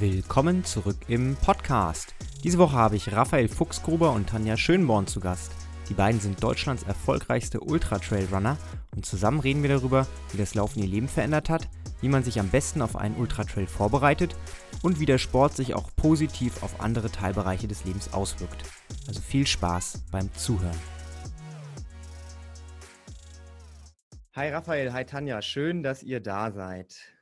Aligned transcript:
Willkommen 0.00 0.64
zurück 0.64 0.96
im 1.08 1.36
Podcast. 1.36 2.14
Diese 2.42 2.56
Woche 2.56 2.72
habe 2.72 2.96
ich 2.96 3.12
Raphael 3.12 3.48
Fuchsgruber 3.48 4.12
und 4.12 4.30
Tanja 4.30 4.56
Schönborn 4.56 5.06
zu 5.06 5.20
Gast. 5.20 5.52
Die 5.90 5.92
beiden 5.92 6.18
sind 6.22 6.42
Deutschlands 6.42 6.84
erfolgreichste 6.84 7.60
Ultra-Trail-Runner 7.60 8.56
und 8.96 9.04
zusammen 9.04 9.40
reden 9.40 9.60
wir 9.60 9.68
darüber, 9.68 10.06
wie 10.32 10.38
das 10.38 10.54
Laufen 10.54 10.80
ihr 10.80 10.88
Leben 10.88 11.06
verändert 11.06 11.50
hat, 11.50 11.68
wie 12.00 12.08
man 12.08 12.24
sich 12.24 12.40
am 12.40 12.48
besten 12.48 12.80
auf 12.80 12.96
einen 12.96 13.14
Ultra-Trail 13.16 13.66
vorbereitet 13.66 14.34
und 14.80 15.00
wie 15.00 15.04
der 15.04 15.18
Sport 15.18 15.54
sich 15.54 15.74
auch 15.74 15.90
positiv 15.96 16.62
auf 16.62 16.80
andere 16.80 17.10
Teilbereiche 17.10 17.68
des 17.68 17.84
Lebens 17.84 18.14
auswirkt. 18.14 18.64
Also 19.06 19.20
viel 19.20 19.46
Spaß 19.46 20.04
beim 20.10 20.32
Zuhören. 20.32 20.80
Hi 24.34 24.48
Raphael, 24.48 24.94
hi 24.94 25.04
Tanja, 25.04 25.42
schön, 25.42 25.82
dass 25.82 26.02
ihr 26.02 26.20
da 26.20 26.52
seid. 26.52 27.19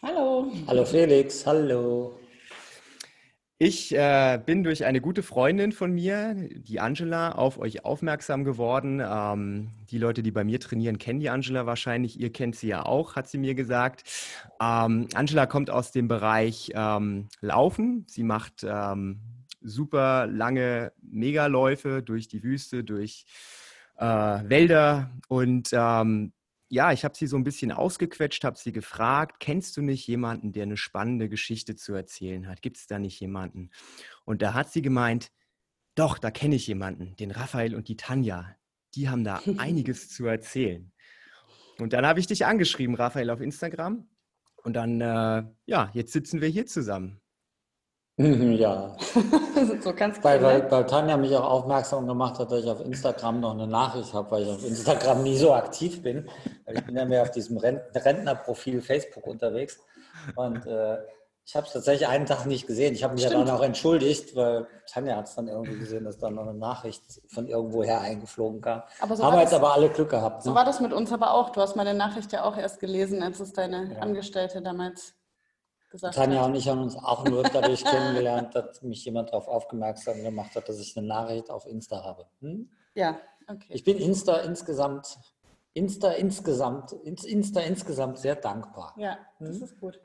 Hallo. 0.00 0.52
Hallo 0.68 0.84
Felix, 0.84 1.44
hallo. 1.44 2.16
Ich 3.58 3.92
äh, 3.92 4.40
bin 4.46 4.62
durch 4.62 4.84
eine 4.84 5.00
gute 5.00 5.24
Freundin 5.24 5.72
von 5.72 5.90
mir, 5.92 6.36
die 6.36 6.78
Angela, 6.78 7.32
auf 7.32 7.58
euch 7.58 7.84
aufmerksam 7.84 8.44
geworden. 8.44 9.02
Ähm, 9.04 9.72
die 9.90 9.98
Leute, 9.98 10.22
die 10.22 10.30
bei 10.30 10.44
mir 10.44 10.60
trainieren, 10.60 10.98
kennen 10.98 11.18
die 11.18 11.30
Angela 11.30 11.66
wahrscheinlich. 11.66 12.20
Ihr 12.20 12.30
kennt 12.30 12.54
sie 12.54 12.68
ja 12.68 12.86
auch, 12.86 13.16
hat 13.16 13.28
sie 13.28 13.38
mir 13.38 13.56
gesagt. 13.56 14.04
Ähm, 14.62 15.08
Angela 15.14 15.46
kommt 15.46 15.68
aus 15.68 15.90
dem 15.90 16.06
Bereich 16.06 16.70
ähm, 16.76 17.28
Laufen. 17.40 18.04
Sie 18.06 18.22
macht 18.22 18.64
ähm, 18.64 19.18
super 19.60 20.28
lange 20.28 20.92
Megaläufe 21.02 22.04
durch 22.04 22.28
die 22.28 22.44
Wüste, 22.44 22.84
durch 22.84 23.24
äh, 23.96 24.04
Wälder 24.04 25.10
und 25.26 25.70
ähm, 25.72 26.32
ja, 26.68 26.92
ich 26.92 27.04
habe 27.04 27.16
sie 27.16 27.26
so 27.26 27.36
ein 27.36 27.44
bisschen 27.44 27.72
ausgequetscht, 27.72 28.44
habe 28.44 28.58
sie 28.58 28.72
gefragt, 28.72 29.40
kennst 29.40 29.76
du 29.76 29.82
nicht 29.82 30.06
jemanden, 30.06 30.52
der 30.52 30.64
eine 30.64 30.76
spannende 30.76 31.28
Geschichte 31.28 31.76
zu 31.76 31.94
erzählen 31.94 32.46
hat? 32.46 32.60
Gibt 32.60 32.76
es 32.76 32.86
da 32.86 32.98
nicht 32.98 33.18
jemanden? 33.20 33.70
Und 34.24 34.42
da 34.42 34.54
hat 34.54 34.70
sie 34.70 34.82
gemeint, 34.82 35.30
doch, 35.94 36.18
da 36.18 36.30
kenne 36.30 36.56
ich 36.56 36.66
jemanden, 36.66 37.16
den 37.16 37.30
Raphael 37.30 37.74
und 37.74 37.88
die 37.88 37.96
Tanja. 37.96 38.54
Die 38.94 39.08
haben 39.08 39.24
da 39.24 39.40
einiges 39.56 40.10
zu 40.10 40.26
erzählen. 40.26 40.92
Und 41.78 41.92
dann 41.92 42.06
habe 42.06 42.20
ich 42.20 42.26
dich 42.26 42.44
angeschrieben, 42.44 42.96
Raphael, 42.96 43.30
auf 43.30 43.40
Instagram. 43.40 44.08
Und 44.62 44.74
dann, 44.74 45.00
äh, 45.00 45.44
ja, 45.66 45.90
jetzt 45.94 46.12
sitzen 46.12 46.40
wir 46.40 46.48
hier 46.48 46.66
zusammen. 46.66 47.20
Ja. 48.18 48.96
so 49.80 49.92
kannst 49.92 50.24
weil, 50.24 50.42
weil, 50.42 50.68
weil 50.70 50.86
Tanja 50.86 51.16
mich 51.16 51.34
auch 51.36 51.48
aufmerksam 51.48 52.08
gemacht 52.08 52.40
hat, 52.40 52.50
dass 52.50 52.64
ich 52.64 52.70
auf 52.70 52.84
Instagram 52.84 53.40
noch 53.40 53.52
eine 53.52 53.68
Nachricht 53.68 54.12
habe, 54.12 54.28
weil 54.32 54.42
ich 54.42 54.50
auf 54.50 54.64
Instagram 54.64 55.22
nie 55.22 55.36
so 55.36 55.54
aktiv 55.54 56.02
bin. 56.02 56.28
Ich 56.66 56.84
bin 56.84 56.96
ja 56.96 57.04
mehr 57.04 57.22
auf 57.22 57.30
diesem 57.30 57.58
Rentnerprofil 57.58 58.82
Facebook 58.82 59.24
unterwegs. 59.24 59.78
Und 60.34 60.66
äh, 60.66 60.98
ich 61.46 61.54
habe 61.54 61.66
es 61.66 61.72
tatsächlich 61.72 62.08
einen 62.08 62.26
Tag 62.26 62.44
nicht 62.44 62.66
gesehen. 62.66 62.92
Ich 62.92 63.04
habe 63.04 63.14
mich 63.14 63.22
Stimmt. 63.22 63.38
ja 63.38 63.44
dann 63.44 63.56
auch 63.56 63.62
entschuldigt, 63.62 64.34
weil 64.34 64.66
Tanja 64.86 65.16
hat 65.16 65.28
es 65.28 65.36
dann 65.36 65.46
irgendwie 65.46 65.78
gesehen, 65.78 66.04
dass 66.04 66.18
da 66.18 66.28
noch 66.28 66.42
eine 66.42 66.54
Nachricht 66.54 67.02
von 67.28 67.46
irgendwoher 67.46 68.00
eingeflogen 68.00 68.60
kam. 68.60 68.82
Aber 69.00 69.16
so 69.16 69.24
haben 69.24 69.38
jetzt 69.38 69.54
aber 69.54 69.72
alle 69.72 69.88
Glück 69.90 70.10
gehabt. 70.10 70.42
So 70.42 70.50
ne? 70.50 70.56
war 70.56 70.64
das 70.64 70.80
mit 70.80 70.92
uns 70.92 71.12
aber 71.12 71.32
auch. 71.32 71.50
Du 71.50 71.60
hast 71.60 71.76
meine 71.76 71.94
Nachricht 71.94 72.32
ja 72.32 72.42
auch 72.42 72.56
erst 72.56 72.80
gelesen, 72.80 73.22
als 73.22 73.38
es 73.38 73.52
deine 73.52 73.94
ja. 73.94 74.00
Angestellte 74.00 74.60
damals 74.60 75.14
gesagt 75.90 76.14
Tanja 76.14 76.40
hat. 76.40 76.48
und 76.48 76.54
ich 76.54 76.68
haben 76.68 76.82
uns 76.82 76.96
auch 76.96 77.24
nur 77.24 77.42
dadurch 77.42 77.84
kennengelernt, 77.84 78.54
dass 78.54 78.82
mich 78.82 79.04
jemand 79.04 79.30
darauf 79.30 79.48
aufmerksam 79.48 80.22
gemacht 80.22 80.54
hat, 80.54 80.68
dass 80.68 80.78
ich 80.78 80.96
eine 80.96 81.06
Nachricht 81.06 81.50
auf 81.50 81.66
Insta 81.66 82.02
habe. 82.04 82.26
Hm? 82.40 82.70
Ja, 82.94 83.18
okay. 83.46 83.68
Ich 83.70 83.84
bin 83.84 83.98
Insta 83.98 84.38
insgesamt, 84.38 85.18
Insta 85.72 86.12
insgesamt, 86.12 86.92
Insta 86.92 87.60
insgesamt 87.60 88.18
sehr 88.18 88.36
dankbar. 88.36 88.94
Ja, 88.98 89.18
das 89.40 89.56
hm? 89.56 89.62
ist 89.62 89.80
gut. 89.80 90.00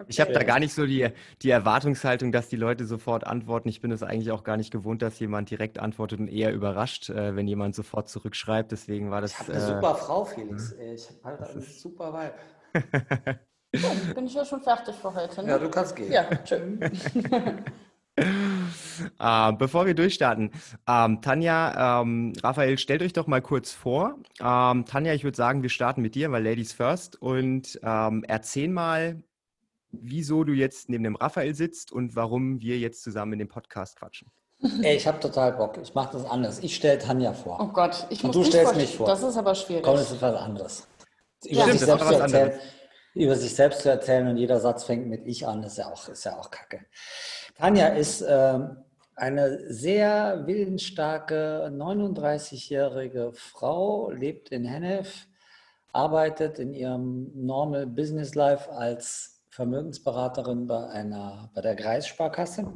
Okay. 0.00 0.06
Ich 0.08 0.18
habe 0.18 0.32
da 0.32 0.42
gar 0.44 0.58
nicht 0.58 0.72
so 0.72 0.86
die, 0.86 1.10
die 1.42 1.50
Erwartungshaltung, 1.50 2.32
dass 2.32 2.48
die 2.48 2.56
Leute 2.56 2.86
sofort 2.86 3.26
antworten. 3.26 3.68
Ich 3.68 3.82
bin 3.82 3.90
es 3.90 4.02
eigentlich 4.02 4.30
auch 4.30 4.44
gar 4.44 4.56
nicht 4.56 4.70
gewohnt, 4.70 5.02
dass 5.02 5.20
jemand 5.20 5.50
direkt 5.50 5.78
antwortet 5.78 6.20
und 6.20 6.28
eher 6.28 6.54
überrascht, 6.54 7.10
äh, 7.10 7.36
wenn 7.36 7.46
jemand 7.46 7.74
sofort 7.74 8.08
zurückschreibt. 8.08 8.72
Deswegen 8.72 9.10
war 9.10 9.20
das. 9.20 9.32
Ich 9.32 9.38
habe 9.40 9.52
eine 9.52 9.62
äh, 9.62 9.66
super 9.66 9.94
Frau, 9.94 10.24
Felix. 10.24 10.72
Ich 10.72 11.10
habe 11.22 11.38
halt 11.38 11.50
einen 11.50 11.60
super 11.60 12.32
Vibe. 12.72 13.40
Ja, 13.72 13.90
bin 14.14 14.26
ich 14.26 14.34
ja 14.34 14.44
schon 14.44 14.60
fertig 14.62 14.94
für 14.96 15.14
heute. 15.14 15.42
Ne? 15.42 15.50
Ja, 15.50 15.58
du 15.58 15.70
kannst 15.70 15.94
gehen. 15.94 16.10
Ja, 16.10 16.28
schön. 16.44 16.80
äh, 18.16 19.52
bevor 19.52 19.86
wir 19.86 19.94
durchstarten, 19.94 20.50
ähm, 20.88 21.22
Tanja, 21.22 22.00
ähm, 22.02 22.32
Raphael, 22.42 22.78
stellt 22.78 23.02
euch 23.02 23.12
doch 23.12 23.28
mal 23.28 23.40
kurz 23.40 23.70
vor. 23.70 24.16
Ähm, 24.40 24.86
Tanja, 24.86 25.14
ich 25.14 25.22
würde 25.22 25.36
sagen, 25.36 25.62
wir 25.62 25.70
starten 25.70 26.02
mit 26.02 26.16
dir, 26.16 26.32
weil 26.32 26.44
Ladies 26.44 26.72
first. 26.72 27.22
Und 27.22 27.78
ähm, 27.84 28.24
erzähl 28.26 28.68
mal, 28.68 29.22
wieso 29.92 30.42
du 30.42 30.52
jetzt 30.52 30.88
neben 30.88 31.04
dem 31.04 31.14
Raphael 31.14 31.54
sitzt 31.54 31.92
und 31.92 32.16
warum 32.16 32.60
wir 32.60 32.76
jetzt 32.78 33.04
zusammen 33.04 33.34
in 33.34 33.38
dem 33.38 33.48
Podcast 33.48 33.96
quatschen. 33.96 34.32
Ey, 34.82 34.96
ich 34.96 35.06
habe 35.06 35.20
total 35.20 35.52
Bock. 35.52 35.78
Ich 35.80 35.94
mache 35.94 36.18
das 36.18 36.28
anders. 36.28 36.58
Ich 36.58 36.74
stelle 36.74 36.98
Tanja 36.98 37.32
vor. 37.32 37.58
Oh 37.60 37.68
Gott, 37.68 38.06
ich 38.10 38.24
und 38.24 38.34
muss 38.34 38.36
du 38.36 38.50
stellst 38.50 38.76
mich 38.76 38.96
vor. 38.96 39.06
Das 39.06 39.22
ist 39.22 39.36
aber 39.36 39.54
schwierig. 39.54 39.84
Komm, 39.84 39.94
das 39.94 40.10
ist 40.10 40.20
was 40.20 40.34
anderes. 40.34 40.88
Ja, 41.44 41.62
Stimmt, 41.62 41.82
das 41.82 41.82
ist 41.82 41.88
was 41.88 42.20
anderes 42.20 42.54
über 43.14 43.34
sich 43.36 43.54
selbst 43.54 43.82
zu 43.82 43.90
erzählen 43.90 44.28
und 44.28 44.36
jeder 44.36 44.60
Satz 44.60 44.84
fängt 44.84 45.06
mit 45.06 45.26
ich 45.26 45.46
an, 45.46 45.62
ist 45.62 45.78
ja 45.78 45.90
auch, 45.90 46.08
ist 46.08 46.24
ja 46.24 46.38
auch 46.38 46.50
kacke. 46.50 46.80
Tanja 47.56 47.88
ist 47.88 48.22
äh, 48.22 48.58
eine 49.16 49.72
sehr 49.72 50.46
willensstarke 50.46 51.70
39-jährige 51.72 53.32
Frau, 53.34 54.10
lebt 54.10 54.50
in 54.50 54.64
Hennef, 54.64 55.26
arbeitet 55.92 56.58
in 56.58 56.72
ihrem 56.72 57.30
Normal 57.34 57.86
Business 57.86 58.34
Life 58.34 58.70
als 58.72 59.42
Vermögensberaterin 59.50 60.66
bei 60.66 60.86
einer 60.86 61.50
bei 61.54 61.60
der 61.60 61.74
Kreissparkasse, 61.74 62.72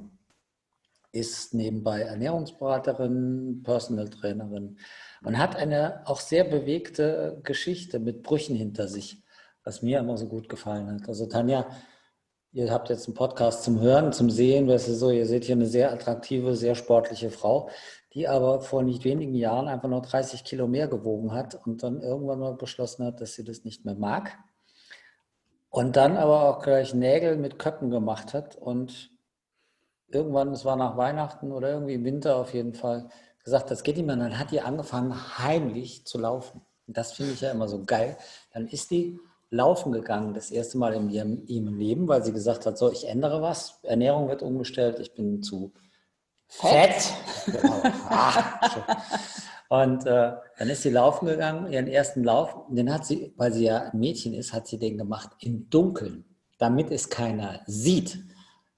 ist 1.13 1.55
nebenbei 1.55 2.03
Ernährungsberaterin, 2.03 3.63
Personal 3.63 4.11
Trainerin 4.11 4.77
und 5.23 5.39
hat 5.39 5.55
eine 5.55 6.03
auch 6.07 6.21
sehr 6.21 6.45
bewegte 6.45 7.41
Geschichte 7.45 8.01
mit 8.01 8.25
Brüchen 8.25 8.57
hinter 8.57 8.89
sich 8.89 9.24
was 9.65 9.83
mir 9.83 9.99
immer 9.99 10.17
so 10.17 10.27
gut 10.27 10.49
gefallen 10.49 10.91
hat. 10.93 11.09
Also 11.09 11.27
Tanja, 11.27 11.67
ihr 12.53 12.71
habt 12.71 12.89
jetzt 12.91 13.07
einen 13.07 13.15
Podcast 13.15 13.65
zum 13.65 13.81
Hören, 13.81 14.13
zum 14.13 14.31
Sehen, 14.31 14.69
weißt 14.69 14.89
du 14.89 14.95
so, 14.95 15.11
ihr 15.11 15.27
seht 15.27 15.45
hier 15.45 15.57
eine 15.57 15.67
sehr 15.67 15.93
attraktive, 15.93 16.55
sehr 16.55 16.75
sportliche 16.75 17.31
Frau, 17.31 17.69
die 18.13 18.29
aber 18.29 18.61
vor 18.61 18.83
nicht 18.83 19.05
wenigen 19.05 19.35
Jahren 19.35 19.67
einfach 19.67 19.89
nur 19.89 20.03
30 20.03 20.45
Kilo 20.45 20.69
mehr 20.69 20.87
gewogen 20.87 21.33
hat 21.33 21.55
und 21.67 21.83
dann 21.83 22.01
irgendwann 22.01 22.39
mal 22.39 22.55
beschlossen 22.55 23.05
hat, 23.05 23.21
dass 23.21 23.35
sie 23.35 23.45
das 23.45 23.65
nicht 23.65 23.85
mehr 23.85 23.97
mag. 23.97 24.39
Und 25.69 25.97
dann 25.97 26.17
aber 26.17 26.49
auch 26.49 26.63
gleich 26.63 26.95
Nägel 26.95 27.37
mit 27.37 27.59
Köppen 27.59 27.91
gemacht 27.91 28.33
hat 28.33 28.55
und 28.55 29.11
irgendwann, 30.07 30.53
es 30.53 30.65
war 30.65 30.77
nach 30.77 30.97
Weihnachten 30.97 31.51
oder 31.51 31.71
irgendwie 31.71 31.95
im 31.95 32.05
Winter 32.05 32.37
auf 32.37 32.55
jeden 32.55 32.75
Fall, 32.75 33.09
gesagt, 33.43 33.71
das 33.71 33.83
geht 33.83 33.97
nicht 33.97 34.07
mehr. 34.07 34.15
Und 34.15 34.21
dann 34.21 34.39
hat 34.39 34.53
die 34.53 34.61
angefangen, 34.61 35.39
heimlich 35.39 36.07
zu 36.07 36.19
laufen. 36.19 36.63
Und 36.87 36.97
das 36.97 37.13
finde 37.13 37.33
ich 37.33 37.41
ja 37.41 37.51
immer 37.51 37.67
so 37.67 37.85
geil. 37.85 38.17
Dann 38.53 38.69
ist 38.69 38.93
die 38.93 39.19
laufen 39.55 39.93
gegangen, 39.93 40.35
das 40.35 40.51
erste 40.51 40.79
Mal 40.79 40.95
in 40.95 41.09
ihrem, 41.09 41.43
ihrem 41.47 41.79
Leben, 41.79 42.09
weil 42.09 42.25
sie 42.25 42.33
gesagt 42.33 42.67
hat, 42.67 42.77
so, 42.77 42.91
ich 42.91 43.09
ändere 43.09 43.41
was, 43.41 43.79
Ernährung 43.83 44.29
wird 44.29 44.43
umgestellt, 44.43 44.99
ich 44.99 45.15
bin 45.15 45.43
zu 45.43 45.73
fett. 46.49 47.03
fett. 47.45 47.63
Genau. 47.63 47.83
Ah, 48.09 48.61
und 49.69 50.07
äh, 50.07 50.33
dann 50.59 50.69
ist 50.69 50.83
sie 50.83 50.91
laufen 50.91 51.27
gegangen, 51.27 51.73
ihren 51.73 51.87
ersten 51.87 52.23
Lauf, 52.25 52.57
den 52.69 52.93
hat 52.93 53.07
sie, 53.07 53.33
weil 53.37 53.53
sie 53.53 53.65
ja 53.65 53.91
ein 53.91 53.99
Mädchen 53.99 54.35
ist, 54.35 54.53
hat 54.53 54.67
sie 54.67 54.79
den 54.79 54.99
gemacht 54.99 55.31
im 55.41 55.71
Dunkeln, 55.71 56.25
damit 56.59 56.91
es 56.91 57.09
keiner 57.09 57.61
sieht. 57.67 58.19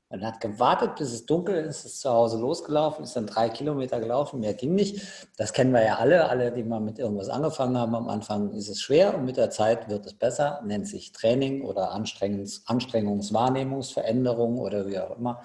Man 0.08 0.24
hat 0.24 0.40
gewartet, 0.40 0.94
bis 0.96 1.12
es 1.12 1.26
dunkel 1.26 1.56
ist, 1.64 1.84
ist 1.84 2.00
zu 2.00 2.10
Hause 2.10 2.38
losgelaufen, 2.38 3.02
ist 3.02 3.16
dann 3.16 3.26
drei 3.26 3.48
Kilometer 3.48 3.98
gelaufen, 3.98 4.38
mehr 4.38 4.54
ging 4.54 4.76
nicht. 4.76 5.02
Das 5.36 5.52
kennen 5.52 5.72
wir 5.72 5.84
ja 5.84 5.96
alle, 5.96 6.28
alle, 6.28 6.52
die 6.52 6.62
mal 6.62 6.78
mit 6.78 7.00
irgendwas 7.00 7.28
angefangen 7.28 7.76
haben. 7.76 7.94
Am 7.96 8.08
Anfang 8.08 8.52
ist 8.52 8.68
es 8.68 8.80
schwer 8.80 9.16
und 9.16 9.24
mit 9.24 9.36
der 9.36 9.50
Zeit 9.50 9.88
wird 9.88 10.06
es 10.06 10.14
besser, 10.14 10.62
nennt 10.64 10.86
sich 10.86 11.10
Training 11.10 11.62
oder 11.62 11.90
Anstrengungs 11.90 12.62
Anstrengungswahrnehmungsveränderung 12.66 14.58
oder 14.58 14.86
wie 14.86 15.00
auch 15.00 15.16
immer. 15.16 15.42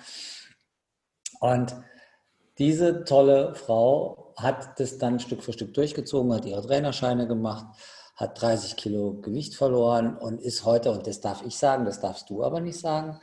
Und 1.39 1.75
diese 2.59 3.03
tolle 3.03 3.55
Frau 3.55 4.35
hat 4.37 4.79
das 4.79 4.99
dann 4.99 5.19
Stück 5.19 5.43
für 5.43 5.53
Stück 5.53 5.73
durchgezogen, 5.73 6.33
hat 6.33 6.45
ihre 6.45 6.61
Trainerscheine 6.61 7.27
gemacht, 7.27 7.65
hat 8.15 8.39
30 8.39 8.75
Kilo 8.75 9.13
Gewicht 9.21 9.55
verloren 9.55 10.15
und 10.15 10.39
ist 10.39 10.65
heute, 10.65 10.91
und 10.91 11.07
das 11.07 11.19
darf 11.19 11.43
ich 11.43 11.57
sagen, 11.57 11.85
das 11.85 11.99
darfst 11.99 12.29
du 12.29 12.43
aber 12.43 12.59
nicht 12.59 12.79
sagen, 12.79 13.19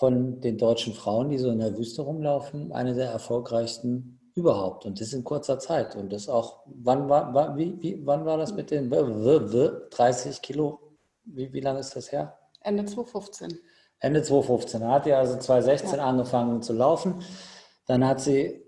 von 0.00 0.40
den 0.40 0.56
deutschen 0.56 0.94
Frauen, 0.94 1.28
die 1.28 1.36
so 1.36 1.50
in 1.50 1.58
der 1.58 1.76
Wüste 1.76 2.00
rumlaufen, 2.00 2.72
eine 2.72 2.94
der 2.94 3.10
erfolgreichsten 3.10 4.18
überhaupt. 4.34 4.86
Und 4.86 4.98
das 4.98 5.12
in 5.12 5.24
kurzer 5.24 5.58
Zeit. 5.58 5.94
Und 5.94 6.10
das 6.10 6.26
auch, 6.26 6.62
wann 6.64 7.10
war, 7.10 7.34
war 7.34 7.58
wie, 7.58 7.76
wie, 7.82 8.00
wann 8.06 8.24
war 8.24 8.38
das 8.38 8.54
mit 8.54 8.70
den 8.70 8.88
30 8.88 10.40
Kilo? 10.40 10.80
Wie, 11.24 11.52
wie 11.52 11.60
lange 11.60 11.80
ist 11.80 11.94
das 11.94 12.10
her? 12.12 12.38
Ende 12.62 12.86
2015. 12.86 13.58
Ende 13.98 14.22
2015. 14.22 14.80
Da 14.80 14.90
hat 14.90 15.04
sie 15.04 15.12
also 15.12 15.36
2016 15.36 15.98
ja. 15.98 16.06
angefangen 16.06 16.62
zu 16.62 16.72
laufen. 16.72 17.16
Dann 17.86 18.06
hat 18.06 18.22
sie 18.22 18.64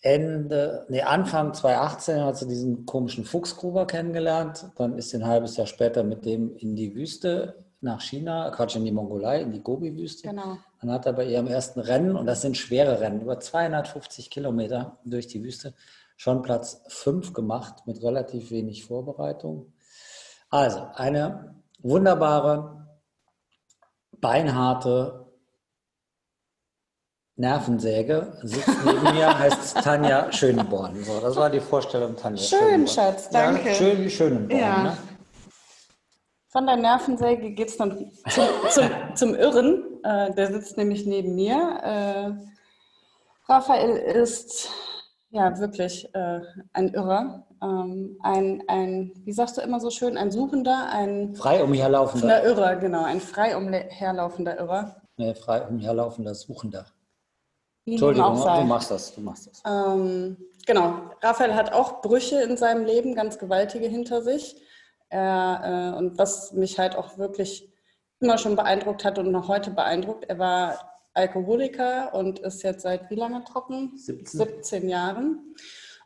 Ende, 0.00 0.86
nee, 0.88 1.02
Anfang 1.02 1.52
2018 1.52 2.24
hat 2.24 2.38
sie 2.38 2.48
diesen 2.48 2.86
komischen 2.86 3.26
Fuchsgruber 3.26 3.86
kennengelernt. 3.86 4.70
Dann 4.76 4.96
ist 4.96 5.10
sie 5.10 5.18
ein 5.18 5.26
halbes 5.26 5.58
Jahr 5.58 5.66
später 5.66 6.04
mit 6.04 6.24
dem 6.24 6.56
in 6.56 6.74
die 6.74 6.94
Wüste 6.94 7.66
nach 7.82 8.00
China, 8.00 8.50
Quatsch, 8.50 8.76
in 8.76 8.86
die 8.86 8.92
Mongolei, 8.92 9.42
in 9.42 9.52
die 9.52 9.62
Gobi-Wüste. 9.62 10.26
Genau. 10.26 10.56
Dann 10.80 10.90
hat 10.90 11.06
er 11.06 11.12
bei 11.12 11.26
ihrem 11.26 11.46
ersten 11.46 11.80
Rennen, 11.80 12.16
und 12.16 12.26
das 12.26 12.40
sind 12.40 12.56
schwere 12.56 13.00
Rennen, 13.00 13.20
über 13.20 13.38
250 13.38 14.30
Kilometer 14.30 14.98
durch 15.04 15.26
die 15.26 15.44
Wüste, 15.44 15.74
schon 16.16 16.42
Platz 16.42 16.82
5 16.88 17.32
gemacht 17.32 17.86
mit 17.86 18.02
relativ 18.02 18.50
wenig 18.50 18.84
Vorbereitung. 18.84 19.72
Also 20.48 20.86
eine 20.94 21.54
wunderbare, 21.80 22.86
beinharte 24.12 25.26
Nervensäge 27.36 28.38
sitzt 28.42 28.68
neben 28.84 29.02
mir, 29.14 29.38
heißt 29.38 29.76
Tanja 29.82 30.30
Schönborn. 30.32 31.02
So, 31.04 31.20
das 31.20 31.36
war 31.36 31.48
die 31.50 31.60
Vorstellung 31.60 32.16
Tanja. 32.16 32.42
Schön, 32.42 32.86
Schatz, 32.86 33.30
danke. 33.30 33.68
Ja, 33.68 33.74
schön 33.74 34.10
Schönborn. 34.10 34.60
Ja. 34.60 34.82
Ne? 34.82 34.96
Von 36.50 36.66
der 36.66 36.76
Nervensäge 36.76 37.52
geht 37.52 37.68
es 37.68 37.76
dann 37.76 38.10
zum, 38.28 38.44
zum, 38.70 38.90
zum 39.14 39.34
Irren. 39.36 40.02
Äh, 40.02 40.34
der 40.34 40.52
sitzt 40.52 40.76
nämlich 40.76 41.06
neben 41.06 41.36
mir. 41.36 41.54
Äh, 41.82 43.52
Raphael 43.52 43.96
ist 43.96 44.68
ja 45.30 45.56
wirklich 45.60 46.12
äh, 46.12 46.40
ein 46.72 46.92
Irrer. 46.92 47.46
Ähm, 47.62 48.18
ein, 48.22 48.64
ein, 48.66 49.12
wie 49.24 49.32
sagst 49.32 49.58
du 49.58 49.60
immer 49.60 49.78
so 49.78 49.90
schön, 49.90 50.16
ein 50.16 50.32
Suchender, 50.32 50.88
ein 50.90 51.36
frei 51.36 51.62
umherlaufender 51.62 52.42
Irrer, 52.42 52.76
genau, 52.76 53.04
ein 53.04 53.20
frei 53.20 53.56
umherlaufender 53.56 54.58
Irrer. 54.58 55.02
Nee, 55.18 55.34
frei 55.34 55.62
umherlaufender 55.68 56.34
Suchender. 56.34 56.86
Wie 57.84 57.92
Entschuldigung, 57.92 58.34
du 58.34 58.64
machst 58.64 58.90
das, 58.90 59.14
du 59.14 59.20
machst 59.20 59.46
das. 59.46 59.62
Ähm, 59.64 60.36
genau, 60.66 60.94
Raphael 61.22 61.54
hat 61.54 61.72
auch 61.72 62.02
Brüche 62.02 62.40
in 62.42 62.56
seinem 62.56 62.84
Leben, 62.84 63.14
ganz 63.14 63.38
gewaltige 63.38 63.86
hinter 63.86 64.22
sich. 64.22 64.56
Er, 65.10 65.94
äh, 65.94 65.98
und 65.98 66.18
was 66.18 66.52
mich 66.52 66.78
halt 66.78 66.96
auch 66.96 67.18
wirklich 67.18 67.70
immer 68.20 68.38
schon 68.38 68.56
beeindruckt 68.56 69.04
hat 69.04 69.18
und 69.18 69.30
noch 69.30 69.48
heute 69.48 69.70
beeindruckt, 69.70 70.24
er 70.24 70.38
war 70.38 70.78
Alkoholiker 71.14 72.14
und 72.14 72.38
ist 72.38 72.62
jetzt 72.62 72.82
seit 72.82 73.10
wie 73.10 73.16
lange 73.16 73.44
trocken? 73.44 73.92
17, 73.96 74.38
17 74.38 74.88
Jahren. 74.88 75.54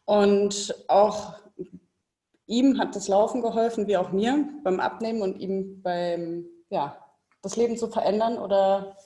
Und 0.06 0.74
auch 0.88 1.34
ihm 2.46 2.78
hat 2.78 2.96
das 2.96 3.08
Laufen 3.08 3.42
geholfen, 3.42 3.86
wie 3.86 3.96
auch 3.96 4.12
mir, 4.12 4.48
beim 4.62 4.80
Abnehmen 4.80 5.22
und 5.22 5.38
ihm 5.38 5.82
beim, 5.82 6.46
ja, 6.68 6.98
das 7.42 7.56
Leben 7.56 7.76
zu 7.76 7.88
verändern 7.88 8.38
oder 8.38 8.96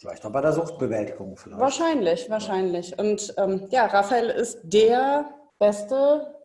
Vielleicht 0.00 0.24
auch 0.24 0.32
bei 0.32 0.40
der 0.40 0.54
Suchtbewältigung 0.54 1.36
vielleicht. 1.36 1.60
Wahrscheinlich, 1.60 2.30
wahrscheinlich. 2.30 2.98
Und 2.98 3.34
ähm, 3.36 3.68
ja, 3.70 3.84
Raphael 3.84 4.30
ist 4.30 4.58
der 4.64 5.28
beste 5.58 6.39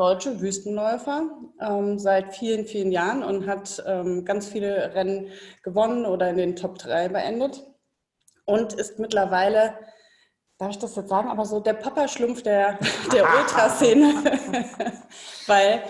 deutsche 0.00 0.40
Wüstenläufer 0.40 1.28
ähm, 1.60 1.98
seit 1.98 2.34
vielen, 2.34 2.64
vielen 2.64 2.90
Jahren 2.90 3.22
und 3.22 3.46
hat 3.46 3.84
ähm, 3.86 4.24
ganz 4.24 4.48
viele 4.48 4.94
Rennen 4.94 5.28
gewonnen 5.62 6.06
oder 6.06 6.30
in 6.30 6.38
den 6.38 6.56
Top 6.56 6.78
3 6.78 7.10
beendet 7.10 7.62
und 8.46 8.72
ist 8.72 8.98
mittlerweile, 8.98 9.74
darf 10.56 10.70
ich 10.70 10.78
das 10.78 10.96
jetzt 10.96 11.10
sagen, 11.10 11.28
aber 11.28 11.44
so 11.44 11.60
der 11.60 11.74
Papa-Schlumpf 11.74 12.42
der, 12.42 12.78
der 13.12 13.24
Ultraszene, 13.24 14.14
weil, 15.46 15.82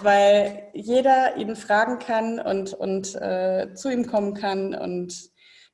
weil 0.00 0.70
jeder 0.72 1.36
ihn 1.36 1.54
fragen 1.54 1.98
kann 1.98 2.40
und, 2.40 2.72
und 2.72 3.16
äh, 3.16 3.74
zu 3.74 3.90
ihm 3.90 4.06
kommen 4.06 4.32
kann 4.32 4.74
und 4.74 5.12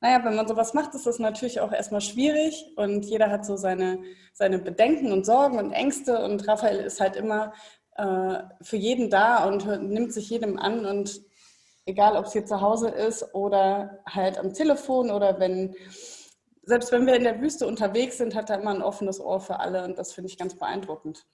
naja, 0.00 0.22
wenn 0.24 0.34
man 0.34 0.48
sowas 0.48 0.74
macht, 0.74 0.94
ist 0.96 1.06
das 1.06 1.20
natürlich 1.20 1.60
auch 1.60 1.72
erstmal 1.72 2.00
schwierig 2.00 2.72
und 2.76 3.04
jeder 3.04 3.30
hat 3.30 3.46
so 3.46 3.56
seine, 3.56 4.02
seine 4.32 4.58
Bedenken 4.58 5.12
und 5.12 5.24
Sorgen 5.24 5.58
und 5.58 5.72
Ängste 5.72 6.22
und 6.24 6.46
Raphael 6.48 6.80
ist 6.80 7.00
halt 7.00 7.14
immer 7.14 7.52
äh, 7.96 8.42
für 8.60 8.76
jeden 8.76 9.10
da 9.10 9.46
und 9.46 9.66
nimmt 9.82 10.12
sich 10.12 10.30
jedem 10.30 10.58
an 10.58 10.86
und 10.86 11.20
egal, 11.86 12.16
ob 12.16 12.26
es 12.26 12.32
hier 12.32 12.46
zu 12.46 12.60
Hause 12.60 12.88
ist 12.88 13.34
oder 13.34 14.00
halt 14.06 14.38
am 14.38 14.52
Telefon 14.52 15.10
oder 15.10 15.38
wenn, 15.38 15.74
selbst 16.62 16.92
wenn 16.92 17.06
wir 17.06 17.14
in 17.14 17.24
der 17.24 17.40
Wüste 17.40 17.66
unterwegs 17.66 18.18
sind, 18.18 18.34
hat 18.34 18.50
er 18.50 18.60
immer 18.60 18.74
ein 18.74 18.82
offenes 18.82 19.20
Ohr 19.20 19.40
für 19.40 19.60
alle 19.60 19.84
und 19.84 19.98
das 19.98 20.12
finde 20.12 20.30
ich 20.30 20.38
ganz 20.38 20.56
beeindruckend. 20.58 21.26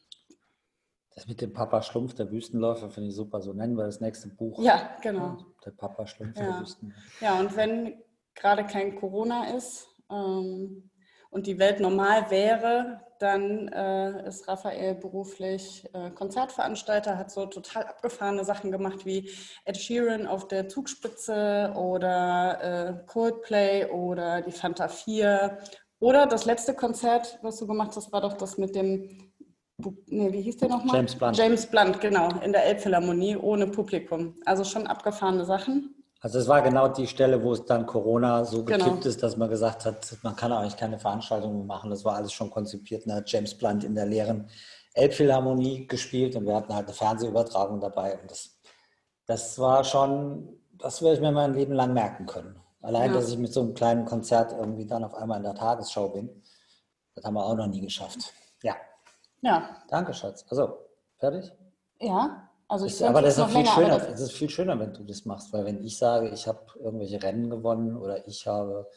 Das 1.14 1.26
mit 1.26 1.40
dem 1.40 1.52
Papa 1.52 1.82
Schlumpf, 1.82 2.14
der 2.14 2.30
Wüstenläufer, 2.30 2.88
finde 2.88 3.08
ich 3.08 3.16
super. 3.16 3.40
So 3.42 3.52
nennen 3.52 3.76
wir 3.76 3.84
das 3.84 4.00
nächste 4.00 4.28
Buch. 4.28 4.62
Ja, 4.62 4.96
genau. 5.02 5.38
Der 5.64 5.72
Papa 5.72 6.06
Schlumpf, 6.06 6.38
ja. 6.38 6.44
der 6.44 6.60
Wüstenläufer. 6.60 7.00
Ja, 7.20 7.40
und 7.40 7.56
wenn 7.56 8.02
gerade 8.34 8.64
kein 8.64 8.96
Corona 8.96 9.56
ist 9.56 9.88
ähm, 10.10 10.89
und 11.30 11.46
die 11.46 11.58
Welt 11.58 11.80
normal 11.80 12.30
wäre, 12.30 13.00
dann 13.20 13.68
äh, 13.68 14.26
ist 14.26 14.48
Raphael 14.48 14.94
beruflich 14.94 15.88
äh, 15.92 16.10
Konzertveranstalter, 16.10 17.18
hat 17.18 17.30
so 17.30 17.46
total 17.46 17.84
abgefahrene 17.84 18.44
Sachen 18.44 18.72
gemacht 18.72 19.04
wie 19.04 19.30
Ed 19.64 19.76
Sheeran 19.76 20.26
auf 20.26 20.48
der 20.48 20.68
Zugspitze 20.68 21.72
oder 21.76 22.62
äh, 22.62 23.06
Coldplay 23.06 23.86
oder 23.86 24.40
die 24.40 24.52
Fanta 24.52 24.88
4. 24.88 25.58
Oder 26.00 26.26
das 26.26 26.46
letzte 26.46 26.74
Konzert, 26.74 27.38
was 27.42 27.58
du 27.58 27.66
gemacht 27.66 27.92
hast, 27.94 28.10
war 28.10 28.22
doch 28.22 28.32
das 28.32 28.56
mit 28.56 28.74
dem, 28.74 29.32
nee, 30.06 30.32
wie 30.32 30.40
hieß 30.40 30.56
der 30.56 30.70
nochmal? 30.70 30.96
James 30.96 31.14
Blunt. 31.14 31.36
James 31.36 31.66
Blunt, 31.66 32.00
genau, 32.00 32.30
in 32.42 32.52
der 32.52 32.64
Elbphilharmonie 32.64 33.36
ohne 33.36 33.66
Publikum. 33.66 34.40
Also 34.46 34.64
schon 34.64 34.86
abgefahrene 34.86 35.44
Sachen. 35.44 35.99
Also 36.22 36.38
es 36.38 36.48
war 36.48 36.60
genau 36.60 36.88
die 36.88 37.06
Stelle, 37.06 37.42
wo 37.42 37.54
es 37.54 37.64
dann 37.64 37.86
Corona 37.86 38.44
so 38.44 38.62
genau. 38.62 38.84
gekippt 38.84 39.06
ist, 39.06 39.22
dass 39.22 39.38
man 39.38 39.48
gesagt 39.48 39.86
hat, 39.86 40.16
man 40.22 40.36
kann 40.36 40.52
eigentlich 40.52 40.76
keine 40.76 40.98
Veranstaltungen 40.98 41.66
machen. 41.66 41.88
Das 41.88 42.04
war 42.04 42.16
alles 42.16 42.32
schon 42.32 42.50
konzipiert. 42.50 43.04
Da 43.06 43.16
hat 43.16 43.30
James 43.30 43.56
Blunt 43.56 43.84
in 43.84 43.94
der 43.94 44.04
leeren 44.04 44.50
Elbphilharmonie 44.92 45.86
gespielt 45.86 46.36
und 46.36 46.44
wir 46.44 46.54
hatten 46.54 46.74
halt 46.74 46.86
eine 46.86 46.94
Fernsehübertragung 46.94 47.80
dabei. 47.80 48.18
Und 48.20 48.30
das, 48.30 48.60
das 49.24 49.58
war 49.58 49.82
schon, 49.82 50.60
das 50.72 51.00
werde 51.00 51.14
ich 51.14 51.20
mir 51.22 51.32
mein 51.32 51.54
Leben 51.54 51.72
lang 51.72 51.94
merken 51.94 52.26
können. 52.26 52.60
Allein, 52.82 53.10
ja. 53.10 53.16
dass 53.16 53.30
ich 53.30 53.38
mit 53.38 53.52
so 53.52 53.60
einem 53.60 53.74
kleinen 53.74 54.04
Konzert 54.04 54.52
irgendwie 54.52 54.86
dann 54.86 55.04
auf 55.04 55.14
einmal 55.14 55.38
in 55.38 55.44
der 55.44 55.54
Tagesschau 55.54 56.08
bin, 56.08 56.42
das 57.14 57.24
haben 57.24 57.34
wir 57.34 57.44
auch 57.44 57.56
noch 57.56 57.66
nie 57.66 57.80
geschafft. 57.80 58.32
Ja. 58.62 58.76
Ja. 59.40 59.76
Danke, 59.88 60.12
Schatz. 60.12 60.44
Also, 60.50 60.78
fertig? 61.18 61.50
Ja. 61.98 62.49
Also 62.70 62.86
ich 62.86 63.04
aber 63.04 63.20
das 63.20 63.36
ist, 63.36 63.46
viel 63.46 63.54
länger, 63.54 63.74
schöner, 63.74 63.98
das 63.98 64.20
ist 64.20 64.32
viel 64.32 64.48
schöner, 64.48 64.78
wenn 64.78 64.94
du 64.94 65.02
das 65.02 65.24
machst, 65.24 65.52
weil 65.52 65.64
wenn 65.64 65.82
ich 65.82 65.98
sage, 65.98 66.28
ich 66.28 66.46
habe 66.46 66.60
irgendwelche 66.76 67.20
Rennen 67.20 67.50
gewonnen 67.50 67.96
oder 67.96 68.28
ich 68.28 68.46
habe, 68.46 68.88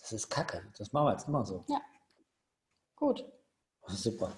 das 0.00 0.12
ist 0.12 0.30
Kacke. 0.30 0.62
Das 0.78 0.92
machen 0.92 1.06
wir 1.06 1.12
jetzt 1.14 1.26
immer 1.26 1.44
so. 1.44 1.64
Ja. 1.68 1.80
Gut. 2.94 3.24
Super. 3.88 4.30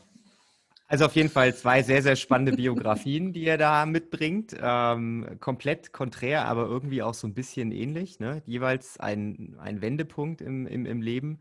Also 0.86 1.04
auf 1.04 1.14
jeden 1.14 1.28
Fall 1.28 1.54
zwei 1.54 1.82
sehr, 1.82 2.02
sehr 2.02 2.16
spannende 2.16 2.52
Biografien, 2.52 3.34
die 3.34 3.44
er 3.44 3.58
da 3.58 3.84
mitbringt. 3.84 4.56
Ähm, 4.58 5.36
komplett 5.40 5.92
konträr, 5.92 6.46
aber 6.46 6.62
irgendwie 6.62 7.02
auch 7.02 7.14
so 7.14 7.26
ein 7.26 7.34
bisschen 7.34 7.72
ähnlich. 7.72 8.18
Ne? 8.18 8.42
Jeweils 8.46 8.98
ein, 8.98 9.58
ein 9.60 9.82
Wendepunkt 9.82 10.40
im, 10.40 10.66
im, 10.66 10.86
im 10.86 11.02
Leben. 11.02 11.40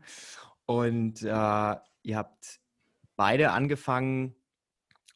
Und 0.66 1.22
äh, 1.22 1.26
ihr 2.02 2.16
habt 2.16 2.60
beide 3.16 3.52
angefangen, 3.52 4.36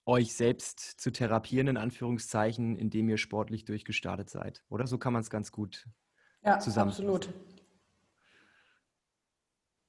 euch 0.06 0.34
selbst 0.34 0.80
zu 0.80 1.10
therapieren, 1.10 1.68
in 1.68 1.76
Anführungszeichen, 1.76 2.76
indem 2.76 3.08
ihr 3.08 3.18
sportlich 3.18 3.64
durchgestartet 3.64 4.28
seid. 4.30 4.62
Oder 4.68 4.86
so 4.86 4.98
kann 4.98 5.12
man 5.12 5.22
es 5.22 5.30
ganz 5.30 5.52
gut 5.52 5.86
ja, 6.44 6.56
Absolut. 6.56 7.30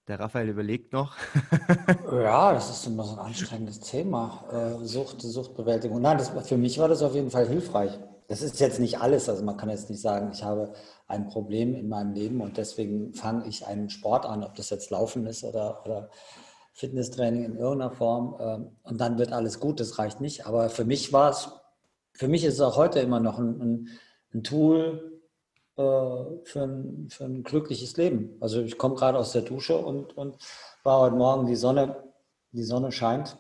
Der 0.07 0.19
Raphael 0.19 0.50
überlegt 0.50 0.93
noch. 0.93 1.15
ja, 2.12 2.53
das 2.53 2.69
ist 2.69 2.86
immer 2.86 3.03
so 3.03 3.13
ein 3.13 3.19
anstrengendes 3.19 3.79
Thema. 3.81 4.45
Äh, 4.51 4.86
Sucht, 4.86 5.22
Suchtbewältigung. 5.22 6.00
Nein, 6.00 6.17
das, 6.17 6.29
für 6.48 6.57
mich 6.57 6.77
war 6.77 6.88
das 6.88 7.01
auf 7.01 7.15
jeden 7.15 7.31
Fall 7.31 7.48
hilfreich. 7.48 8.00
Das 8.27 8.41
ist 8.41 8.60
jetzt 8.60 8.79
nicht 8.79 9.00
alles. 9.01 9.27
Also 9.27 9.43
man 9.43 9.57
kann 9.57 9.69
jetzt 9.69 9.89
nicht 9.89 10.01
sagen, 10.01 10.29
ich 10.31 10.43
habe 10.43 10.74
ein 11.07 11.27
Problem 11.27 11.75
in 11.75 11.89
meinem 11.89 12.13
Leben 12.13 12.39
und 12.39 12.57
deswegen 12.57 13.13
fange 13.13 13.48
ich 13.48 13.65
einen 13.65 13.89
Sport 13.89 14.25
an, 14.25 14.43
ob 14.43 14.55
das 14.55 14.69
jetzt 14.69 14.91
Laufen 14.91 15.25
ist 15.25 15.43
oder, 15.43 15.84
oder 15.86 16.10
Fitnesstraining 16.75 17.46
in 17.46 17.55
irgendeiner 17.55 17.91
Form 17.91 18.36
ähm, 18.39 18.75
und 18.84 19.00
dann 19.00 19.17
wird 19.17 19.32
alles 19.32 19.62
gut, 19.62 19.79
das 19.79 19.98
reicht 19.98 20.20
nicht. 20.20 20.46
Aber 20.46 20.70
für 20.70 20.84
mich 20.84 21.13
war 21.13 21.32
es, 21.32 21.50
für 22.13 22.27
mich 22.27 22.44
ist 22.44 22.55
es 22.55 22.62
auch 22.62 22.75
heute 22.75 23.00
immer 23.00 23.22
noch 23.22 23.39
ein, 23.39 23.62
ein, 23.62 23.89
ein 24.34 24.44
Tool 24.44 25.22
äh, 25.77 25.82
für, 25.82 26.63
ein, 26.63 27.08
für 27.10 27.24
ein 27.24 27.44
glückliches 27.44 27.96
Leben. 27.96 28.36
Also 28.41 28.62
ich 28.62 28.77
komme 28.77 28.96
gerade 28.96 29.17
aus 29.17 29.32
der 29.32 29.44
Dusche 29.44 29.77
und, 29.77 30.17
und 30.17 30.38
war 30.84 31.00
heute 31.00 31.15
Morgen, 31.15 31.46
die 31.46 31.55
Sonne, 31.55 32.03
die 32.51 32.63
Sonne 32.63 32.91
scheint 32.91 33.38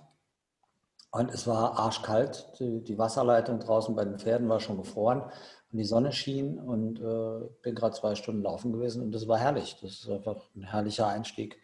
und 1.11 1.29
es 1.29 1.45
war 1.45 1.77
arschkalt. 1.77 2.53
Die, 2.59 2.81
die 2.85 2.97
Wasserleitung 2.97 3.59
draußen 3.59 3.93
bei 3.95 4.05
den 4.05 4.17
Pferden 4.17 4.47
war 4.47 4.61
schon 4.61 4.77
gefroren 4.77 5.23
und 5.73 5.77
die 5.77 5.83
Sonne 5.83 6.13
schien 6.13 6.57
und 6.57 7.01
äh, 7.01 7.49
bin 7.61 7.75
gerade 7.75 7.95
zwei 7.95 8.15
Stunden 8.15 8.43
laufen 8.43 8.71
gewesen 8.71 9.01
und 9.01 9.11
das 9.11 9.27
war 9.27 9.37
herrlich. 9.37 9.77
Das 9.81 9.91
ist 9.91 10.09
einfach 10.09 10.37
ein 10.55 10.63
herrlicher 10.63 11.07
Einstieg 11.09 11.57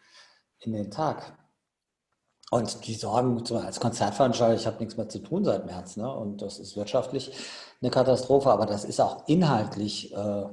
in 0.60 0.74
den 0.74 0.92
Tag. 0.92 1.38
Und 2.54 2.86
die 2.86 2.96
sorgen 2.96 3.42
als 3.56 3.80
Konzertveranstalter, 3.80 4.56
ich 4.56 4.68
habe 4.68 4.80
nichts 4.80 4.98
mehr 4.98 5.08
zu 5.08 5.20
tun 5.20 5.46
seit 5.46 5.66
März. 5.66 5.96
Ne? 5.96 6.14
Und 6.14 6.42
das 6.42 6.60
ist 6.60 6.76
wirtschaftlich 6.76 7.32
eine 7.82 7.90
Katastrophe, 7.90 8.52
aber 8.52 8.66
das 8.66 8.84
ist 8.84 9.00
auch 9.00 9.26
inhaltlich 9.30 10.14
äh, 10.14 10.46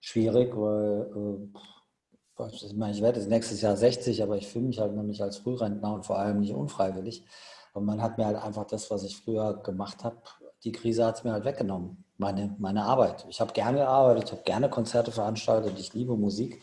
schwierig, 0.00 0.56
weil 0.56 1.08
äh, 1.14 2.48
ich, 2.50 2.74
meine, 2.74 2.94
ich 2.94 3.00
werde 3.00 3.20
jetzt 3.20 3.28
nächstes 3.28 3.60
Jahr 3.60 3.76
60, 3.76 4.24
aber 4.24 4.36
ich 4.36 4.48
fühle 4.48 4.64
mich 4.66 4.80
halt 4.80 4.96
nicht 4.96 5.22
als 5.22 5.36
Frührentner 5.38 5.94
und 5.94 6.04
vor 6.04 6.18
allem 6.18 6.40
nicht 6.40 6.52
unfreiwillig. 6.52 7.24
Und 7.74 7.84
man 7.84 8.02
hat 8.02 8.18
mir 8.18 8.26
halt 8.26 8.42
einfach 8.42 8.66
das, 8.66 8.90
was 8.90 9.04
ich 9.04 9.16
früher 9.16 9.62
gemacht 9.62 10.02
habe, 10.02 10.16
die 10.64 10.72
Krise 10.72 11.06
hat 11.06 11.18
es 11.18 11.24
mir 11.24 11.30
halt 11.30 11.44
weggenommen, 11.44 12.04
meine, 12.18 12.56
meine 12.58 12.82
Arbeit. 12.82 13.24
Ich 13.28 13.40
habe 13.40 13.52
gerne 13.52 13.78
gearbeitet, 13.78 14.24
ich 14.24 14.32
habe 14.32 14.42
gerne 14.42 14.68
Konzerte 14.68 15.12
veranstaltet, 15.12 15.78
ich 15.78 15.94
liebe 15.94 16.16
Musik. 16.16 16.60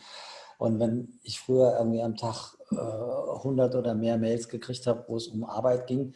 Und 0.58 0.78
wenn 0.80 1.18
ich 1.22 1.40
früher 1.40 1.76
irgendwie 1.78 2.02
am 2.02 2.16
Tag 2.16 2.56
äh, 2.70 2.76
100 2.76 3.74
oder 3.74 3.94
mehr 3.94 4.18
Mails 4.18 4.48
gekriegt 4.48 4.86
habe, 4.86 5.04
wo 5.08 5.16
es 5.16 5.28
um 5.28 5.44
Arbeit 5.44 5.86
ging, 5.86 6.14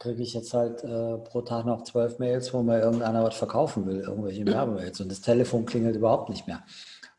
kriege 0.00 0.22
ich 0.22 0.32
jetzt 0.32 0.54
halt 0.54 0.82
äh, 0.82 1.18
pro 1.18 1.42
Tag 1.42 1.66
noch 1.66 1.84
zwölf 1.84 2.18
Mails, 2.18 2.52
wo 2.54 2.62
mir 2.62 2.80
irgendeiner 2.80 3.22
was 3.22 3.36
verkaufen 3.36 3.86
will, 3.86 4.00
irgendwelche 4.00 4.46
Werbemails. 4.46 5.00
Und 5.00 5.10
das 5.10 5.20
Telefon 5.20 5.66
klingelt 5.66 5.96
überhaupt 5.96 6.30
nicht 6.30 6.46
mehr. 6.46 6.64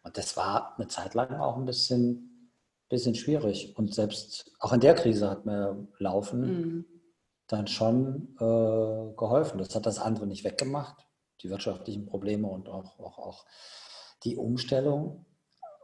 Und 0.04 0.18
das 0.18 0.36
war 0.36 0.74
eine 0.78 0.88
Zeit 0.88 1.14
lang 1.14 1.40
auch 1.40 1.58
ein 1.58 1.66
bisschen, 1.66 2.50
bisschen 2.90 3.16
schwierig. 3.16 3.78
Und 3.78 3.94
selbst 3.94 4.52
auch 4.60 4.74
in 4.74 4.80
der 4.80 4.96
Krise 4.96 5.30
hat 5.30 5.46
mir 5.46 5.88
Laufen 6.00 6.40
mhm. 6.42 6.86
dann 7.48 7.68
schon 7.68 8.36
äh, 8.40 9.16
geholfen. 9.16 9.60
Das 9.60 9.76
hat 9.76 9.86
das 9.86 10.00
andere 10.00 10.26
nicht 10.26 10.44
weggemacht, 10.44 11.08
die 11.44 11.52
wirtschaftlichen 11.52 12.08
Probleme 12.08 12.48
und 12.48 12.68
auch, 12.68 13.00
auch, 13.00 13.20
auch 13.20 13.46
die 14.24 14.38
Umstellung. 14.38 15.26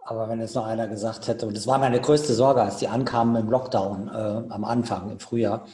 Aber 0.08 0.30
wenn 0.30 0.40
jetzt 0.40 0.56
noch 0.56 0.66
einer 0.66 0.88
gesagt 0.88 1.28
hätte, 1.28 1.46
und 1.46 1.58
das 1.58 1.68
war 1.68 1.80
meine 1.80 2.00
größte 2.00 2.34
Sorge, 2.34 2.62
als 2.62 2.78
die 2.78 2.88
ankamen 2.88 3.36
im 3.36 3.50
Lockdown 3.50 4.08
äh, 4.08 4.54
am 4.54 4.64
Anfang, 4.64 5.12
im 5.12 5.20
Frühjahr, 5.20 5.68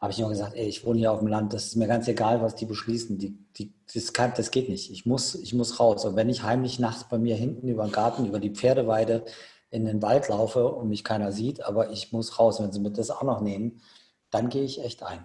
habe 0.00 0.10
ich 0.10 0.18
immer 0.18 0.30
gesagt, 0.30 0.56
ey, 0.56 0.66
ich 0.66 0.84
wohne 0.84 0.98
hier 0.98 1.12
auf 1.12 1.20
dem 1.20 1.28
Land, 1.28 1.52
das 1.52 1.66
ist 1.66 1.76
mir 1.76 1.86
ganz 1.86 2.08
egal, 2.08 2.42
was 2.42 2.56
die 2.56 2.66
beschließen. 2.66 3.16
Die, 3.18 3.38
die, 3.56 3.72
das, 3.94 4.12
kann, 4.12 4.32
das 4.36 4.50
geht 4.50 4.68
nicht. 4.68 4.90
Ich 4.90 5.06
muss, 5.06 5.36
ich 5.36 5.54
muss 5.54 5.78
raus. 5.78 6.04
Und 6.04 6.16
wenn 6.16 6.28
ich 6.28 6.42
heimlich 6.42 6.80
nachts 6.80 7.04
bei 7.04 7.16
mir 7.18 7.36
hinten 7.36 7.68
über 7.68 7.84
den 7.84 7.92
Garten, 7.92 8.26
über 8.26 8.40
die 8.40 8.50
Pferdeweide 8.50 9.24
in 9.70 9.84
den 9.84 10.02
Wald 10.02 10.26
laufe 10.26 10.66
und 10.66 10.88
mich 10.88 11.04
keiner 11.04 11.30
sieht, 11.30 11.62
aber 11.62 11.90
ich 11.90 12.10
muss 12.10 12.40
raus, 12.40 12.60
wenn 12.60 12.72
sie 12.72 12.80
mir 12.80 12.90
das 12.90 13.12
auch 13.12 13.22
noch 13.22 13.40
nehmen, 13.40 13.82
dann 14.30 14.48
gehe 14.48 14.64
ich 14.64 14.82
echt 14.82 15.04
ein. 15.04 15.24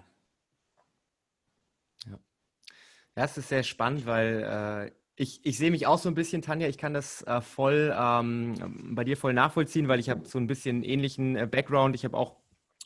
Ja, 2.06 3.24
es 3.24 3.36
ist 3.36 3.48
sehr 3.48 3.64
spannend, 3.64 4.06
weil 4.06 4.92
äh, 4.92 4.92
ich, 5.16 5.40
ich 5.44 5.56
sehe 5.56 5.70
mich 5.70 5.86
auch 5.86 5.98
so 5.98 6.08
ein 6.08 6.14
bisschen, 6.14 6.42
Tanja, 6.42 6.68
ich 6.68 6.78
kann 6.78 6.92
das 6.92 7.22
äh, 7.22 7.40
voll 7.40 7.94
ähm, 7.98 8.54
bei 8.94 9.02
dir 9.02 9.16
voll 9.16 9.32
nachvollziehen, 9.32 9.88
weil 9.88 9.98
ich 9.98 10.10
habe 10.10 10.26
so 10.26 10.38
ein 10.38 10.46
bisschen 10.46 10.82
ähnlichen 10.82 11.36
äh, 11.36 11.48
Background. 11.50 11.94
Ich 11.94 12.04
habe 12.04 12.16
auch 12.16 12.36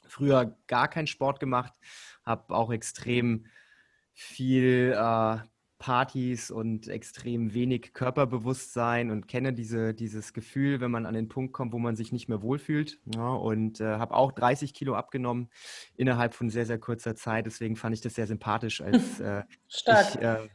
früher 0.06 0.56
gar 0.68 0.88
keinen 0.88 1.08
Sport 1.08 1.40
gemacht, 1.40 1.72
habe 2.24 2.54
auch 2.54 2.70
extrem 2.70 3.46
viel 4.12 4.94
äh, 4.96 5.38
Partys 5.80 6.50
und 6.50 6.88
extrem 6.88 7.54
wenig 7.54 7.94
Körperbewusstsein 7.94 9.10
und 9.10 9.26
kenne 9.26 9.52
diese, 9.52 9.94
dieses 9.94 10.32
Gefühl, 10.32 10.80
wenn 10.80 10.90
man 10.90 11.06
an 11.06 11.14
den 11.14 11.28
Punkt 11.28 11.52
kommt, 11.52 11.72
wo 11.72 11.78
man 11.78 11.96
sich 11.96 12.12
nicht 12.12 12.28
mehr 12.28 12.42
wohlfühlt. 12.42 13.00
Ja, 13.14 13.30
und 13.32 13.80
äh, 13.80 13.96
habe 13.96 14.14
auch 14.14 14.30
30 14.30 14.74
Kilo 14.74 14.94
abgenommen 14.94 15.48
innerhalb 15.96 16.34
von 16.34 16.50
sehr, 16.50 16.66
sehr 16.66 16.78
kurzer 16.78 17.16
Zeit. 17.16 17.46
Deswegen 17.46 17.76
fand 17.76 17.94
ich 17.94 18.02
das 18.02 18.14
sehr 18.14 18.26
sympathisch, 18.26 18.82
als 18.82 19.18
äh, 19.20 19.42
Stark. 19.68 20.14
ich, 20.14 20.20
äh, 20.20 20.48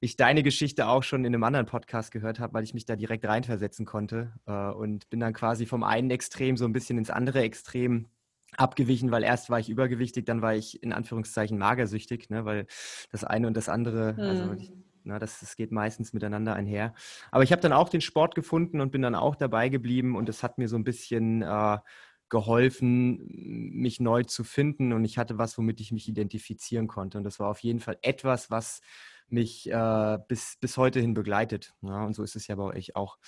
ich 0.00 0.16
deine 0.16 0.42
Geschichte 0.42 0.86
auch 0.88 1.02
schon 1.02 1.24
in 1.24 1.34
einem 1.34 1.42
anderen 1.42 1.66
Podcast 1.66 2.12
gehört 2.12 2.38
habe, 2.38 2.54
weil 2.54 2.64
ich 2.64 2.74
mich 2.74 2.84
da 2.84 2.94
direkt 2.96 3.26
reinversetzen 3.26 3.84
konnte 3.84 4.32
äh, 4.46 4.70
und 4.70 5.08
bin 5.10 5.20
dann 5.20 5.32
quasi 5.32 5.66
vom 5.66 5.82
einen 5.82 6.10
Extrem 6.10 6.56
so 6.56 6.64
ein 6.64 6.72
bisschen 6.72 6.98
ins 6.98 7.10
andere 7.10 7.42
Extrem 7.42 8.08
abgewichen, 8.56 9.10
weil 9.10 9.24
erst 9.24 9.50
war 9.50 9.58
ich 9.58 9.68
übergewichtig, 9.68 10.24
dann 10.24 10.40
war 10.40 10.54
ich 10.54 10.82
in 10.82 10.92
Anführungszeichen 10.92 11.58
magersüchtig, 11.58 12.30
ne, 12.30 12.44
weil 12.44 12.66
das 13.10 13.24
eine 13.24 13.46
und 13.46 13.56
das 13.56 13.68
andere, 13.68 14.14
mhm. 14.14 14.20
also 14.20 14.52
ich, 14.52 14.72
na, 15.04 15.18
das, 15.18 15.40
das 15.40 15.56
geht 15.56 15.72
meistens 15.72 16.12
miteinander 16.12 16.54
einher. 16.54 16.94
Aber 17.30 17.42
ich 17.42 17.52
habe 17.52 17.62
dann 17.62 17.72
auch 17.72 17.88
den 17.88 18.00
Sport 18.00 18.34
gefunden 18.34 18.80
und 18.80 18.90
bin 18.90 19.02
dann 19.02 19.14
auch 19.14 19.36
dabei 19.36 19.68
geblieben 19.68 20.16
und 20.16 20.28
es 20.28 20.42
hat 20.42 20.58
mir 20.58 20.68
so 20.68 20.76
ein 20.76 20.84
bisschen 20.84 21.42
äh, 21.42 21.78
geholfen, 22.28 23.26
mich 23.72 24.00
neu 24.00 24.22
zu 24.22 24.44
finden 24.44 24.92
und 24.92 25.04
ich 25.04 25.18
hatte 25.18 25.38
was, 25.38 25.56
womit 25.58 25.80
ich 25.80 25.92
mich 25.92 26.08
identifizieren 26.08 26.86
konnte 26.86 27.18
und 27.18 27.24
das 27.24 27.40
war 27.40 27.48
auf 27.48 27.60
jeden 27.60 27.80
Fall 27.80 27.98
etwas, 28.02 28.50
was 28.50 28.80
mich 29.32 29.70
äh, 29.70 30.18
bis, 30.28 30.56
bis 30.60 30.76
heute 30.76 31.00
hin 31.00 31.14
begleitet. 31.14 31.74
Ja, 31.82 32.04
und 32.04 32.14
so 32.14 32.22
ist 32.22 32.36
es 32.36 32.46
ja 32.46 32.56
bei 32.56 32.64
euch 32.64 32.96
auch. 32.96 33.18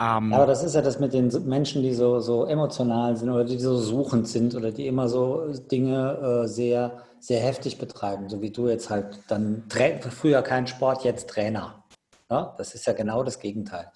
Ähm, 0.00 0.32
Aber 0.32 0.46
das 0.46 0.64
ist 0.64 0.74
ja 0.74 0.82
das 0.82 0.98
mit 0.98 1.12
den 1.12 1.30
Menschen, 1.46 1.82
die 1.82 1.94
so, 1.94 2.18
so 2.20 2.46
emotional 2.46 3.16
sind 3.16 3.30
oder 3.30 3.44
die 3.44 3.58
so 3.58 3.76
suchend 3.76 4.26
sind 4.28 4.54
oder 4.54 4.72
die 4.72 4.86
immer 4.86 5.08
so 5.08 5.52
Dinge 5.70 6.42
äh, 6.44 6.48
sehr, 6.48 7.02
sehr 7.20 7.40
heftig 7.40 7.78
betreiben, 7.78 8.28
so 8.28 8.42
wie 8.42 8.50
du 8.50 8.68
jetzt 8.68 8.90
halt 8.90 9.20
dann 9.28 9.64
früher 10.10 10.42
kein 10.42 10.66
Sport, 10.66 11.04
jetzt 11.04 11.30
Trainer. 11.30 11.84
Ja? 12.28 12.54
Das 12.58 12.74
ist 12.74 12.86
ja 12.86 12.92
genau 12.92 13.22
das 13.22 13.38
Gegenteil. 13.38 13.90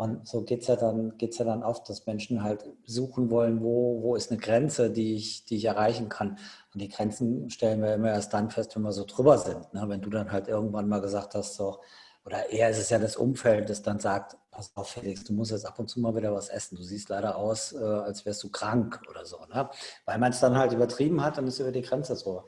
Und 0.00 0.26
so 0.26 0.40
geht 0.44 0.62
es 0.62 0.68
ja, 0.68 0.76
dann, 0.76 1.12
ja 1.20 1.44
dann 1.44 1.62
oft, 1.62 1.86
dass 1.90 2.06
Menschen 2.06 2.42
halt 2.42 2.64
suchen 2.86 3.30
wollen, 3.30 3.60
wo, 3.60 4.00
wo 4.00 4.16
ist 4.16 4.30
eine 4.30 4.40
Grenze, 4.40 4.90
die 4.90 5.14
ich, 5.14 5.44
die 5.44 5.56
ich 5.56 5.66
erreichen 5.66 6.08
kann. 6.08 6.38
Und 6.72 6.80
die 6.80 6.88
Grenzen 6.88 7.50
stellen 7.50 7.82
wir 7.82 7.92
immer 7.92 8.08
erst 8.08 8.32
dann 8.32 8.48
fest, 8.48 8.74
wenn 8.74 8.82
wir 8.82 8.92
so 8.92 9.04
drüber 9.04 9.36
sind. 9.36 9.74
Ne? 9.74 9.84
Wenn 9.88 10.00
du 10.00 10.08
dann 10.08 10.32
halt 10.32 10.48
irgendwann 10.48 10.88
mal 10.88 11.02
gesagt 11.02 11.34
hast, 11.34 11.54
so, 11.54 11.80
oder 12.24 12.48
eher 12.48 12.70
ist 12.70 12.78
es 12.78 12.88
ja 12.88 12.98
das 12.98 13.16
Umfeld, 13.16 13.68
das 13.68 13.82
dann 13.82 13.98
sagt, 13.98 14.38
pass 14.50 14.72
auf 14.74 14.88
Felix, 14.88 15.22
du 15.24 15.34
musst 15.34 15.50
jetzt 15.50 15.66
ab 15.66 15.78
und 15.78 15.88
zu 15.88 16.00
mal 16.00 16.16
wieder 16.16 16.32
was 16.32 16.48
essen. 16.48 16.76
Du 16.76 16.82
siehst 16.82 17.10
leider 17.10 17.36
aus, 17.36 17.74
äh, 17.74 17.84
als 17.84 18.24
wärst 18.24 18.42
du 18.42 18.48
krank 18.48 19.02
oder 19.10 19.26
so. 19.26 19.44
Ne? 19.52 19.68
Weil 20.06 20.16
man 20.16 20.32
es 20.32 20.40
dann 20.40 20.56
halt 20.56 20.72
übertrieben 20.72 21.22
hat 21.22 21.36
und 21.36 21.46
ist 21.46 21.58
über 21.58 21.72
die 21.72 21.82
Grenze 21.82 22.16
so. 22.16 22.44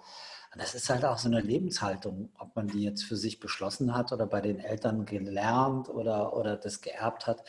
Das 0.56 0.74
ist 0.74 0.90
halt 0.90 1.04
auch 1.04 1.18
so 1.18 1.28
eine 1.28 1.40
Lebenshaltung, 1.40 2.30
ob 2.38 2.54
man 2.54 2.68
die 2.68 2.82
jetzt 2.82 3.04
für 3.04 3.16
sich 3.16 3.40
beschlossen 3.40 3.94
hat 3.94 4.12
oder 4.12 4.26
bei 4.26 4.40
den 4.40 4.58
Eltern 4.58 5.06
gelernt 5.06 5.88
oder, 5.88 6.36
oder 6.36 6.56
das 6.56 6.82
geerbt 6.82 7.26
hat. 7.26 7.42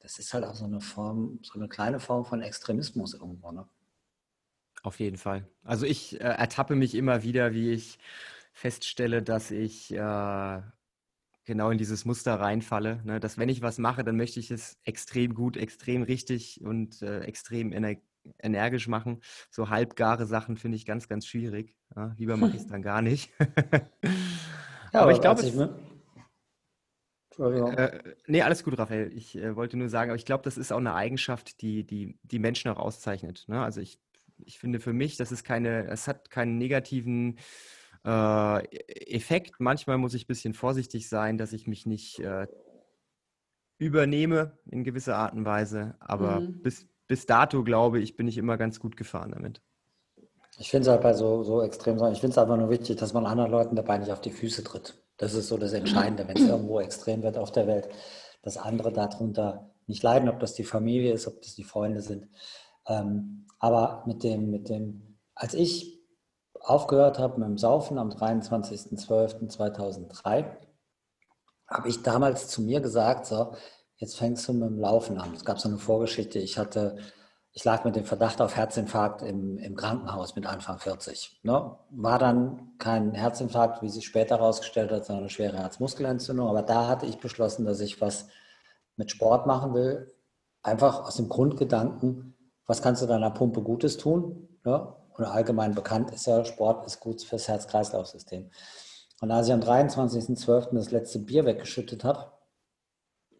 Das 0.00 0.18
ist 0.18 0.34
halt 0.34 0.44
auch 0.44 0.54
so 0.54 0.64
eine 0.64 0.80
Form, 0.80 1.38
so 1.42 1.54
eine 1.54 1.68
kleine 1.68 2.00
Form 2.00 2.24
von 2.24 2.42
Extremismus 2.42 3.14
irgendwo. 3.14 3.50
Ne? 3.50 3.66
Auf 4.82 4.98
jeden 5.00 5.16
Fall. 5.16 5.46
Also 5.64 5.86
ich 5.86 6.20
äh, 6.20 6.24
ertappe 6.24 6.74
mich 6.74 6.94
immer 6.94 7.22
wieder, 7.22 7.54
wie 7.54 7.70
ich 7.70 7.98
feststelle, 8.52 9.22
dass 9.22 9.50
ich 9.50 9.92
äh, 9.92 10.62
genau 11.44 11.70
in 11.70 11.78
dieses 11.78 12.04
Muster 12.04 12.34
reinfalle, 12.34 13.00
ne? 13.04 13.20
dass 13.20 13.38
wenn 13.38 13.48
ich 13.48 13.62
was 13.62 13.78
mache, 13.78 14.04
dann 14.04 14.16
möchte 14.16 14.38
ich 14.38 14.50
es 14.50 14.78
extrem 14.84 15.34
gut, 15.34 15.56
extrem 15.56 16.02
richtig 16.02 16.60
und 16.62 17.00
äh, 17.02 17.20
extrem 17.20 17.72
ener 17.72 17.96
energisch 18.38 18.88
machen. 18.88 19.20
So 19.50 19.68
halbgare 19.68 20.26
Sachen 20.26 20.56
finde 20.56 20.76
ich 20.76 20.86
ganz, 20.86 21.08
ganz 21.08 21.26
schwierig. 21.26 21.74
Ja? 21.94 22.14
Lieber 22.18 22.36
mache 22.36 22.56
ich 22.56 22.62
es 22.62 22.66
dann 22.68 22.82
gar 22.82 23.02
nicht. 23.02 23.32
ja, 24.92 25.00
aber 25.00 25.12
ich 25.12 25.20
glaube, 25.20 25.42
äh, 27.38 28.14
nee, 28.26 28.42
alles 28.42 28.64
gut, 28.64 28.78
Raphael. 28.78 29.12
Ich 29.14 29.36
äh, 29.36 29.56
wollte 29.56 29.76
nur 29.76 29.88
sagen, 29.88 30.10
aber 30.10 30.16
ich 30.16 30.26
glaube, 30.26 30.44
das 30.44 30.58
ist 30.58 30.72
auch 30.72 30.78
eine 30.78 30.94
Eigenschaft, 30.94 31.62
die 31.62 31.84
die, 31.84 32.18
die 32.22 32.38
Menschen 32.38 32.70
auch 32.70 32.78
auszeichnet. 32.78 33.44
Ne? 33.48 33.62
Also 33.62 33.80
ich, 33.80 33.98
ich 34.38 34.58
finde 34.58 34.80
für 34.80 34.92
mich, 34.92 35.16
das 35.16 35.32
ist 35.32 35.44
keine, 35.44 35.86
es 35.88 36.06
hat 36.06 36.30
keinen 36.30 36.58
negativen 36.58 37.38
äh, 38.04 38.64
Effekt. 39.14 39.54
Manchmal 39.58 39.98
muss 39.98 40.14
ich 40.14 40.24
ein 40.24 40.28
bisschen 40.28 40.54
vorsichtig 40.54 41.08
sein, 41.08 41.38
dass 41.38 41.52
ich 41.52 41.66
mich 41.66 41.86
nicht 41.86 42.18
äh, 42.20 42.46
übernehme 43.78 44.58
in 44.70 44.84
gewisser 44.84 45.16
Art 45.16 45.34
und 45.34 45.44
Weise. 45.44 45.96
Aber 46.00 46.40
mhm. 46.40 46.62
bis, 46.62 46.88
bis 47.10 47.26
dato, 47.26 47.62
glaube 47.64 47.98
ich, 47.98 48.14
bin 48.14 48.28
ich 48.28 48.38
immer 48.38 48.56
ganz 48.56 48.78
gut 48.78 48.96
gefahren 48.96 49.32
damit. 49.32 49.60
Ich 50.58 50.70
finde 50.70 50.82
es 50.82 50.88
halt 50.92 51.02
bei 51.02 51.12
so, 51.12 51.42
so 51.42 51.60
extrem 51.60 51.96
ich 51.96 52.20
finde 52.20 52.34
es 52.34 52.38
einfach 52.38 52.56
nur 52.56 52.70
wichtig, 52.70 52.98
dass 52.98 53.14
man 53.14 53.26
anderen 53.26 53.50
Leuten 53.50 53.74
dabei 53.74 53.98
nicht 53.98 54.12
auf 54.12 54.20
die 54.20 54.30
Füße 54.30 54.62
tritt. 54.62 54.94
Das 55.16 55.34
ist 55.34 55.48
so 55.48 55.58
das 55.58 55.72
Entscheidende, 55.72 56.28
wenn 56.28 56.36
es 56.36 56.48
irgendwo 56.48 56.78
extrem 56.78 57.24
wird 57.24 57.36
auf 57.36 57.50
der 57.50 57.66
Welt, 57.66 57.88
dass 58.42 58.58
andere 58.58 58.92
darunter 58.92 59.72
nicht 59.88 60.04
leiden, 60.04 60.28
ob 60.28 60.38
das 60.38 60.54
die 60.54 60.62
Familie 60.62 61.12
ist, 61.12 61.26
ob 61.26 61.42
das 61.42 61.56
die 61.56 61.64
Freunde 61.64 62.00
sind. 62.00 62.28
Ähm, 62.86 63.48
aber 63.58 64.04
mit 64.06 64.22
dem, 64.22 64.52
mit 64.52 64.68
dem, 64.68 65.18
als 65.34 65.54
ich 65.54 66.00
aufgehört 66.60 67.18
habe 67.18 67.40
mit 67.40 67.48
dem 67.48 67.58
Saufen 67.58 67.98
am 67.98 68.10
23.12.2003, 68.10 70.44
habe 71.66 71.88
ich 71.88 72.04
damals 72.04 72.46
zu 72.46 72.62
mir 72.62 72.80
gesagt, 72.80 73.26
so, 73.26 73.56
jetzt 74.00 74.18
fängst 74.18 74.48
du 74.48 74.52
mit 74.52 74.68
dem 74.68 74.78
Laufen 74.78 75.18
an. 75.18 75.32
Es 75.34 75.44
gab 75.44 75.60
so 75.60 75.68
eine 75.68 75.78
Vorgeschichte, 75.78 76.38
ich 76.38 76.58
hatte, 76.58 76.96
ich 77.52 77.64
lag 77.64 77.84
mit 77.84 77.96
dem 77.96 78.04
Verdacht 78.04 78.40
auf 78.40 78.56
Herzinfarkt 78.56 79.22
im, 79.22 79.58
im 79.58 79.76
Krankenhaus 79.76 80.34
mit 80.34 80.46
Anfang 80.46 80.78
40. 80.78 81.40
Ne? 81.42 81.76
War 81.90 82.18
dann 82.18 82.72
kein 82.78 83.14
Herzinfarkt, 83.14 83.82
wie 83.82 83.88
sich 83.88 84.06
später 84.06 84.38
herausgestellt 84.38 84.90
hat, 84.90 85.04
sondern 85.04 85.24
eine 85.24 85.30
schwere 85.30 85.58
Herzmuskelentzündung. 85.58 86.48
Aber 86.48 86.62
da 86.62 86.88
hatte 86.88 87.06
ich 87.06 87.18
beschlossen, 87.18 87.64
dass 87.64 87.80
ich 87.80 88.00
was 88.00 88.26
mit 88.96 89.10
Sport 89.10 89.46
machen 89.46 89.74
will. 89.74 90.12
Einfach 90.62 91.06
aus 91.06 91.16
dem 91.16 91.28
Grundgedanken, 91.28 92.36
was 92.66 92.82
kannst 92.82 93.02
du 93.02 93.06
deiner 93.06 93.30
Pumpe 93.30 93.62
Gutes 93.62 93.96
tun? 93.96 94.48
Ne? 94.64 94.94
und 95.20 95.26
allgemein 95.26 95.74
bekannt 95.74 96.10
ist 96.12 96.26
ja, 96.26 96.44
Sport 96.44 96.86
ist 96.86 97.00
gut 97.00 97.22
fürs 97.22 97.46
Herz-Kreislauf-System. 97.46 98.50
Und 99.20 99.30
als 99.30 99.48
ich 99.48 99.52
am 99.52 99.60
23.12. 99.60 100.74
das 100.74 100.90
letzte 100.90 101.18
Bier 101.18 101.44
weggeschüttet 101.44 102.04
habe, 102.04 102.32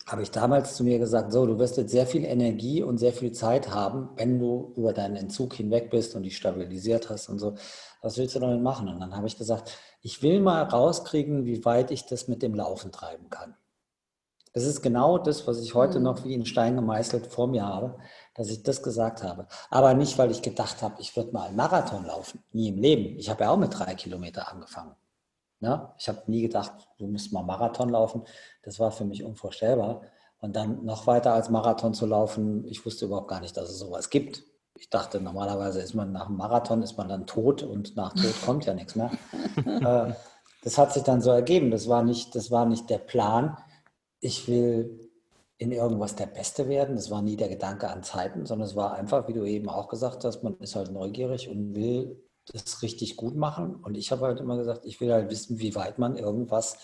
habe 0.07 0.23
ich 0.23 0.31
damals 0.31 0.75
zu 0.75 0.85
mir 0.85 0.99
gesagt, 0.99 1.33
so, 1.33 1.47
du 1.47 1.59
wirst 1.59 1.77
jetzt 1.77 1.93
sehr 1.93 2.07
viel 2.07 2.25
Energie 2.25 2.83
und 2.83 2.99
sehr 2.99 3.13
viel 3.13 3.33
Zeit 3.33 3.71
haben, 3.71 4.09
wenn 4.17 4.39
du 4.39 4.73
über 4.77 4.93
deinen 4.93 5.17
Entzug 5.17 5.55
hinweg 5.55 5.91
bist 5.91 6.15
und 6.17 6.25
dich 6.25 6.37
stabilisiert 6.37 7.11
hast 7.11 7.29
und 7.29 7.39
so. 7.39 7.55
Was 8.03 8.17
willst 8.19 8.35
du 8.35 8.41
damit 8.41 8.63
machen? 8.63 8.89
Und 8.89 9.01
dann 9.01 9.15
habe 9.15 9.27
ich 9.27 9.37
gesagt, 9.37 9.79
ich 10.01 10.23
will 10.23 10.41
mal 10.41 10.63
rauskriegen, 10.63 11.45
wie 11.45 11.65
weit 11.65 11.91
ich 11.91 12.07
das 12.07 12.29
mit 12.29 12.43
dem 12.43 12.55
Laufen 12.55 12.93
treiben 12.93 13.29
kann. 13.29 13.55
Das 14.53 14.65
ist 14.65 14.83
genau 14.83 15.19
das, 15.19 15.47
was 15.47 15.61
ich 15.61 15.75
heute 15.75 15.99
mhm. 15.99 16.05
noch 16.05 16.25
wie 16.25 16.35
in 16.35 16.45
Stein 16.45 16.75
gemeißelt 16.75 17.27
vor 17.27 17.47
mir 17.47 17.67
habe 17.67 17.97
dass 18.41 18.49
ich 18.49 18.63
das 18.63 18.83
gesagt 18.83 19.23
habe. 19.23 19.47
Aber 19.69 19.93
nicht, 19.93 20.17
weil 20.17 20.31
ich 20.31 20.41
gedacht 20.41 20.81
habe, 20.81 21.01
ich 21.01 21.15
würde 21.15 21.31
mal 21.33 21.49
einen 21.49 21.57
Marathon 21.57 22.07
laufen. 22.07 22.43
Nie 22.53 22.69
im 22.69 22.79
Leben. 22.79 23.19
Ich 23.19 23.29
habe 23.29 23.45
ja 23.45 23.51
auch 23.51 23.59
mit 23.59 23.79
drei 23.79 23.95
Kilometer 23.95 24.51
angefangen. 24.51 24.95
Ja? 25.61 25.95
Ich 25.99 26.09
habe 26.09 26.23
nie 26.27 26.43
gedacht, 26.43 26.73
du 26.99 27.07
musst 27.07 27.33
mal 27.33 27.43
Marathon 27.43 27.91
laufen. 27.91 28.25
Das 28.63 28.81
war 28.81 28.91
für 28.91 29.05
mich 29.05 29.25
unvorstellbar. 29.25 30.03
Und 30.41 30.57
dann 30.57 30.85
noch 30.85 31.07
weiter 31.07 31.35
als 31.35 31.51
Marathon 31.51 31.95
zu 31.95 32.07
laufen, 32.07 32.67
ich 32.67 32.85
wusste 32.85 33.05
überhaupt 33.05 33.29
gar 33.29 33.41
nicht, 33.41 33.57
dass 33.57 33.69
es 33.69 33.79
sowas 33.79 34.09
gibt. 34.09 34.43
Ich 34.75 34.89
dachte, 34.89 35.21
normalerweise 35.21 35.81
ist 35.81 35.95
man 35.95 36.13
nach 36.13 36.29
dem 36.29 36.37
Marathon, 36.37 36.83
ist 36.83 36.97
man 36.97 37.09
dann 37.09 37.27
tot 37.27 37.63
und 37.63 37.97
nach 37.97 38.15
Tod 38.15 38.35
kommt 38.45 38.65
ja 38.65 38.73
nichts 38.73 38.97
mehr. 38.97 39.11
Äh, 39.67 40.15
das 40.63 40.79
hat 40.79 40.93
sich 40.93 41.03
dann 41.03 41.21
so 41.21 41.31
ergeben. 41.31 41.71
Das 41.71 41.89
war 41.89 42.03
nicht, 42.03 42.35
das 42.35 42.51
war 42.51 42.65
nicht 42.65 42.89
der 42.89 42.99
Plan. 42.99 43.59
Ich 44.21 44.49
will 44.49 45.11
in 45.59 45.73
irgendwas 45.73 46.17
der 46.17 46.27
Beste 46.27 46.69
werden. 46.69 46.97
Das 46.97 47.11
war 47.11 47.21
nie 47.21 47.37
der 47.37 47.51
Gedanke 47.51 47.89
an 47.89 48.03
Zeiten, 48.03 48.47
sondern 48.47 48.67
es 48.67 48.77
war 48.77 48.95
einfach, 48.95 49.29
wie 49.29 49.35
du 49.35 49.45
eben 49.45 49.69
auch 49.69 49.89
gesagt 49.89 50.25
hast, 50.25 50.43
man 50.43 50.57
ist 50.61 50.75
halt 50.75 50.91
neugierig 50.91 51.51
und 51.51 51.75
will 51.75 52.23
das 52.53 52.83
richtig 52.83 53.17
gut 53.17 53.37
machen. 53.37 53.77
Und 53.77 53.97
ich 53.97 54.13
habe 54.13 54.27
halt 54.27 54.41
immer 54.41 54.57
gesagt, 54.57 54.85
ich 54.85 55.01
will 55.01 55.13
halt 55.13 55.31
wissen, 55.31 55.59
wie 55.59 55.75
weit 55.75 55.99
man 55.99 56.17
irgendwas 56.17 56.77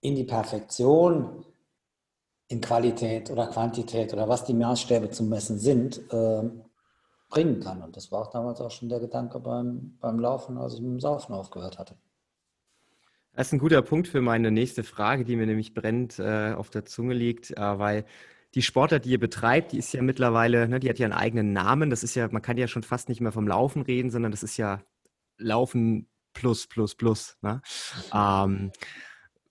in 0.00 0.14
die 0.14 0.24
Perfektion, 0.24 1.44
in 2.48 2.60
Qualität 2.60 3.30
oder 3.30 3.48
Quantität 3.48 4.12
oder 4.12 4.28
was 4.28 4.44
die 4.44 4.54
Maßstäbe 4.54 5.10
zum 5.10 5.28
Messen 5.28 5.58
sind, 5.58 5.98
äh, 6.12 6.48
bringen 7.28 7.60
kann. 7.60 7.82
Und 7.82 7.96
das 7.96 8.12
war 8.12 8.22
auch 8.22 8.30
damals 8.30 8.60
auch 8.60 8.70
schon 8.70 8.88
der 8.88 9.00
Gedanke 9.00 9.40
beim, 9.40 9.96
beim 10.00 10.18
Laufen, 10.20 10.58
als 10.58 10.74
ich 10.74 10.80
mit 10.80 10.90
dem 10.90 11.00
Saufen 11.00 11.34
aufgehört 11.34 11.78
hatte. 11.78 11.96
Das 13.32 13.48
ist 13.48 13.52
ein 13.52 13.58
guter 13.58 13.82
Punkt 13.82 14.08
für 14.08 14.22
meine 14.22 14.50
nächste 14.50 14.82
Frage, 14.82 15.24
die 15.24 15.36
mir 15.36 15.46
nämlich 15.46 15.74
brennt 15.74 16.18
äh, 16.18 16.54
auf 16.54 16.70
der 16.70 16.86
Zunge 16.86 17.14
liegt, 17.14 17.50
äh, 17.50 17.78
weil 17.78 18.04
die 18.56 18.62
Sportart, 18.62 19.04
die 19.04 19.10
ihr 19.10 19.20
betreibt, 19.20 19.72
die 19.72 19.78
ist 19.78 19.92
ja 19.92 20.00
mittlerweile, 20.00 20.66
ne, 20.66 20.80
die 20.80 20.88
hat 20.88 20.98
ja 20.98 21.04
einen 21.04 21.12
eigenen 21.12 21.52
Namen. 21.52 21.90
Das 21.90 22.02
ist 22.02 22.14
ja, 22.14 22.26
man 22.28 22.40
kann 22.40 22.56
ja 22.56 22.66
schon 22.66 22.82
fast 22.82 23.10
nicht 23.10 23.20
mehr 23.20 23.30
vom 23.30 23.46
Laufen 23.46 23.82
reden, 23.82 24.10
sondern 24.10 24.32
das 24.32 24.42
ist 24.42 24.56
ja 24.56 24.82
Laufen 25.36 26.08
plus, 26.32 26.66
plus, 26.66 26.94
plus. 26.94 27.36
Ne? 27.42 27.60
Ähm, 28.14 28.72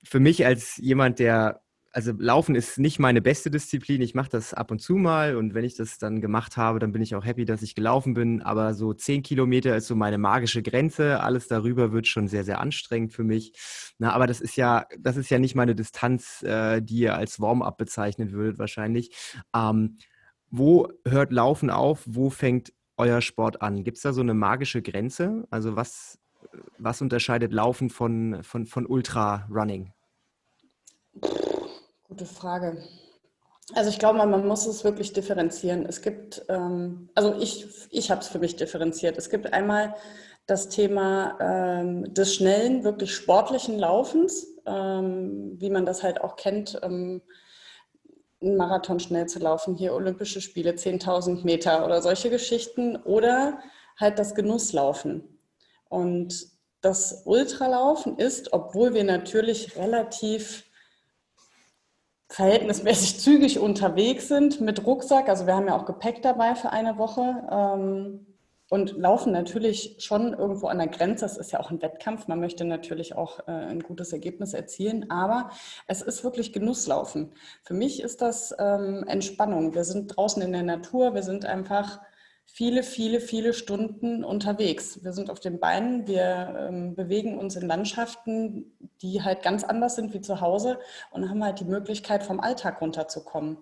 für 0.04 0.20
mich 0.20 0.44
als 0.44 0.78
jemand, 0.78 1.20
der 1.20 1.62
also 1.96 2.12
Laufen 2.18 2.56
ist 2.56 2.78
nicht 2.78 3.00
meine 3.00 3.22
beste 3.22 3.50
Disziplin. 3.50 4.02
Ich 4.02 4.14
mache 4.14 4.28
das 4.28 4.54
ab 4.54 4.70
und 4.70 4.82
zu 4.82 4.96
mal 4.96 5.38
und 5.38 5.54
wenn 5.54 5.64
ich 5.64 5.76
das 5.76 5.98
dann 5.98 6.20
gemacht 6.20 6.58
habe, 6.58 6.80
dann 6.80 6.92
bin 6.92 7.02
ich 7.02 7.16
auch 7.16 7.24
happy, 7.24 7.46
dass 7.46 7.62
ich 7.62 7.74
gelaufen 7.74 8.14
bin. 8.14 8.42
Aber 8.42 8.74
so 8.74 8.94
zehn 8.94 9.24
Kilometer 9.24 9.78
ist 9.78 9.88
so 9.88 9.96
meine 9.96 10.18
magische 10.18 10.62
Grenze. 10.62 11.22
Alles 11.22 11.48
darüber 11.48 11.94
wird 11.94 12.06
schon 12.06 12.28
sehr, 12.28 12.44
sehr 12.44 12.60
anstrengend 12.60 13.14
für 13.14 13.24
mich. 13.24 13.54
Na, 13.98 14.12
aber 14.12 14.28
das 14.28 14.42
ist 14.42 14.58
ja, 14.58 14.86
das 15.00 15.16
ist 15.16 15.30
ja 15.30 15.40
nicht 15.40 15.56
meine 15.56 15.74
Distanz, 15.74 16.44
äh, 16.44 16.82
die 16.82 16.98
ihr 16.98 17.16
als 17.16 17.40
Warm-up 17.40 17.78
bezeichnen 17.78 18.34
würdet 18.34 18.60
wahrscheinlich. 18.60 19.16
Ähm, 19.56 19.98
wo 20.52 20.90
hört 21.08 21.32
Laufen 21.32 21.70
auf? 21.70 22.04
Wo 22.06 22.30
fängt 22.30 22.74
euer 22.98 23.22
Sport 23.22 23.62
an? 23.62 23.86
Gibt 23.86 23.96
es 23.96 24.04
da 24.04 24.12
so 24.12 24.20
eine 24.20 24.34
magische 24.34 24.82
Grenze? 24.82 25.48
Also 25.50 25.78
was, 25.78 26.20
was 26.78 27.02
unterscheidet 27.02 27.54
Laufen 27.54 27.90
von, 27.90 28.44
von, 28.44 28.66
von 28.66 28.86
Ultra-Running? 28.86 29.94
Gute 32.08 32.26
Frage. 32.26 32.84
Also 33.74 33.90
ich 33.90 33.98
glaube, 33.98 34.20
man 34.20 34.48
muss 34.48 34.68
es 34.68 34.84
wirklich 34.84 35.14
differenzieren. 35.14 35.88
Es 35.88 36.04
gibt, 36.04 36.46
ähm, 36.50 37.10
also 37.16 37.34
ich, 37.40 37.68
ich 37.90 38.12
habe 38.12 38.22
es 38.22 38.28
für 38.28 38.38
mich 38.38 38.56
differenziert. 38.56 39.18
Es 39.18 39.32
gibt 39.32 39.54
einmal 39.54 39.96
das 40.46 40.70
Thema 40.70 41.36
ähm, 41.42 42.14
des 42.14 42.36
schnellen, 42.36 42.84
wirklich 42.84 43.16
sportlichen 43.16 43.80
Laufens, 43.80 44.46
ähm, 44.68 45.54
wie 45.60 45.72
man 45.72 45.88
das 45.88 46.04
halt 46.04 46.22
auch 46.22 46.36
kennt, 46.36 46.80
ähm, 46.84 47.24
einen 48.40 48.56
Marathon 48.56 49.00
schnell 49.00 49.26
zu 49.26 49.40
laufen, 49.40 49.74
hier 49.74 49.96
Olympische 49.96 50.42
Spiele, 50.42 50.74
10.000 50.74 51.44
Meter 51.44 51.86
oder 51.86 52.04
solche 52.04 52.30
Geschichten 52.30 52.98
oder 52.98 53.60
halt 54.00 54.20
das 54.20 54.36
Genusslaufen. 54.36 55.40
Und 55.90 56.50
das 56.82 57.24
Ultralaufen 57.26 58.20
ist, 58.20 58.54
obwohl 58.54 58.94
wir 58.94 59.04
natürlich 59.04 59.76
relativ 59.76 60.66
verhältnismäßig 62.30 63.20
zügig 63.20 63.60
unterwegs 63.60 64.28
sind 64.28 64.62
mit 64.62 64.86
Rucksack. 64.86 65.30
Also 65.30 65.46
wir 65.46 65.56
haben 65.56 65.68
ja 65.68 65.78
auch 65.78 65.86
Gepäck 65.86 66.22
dabei 66.22 66.56
für 66.56 66.72
eine 66.72 66.98
Woche 66.98 67.48
ähm, 67.52 68.26
und 68.70 68.98
laufen 68.98 69.32
natürlich 69.32 69.98
schon 70.00 70.34
irgendwo 70.34 70.68
an 70.68 70.80
der 70.80 70.88
Grenze. 70.88 71.26
Das 71.26 71.38
ist 71.38 71.52
ja 71.52 71.60
auch 71.60 71.70
ein 71.70 71.82
Wettkampf. 71.82 72.28
Man 72.28 72.40
möchte 72.40 72.66
natürlich 72.66 73.16
auch 73.16 73.48
äh, 73.48 73.52
ein 73.52 73.82
gutes 73.82 74.12
Ergebnis 74.12 74.54
erzielen, 74.54 75.12
aber 75.12 75.52
es 75.88 76.02
ist 76.02 76.24
wirklich 76.24 76.52
Genusslaufen. 76.52 77.34
Für 77.64 77.76
mich 77.76 78.02
ist 78.02 78.22
das 78.22 78.56
ähm, 78.58 79.06
Entspannung. 79.08 79.76
Wir 79.76 79.84
sind 79.84 80.18
draußen 80.18 80.42
in 80.42 80.52
der 80.52 80.64
Natur. 80.64 81.14
Wir 81.14 81.24
sind 81.24 81.46
einfach 81.46 82.00
viele, 82.46 82.84
viele, 82.84 83.20
viele 83.20 83.54
Stunden 83.54 84.24
unterwegs. 84.24 85.04
Wir 85.04 85.12
sind 85.12 85.30
auf 85.30 85.40
den 85.40 85.60
Beinen, 85.60 86.08
wir 86.08 86.68
ähm, 86.70 86.96
bewegen 86.96 87.38
uns 87.38 87.56
in 87.56 87.68
Landschaften, 87.68 88.78
die 89.02 89.24
halt 89.24 89.44
ganz 89.44 89.64
anders 89.64 89.96
sind 89.96 90.14
wie 90.14 90.22
zu 90.22 90.42
Hause 90.42 90.80
und 91.12 91.30
haben 91.30 91.44
halt 91.44 91.60
die 91.60 91.66
Möglichkeit, 91.66 92.24
vom 92.24 92.40
Alltag 92.40 92.82
runterzukommen. 92.82 93.58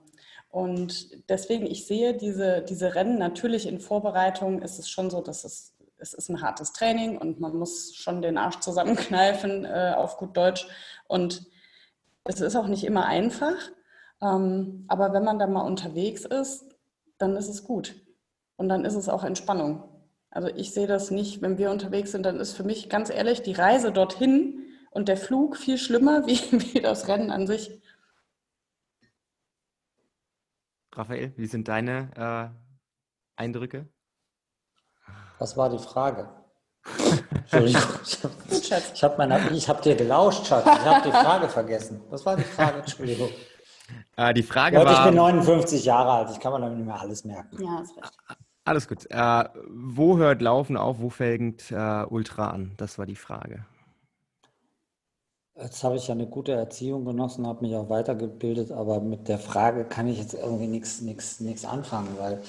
Und 0.49 1.29
deswegen, 1.29 1.65
ich 1.65 1.87
sehe 1.87 2.13
diese, 2.13 2.61
diese 2.61 2.93
Rennen 2.93 3.17
natürlich 3.17 3.67
in 3.67 3.79
Vorbereitung, 3.79 4.61
ist 4.61 4.77
es 4.77 4.87
schon 4.87 5.09
so, 5.09 5.21
dass 5.21 5.43
es, 5.43 5.73
es 5.97 6.13
ist 6.13 6.29
ein 6.29 6.43
hartes 6.43 6.73
Training 6.73 7.17
und 7.17 7.39
man 7.39 7.55
muss 7.55 7.95
schon 7.95 8.21
den 8.21 8.37
Arsch 8.37 8.59
zusammenkneifen 8.59 9.65
äh, 9.65 9.93
auf 9.97 10.17
gut 10.17 10.37
Deutsch. 10.37 10.67
Und 11.07 11.47
es 12.25 12.39
ist 12.41 12.55
auch 12.55 12.67
nicht 12.67 12.83
immer 12.83 13.07
einfach. 13.07 13.55
Ähm, 14.21 14.85
aber 14.87 15.13
wenn 15.13 15.23
man 15.23 15.39
da 15.39 15.47
mal 15.47 15.61
unterwegs 15.61 16.25
ist, 16.25 16.65
dann 17.17 17.35
ist 17.35 17.49
es 17.49 17.63
gut. 17.63 17.95
Und 18.63 18.69
dann 18.69 18.85
ist 18.85 18.95
es 18.95 19.09
auch 19.09 19.25
Entspannung. 19.25 19.83
Also 20.29 20.47
ich 20.47 20.73
sehe 20.73 20.87
das 20.87 21.11
nicht, 21.11 21.41
wenn 21.41 21.57
wir 21.57 21.69
unterwegs 21.69 22.13
sind, 22.13 22.25
dann 22.25 22.39
ist 22.39 22.53
für 22.53 22.63
mich 22.63 22.87
ganz 22.87 23.09
ehrlich 23.09 23.41
die 23.41 23.51
Reise 23.51 23.91
dorthin 23.91 24.63
und 24.89 25.09
der 25.09 25.17
Flug 25.17 25.57
viel 25.57 25.77
schlimmer 25.77 26.25
wie, 26.27 26.39
wie 26.73 26.79
das 26.79 27.09
Rennen 27.09 27.29
an 27.29 27.45
sich. 27.45 27.81
Raphael, 30.93 31.33
wie 31.35 31.45
sind 31.45 31.67
deine 31.67 32.53
äh, 33.35 33.41
Eindrücke? 33.41 33.89
Was 35.39 35.57
war 35.57 35.69
die 35.69 35.77
Frage? 35.77 36.29
Entschuldigung, 37.31 37.81
ich 38.05 38.23
habe 39.03 39.29
hab, 39.29 39.67
hab 39.67 39.81
dir 39.81 39.95
gelauscht, 39.95 40.47
Schatz. 40.47 40.65
Ich 40.65 40.85
habe 40.85 41.05
die 41.05 41.11
Frage 41.11 41.49
vergessen. 41.49 41.99
Was 42.09 42.25
war 42.25 42.37
die 42.37 42.43
Frage? 42.43 42.79
Entschuldigung. 42.79 43.29
Äh, 44.15 44.33
die 44.33 44.43
Frage 44.43 44.77
Leute, 44.77 44.89
war. 44.89 44.99
Ich 44.99 45.05
bin 45.05 45.15
59 45.15 45.83
Jahre 45.83 46.11
alt, 46.11 46.29
ich 46.31 46.39
kann 46.39 46.53
mir 46.53 46.61
damit 46.61 46.77
nicht 46.77 46.85
mehr 46.85 47.01
alles 47.01 47.25
merken. 47.25 47.61
Ja, 47.61 47.81
ist 47.81 47.97
recht. 47.97 48.13
Alles 48.65 48.87
gut. 48.87 49.05
Äh, 49.09 49.45
wo 49.69 50.17
hört 50.17 50.41
Laufen 50.41 50.77
auf, 50.77 50.99
wo 50.99 51.09
fängt 51.09 51.71
äh, 51.71 52.05
Ultra 52.05 52.49
an? 52.49 52.73
Das 52.77 52.97
war 52.97 53.05
die 53.05 53.15
Frage. 53.15 53.65
Jetzt 55.55 55.83
habe 55.83 55.97
ich 55.97 56.07
ja 56.07 56.15
eine 56.15 56.27
gute 56.27 56.53
Erziehung 56.53 57.05
genossen, 57.05 57.45
habe 57.45 57.65
mich 57.65 57.75
auch 57.75 57.89
weitergebildet, 57.89 58.71
aber 58.71 59.01
mit 59.01 59.27
der 59.27 59.37
Frage 59.37 59.85
kann 59.85 60.07
ich 60.07 60.17
jetzt 60.17 60.33
irgendwie 60.33 60.67
nichts 60.67 61.65
anfangen, 61.65 62.17
weil 62.17 62.41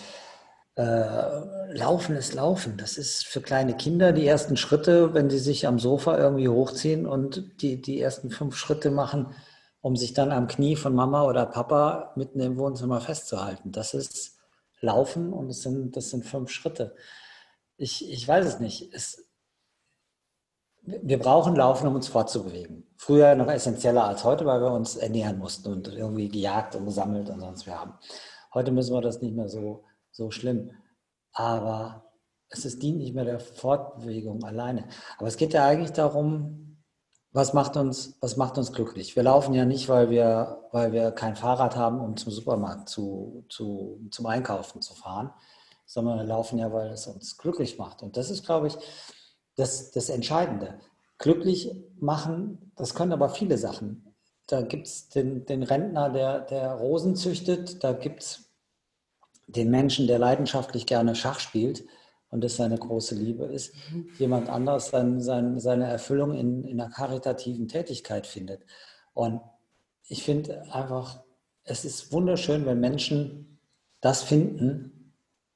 äh, 0.76 1.72
Laufen 1.74 2.16
ist 2.16 2.34
Laufen. 2.34 2.76
Das 2.78 2.96
ist 2.96 3.26
für 3.26 3.42
kleine 3.42 3.76
Kinder 3.76 4.12
die 4.12 4.26
ersten 4.26 4.56
Schritte, 4.56 5.12
wenn 5.14 5.30
sie 5.30 5.38
sich 5.38 5.66
am 5.66 5.78
Sofa 5.78 6.16
irgendwie 6.18 6.48
hochziehen 6.48 7.06
und 7.06 7.60
die, 7.62 7.80
die 7.82 8.00
ersten 8.00 8.30
fünf 8.30 8.56
Schritte 8.56 8.90
machen, 8.90 9.34
um 9.82 9.96
sich 9.96 10.14
dann 10.14 10.32
am 10.32 10.46
Knie 10.46 10.76
von 10.76 10.94
Mama 10.94 11.24
oder 11.24 11.46
Papa 11.46 12.12
mitten 12.16 12.40
im 12.40 12.56
Wohnzimmer 12.58 13.00
festzuhalten. 13.02 13.70
Das 13.70 13.94
ist 13.94 14.33
Laufen 14.84 15.32
und 15.32 15.48
das 15.48 15.62
sind, 15.62 15.96
das 15.96 16.10
sind 16.10 16.24
fünf 16.24 16.50
Schritte. 16.50 16.94
Ich, 17.76 18.10
ich 18.10 18.26
weiß 18.26 18.46
es 18.46 18.60
nicht. 18.60 18.92
Es, 18.92 19.28
wir 20.82 21.18
brauchen 21.18 21.56
Laufen, 21.56 21.86
um 21.86 21.94
uns 21.94 22.08
fortzubewegen. 22.08 22.86
Früher 22.96 23.34
noch 23.34 23.48
essentieller 23.48 24.04
als 24.04 24.24
heute, 24.24 24.44
weil 24.46 24.60
wir 24.60 24.72
uns 24.72 24.96
ernähren 24.96 25.38
mussten 25.38 25.72
und 25.72 25.88
irgendwie 25.88 26.28
gejagt 26.28 26.76
und 26.76 26.84
gesammelt 26.84 27.30
und 27.30 27.40
sonst 27.40 27.66
wir 27.66 27.80
haben. 27.80 27.94
Heute 28.52 28.70
müssen 28.70 28.94
wir 28.94 29.00
das 29.00 29.20
nicht 29.20 29.34
mehr 29.34 29.48
so, 29.48 29.84
so 30.10 30.30
schlimm. 30.30 30.70
Aber 31.32 32.12
es 32.48 32.64
ist, 32.64 32.82
dient 32.82 32.98
nicht 32.98 33.14
mehr 33.14 33.24
der 33.24 33.40
Fortbewegung 33.40 34.44
alleine. 34.44 34.86
Aber 35.18 35.26
es 35.26 35.36
geht 35.36 35.54
ja 35.54 35.66
eigentlich 35.66 35.92
darum, 35.92 36.73
was 37.34 37.52
macht 37.52 37.76
uns, 37.76 38.16
was 38.20 38.36
macht 38.36 38.58
uns 38.58 38.72
glücklich? 38.72 39.16
Wir 39.16 39.24
laufen 39.24 39.54
ja 39.54 39.64
nicht, 39.64 39.88
weil 39.88 40.08
wir, 40.08 40.68
weil 40.70 40.92
wir 40.92 41.10
kein 41.10 41.34
Fahrrad 41.34 41.74
haben, 41.74 42.00
um 42.00 42.16
zum 42.16 42.30
Supermarkt 42.30 42.88
zu, 42.88 43.44
zu, 43.48 44.00
zum 44.12 44.26
Einkaufen 44.26 44.80
zu 44.80 44.94
fahren, 44.94 45.32
sondern 45.84 46.18
wir 46.18 46.24
laufen 46.24 46.60
ja, 46.60 46.72
weil 46.72 46.90
es 46.90 47.08
uns 47.08 47.36
glücklich 47.36 47.76
macht. 47.76 48.04
Und 48.04 48.16
das 48.16 48.30
ist, 48.30 48.46
glaube 48.46 48.68
ich, 48.68 48.76
das, 49.56 49.90
das 49.90 50.10
Entscheidende. 50.10 50.78
Glücklich 51.18 51.74
machen, 51.98 52.70
das 52.76 52.94
können 52.94 53.12
aber 53.12 53.28
viele 53.28 53.58
Sachen. 53.58 54.14
Da 54.46 54.62
gibt 54.62 54.86
es 54.86 55.08
den, 55.08 55.44
den 55.44 55.64
Rentner, 55.64 56.10
der, 56.10 56.38
der 56.40 56.74
Rosen 56.74 57.16
züchtet, 57.16 57.82
da 57.82 57.94
gibt 57.94 58.22
es 58.22 58.50
den 59.48 59.70
Menschen, 59.72 60.06
der 60.06 60.20
leidenschaftlich 60.20 60.86
gerne 60.86 61.16
Schach 61.16 61.40
spielt 61.40 61.84
und 62.34 62.42
das 62.42 62.56
seine 62.56 62.76
große 62.76 63.14
Liebe 63.14 63.44
ist, 63.44 63.72
mhm. 63.92 64.08
jemand 64.18 64.48
anderes 64.48 64.88
sein, 64.88 65.20
sein, 65.20 65.60
seine 65.60 65.86
Erfüllung 65.86 66.34
in, 66.34 66.64
in 66.64 66.80
einer 66.80 66.90
karitativen 66.90 67.68
Tätigkeit 67.68 68.26
findet. 68.26 68.66
Und 69.12 69.40
ich 70.08 70.24
finde 70.24 70.64
einfach, 70.74 71.22
es 71.62 71.84
ist 71.84 72.12
wunderschön, 72.12 72.66
wenn 72.66 72.80
Menschen 72.80 73.60
das 74.00 74.24
finden, 74.24 75.14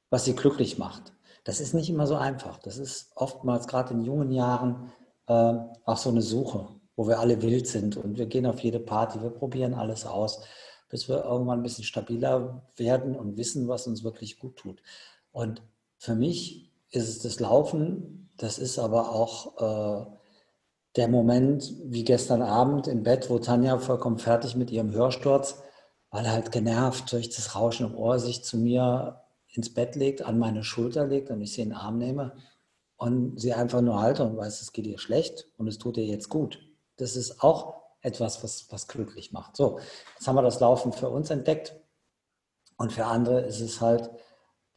was 0.08 0.24
sie 0.24 0.36
glücklich 0.36 0.78
macht. 0.78 1.12
Das 1.42 1.58
ist 1.58 1.74
nicht 1.74 1.90
immer 1.90 2.06
so 2.06 2.14
einfach. 2.14 2.58
Das 2.58 2.78
ist 2.78 3.10
oftmals 3.16 3.66
gerade 3.66 3.94
in 3.94 4.04
jungen 4.04 4.30
Jahren 4.30 4.92
äh, 5.26 5.54
auch 5.84 5.96
so 5.96 6.10
eine 6.10 6.22
Suche, 6.22 6.68
wo 6.94 7.08
wir 7.08 7.18
alle 7.18 7.42
wild 7.42 7.66
sind 7.66 7.96
und 7.96 8.18
wir 8.18 8.26
gehen 8.26 8.46
auf 8.46 8.60
jede 8.60 8.78
Party, 8.78 9.20
wir 9.20 9.30
probieren 9.30 9.74
alles 9.74 10.06
aus. 10.06 10.42
bis 10.90 11.08
wir 11.08 11.24
irgendwann 11.24 11.58
ein 11.58 11.64
bisschen 11.64 11.84
stabiler 11.84 12.62
werden 12.76 13.16
und 13.16 13.36
wissen, 13.36 13.66
was 13.66 13.88
uns 13.88 14.04
wirklich 14.04 14.38
gut 14.38 14.56
tut. 14.56 14.80
Und 15.32 15.60
für 15.98 16.14
mich 16.14 16.67
ist 16.90 17.08
es 17.08 17.18
das 17.20 17.40
Laufen, 17.40 18.30
das 18.36 18.58
ist 18.58 18.78
aber 18.78 19.10
auch 19.14 20.06
äh, 20.06 20.06
der 20.96 21.08
Moment 21.08 21.74
wie 21.84 22.04
gestern 22.04 22.42
Abend 22.42 22.88
im 22.88 23.02
Bett, 23.02 23.30
wo 23.30 23.38
Tanja 23.38 23.78
vollkommen 23.78 24.18
fertig 24.18 24.56
mit 24.56 24.70
ihrem 24.70 24.92
Hörsturz, 24.92 25.62
weil 26.10 26.30
halt 26.30 26.52
genervt 26.52 27.12
durch 27.12 27.28
das 27.28 27.54
Rauschen 27.54 27.86
im 27.86 27.94
Ohr 27.96 28.18
sich 28.18 28.42
zu 28.42 28.56
mir 28.56 29.22
ins 29.48 29.72
Bett 29.72 29.96
legt, 29.96 30.22
an 30.22 30.38
meine 30.38 30.64
Schulter 30.64 31.06
legt 31.06 31.30
und 31.30 31.40
ich 31.40 31.52
sie 31.52 31.62
in 31.62 31.70
den 31.70 31.78
Arm 31.78 31.98
nehme 31.98 32.36
und 32.96 33.40
sie 33.40 33.52
einfach 33.52 33.80
nur 33.80 34.00
halte 34.00 34.24
und 34.24 34.36
weiß, 34.36 34.60
es 34.60 34.72
geht 34.72 34.86
ihr 34.86 34.98
schlecht 34.98 35.46
und 35.56 35.68
es 35.68 35.78
tut 35.78 35.96
ihr 35.96 36.06
jetzt 36.06 36.28
gut. 36.28 36.60
Das 36.96 37.16
ist 37.16 37.42
auch 37.42 37.74
etwas, 38.00 38.42
was, 38.42 38.70
was 38.70 38.88
glücklich 38.88 39.32
macht. 39.32 39.56
So, 39.56 39.78
jetzt 40.16 40.26
haben 40.26 40.36
wir 40.36 40.42
das 40.42 40.60
Laufen 40.60 40.92
für 40.92 41.08
uns 41.08 41.30
entdeckt 41.30 41.76
und 42.76 42.92
für 42.92 43.06
andere 43.06 43.40
ist 43.42 43.60
es 43.60 43.80
halt 43.80 44.10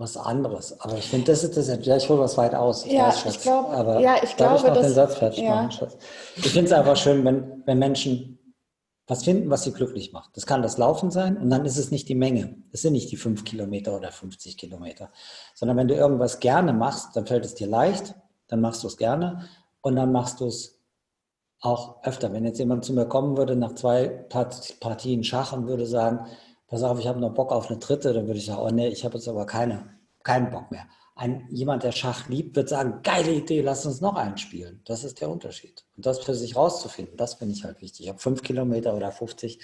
was 0.02 0.18
anderes. 0.18 0.80
Aber 0.82 0.98
ich 0.98 1.08
finde, 1.08 1.28
das 1.28 1.44
ist 1.44 1.56
das, 1.56 1.68
ja, 1.86 1.96
ich 1.96 2.10
hole 2.10 2.20
was 2.20 2.38
weit 2.38 2.54
aus. 2.56 2.86
Ich 2.86 2.92
ja, 2.92 3.08
weiß, 3.08 3.26
ich 3.26 3.42
glaube, 3.42 4.02
ja, 4.02 4.16
ich 4.22 4.36
glaube, 4.36 4.68
ich 4.68 4.74
den 4.74 4.94
Satz 4.94 5.16
fertig 5.16 5.44
ja. 5.44 5.56
machen, 5.56 5.72
Schatz. 5.72 5.98
Ich 6.36 6.50
finde 6.50 6.66
es 6.66 6.74
einfach 6.74 6.98
schön, 6.98 7.24
wenn, 7.24 7.64
wenn 7.66 7.80
Menschen 7.80 8.40
was 9.08 9.24
finden, 9.24 9.50
was 9.50 9.64
sie 9.64 9.74
glücklich 9.74 10.14
macht. 10.14 10.36
Das 10.38 10.46
kann 10.46 10.62
das 10.62 10.78
Laufen 10.78 11.12
sein 11.12 11.38
und 11.38 11.50
dann 11.50 11.66
ist 11.66 11.78
es 11.78 11.92
nicht 11.92 12.08
die 12.10 12.16
Menge. 12.16 12.56
Es 12.72 12.82
sind 12.82 12.94
nicht 12.94 13.12
die 13.12 13.18
fünf 13.18 13.44
Kilometer 13.44 13.96
oder 13.96 14.12
50 14.12 14.58
Kilometer, 14.58 15.12
sondern 15.54 15.78
wenn 15.78 15.88
du 15.88 15.96
irgendwas 15.96 16.40
gerne 16.40 16.74
machst, 16.74 17.16
dann 17.16 17.28
fällt 17.28 17.46
es 17.46 17.56
dir 17.56 17.68
leicht, 17.68 18.16
dann 18.48 18.62
machst 18.62 18.84
du 18.84 18.88
es 18.88 18.98
gerne 18.98 19.50
und 19.82 19.96
dann 19.96 20.12
machst 20.12 20.40
du 20.40 20.48
es 20.48 20.80
auch 21.60 22.04
öfter. 22.04 22.32
Wenn 22.34 22.46
jetzt 22.46 22.60
jemand 22.60 22.86
zu 22.86 22.94
mir 22.94 23.06
kommen 23.06 23.38
würde 23.38 23.56
nach 23.56 23.76
zwei 23.76 24.08
Partien 24.80 25.24
Schach 25.24 25.54
und 25.54 25.68
würde 25.68 25.86
sagen, 25.86 26.26
pass 26.72 26.84
auf, 26.84 27.00
ich 27.00 27.08
habe 27.08 27.20
noch 27.20 27.34
Bock 27.34 27.52
auf 27.52 27.70
eine 27.70 27.78
dritte, 27.78 28.14
dann 28.14 28.28
würde 28.28 28.40
ich 28.40 28.46
sagen, 28.46 28.62
oh 28.62 28.70
nee, 28.70 28.88
ich 28.88 29.04
habe 29.04 29.16
jetzt 29.16 29.28
aber 29.28 29.46
keine, 29.46 29.90
keinen 30.24 30.50
Bock 30.50 30.72
mehr. 30.72 30.88
Ein, 31.16 31.46
jemand, 31.52 31.84
der 31.84 31.92
Schach 31.92 32.30
liebt, 32.30 32.56
wird 32.56 32.70
sagen, 32.70 33.02
geile 33.04 33.34
Idee, 33.34 33.62
lass 33.62 33.86
uns 33.86 34.00
noch 34.00 34.16
einen 34.16 34.38
spielen. 34.38 34.82
Das 34.86 35.04
ist 35.04 35.20
der 35.20 35.30
Unterschied. 35.30 35.84
Und 35.98 36.06
das 36.06 36.20
für 36.20 36.34
sich 36.34 36.56
rauszufinden, 36.56 37.18
das 37.18 37.36
finde 37.36 37.54
ich 37.56 37.66
halt 37.66 37.82
wichtig. 37.82 38.10
Ob 38.10 38.22
fünf 38.22 38.42
Kilometer 38.42 38.96
oder 38.96 39.12
50 39.12 39.60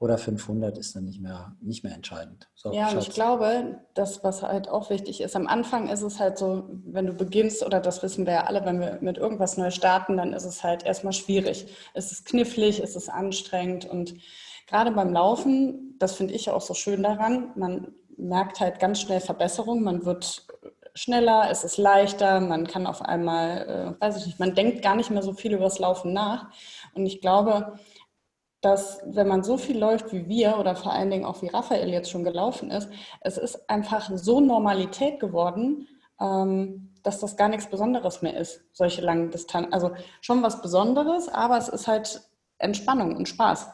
oder 0.00 0.18
500 0.18 0.76
ist 0.76 0.96
dann 0.96 1.04
nicht 1.04 1.20
mehr, 1.20 1.56
nicht 1.60 1.84
mehr 1.84 1.94
entscheidend. 1.94 2.50
So, 2.54 2.72
ja, 2.72 2.90
und 2.90 2.98
ich 2.98 3.10
glaube, 3.10 3.78
das, 3.94 4.24
was 4.24 4.42
halt 4.42 4.68
auch 4.68 4.90
wichtig 4.90 5.20
ist, 5.20 5.36
am 5.36 5.46
Anfang 5.46 5.88
ist 5.88 6.02
es 6.02 6.18
halt 6.18 6.38
so, 6.38 6.68
wenn 6.84 7.06
du 7.06 7.14
beginnst, 7.14 7.64
oder 7.64 7.80
das 7.80 8.02
wissen 8.02 8.26
wir 8.26 8.32
ja 8.32 8.44
alle, 8.44 8.64
wenn 8.66 8.80
wir 8.80 8.98
mit 9.00 9.16
irgendwas 9.16 9.56
neu 9.56 9.70
starten, 9.70 10.16
dann 10.16 10.32
ist 10.32 10.44
es 10.44 10.64
halt 10.64 10.82
erstmal 10.84 11.12
schwierig. 11.12 11.68
Es 11.94 12.10
ist 12.10 12.26
knifflig, 12.26 12.80
es 12.80 12.96
ist 12.96 13.08
anstrengend 13.08 13.86
und 13.86 14.16
gerade 14.66 14.90
beim 14.90 15.12
Laufen, 15.12 15.96
das 15.98 16.14
finde 16.14 16.34
ich 16.34 16.50
auch 16.50 16.60
so 16.60 16.74
schön 16.74 17.02
daran, 17.02 17.52
man 17.54 17.94
merkt 18.16 18.60
halt 18.60 18.80
ganz 18.80 19.00
schnell 19.00 19.20
Verbesserung, 19.20 19.82
man 19.82 20.04
wird 20.04 20.46
schneller, 20.94 21.48
es 21.50 21.62
ist 21.62 21.76
leichter, 21.76 22.40
man 22.40 22.66
kann 22.66 22.86
auf 22.86 23.02
einmal, 23.02 23.96
äh, 23.98 24.00
weiß 24.00 24.16
ich 24.18 24.26
nicht, 24.26 24.40
man 24.40 24.54
denkt 24.54 24.82
gar 24.82 24.96
nicht 24.96 25.10
mehr 25.10 25.22
so 25.22 25.34
viel 25.34 25.52
über 25.52 25.64
das 25.64 25.78
Laufen 25.78 26.12
nach. 26.12 26.48
Und 26.94 27.04
ich 27.04 27.20
glaube, 27.20 27.78
dass 28.62 29.02
wenn 29.04 29.28
man 29.28 29.44
so 29.44 29.58
viel 29.58 29.78
läuft 29.78 30.12
wie 30.12 30.26
wir 30.26 30.58
oder 30.58 30.74
vor 30.74 30.92
allen 30.92 31.10
Dingen 31.10 31.26
auch 31.26 31.42
wie 31.42 31.48
Raphael 31.48 31.90
jetzt 31.90 32.10
schon 32.10 32.24
gelaufen 32.24 32.70
ist, 32.70 32.88
es 33.20 33.36
ist 33.36 33.68
einfach 33.68 34.10
so 34.14 34.40
Normalität 34.40 35.20
geworden, 35.20 35.86
ähm, 36.18 36.94
dass 37.02 37.20
das 37.20 37.36
gar 37.36 37.48
nichts 37.48 37.68
Besonderes 37.68 38.22
mehr 38.22 38.36
ist, 38.36 38.64
solche 38.72 39.02
langen 39.02 39.30
Distanzen. 39.30 39.72
Also 39.72 39.92
schon 40.22 40.42
was 40.42 40.62
Besonderes, 40.62 41.28
aber 41.28 41.58
es 41.58 41.68
ist 41.68 41.86
halt 41.86 42.22
Entspannung 42.58 43.14
und 43.16 43.28
Spaß 43.28 43.68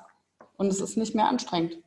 und 0.56 0.66
es 0.68 0.80
ist 0.80 0.96
nicht 0.96 1.14
mehr 1.14 1.28
anstrengend. 1.28 1.78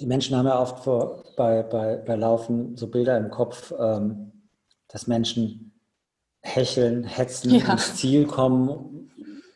Die 0.00 0.06
Menschen 0.06 0.36
haben 0.36 0.46
ja 0.46 0.60
oft 0.60 0.84
vor, 0.84 1.24
bei, 1.36 1.62
bei, 1.62 1.96
bei 1.96 2.16
Laufen 2.16 2.76
so 2.76 2.88
Bilder 2.88 3.16
im 3.18 3.30
Kopf, 3.30 3.72
ähm, 3.78 4.32
dass 4.88 5.06
Menschen 5.06 5.80
hecheln, 6.40 7.04
hetzen, 7.04 7.54
ja. 7.54 7.72
ins 7.72 7.96
Ziel 7.96 8.26
kommen, 8.26 9.10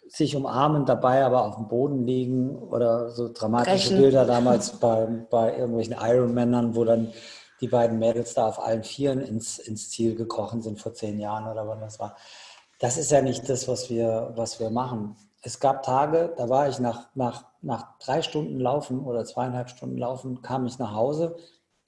sich 0.08 0.36
umarmen, 0.36 0.84
dabei 0.84 1.24
aber 1.24 1.44
auf 1.44 1.56
dem 1.56 1.68
Boden 1.68 2.06
liegen 2.06 2.56
oder 2.56 3.10
so 3.10 3.32
dramatische 3.32 3.88
Brechen. 3.88 3.98
Bilder 4.02 4.24
damals 4.24 4.72
bei, 4.80 5.06
bei 5.30 5.56
irgendwelchen 5.56 5.96
Ironmännern, 5.98 6.76
wo 6.76 6.84
dann 6.84 7.12
die 7.60 7.68
beiden 7.68 7.98
Mädels 7.98 8.34
da 8.34 8.46
auf 8.48 8.60
allen 8.60 8.84
Vieren 8.84 9.20
ins, 9.20 9.58
ins 9.58 9.90
Ziel 9.90 10.14
gekrochen 10.14 10.62
sind 10.62 10.80
vor 10.80 10.92
zehn 10.92 11.18
Jahren 11.18 11.50
oder 11.50 11.66
wann 11.66 11.80
das 11.80 11.98
war. 11.98 12.16
Das 12.78 12.98
ist 12.98 13.10
ja 13.10 13.22
nicht 13.22 13.48
das, 13.48 13.66
was 13.68 13.88
wir, 13.88 14.32
was 14.36 14.60
wir 14.60 14.70
machen 14.70 15.16
es 15.46 15.60
gab 15.60 15.84
Tage, 15.84 16.34
da 16.36 16.48
war 16.48 16.68
ich 16.68 16.80
nach, 16.80 17.08
nach, 17.14 17.44
nach 17.62 17.96
drei 18.00 18.20
Stunden 18.20 18.58
Laufen 18.58 18.98
oder 18.98 19.24
zweieinhalb 19.24 19.70
Stunden 19.70 19.96
Laufen, 19.96 20.42
kam 20.42 20.66
ich 20.66 20.80
nach 20.80 20.92
Hause, 20.92 21.36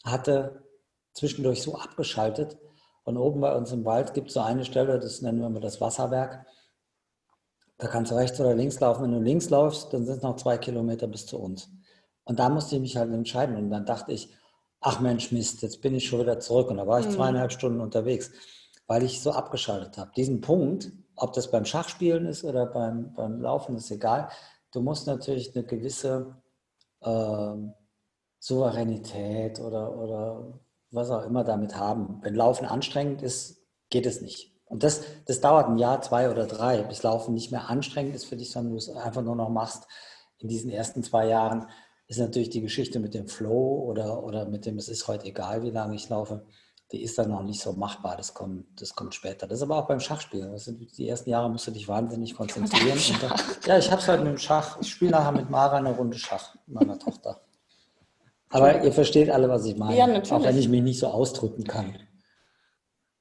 hatte 0.04 0.62
zwischendurch 1.12 1.60
so 1.60 1.74
abgeschaltet. 1.74 2.56
Und 3.02 3.16
oben 3.16 3.40
bei 3.40 3.52
uns 3.56 3.72
im 3.72 3.84
Wald 3.84 4.14
gibt 4.14 4.28
es 4.28 4.34
so 4.34 4.40
eine 4.42 4.64
Stelle, 4.64 5.00
das 5.00 5.22
nennen 5.22 5.40
wir 5.40 5.48
mal 5.48 5.58
das 5.58 5.80
Wasserwerk. 5.80 6.46
Da 7.78 7.88
kannst 7.88 8.12
du 8.12 8.14
rechts 8.14 8.38
oder 8.38 8.54
links 8.54 8.78
laufen. 8.78 9.02
Wenn 9.02 9.12
du 9.12 9.20
links 9.20 9.50
läufst, 9.50 9.92
dann 9.92 10.06
sind 10.06 10.18
es 10.18 10.22
noch 10.22 10.36
zwei 10.36 10.56
Kilometer 10.56 11.08
bis 11.08 11.26
zu 11.26 11.40
uns. 11.40 11.68
Und 12.22 12.38
da 12.38 12.50
musste 12.50 12.76
ich 12.76 12.80
mich 12.80 12.96
halt 12.96 13.12
entscheiden. 13.12 13.56
Und 13.56 13.70
dann 13.70 13.84
dachte 13.84 14.12
ich, 14.12 14.32
ach 14.80 15.00
Mensch, 15.00 15.32
Mist, 15.32 15.62
jetzt 15.62 15.82
bin 15.82 15.96
ich 15.96 16.06
schon 16.06 16.20
wieder 16.20 16.38
zurück. 16.38 16.70
Und 16.70 16.76
da 16.76 16.86
war 16.86 17.00
ich 17.00 17.06
mhm. 17.06 17.12
zweieinhalb 17.12 17.50
Stunden 17.50 17.80
unterwegs, 17.80 18.30
weil 18.86 19.02
ich 19.02 19.20
so 19.20 19.32
abgeschaltet 19.32 19.98
habe. 19.98 20.12
Diesen 20.16 20.40
Punkt, 20.40 20.92
ob 21.18 21.32
das 21.32 21.50
beim 21.50 21.64
Schachspielen 21.64 22.26
ist 22.26 22.44
oder 22.44 22.66
beim, 22.66 23.12
beim 23.14 23.40
Laufen, 23.40 23.76
ist 23.76 23.90
egal. 23.90 24.28
Du 24.72 24.80
musst 24.80 25.06
natürlich 25.06 25.54
eine 25.54 25.64
gewisse 25.64 26.36
äh, 27.00 27.54
Souveränität 28.38 29.60
oder, 29.60 29.96
oder 29.96 30.60
was 30.90 31.10
auch 31.10 31.24
immer 31.24 31.44
damit 31.44 31.76
haben. 31.76 32.18
Wenn 32.22 32.34
Laufen 32.34 32.66
anstrengend 32.66 33.22
ist, 33.22 33.62
geht 33.90 34.06
es 34.06 34.20
nicht. 34.20 34.54
Und 34.66 34.82
das, 34.82 35.02
das 35.26 35.40
dauert 35.40 35.68
ein 35.68 35.78
Jahr, 35.78 36.02
zwei 36.02 36.30
oder 36.30 36.46
drei, 36.46 36.82
bis 36.82 37.02
Laufen 37.02 37.34
nicht 37.34 37.50
mehr 37.50 37.68
anstrengend 37.68 38.14
ist 38.14 38.26
für 38.26 38.36
dich, 38.36 38.52
sondern 38.52 38.72
du 38.72 38.78
es 38.78 38.90
einfach 38.90 39.22
nur 39.22 39.36
noch 39.36 39.48
machst. 39.48 39.86
In 40.38 40.48
diesen 40.48 40.70
ersten 40.70 41.02
zwei 41.02 41.26
Jahren 41.26 41.66
ist 42.06 42.18
natürlich 42.18 42.50
die 42.50 42.60
Geschichte 42.60 43.00
mit 43.00 43.14
dem 43.14 43.28
Flow 43.28 43.84
oder, 43.86 44.22
oder 44.22 44.46
mit 44.46 44.66
dem, 44.66 44.78
es 44.78 44.88
ist 44.88 45.08
heute 45.08 45.26
egal, 45.26 45.62
wie 45.62 45.70
lange 45.70 45.94
ich 45.94 46.08
laufe, 46.08 46.46
die 46.92 47.02
ist 47.02 47.18
dann 47.18 47.30
noch 47.30 47.42
nicht 47.42 47.60
so 47.60 47.72
machbar. 47.72 48.16
Das 48.16 48.32
kommt, 48.32 48.80
das 48.80 48.94
kommt 48.94 49.14
später. 49.14 49.46
Das 49.46 49.58
ist 49.58 49.62
aber 49.62 49.76
auch 49.76 49.86
beim 49.86 50.00
Schachspielen. 50.00 50.52
Das 50.52 50.64
sind, 50.64 50.96
die 50.96 51.08
ersten 51.08 51.30
Jahre 51.30 51.50
musst 51.50 51.66
du 51.66 51.70
dich 51.70 51.86
wahnsinnig 51.86 52.34
konzentrieren. 52.34 52.98
Dann, 53.20 53.32
ja, 53.66 53.78
ich 53.78 53.90
habe 53.90 54.00
es 54.00 54.08
halt 54.08 54.22
mit 54.22 54.32
dem 54.32 54.38
Schach. 54.38 54.78
Ich 54.80 54.90
spiele 54.90 55.10
nachher 55.10 55.32
mit 55.32 55.50
Mara 55.50 55.76
eine 55.76 55.94
Runde 55.94 56.18
Schach, 56.18 56.56
meiner 56.66 56.98
Tochter. 56.98 57.40
Aber 58.50 58.82
ihr 58.82 58.92
versteht 58.92 59.28
alle, 59.28 59.48
was 59.48 59.66
ich 59.66 59.76
meine. 59.76 59.96
Ja, 59.96 60.06
natürlich. 60.06 60.32
Auch 60.32 60.42
wenn 60.42 60.58
ich 60.58 60.68
mich 60.68 60.82
nicht 60.82 60.98
so 60.98 61.08
ausdrücken 61.08 61.64
kann. 61.64 61.98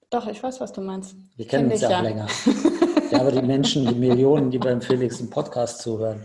Doch, 0.09 0.27
ich 0.27 0.41
weiß, 0.41 0.61
was 0.61 0.71
du 0.71 0.79
meinst. 0.79 1.15
Wir 1.35 1.45
kennen 1.45 1.69
uns 1.69 1.81
ja 1.81 1.89
auch 1.89 1.91
ja. 1.91 2.01
länger. 2.01 2.27
ja, 3.11 3.19
aber 3.19 3.33
die 3.33 3.41
Menschen, 3.41 3.85
die 3.85 3.95
Millionen, 3.95 4.49
die 4.49 4.59
beim 4.59 4.81
Felix 4.81 5.19
im 5.19 5.29
Podcast 5.29 5.81
zuhören. 5.81 6.23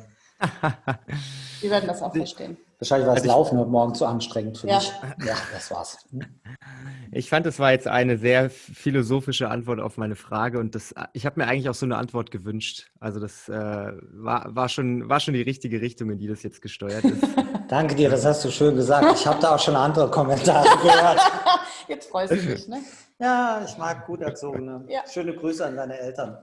Die 1.60 1.70
werden 1.70 1.88
das 1.88 2.00
auch 2.00 2.14
verstehen. 2.14 2.56
Wahrscheinlich 2.82 3.06
war 3.06 3.14
das 3.14 3.24
Laufen 3.24 3.58
heute 3.60 3.70
Morgen 3.70 3.94
zu 3.94 4.04
anstrengend 4.04 4.58
für 4.58 4.66
ja. 4.66 4.78
mich. 4.78 4.92
Ja, 5.24 5.36
das 5.52 5.70
war's. 5.70 5.98
Ich 7.14 7.28
fand, 7.28 7.44
das 7.44 7.58
war 7.58 7.72
jetzt 7.72 7.86
eine 7.86 8.16
sehr 8.16 8.48
philosophische 8.48 9.50
Antwort 9.50 9.80
auf 9.80 9.98
meine 9.98 10.16
Frage 10.16 10.58
und 10.58 10.74
das, 10.74 10.94
ich 11.12 11.26
habe 11.26 11.38
mir 11.38 11.46
eigentlich 11.46 11.68
auch 11.68 11.74
so 11.74 11.84
eine 11.84 11.98
Antwort 11.98 12.30
gewünscht. 12.30 12.90
Also 13.00 13.20
das 13.20 13.50
äh, 13.50 13.52
war, 13.52 14.46
war, 14.56 14.70
schon, 14.70 15.10
war 15.10 15.20
schon 15.20 15.34
die 15.34 15.42
richtige 15.42 15.82
Richtung, 15.82 16.08
in 16.08 16.18
die 16.18 16.26
das 16.26 16.42
jetzt 16.42 16.62
gesteuert 16.62 17.04
ist. 17.04 17.22
Danke 17.68 17.96
dir, 17.96 18.08
das 18.08 18.24
hast 18.24 18.42
du 18.46 18.50
schön 18.50 18.76
gesagt. 18.76 19.14
Ich 19.14 19.26
habe 19.26 19.38
da 19.42 19.56
auch 19.56 19.58
schon 19.58 19.76
andere 19.76 20.10
Kommentare 20.10 20.66
gehört. 20.82 21.20
Jetzt 21.88 22.08
freust 22.08 22.32
du 22.32 22.36
dich, 22.36 22.66
ne? 22.66 22.78
Ja, 23.20 23.62
ich 23.66 23.76
mag 23.76 24.06
gut 24.06 24.22
erzogene. 24.22 24.84
Ja. 24.88 25.02
Schöne 25.12 25.34
Grüße 25.34 25.66
an 25.66 25.76
deine 25.76 25.98
Eltern. 25.98 26.38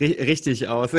Richtig 0.00 0.66
aus. 0.66 0.90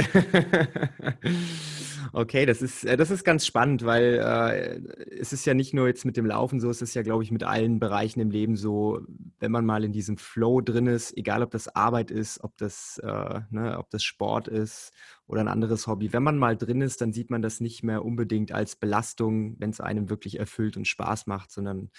Okay, 2.14 2.46
das 2.46 2.62
ist, 2.62 2.86
äh, 2.86 2.98
das 2.98 3.12
ist 3.12 3.24
ganz 3.24 3.46
spannend, 3.46 3.86
weil 3.86 4.20
äh, 4.20 5.16
es 5.20 5.34
ist 5.34 5.46
ja 5.46 5.54
nicht 5.54 5.74
nur 5.74 5.88
jetzt 5.88 6.06
mit 6.06 6.16
dem 6.18 6.26
Laufen 6.26 6.60
so, 6.60 6.70
es 6.70 6.82
ist 6.82 6.94
ja, 6.94 7.02
glaube 7.02 7.24
ich, 7.24 7.32
mit 7.32 7.44
allen 7.44 7.80
Bereichen 7.80 8.20
im 8.20 8.32
Leben 8.32 8.56
so, 8.56 9.02
wenn 9.40 9.52
man 9.52 9.66
mal 9.66 9.84
in 9.84 9.92
diesem 9.92 10.18
Flow 10.18 10.62
drin 10.62 10.88
ist, 10.88 11.16
egal 11.18 11.44
ob 11.44 11.52
das 11.52 11.68
Arbeit 11.76 12.12
ist, 12.12 12.44
ob 12.44 12.56
das, 12.58 13.00
äh, 13.04 13.42
ne, 13.50 13.78
ob 13.78 13.90
das 13.90 14.04
Sport 14.04 14.48
ist 14.48 14.92
oder 15.28 15.42
ein 15.42 15.48
anderes 15.48 15.88
Hobby. 15.88 16.14
Wenn 16.14 16.24
man 16.24 16.38
mal 16.38 16.58
drin 16.58 16.82
ist, 16.82 17.02
dann 17.02 17.12
sieht 17.12 17.30
man 17.30 17.42
das 17.42 17.60
nicht 17.60 17.84
mehr 17.84 18.04
unbedingt 18.04 18.52
als 18.52 18.76
Belastung, 18.76 19.56
wenn 19.60 19.70
es 19.70 19.82
einem 19.82 20.10
wirklich 20.10 20.40
erfüllt 20.40 20.78
und 20.78 20.88
Spaß 20.88 21.28
macht, 21.28 21.52
sondern 21.52 21.90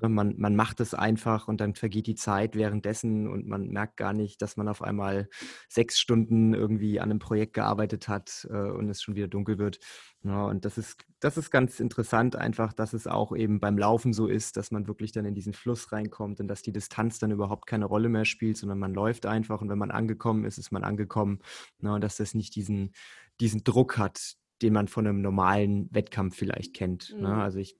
ne, 0.00 0.08
man, 0.08 0.34
man 0.36 0.54
macht 0.54 0.80
es 0.80 0.92
einfach 0.94 1.48
und 1.48 1.60
dann 1.60 1.74
vergeht 1.74 2.06
die 2.06 2.14
Zeit 2.14 2.56
währenddessen 2.56 3.26
und 3.26 3.46
man 3.46 3.68
merkt 3.68 3.96
gar 3.96 4.12
nicht, 4.12 4.42
dass 4.42 4.56
man 4.56 4.68
auf 4.68 4.82
einmal 4.82 5.28
sechs 5.68 5.98
Stunden 5.98 6.52
irgendwie 6.54 7.00
an 7.00 7.10
einem 7.10 7.18
Projekt 7.18 7.54
gearbeitet 7.54 8.08
hat 8.08 8.46
äh, 8.50 8.54
und 8.54 8.88
es 8.90 9.02
schon 9.02 9.16
wieder 9.16 9.28
dunkel 9.28 9.58
wird. 9.58 9.78
Ja, 10.24 10.46
und 10.46 10.64
das 10.64 10.78
ist, 10.78 11.04
das 11.20 11.36
ist 11.36 11.50
ganz 11.50 11.80
interessant, 11.80 12.34
einfach, 12.34 12.72
dass 12.72 12.94
es 12.94 13.06
auch 13.06 13.36
eben 13.36 13.60
beim 13.60 13.76
Laufen 13.76 14.14
so 14.14 14.26
ist, 14.26 14.56
dass 14.56 14.70
man 14.70 14.88
wirklich 14.88 15.12
dann 15.12 15.26
in 15.26 15.34
diesen 15.34 15.52
Fluss 15.52 15.92
reinkommt 15.92 16.40
und 16.40 16.48
dass 16.48 16.62
die 16.62 16.72
Distanz 16.72 17.18
dann 17.18 17.30
überhaupt 17.30 17.66
keine 17.66 17.84
Rolle 17.84 18.08
mehr 18.08 18.24
spielt, 18.24 18.56
sondern 18.56 18.78
man 18.78 18.94
läuft 18.94 19.26
einfach 19.26 19.60
und 19.60 19.68
wenn 19.68 19.78
man 19.78 19.90
angekommen 19.90 20.44
ist, 20.46 20.56
ist 20.56 20.72
man 20.72 20.82
angekommen. 20.82 21.40
Ja, 21.82 21.94
und 21.94 22.00
dass 22.02 22.16
das 22.16 22.32
nicht 22.32 22.56
diesen, 22.56 22.94
diesen 23.38 23.64
Druck 23.64 23.98
hat, 23.98 24.36
den 24.62 24.72
man 24.72 24.88
von 24.88 25.06
einem 25.06 25.20
normalen 25.20 25.88
Wettkampf 25.92 26.36
vielleicht 26.36 26.74
kennt. 26.74 27.10
Ne? 27.10 27.28
Mhm. 27.28 27.36
Ne? 27.36 27.42
Also 27.42 27.58
ich 27.58 27.76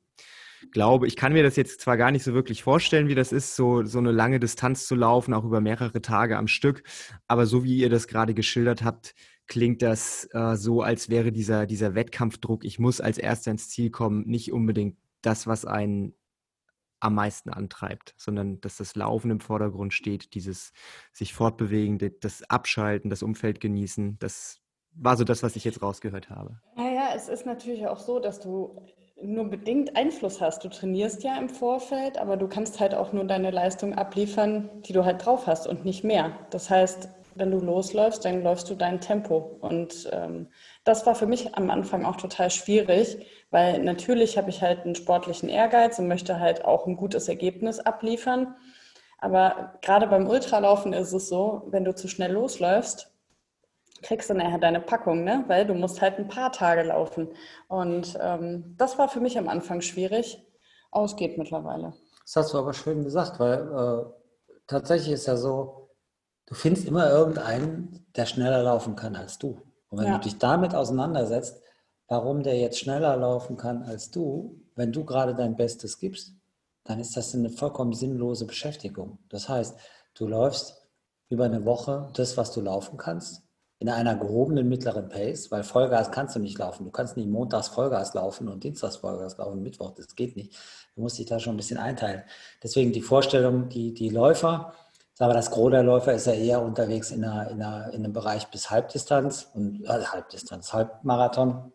glaube, 0.70 1.06
ich 1.06 1.16
kann 1.16 1.32
mir 1.32 1.42
das 1.42 1.56
jetzt 1.56 1.80
zwar 1.80 1.96
gar 1.96 2.10
nicht 2.10 2.24
so 2.24 2.34
wirklich 2.34 2.62
vorstellen, 2.62 3.08
wie 3.08 3.14
das 3.14 3.32
ist, 3.32 3.56
so, 3.56 3.84
so 3.84 3.98
eine 3.98 4.12
lange 4.12 4.38
Distanz 4.38 4.86
zu 4.86 4.94
laufen, 4.94 5.32
auch 5.32 5.44
über 5.44 5.62
mehrere 5.62 6.02
Tage 6.02 6.36
am 6.36 6.46
Stück, 6.46 6.82
aber 7.26 7.46
so 7.46 7.64
wie 7.64 7.78
ihr 7.78 7.90
das 7.90 8.06
gerade 8.06 8.34
geschildert 8.34 8.82
habt, 8.82 9.14
klingt 9.46 9.82
das 9.82 10.28
äh, 10.32 10.56
so, 10.56 10.82
als 10.82 11.08
wäre 11.08 11.32
dieser, 11.32 11.66
dieser 11.66 11.94
Wettkampfdruck, 11.94 12.64
ich 12.64 12.78
muss 12.78 13.00
als 13.00 13.18
Erster 13.18 13.50
ins 13.50 13.68
Ziel 13.68 13.90
kommen, 13.90 14.26
nicht 14.26 14.52
unbedingt 14.52 14.96
das, 15.22 15.46
was 15.46 15.64
einen 15.64 16.14
am 17.00 17.14
meisten 17.14 17.50
antreibt, 17.50 18.14
sondern 18.16 18.60
dass 18.62 18.78
das 18.78 18.96
Laufen 18.96 19.30
im 19.30 19.40
Vordergrund 19.40 19.92
steht, 19.92 20.34
dieses 20.34 20.72
sich 21.12 21.34
fortbewegen, 21.34 21.98
das 22.20 22.42
Abschalten, 22.48 23.10
das 23.10 23.22
Umfeld 23.22 23.60
genießen. 23.60 24.18
Das 24.18 24.60
war 24.94 25.16
so 25.16 25.24
das, 25.24 25.42
was 25.42 25.56
ich 25.56 25.64
jetzt 25.64 25.82
rausgehört 25.82 26.30
habe. 26.30 26.60
Naja, 26.76 27.10
es 27.14 27.28
ist 27.28 27.44
natürlich 27.44 27.86
auch 27.86 27.98
so, 27.98 28.20
dass 28.20 28.40
du 28.40 28.80
nur 29.22 29.44
bedingt 29.44 29.96
Einfluss 29.96 30.40
hast. 30.40 30.64
Du 30.64 30.68
trainierst 30.68 31.22
ja 31.22 31.38
im 31.38 31.48
Vorfeld, 31.48 32.18
aber 32.18 32.36
du 32.36 32.48
kannst 32.48 32.80
halt 32.80 32.94
auch 32.94 33.12
nur 33.12 33.24
deine 33.24 33.50
Leistung 33.50 33.94
abliefern, 33.94 34.70
die 34.86 34.92
du 34.92 35.04
halt 35.04 35.24
drauf 35.24 35.46
hast 35.46 35.66
und 35.66 35.84
nicht 35.84 36.04
mehr. 36.04 36.38
Das 36.50 36.70
heißt, 36.70 37.08
wenn 37.36 37.50
du 37.50 37.58
losläufst, 37.58 38.24
dann 38.24 38.42
läufst 38.42 38.70
du 38.70 38.74
dein 38.74 39.00
Tempo. 39.00 39.58
Und 39.60 40.08
ähm, 40.12 40.48
das 40.84 41.06
war 41.06 41.14
für 41.14 41.26
mich 41.26 41.54
am 41.54 41.70
Anfang 41.70 42.04
auch 42.04 42.16
total 42.16 42.50
schwierig, 42.50 43.26
weil 43.50 43.82
natürlich 43.82 44.36
habe 44.38 44.50
ich 44.50 44.62
halt 44.62 44.84
einen 44.84 44.94
sportlichen 44.94 45.48
Ehrgeiz 45.48 45.98
und 45.98 46.08
möchte 46.08 46.40
halt 46.40 46.64
auch 46.64 46.86
ein 46.86 46.96
gutes 46.96 47.28
Ergebnis 47.28 47.80
abliefern. 47.80 48.54
Aber 49.18 49.78
gerade 49.80 50.06
beim 50.06 50.28
Ultralaufen 50.28 50.92
ist 50.92 51.12
es 51.12 51.28
so, 51.28 51.62
wenn 51.68 51.84
du 51.84 51.94
zu 51.94 52.08
schnell 52.08 52.32
losläufst, 52.32 53.10
kriegst 54.02 54.28
du 54.28 54.34
nachher 54.34 54.58
deine 54.58 54.80
Packung, 54.80 55.24
ne? 55.24 55.44
weil 55.46 55.66
du 55.66 55.74
musst 55.74 56.00
halt 56.02 56.18
ein 56.18 56.28
paar 56.28 56.52
Tage 56.52 56.82
laufen. 56.82 57.28
Und 57.68 58.18
ähm, 58.20 58.74
das 58.76 58.98
war 58.98 59.08
für 59.08 59.20
mich 59.20 59.38
am 59.38 59.48
Anfang 59.48 59.80
schwierig. 59.80 60.42
Ausgeht 60.90 61.38
mittlerweile. 61.38 61.94
Das 62.24 62.36
hast 62.36 62.54
du 62.54 62.58
aber 62.58 62.72
schön 62.72 63.02
gesagt, 63.02 63.40
weil 63.40 63.60
äh, 63.60 64.04
tatsächlich 64.66 65.14
ist 65.14 65.26
ja 65.26 65.36
so, 65.36 65.83
du 66.46 66.54
findest 66.54 66.86
immer 66.86 67.10
irgendeinen, 67.10 68.06
der 68.16 68.26
schneller 68.26 68.62
laufen 68.62 68.96
kann 68.96 69.16
als 69.16 69.38
du. 69.38 69.60
Und 69.88 69.98
wenn 69.98 70.06
ja. 70.06 70.18
du 70.18 70.24
dich 70.24 70.38
damit 70.38 70.74
auseinandersetzt, 70.74 71.60
warum 72.08 72.42
der 72.42 72.58
jetzt 72.58 72.78
schneller 72.78 73.16
laufen 73.16 73.56
kann 73.56 73.82
als 73.82 74.10
du, 74.10 74.60
wenn 74.74 74.92
du 74.92 75.04
gerade 75.04 75.34
dein 75.34 75.56
Bestes 75.56 75.98
gibst, 75.98 76.34
dann 76.84 77.00
ist 77.00 77.16
das 77.16 77.34
eine 77.34 77.50
vollkommen 77.50 77.92
sinnlose 77.92 78.46
Beschäftigung. 78.46 79.18
Das 79.28 79.48
heißt, 79.48 79.76
du 80.14 80.26
läufst 80.26 80.86
über 81.28 81.44
eine 81.44 81.64
Woche 81.64 82.10
das, 82.14 82.36
was 82.36 82.52
du 82.52 82.60
laufen 82.60 82.98
kannst, 82.98 83.42
in 83.78 83.88
einer 83.88 84.16
gehobenen 84.16 84.68
mittleren 84.68 85.08
Pace, 85.08 85.50
weil 85.50 85.62
Vollgas 85.62 86.10
kannst 86.10 86.36
du 86.36 86.40
nicht 86.40 86.58
laufen. 86.58 86.84
Du 86.84 86.90
kannst 86.90 87.16
nicht 87.16 87.28
montags 87.28 87.68
Vollgas 87.68 88.14
laufen 88.14 88.48
und 88.48 88.64
dienstags 88.64 88.96
Vollgas 88.96 89.36
laufen, 89.38 89.62
Mittwoch, 89.62 89.92
das 89.92 90.14
geht 90.14 90.36
nicht. 90.36 90.54
Du 90.94 91.02
musst 91.02 91.18
dich 91.18 91.26
da 91.26 91.40
schon 91.40 91.54
ein 91.54 91.56
bisschen 91.56 91.78
einteilen. 91.78 92.22
Deswegen 92.62 92.92
die 92.92 93.02
Vorstellung, 93.02 93.68
die, 93.68 93.92
die 93.92 94.10
Läufer, 94.10 94.74
aber 95.18 95.34
das 95.34 95.50
Gros 95.50 95.70
der 95.70 95.82
Läufer 95.82 96.12
ist 96.12 96.26
ja 96.26 96.32
eher 96.32 96.62
unterwegs 96.62 97.10
in, 97.10 97.24
einer, 97.24 97.50
in, 97.50 97.62
einer, 97.62 97.92
in 97.92 98.04
einem 98.04 98.12
Bereich 98.12 98.48
bis 98.48 98.70
Halbdistanz 98.70 99.48
und 99.54 99.84
äh, 99.84 100.04
Halbdistanz, 100.04 100.72
Halbmarathon 100.72 101.72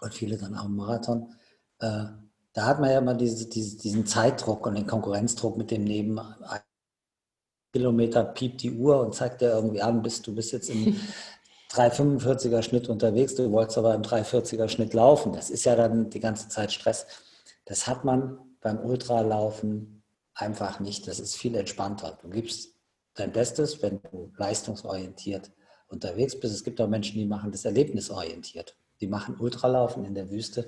und 0.00 0.14
viele 0.14 0.38
dann 0.38 0.56
auch 0.56 0.68
Marathon. 0.68 1.34
Äh, 1.80 2.04
da 2.52 2.66
hat 2.66 2.80
man 2.80 2.90
ja 2.90 2.98
immer 2.98 3.14
diese, 3.14 3.48
diese, 3.48 3.78
diesen 3.78 4.06
Zeitdruck 4.06 4.66
und 4.66 4.76
den 4.76 4.86
Konkurrenzdruck 4.86 5.56
mit 5.56 5.70
dem 5.70 5.84
neben 5.84 6.20
Kilometer 7.72 8.24
piept 8.24 8.62
die 8.62 8.72
Uhr 8.72 9.00
und 9.00 9.14
zeigt 9.14 9.40
dir 9.40 9.50
irgendwie 9.50 9.82
an, 9.82 10.02
bist 10.02 10.26
du 10.26 10.34
bist 10.34 10.52
jetzt 10.52 10.70
im 10.70 10.96
3,45er 11.72 12.62
Schnitt 12.62 12.88
unterwegs, 12.88 13.36
du 13.36 13.50
wolltest 13.52 13.78
aber 13.78 13.94
im 13.94 14.02
3,40er 14.02 14.68
Schnitt 14.68 14.92
laufen. 14.92 15.32
Das 15.32 15.50
ist 15.50 15.64
ja 15.64 15.76
dann 15.76 16.10
die 16.10 16.18
ganze 16.18 16.48
Zeit 16.48 16.72
Stress. 16.72 17.06
Das 17.64 17.86
hat 17.86 18.04
man 18.04 18.38
beim 18.60 18.80
Ultralaufen 18.80 19.99
einfach 20.40 20.80
nicht. 20.80 21.06
Das 21.06 21.20
ist 21.20 21.36
viel 21.36 21.54
entspannter. 21.54 22.18
Du 22.22 22.28
gibst 22.28 22.74
dein 23.14 23.32
Bestes, 23.32 23.82
wenn 23.82 24.00
du 24.10 24.32
leistungsorientiert 24.36 25.50
unterwegs 25.88 26.38
bist. 26.38 26.54
Es 26.54 26.64
gibt 26.64 26.80
auch 26.80 26.88
Menschen, 26.88 27.18
die 27.18 27.26
machen 27.26 27.52
das 27.52 27.64
erlebnisorientiert. 27.64 28.76
Die 29.00 29.08
machen 29.08 29.36
Ultralaufen 29.38 30.04
in 30.04 30.14
der 30.14 30.30
Wüste 30.30 30.66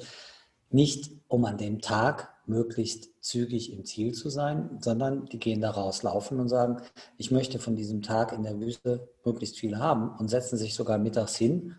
nicht, 0.71 1.13
um 1.29 1.45
an 1.45 1.59
dem 1.59 1.81
Tag 1.81 2.33
möglichst 2.47 3.11
zügig 3.23 3.73
im 3.73 3.85
Ziel 3.85 4.13
zu 4.13 4.31
sein, 4.31 4.79
sondern 4.81 5.27
die 5.27 5.39
gehen 5.39 5.61
da 5.61 5.71
raus, 5.71 6.03
laufen 6.03 6.41
und 6.41 6.49
sagen, 6.49 6.79
ich 7.19 7.31
möchte 7.31 7.59
von 7.59 7.77
diesem 7.77 8.03
Tag 8.03 8.33
in 8.33 8.43
der 8.43 8.59
Wüste 8.59 9.09
möglichst 9.25 9.59
viel 9.59 9.79
haben 9.79 10.17
und 10.19 10.29
setzen 10.29 10.57
sich 10.57 10.75
sogar 10.75 10.99
mittags 10.99 11.37
hin 11.37 11.77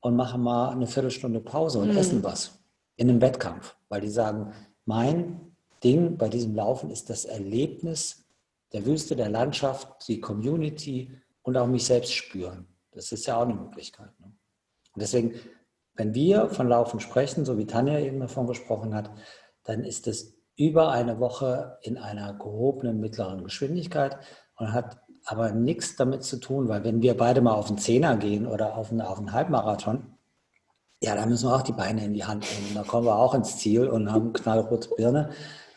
und 0.00 0.16
machen 0.16 0.40
mal 0.40 0.70
eine 0.70 0.86
Viertelstunde 0.86 1.40
Pause 1.40 1.80
und 1.80 1.90
mhm. 1.90 1.98
essen 1.98 2.22
was 2.22 2.58
in 2.96 3.10
einem 3.10 3.20
Wettkampf, 3.20 3.76
weil 3.88 4.00
die 4.00 4.08
sagen, 4.08 4.52
mein 4.84 5.47
Ding 5.82 6.16
bei 6.16 6.28
diesem 6.28 6.54
Laufen 6.54 6.90
ist 6.90 7.10
das 7.10 7.24
Erlebnis 7.24 8.24
der 8.72 8.84
Wüste, 8.84 9.16
der 9.16 9.30
Landschaft, 9.30 10.08
die 10.08 10.20
Community 10.20 11.10
und 11.42 11.56
auch 11.56 11.66
mich 11.66 11.86
selbst 11.86 12.12
spüren. 12.12 12.66
Das 12.92 13.12
ist 13.12 13.26
ja 13.26 13.36
auch 13.36 13.42
eine 13.42 13.54
Möglichkeit. 13.54 14.10
Ne? 14.20 14.26
Und 14.26 15.02
deswegen, 15.02 15.34
wenn 15.94 16.14
wir 16.14 16.48
von 16.50 16.68
Laufen 16.68 17.00
sprechen, 17.00 17.44
so 17.44 17.56
wie 17.58 17.66
Tanja 17.66 17.98
eben 17.98 18.20
davon 18.20 18.46
gesprochen 18.46 18.94
hat, 18.94 19.10
dann 19.64 19.84
ist 19.84 20.06
es 20.06 20.34
über 20.56 20.90
eine 20.90 21.20
Woche 21.20 21.78
in 21.82 21.98
einer 21.98 22.34
gehobenen 22.34 23.00
mittleren 23.00 23.44
Geschwindigkeit 23.44 24.18
und 24.56 24.72
hat 24.72 25.00
aber 25.24 25.52
nichts 25.52 25.96
damit 25.96 26.24
zu 26.24 26.38
tun, 26.38 26.68
weil 26.68 26.84
wenn 26.84 27.02
wir 27.02 27.16
beide 27.16 27.40
mal 27.40 27.54
auf 27.54 27.68
einen 27.68 27.78
Zehner 27.78 28.16
gehen 28.16 28.46
oder 28.46 28.76
auf 28.76 28.90
einen, 28.90 29.02
auf 29.02 29.18
einen 29.18 29.32
Halbmarathon, 29.32 30.14
ja, 31.00 31.14
da 31.14 31.26
müssen 31.26 31.48
wir 31.48 31.54
auch 31.54 31.62
die 31.62 31.72
Beine 31.72 32.04
in 32.04 32.14
die 32.14 32.24
Hand 32.24 32.44
nehmen. 32.44 32.74
Da 32.74 32.82
kommen 32.82 33.06
wir 33.06 33.16
auch 33.16 33.34
ins 33.34 33.58
Ziel 33.58 33.86
und 33.86 34.10
haben 34.10 34.32
knallrote 34.32 34.88
Birne 34.96 35.30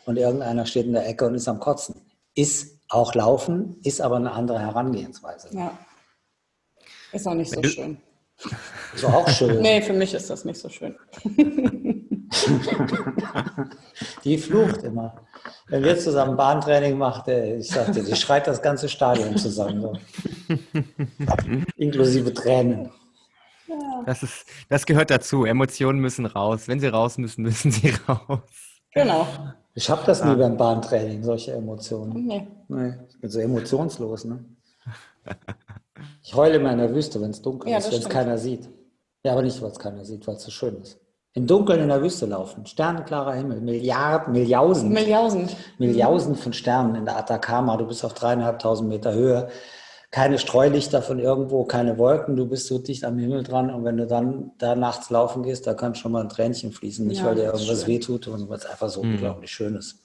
und 0.06 0.18
irgendeiner 0.18 0.66
steht 0.66 0.86
in 0.86 0.94
der 0.94 1.08
Ecke 1.08 1.26
und 1.26 1.36
ist 1.36 1.48
am 1.48 1.60
Kotzen. 1.60 2.02
Ist 2.34 2.80
auch 2.90 3.14
Laufen, 3.14 3.78
ist 3.84 4.02
aber 4.02 4.18
eine 4.18 4.32
andere 4.32 4.60
Herangehensweise. 4.60 5.50
Ja. 5.52 5.78
Ist 7.12 7.28
auch 7.28 7.34
nicht 7.34 7.52
so 7.52 7.62
schön. 7.64 7.98
Ist 8.94 9.06
auch 9.06 9.28
schön. 9.30 9.62
nee, 9.62 9.82
für 9.82 9.94
mich 9.94 10.14
ist 10.14 10.30
das 10.30 10.46
nicht 10.46 10.60
so 10.60 10.70
schön. 10.70 10.96
die 14.24 14.38
flucht 14.38 14.84
immer. 14.84 15.16
Wenn 15.68 15.84
wir 15.84 15.98
zusammen 15.98 16.38
Bahntraining 16.38 16.98
machen, 16.98 17.60
ich 17.60 17.70
sagte, 17.70 18.04
die 18.04 18.16
schreit 18.16 18.48
das 18.48 18.62
ganze 18.62 18.90
Stadion 18.90 19.38
zusammen. 19.38 19.82
So. 19.82 19.94
Inklusive 21.78 22.34
Tränen. 22.34 22.92
Das, 24.06 24.24
ist, 24.24 24.46
das 24.70 24.86
gehört 24.86 25.12
dazu. 25.12 25.46
Emotionen 25.46 26.00
müssen 26.00 26.26
raus. 26.26 26.68
Wenn 26.68 26.80
sie 26.80 26.88
raus 26.88 27.18
müssen, 27.18 27.44
müssen 27.44 27.72
sie 27.72 27.94
raus. 28.08 28.40
Genau. 28.94 29.28
Ich 29.74 29.90
habe 29.90 30.02
das 30.06 30.24
nie 30.24 30.36
beim 30.36 30.58
Bahntraining, 30.58 31.24
solche 31.24 31.54
Emotionen. 31.54 32.28
Nee. 32.28 32.48
nee. 32.68 32.94
Ich 33.10 33.20
bin 33.20 33.30
so 33.30 33.40
emotionslos, 33.40 34.26
ne? 34.26 34.44
Ich 36.24 36.34
heule 36.36 36.56
immer 36.56 36.72
in 36.72 36.80
der 36.80 36.94
Wüste, 36.96 37.22
wenn 37.22 37.32
es 37.32 37.42
dunkel 37.42 37.70
ja, 37.70 37.78
ist, 37.78 37.92
wenn 37.92 38.00
es 38.00 38.10
keiner 38.10 38.38
sieht. 38.38 38.68
Ja, 39.24 39.34
aber 39.34 39.44
nicht, 39.44 39.62
weil 39.62 39.70
es 39.70 39.78
keiner 39.78 40.04
sieht, 40.04 40.26
weil 40.26 40.36
es 40.36 40.44
so 40.44 40.52
schön 40.52 40.76
ist. 40.82 41.00
Im 41.34 41.48
Dunkeln 41.48 41.80
in 41.80 41.88
der 41.88 42.02
Wüste 42.02 42.26
laufen, 42.26 42.66
sternenklarer 42.66 43.34
Himmel, 43.34 43.62
Milliarden, 43.62 44.34
Milliausend. 44.34 44.92
Milliausend. 44.92 45.56
Milliausend 45.78 46.40
von 46.40 46.54
Sternen 46.54 46.96
in 46.96 47.06
der 47.06 47.18
Atacama. 47.18 47.78
Du 47.78 47.86
bist 47.86 48.04
auf 48.04 48.14
dreieinhalbtausend 48.14 48.90
Meter 48.90 49.14
Höhe 49.14 49.50
keine 50.12 50.38
Streulichter 50.40 51.02
von 51.02 51.20
irgendwo, 51.20 51.64
keine 51.64 51.98
Wolken, 51.98 52.36
du 52.36 52.46
bist 52.46 52.68
so 52.68 52.78
dicht 52.80 53.06
am 53.06 53.18
Himmel 53.18 53.44
dran 53.44 53.70
und 53.70 53.86
wenn 53.86 53.96
du 53.96 54.06
dann 54.06 54.52
da 54.58 54.76
nachts 54.76 55.10
laufen 55.10 55.42
gehst, 55.42 55.66
da 55.66 55.74
kann 55.74 55.96
schon 55.96 56.12
mal 56.12 56.22
ein 56.22 56.30
Tränchen 56.30 56.74
fließen, 56.74 57.08
nicht 57.08 57.20
ja, 57.20 57.26
weil 57.26 57.36
dir 57.36 57.46
irgendwas 57.46 57.88
wehtut, 57.88 58.26
sondern 58.26 58.50
weil 58.50 58.58
es 58.58 58.66
einfach 58.66 58.90
so 58.90 59.02
mhm. 59.02 59.14
unglaublich 59.14 59.52
schön 59.52 59.76
ist. 59.76 60.00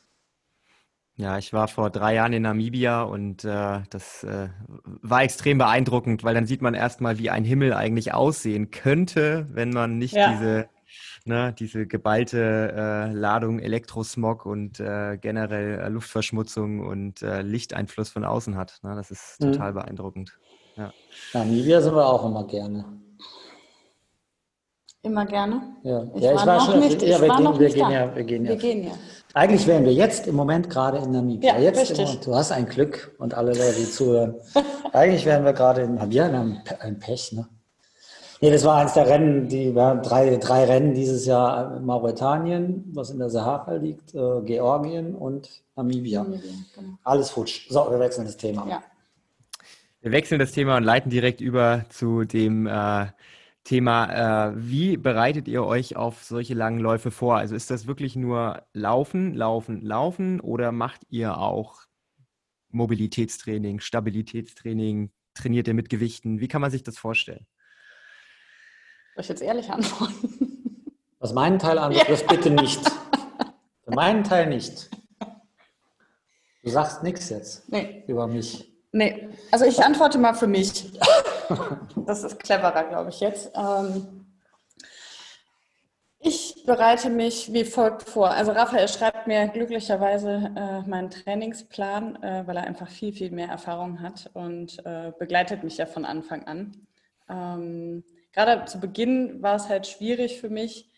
Ja, 1.18 1.38
ich 1.38 1.52
war 1.52 1.66
vor 1.66 1.90
drei 1.90 2.14
Jahren 2.14 2.34
in 2.34 2.42
Namibia 2.42 3.02
und 3.02 3.44
äh, 3.44 3.80
das 3.90 4.22
äh, 4.22 4.48
war 4.84 5.22
extrem 5.22 5.58
beeindruckend, 5.58 6.22
weil 6.22 6.34
dann 6.34 6.46
sieht 6.46 6.60
man 6.60 6.74
erstmal, 6.74 7.18
wie 7.18 7.30
ein 7.30 7.44
Himmel 7.44 7.72
eigentlich 7.72 8.12
aussehen 8.12 8.70
könnte, 8.70 9.46
wenn 9.50 9.70
man 9.70 9.96
nicht 9.96 10.14
ja. 10.14 10.32
diese 10.32 10.68
ne, 11.26 11.54
diese 11.58 11.86
geballte 11.86 12.72
äh, 12.74 13.12
Ladung 13.12 13.58
Elektrosmog 13.58 14.46
und 14.46 14.80
äh, 14.80 15.18
generell 15.18 15.80
äh, 15.80 15.88
Luftverschmutzung 15.88 16.80
und 16.80 17.22
äh, 17.22 17.42
Lichteinfluss 17.42 18.10
von 18.10 18.24
außen 18.24 18.56
hat. 18.56 18.78
Ne? 18.82 18.94
Das 18.94 19.10
ist 19.10 19.40
mhm. 19.40 19.52
total 19.52 19.70
mhm. 19.72 19.74
beeindruckend. 19.76 20.38
Ja. 20.76 20.92
Namibia 21.32 21.80
sind 21.80 21.94
wir 21.94 22.06
auch 22.06 22.24
immer 22.24 22.46
gerne. 22.46 22.84
Immer 25.02 25.24
gerne? 25.24 25.76
Ja, 25.84 26.04
ich, 26.14 26.22
ja, 26.22 26.32
ich 26.32 26.38
war, 26.38 26.46
war 26.46 26.60
schon, 26.60 26.80
nicht, 26.80 27.00
ja, 27.00 27.20
wir, 27.20 27.28
gehen, 27.28 27.58
wir, 27.58 27.68
gehen 27.68 27.90
ja, 27.90 28.16
wir 28.16 28.24
gehen 28.24 28.44
ja. 28.44 28.50
Wir 28.50 28.56
gehen 28.56 28.84
ja. 28.84 28.92
Eigentlich 29.34 29.66
wären 29.66 29.84
wir 29.84 29.92
jetzt 29.92 30.26
im 30.26 30.34
Moment 30.34 30.68
gerade 30.68 30.98
in 30.98 31.12
Namibia. 31.12 31.56
Ja, 31.56 31.60
jetzt 31.60 31.96
Moment, 31.96 32.26
du 32.26 32.34
hast 32.34 32.52
ein 32.52 32.66
Glück 32.66 33.14
und 33.18 33.34
alle 33.34 33.52
Leute, 33.52 33.76
die 33.78 33.84
zuhören. 33.84 34.34
Eigentlich 34.92 35.24
wären 35.26 35.44
wir 35.44 35.52
gerade 35.52 35.82
in 35.82 35.94
Namibia, 35.94 36.26
ein, 36.26 36.62
ein 36.80 36.98
Pech, 36.98 37.32
ne? 37.32 37.46
Nee, 38.40 38.50
das 38.50 38.64
war 38.64 38.78
eines 38.78 38.92
der 38.92 39.08
Rennen, 39.08 39.48
die 39.48 39.74
wir 39.74 39.82
haben 39.82 40.02
drei, 40.02 40.36
drei 40.36 40.64
Rennen 40.64 40.94
dieses 40.94 41.24
Jahr 41.24 41.76
in 41.76 41.86
Mauretanien, 41.86 42.84
was 42.92 43.10
in 43.10 43.18
der 43.18 43.30
Sahara 43.30 43.76
liegt, 43.76 44.14
äh, 44.14 44.42
Georgien 44.44 45.14
und 45.14 45.62
Namibia. 45.74 46.22
Namibia 46.22 46.52
genau. 46.74 46.98
Alles 47.02 47.30
futsch. 47.30 47.68
So, 47.70 47.90
wir 47.90 47.98
wechseln 47.98 48.26
das 48.26 48.36
Thema. 48.36 48.66
Ja. 48.68 48.82
Wir 50.02 50.12
wechseln 50.12 50.38
das 50.38 50.52
Thema 50.52 50.76
und 50.76 50.84
leiten 50.84 51.10
direkt 51.10 51.40
über 51.40 51.86
zu 51.88 52.24
dem 52.24 52.66
äh, 52.66 53.06
Thema, 53.64 54.50
äh, 54.50 54.52
wie 54.54 54.96
bereitet 54.96 55.48
ihr 55.48 55.64
euch 55.64 55.96
auf 55.96 56.22
solche 56.22 56.54
langen 56.54 56.78
Läufe 56.78 57.10
vor? 57.10 57.36
Also 57.38 57.56
ist 57.56 57.70
das 57.70 57.88
wirklich 57.88 58.14
nur 58.14 58.62
Laufen, 58.72 59.34
Laufen, 59.34 59.80
Laufen 59.80 60.40
oder 60.40 60.70
macht 60.70 61.02
ihr 61.08 61.38
auch 61.38 61.80
Mobilitätstraining, 62.70 63.80
Stabilitätstraining, 63.80 65.10
trainiert 65.34 65.66
ihr 65.66 65.74
mit 65.74 65.88
Gewichten? 65.88 66.38
Wie 66.38 66.46
kann 66.46 66.60
man 66.60 66.70
sich 66.70 66.84
das 66.84 66.96
vorstellen? 66.96 67.46
Soll 69.16 69.22
ich 69.22 69.28
jetzt 69.30 69.42
ehrlich 69.42 69.70
antworten? 69.70 70.84
Was 71.20 71.32
meinen 71.32 71.58
Teil 71.58 71.78
anbetrifft, 71.78 72.30
ja. 72.30 72.36
bitte 72.36 72.50
nicht. 72.50 72.84
Für 73.82 73.94
meinen 73.94 74.22
Teil 74.24 74.46
nicht. 74.46 74.90
Du 76.62 76.70
sagst 76.70 77.02
nichts 77.02 77.30
jetzt 77.30 77.66
nee. 77.70 78.04
über 78.06 78.26
mich. 78.26 78.70
Nee, 78.92 79.30
also 79.50 79.64
ich 79.64 79.82
antworte 79.82 80.18
mal 80.18 80.34
für 80.34 80.46
mich. 80.46 80.92
Das 82.04 82.24
ist 82.24 82.40
cleverer, 82.40 82.84
glaube 82.84 83.10
ich 83.10 83.20
jetzt. 83.20 83.52
Ähm, 83.54 84.26
ich 86.18 86.64
bereite 86.66 87.08
mich 87.08 87.52
wie 87.52 87.64
folgt 87.64 88.02
vor. 88.02 88.30
Also 88.30 88.52
Raphael 88.52 88.88
schreibt 88.88 89.26
mir 89.26 89.48
glücklicherweise 89.48 90.52
äh, 90.54 90.82
meinen 90.88 91.08
Trainingsplan, 91.08 92.22
äh, 92.22 92.46
weil 92.46 92.58
er 92.58 92.64
einfach 92.64 92.88
viel, 92.88 93.12
viel 93.12 93.30
mehr 93.30 93.48
Erfahrung 93.48 94.02
hat 94.02 94.30
und 94.34 94.84
äh, 94.84 95.12
begleitet 95.18 95.64
mich 95.64 95.78
ja 95.78 95.86
von 95.86 96.04
Anfang 96.04 96.44
an. 96.44 98.04
Gerade 98.36 98.66
zu 98.66 98.78
Beginn 98.78 99.42
war 99.42 99.56
es 99.56 99.68
halt 99.70 99.86
schwierig 99.86 100.40
für 100.40 100.50
mich. 100.50 100.90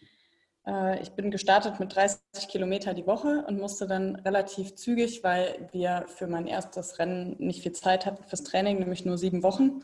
Äh, 0.66 1.00
ich 1.00 1.12
bin 1.12 1.30
gestartet 1.30 1.78
mit 1.78 1.94
30 1.94 2.48
Kilometer 2.48 2.94
die 2.94 3.06
Woche 3.06 3.44
und 3.46 3.60
musste 3.60 3.86
dann 3.86 4.16
relativ 4.16 4.74
zügig, 4.74 5.22
weil 5.22 5.68
wir 5.70 6.04
für 6.08 6.26
mein 6.26 6.48
erstes 6.48 6.98
Rennen 6.98 7.36
nicht 7.38 7.62
viel 7.62 7.72
Zeit 7.72 8.06
hatten 8.06 8.24
fürs 8.24 8.42
Training, 8.42 8.80
nämlich 8.80 9.04
nur 9.04 9.16
sieben 9.16 9.44
Wochen. 9.44 9.82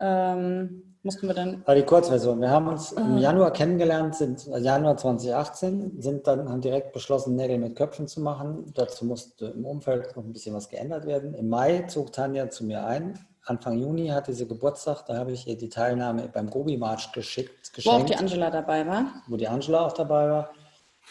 Ähm, 0.00 0.96
mussten 1.04 1.28
wir 1.28 1.34
dann. 1.34 1.64
War 1.66 1.76
die 1.76 1.84
Kurzversion. 1.84 2.40
Wir 2.40 2.50
haben 2.50 2.66
uns 2.66 2.90
im 2.90 3.18
Januar 3.18 3.52
kennengelernt, 3.52 4.16
sind 4.16 4.48
äh, 4.48 4.58
Januar 4.58 4.96
2018, 4.96 6.02
sind 6.02 6.26
dann 6.26 6.48
haben 6.48 6.60
direkt 6.60 6.92
beschlossen, 6.92 7.36
Nägel 7.36 7.58
mit 7.58 7.76
Köpfen 7.76 8.08
zu 8.08 8.20
machen. 8.20 8.72
Dazu 8.74 9.04
musste 9.04 9.46
im 9.46 9.64
Umfeld 9.64 10.16
noch 10.16 10.24
ein 10.24 10.32
bisschen 10.32 10.52
was 10.52 10.68
geändert 10.68 11.06
werden. 11.06 11.34
Im 11.34 11.48
Mai 11.48 11.82
zog 11.82 12.12
Tanja 12.12 12.50
zu 12.50 12.64
mir 12.64 12.84
ein 12.84 13.16
Anfang 13.48 13.78
Juni 13.78 14.08
hatte 14.08 14.32
sie 14.32 14.46
Geburtstag, 14.46 15.06
da 15.06 15.16
habe 15.16 15.32
ich 15.32 15.46
ihr 15.46 15.56
die 15.56 15.68
Teilnahme 15.68 16.28
beim 16.28 16.50
Gobi 16.50 16.76
March 16.76 17.12
geschickt. 17.12 17.72
Geschenkt, 17.72 17.98
wo 17.98 18.02
auch 18.02 18.06
die 18.06 18.16
Angela 18.16 18.50
dabei 18.50 18.86
war. 18.86 19.06
Wo 19.26 19.36
die 19.36 19.48
Angela 19.48 19.86
auch 19.86 19.92
dabei 19.92 20.28
war. 20.28 20.50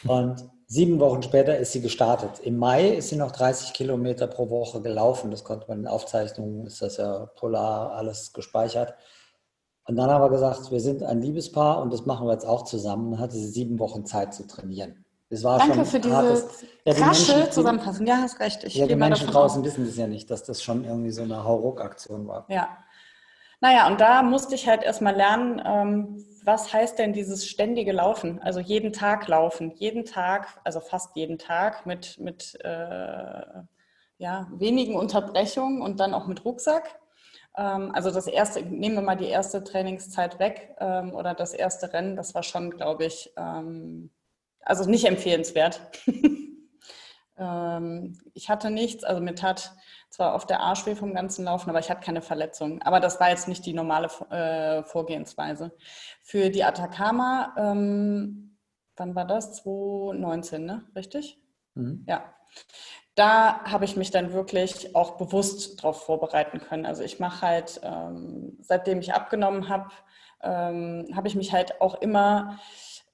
Und 0.06 0.48
sieben 0.68 1.00
Wochen 1.00 1.24
später 1.24 1.58
ist 1.58 1.72
sie 1.72 1.82
gestartet. 1.82 2.40
Im 2.40 2.58
Mai 2.58 2.90
ist 2.90 3.10
sie 3.10 3.16
noch 3.16 3.32
30 3.32 3.74
Kilometer 3.74 4.28
pro 4.28 4.50
Woche 4.50 4.82
gelaufen. 4.82 5.32
Das 5.32 5.44
konnte 5.44 5.68
man 5.68 5.80
in 5.80 5.88
Aufzeichnungen, 5.88 6.68
ist 6.68 6.82
das 6.82 6.98
ja 6.98 7.26
polar 7.36 7.94
alles 7.94 8.34
gespeichert. 8.34 8.94
Und 9.86 9.96
dann 9.96 10.10
haben 10.10 10.24
wir 10.24 10.30
gesagt, 10.30 10.70
wir 10.70 10.82
sind 10.82 11.02
ein 11.02 11.22
Liebespaar 11.22 11.82
und 11.82 11.94
das 11.94 12.06
machen 12.06 12.28
wir 12.28 12.34
jetzt 12.34 12.46
auch 12.46 12.66
zusammen. 12.66 13.12
Dann 13.12 13.20
hatte 13.20 13.36
sie 13.36 13.48
sieben 13.48 13.80
Wochen 13.80 14.06
Zeit 14.06 14.34
zu 14.34 14.46
trainieren. 14.46 15.06
Das 15.30 15.44
war 15.44 15.60
Danke 15.60 15.84
für 15.84 16.00
diese 16.00 16.16
hartes, 16.16 16.66
ja, 16.86 16.94
die 16.94 17.02
rasche 17.02 17.34
Menschen, 17.34 17.52
Zusammenfassung. 17.52 18.06
Ja, 18.06 18.18
hast 18.18 18.40
recht. 18.40 18.64
Ich 18.64 18.76
ja, 18.76 18.88
die 18.88 18.96
Menschen 18.96 19.28
draußen 19.28 19.64
wissen 19.64 19.86
das 19.86 19.98
ja 19.98 20.08
nicht, 20.08 20.32
dass 20.32 20.44
das 20.44 20.64
schon 20.64 20.86
irgendwie 20.86 21.12
so 21.12 21.24
eine 21.24 21.44
Hauruck-Aktion 21.44 22.28
war. 22.28 22.46
Ja. 22.48 22.78
Naja, 23.60 23.88
und 23.88 24.00
da 24.00 24.22
musste 24.22 24.56
ich 24.56 24.68
halt 24.68 24.84
erstmal 24.84 25.16
lernen, 25.16 25.62
ähm, 25.66 26.26
was 26.44 26.72
heißt 26.72 27.00
denn 27.00 27.12
dieses 27.12 27.46
ständige 27.48 27.92
Laufen? 27.92 28.40
Also 28.42 28.60
jeden 28.60 28.94
Tag 28.94 29.28
laufen, 29.28 29.74
jeden 29.76 30.06
Tag, 30.06 30.48
also 30.64 30.80
fast 30.80 31.16
jeden 31.16 31.40
Tag 31.40 31.86
mit, 31.86 32.20
mit 32.20 32.58
äh, 32.64 33.64
ja, 34.20 34.48
wenigen 34.52 34.96
Unterbrechungen 34.96 35.82
und 35.82 36.00
dann 36.00 36.14
auch 36.14 36.28
mit 36.28 36.46
Rucksack. 36.46 37.00
Ähm, 37.58 37.92
also 37.94 38.12
das 38.12 38.28
erste, 38.28 38.62
nehmen 38.62 38.96
wir 38.96 39.02
mal 39.02 39.18
die 39.18 39.26
erste 39.26 39.64
Trainingszeit 39.64 40.40
weg 40.40 40.76
ähm, 40.80 41.14
oder 41.14 41.34
das 41.34 41.54
erste 41.54 41.92
Rennen, 41.92 42.16
das 42.16 42.36
war 42.36 42.44
schon, 42.44 42.72
glaube 42.72 43.06
ich, 43.06 43.34
ähm, 43.38 44.12
also 44.68 44.90
nicht 44.90 45.06
empfehlenswert. 45.06 45.82
ähm, 47.38 48.20
ich 48.34 48.50
hatte 48.50 48.70
nichts, 48.70 49.04
also 49.04 49.22
mir 49.22 49.36
tat 49.36 49.74
zwar 50.10 50.36
auf 50.36 50.46
der 50.46 50.62
Arsch 50.62 50.86
weh 50.86 50.96
vom 50.96 51.14
ganzen 51.14 51.46
Laufen, 51.46 51.70
aber 51.70 51.80
ich 51.80 51.90
hatte 51.90 52.06
keine 52.06 52.22
Verletzungen. 52.22 52.82
Aber 52.82 53.00
das 53.00 53.20
war 53.20 53.30
jetzt 53.30 53.48
nicht 53.48 53.66
die 53.66 53.74
normale 53.74 54.08
äh, 54.30 54.84
Vorgehensweise. 54.84 55.72
Für 56.22 56.50
die 56.50 56.64
Atacama, 56.64 57.54
ähm, 57.58 58.58
wann 58.96 59.16
war 59.16 59.26
das? 59.26 59.54
2019, 59.64 60.66
ne? 60.66 60.86
Richtig? 60.96 61.40
Mhm. 61.76 62.04
Ja. 62.08 62.34
Da 63.16 63.64
habe 63.64 63.86
ich 63.86 63.96
mich 63.96 64.12
dann 64.12 64.34
wirklich 64.34 64.96
auch 64.96 65.18
bewusst 65.18 65.80
darauf 65.80 66.04
vorbereiten 66.04 66.60
können. 66.60 66.86
Also 66.86 67.04
ich 67.04 67.20
mache 67.20 67.42
halt, 67.42 67.80
ähm, 67.84 68.58
seitdem 68.62 69.00
ich 69.00 69.14
abgenommen 69.14 69.70
habe, 69.70 69.90
ähm, 70.42 71.08
habe 71.16 71.28
ich 71.28 71.36
mich 71.36 71.52
halt 71.52 71.82
auch 71.82 71.96
immer 71.96 72.60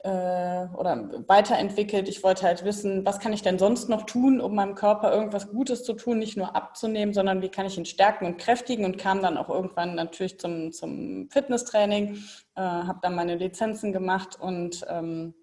oder 0.10 1.10
weiterentwickelt. 1.28 2.10
Ich 2.10 2.24
wollte 2.24 2.46
halt 2.46 2.66
wissen, 2.66 3.06
was 3.06 3.20
kann 3.20 3.32
ich 3.32 3.42
denn 3.42 3.58
sonst 3.58 3.88
noch 3.88 4.06
tun, 4.06 4.42
um 4.42 4.54
meinem 4.54 4.76
Körper 4.76 5.14
irgendwas 5.14 5.50
Gutes 5.50 5.86
zu 5.86 5.94
tun, 5.94 6.20
nicht 6.20 6.36
nur 6.36 6.56
abzunehmen, 6.56 7.14
sondern 7.14 7.42
wie 7.42 7.48
kann 7.48 7.66
ich 7.66 7.78
ihn 7.78 7.86
stärken 7.86 8.26
und 8.26 8.38
kräftigen 8.38 8.84
und 8.84 8.98
kam 8.98 9.22
dann 9.22 9.38
auch 9.38 9.50
irgendwann 9.50 9.96
natürlich 9.96 10.40
zum, 10.40 10.74
zum 10.74 11.30
Fitnesstraining, 11.30 12.18
äh, 12.56 12.62
habe 12.62 13.00
dann 13.02 13.16
meine 13.16 13.36
Lizenzen 13.36 13.94
gemacht 13.94 14.38
und 14.38 14.86
ähm, 14.90 15.36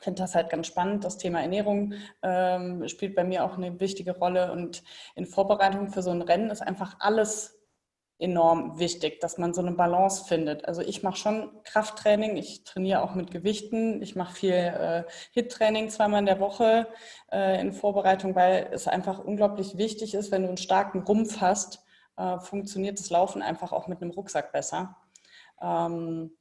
finde 0.00 0.22
das 0.22 0.34
halt 0.34 0.50
ganz 0.50 0.66
spannend. 0.66 1.04
Das 1.04 1.18
Thema 1.18 1.40
Ernährung 1.40 1.94
ähm, 2.22 2.88
spielt 2.88 3.14
bei 3.14 3.22
mir 3.22 3.44
auch 3.44 3.56
eine 3.56 3.78
wichtige 3.78 4.16
Rolle 4.16 4.50
und 4.50 4.82
in 5.14 5.26
Vorbereitung 5.26 5.88
für 5.88 6.02
so 6.02 6.10
ein 6.10 6.22
Rennen 6.22 6.50
ist 6.50 6.62
einfach 6.62 6.96
alles 6.98 7.59
enorm 8.20 8.78
wichtig, 8.78 9.20
dass 9.20 9.38
man 9.38 9.54
so 9.54 9.62
eine 9.62 9.72
Balance 9.72 10.24
findet. 10.26 10.66
Also 10.66 10.82
ich 10.82 11.02
mache 11.02 11.16
schon 11.16 11.50
Krafttraining, 11.64 12.36
ich 12.36 12.64
trainiere 12.64 13.02
auch 13.02 13.14
mit 13.14 13.30
Gewichten, 13.30 14.02
ich 14.02 14.14
mache 14.14 14.34
viel 14.34 14.52
äh, 14.52 15.04
HIT-Training 15.32 15.88
zweimal 15.88 16.20
in 16.20 16.26
der 16.26 16.40
Woche 16.40 16.86
äh, 17.32 17.60
in 17.60 17.72
Vorbereitung, 17.72 18.34
weil 18.34 18.68
es 18.72 18.86
einfach 18.86 19.18
unglaublich 19.18 19.78
wichtig 19.78 20.14
ist, 20.14 20.30
wenn 20.30 20.42
du 20.42 20.48
einen 20.48 20.58
starken 20.58 21.00
Rumpf 21.00 21.40
hast, 21.40 21.82
äh, 22.16 22.38
funktioniert 22.38 22.98
das 22.98 23.10
Laufen 23.10 23.42
einfach 23.42 23.72
auch 23.72 23.88
mit 23.88 24.02
einem 24.02 24.10
Rucksack 24.10 24.52
besser. 24.52 24.96
Ähm, 25.60 26.32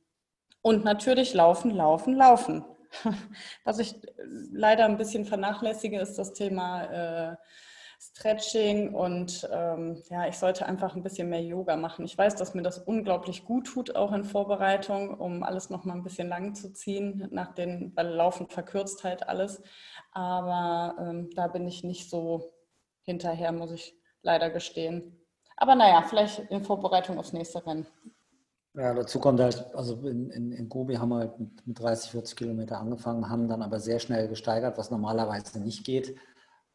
und 0.62 0.84
natürlich 0.84 1.34
laufen, 1.34 1.72
laufen, 1.72 2.16
laufen. 2.16 2.66
Was 3.64 3.80
ich 3.80 3.96
leider 4.52 4.86
ein 4.86 4.98
bisschen 4.98 5.26
vernachlässige, 5.26 6.00
ist 6.00 6.18
das 6.18 6.34
Thema 6.34 6.84
äh, 7.32 7.36
Stretching 8.02 8.94
und 8.94 9.48
ähm, 9.52 10.02
ja, 10.10 10.26
ich 10.26 10.38
sollte 10.38 10.66
einfach 10.66 10.96
ein 10.96 11.04
bisschen 11.04 11.28
mehr 11.28 11.44
Yoga 11.44 11.76
machen. 11.76 12.06
Ich 12.06 12.18
weiß, 12.18 12.36
dass 12.36 12.54
mir 12.54 12.62
das 12.62 12.78
unglaublich 12.78 13.44
gut 13.44 13.68
tut, 13.68 13.94
auch 13.94 14.14
in 14.14 14.24
Vorbereitung, 14.24 15.20
um 15.20 15.44
alles 15.44 15.70
noch 15.70 15.84
mal 15.84 15.96
ein 15.96 16.04
bisschen 16.04 16.30
lang 16.30 16.56
zu 16.56 16.72
ziehen, 16.72 17.28
nach 17.32 17.54
den, 17.54 17.92
weil 17.96 18.08
Laufen 18.08 18.48
verkürzt 18.48 19.04
halt 19.04 19.28
alles. 19.28 19.62
Aber 20.14 20.96
ähm, 20.98 21.30
da 21.36 21.48
bin 21.48 21.68
ich 21.68 21.84
nicht 21.84 22.10
so 22.10 22.54
hinterher, 23.02 23.52
muss 23.52 23.72
ich 23.72 23.94
leider 24.22 24.50
gestehen. 24.50 25.20
Aber 25.58 25.76
naja, 25.76 26.02
vielleicht 26.02 26.40
in 26.52 26.64
Vorbereitung 26.64 27.20
aufs 27.20 27.34
nächste 27.34 27.66
Rennen. 27.68 27.86
Ja, 28.76 28.94
dazu 28.94 29.20
kommt 29.20 29.42
halt, 29.42 29.76
also 29.76 30.08
in, 30.08 30.30
in, 30.30 30.52
in 30.54 30.70
Gobi 30.70 30.96
haben 30.96 31.10
wir 31.10 31.18
halt 31.18 31.38
mit 31.38 31.78
30, 31.78 32.12
40 32.12 32.38
Kilometer 32.38 32.78
angefangen, 32.80 33.30
haben 33.30 33.50
dann 33.50 33.62
aber 33.62 33.82
sehr 33.82 34.00
schnell 34.00 34.30
gesteigert, 34.30 34.78
was 34.78 34.90
normalerweise 34.90 35.60
nicht 35.60 35.84
geht 35.84 36.16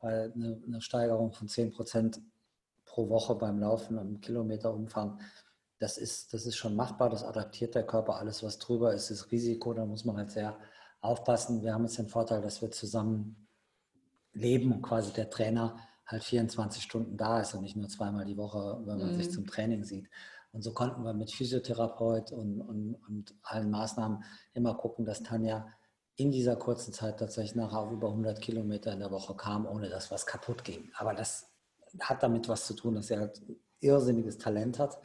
weil 0.05 0.33
eine, 0.35 0.61
eine 0.67 0.81
Steigerung 0.81 1.33
von 1.33 1.49
10 1.49 1.73
Prozent 1.73 2.21
pro 2.85 3.09
Woche 3.09 3.35
beim 3.35 3.59
Laufen 3.59 3.97
im 3.99 4.21
Kilometerumfang, 4.21 5.19
das 5.79 5.97
ist, 5.99 6.33
das 6.33 6.47
ist 6.47 6.57
schon 6.57 6.77
machbar, 6.77 7.09
das 7.11 7.25
adaptiert 7.25 7.75
der 7.75 7.87
Körper. 7.87 8.17
Alles, 8.17 8.43
was 8.43 8.59
drüber 8.59 8.95
ist, 8.95 9.11
ist 9.11 9.33
Risiko, 9.33 9.73
da 9.73 9.85
muss 9.87 10.05
man 10.05 10.17
halt 10.19 10.31
sehr 10.31 10.59
aufpassen. 11.01 11.63
Wir 11.63 11.75
haben 11.75 11.85
jetzt 11.85 11.99
den 11.99 12.09
Vorteil, 12.09 12.43
dass 12.43 12.63
wir 12.63 12.71
zusammen 12.71 13.49
leben 14.33 14.73
und 14.73 14.83
quasi 14.83 15.13
der 15.13 15.31
Trainer 15.31 15.77
halt 16.07 16.23
24 16.23 16.83
Stunden 16.83 17.17
da 17.17 17.41
ist 17.41 17.55
und 17.55 17.63
nicht 17.63 17.77
nur 17.77 17.89
zweimal 17.89 18.27
die 18.27 18.37
Woche, 18.37 18.83
wenn 18.85 18.99
man 18.99 19.13
mhm. 19.13 19.17
sich 19.17 19.31
zum 19.31 19.47
Training 19.47 19.85
sieht. 19.85 20.09
Und 20.53 20.63
so 20.63 20.73
konnten 20.73 21.03
wir 21.03 21.15
mit 21.15 21.33
Physiotherapeut 21.33 22.31
und, 22.31 22.61
und, 22.61 22.95
und 23.09 23.35
allen 23.43 23.71
Maßnahmen 23.71 24.23
immer 24.53 24.75
gucken, 24.75 25.05
dass 25.05 25.23
Tanja 25.23 25.67
in 26.17 26.31
dieser 26.31 26.57
kurzen 26.57 26.93
Zeit 26.93 27.19
tatsächlich 27.19 27.57
nachher 27.57 27.81
auf 27.81 27.91
über 27.91 28.09
100 28.09 28.41
Kilometer 28.41 28.93
in 28.93 29.01
der 29.01 29.11
Woche 29.11 29.35
kam, 29.35 29.67
ohne 29.67 29.89
dass 29.89 30.11
was 30.11 30.27
kaputt 30.27 30.65
ging. 30.65 30.91
Aber 30.97 31.15
das 31.15 31.51
hat 32.01 32.23
damit 32.23 32.49
was 32.49 32.67
zu 32.67 32.75
tun, 32.75 32.95
dass 32.95 33.11
er 33.11 33.21
halt 33.21 33.43
irrsinniges 33.81 34.39
Talent 34.39 34.79
hat 34.79 34.99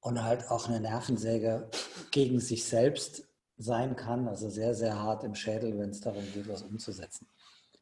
und 0.00 0.22
halt 0.22 0.50
auch 0.50 0.68
eine 0.68 0.80
Nervensäge 0.80 1.70
gegen 2.10 2.40
sich 2.40 2.64
selbst 2.64 3.24
sein 3.56 3.94
kann, 3.94 4.26
also 4.26 4.48
sehr, 4.48 4.74
sehr 4.74 5.00
hart 5.00 5.22
im 5.22 5.34
Schädel, 5.34 5.78
wenn 5.78 5.90
es 5.90 6.00
darum 6.00 6.24
geht, 6.32 6.48
was 6.48 6.62
umzusetzen. 6.62 7.28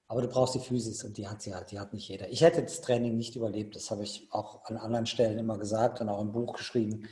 Aber 0.09 0.22
du 0.22 0.29
brauchst 0.29 0.55
die 0.55 0.61
Physis 0.61 1.05
und 1.05 1.16
die 1.18 1.29
hat 1.29 1.43
sie 1.43 1.55
halt, 1.55 1.70
die 1.70 1.79
hat 1.79 1.93
nicht 1.93 2.09
jeder. 2.09 2.29
Ich 2.31 2.41
hätte 2.41 2.62
das 2.62 2.81
Training 2.81 3.16
nicht 3.16 3.37
überlebt, 3.37 3.76
das 3.76 3.91
habe 3.91 4.03
ich 4.03 4.26
auch 4.33 4.64
an 4.64 4.76
anderen 4.76 5.07
Stellen 5.07 5.39
immer 5.39 5.59
gesagt 5.59 6.01
und 6.01 6.09
auch 6.09 6.20
im 6.20 6.33
Buch 6.33 6.55
geschrieben 6.55 7.07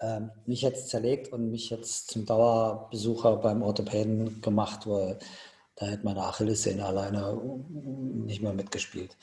ähm, 0.00 0.30
mich 0.44 0.62
jetzt 0.62 0.88
zerlegt 0.88 1.32
und 1.32 1.50
mich 1.50 1.70
jetzt 1.70 2.10
zum 2.10 2.26
Dauerbesucher 2.26 3.36
beim 3.36 3.62
Orthopäden 3.62 4.40
gemacht, 4.42 4.86
weil 4.86 5.18
da 5.76 5.86
hätte 5.86 6.04
meine 6.04 6.22
Achillessehne 6.22 6.84
alleine 6.84 7.38
nicht 7.70 8.42
mehr 8.42 8.52
mitgespielt. 8.52 9.16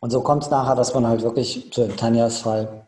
Und 0.00 0.10
so 0.10 0.22
kommt 0.22 0.44
es 0.44 0.50
nachher, 0.50 0.74
dass 0.74 0.94
man 0.94 1.06
halt 1.06 1.22
wirklich, 1.22 1.70
so 1.72 1.84
in 1.84 1.96
Tanjas 1.96 2.38
Fall, 2.38 2.86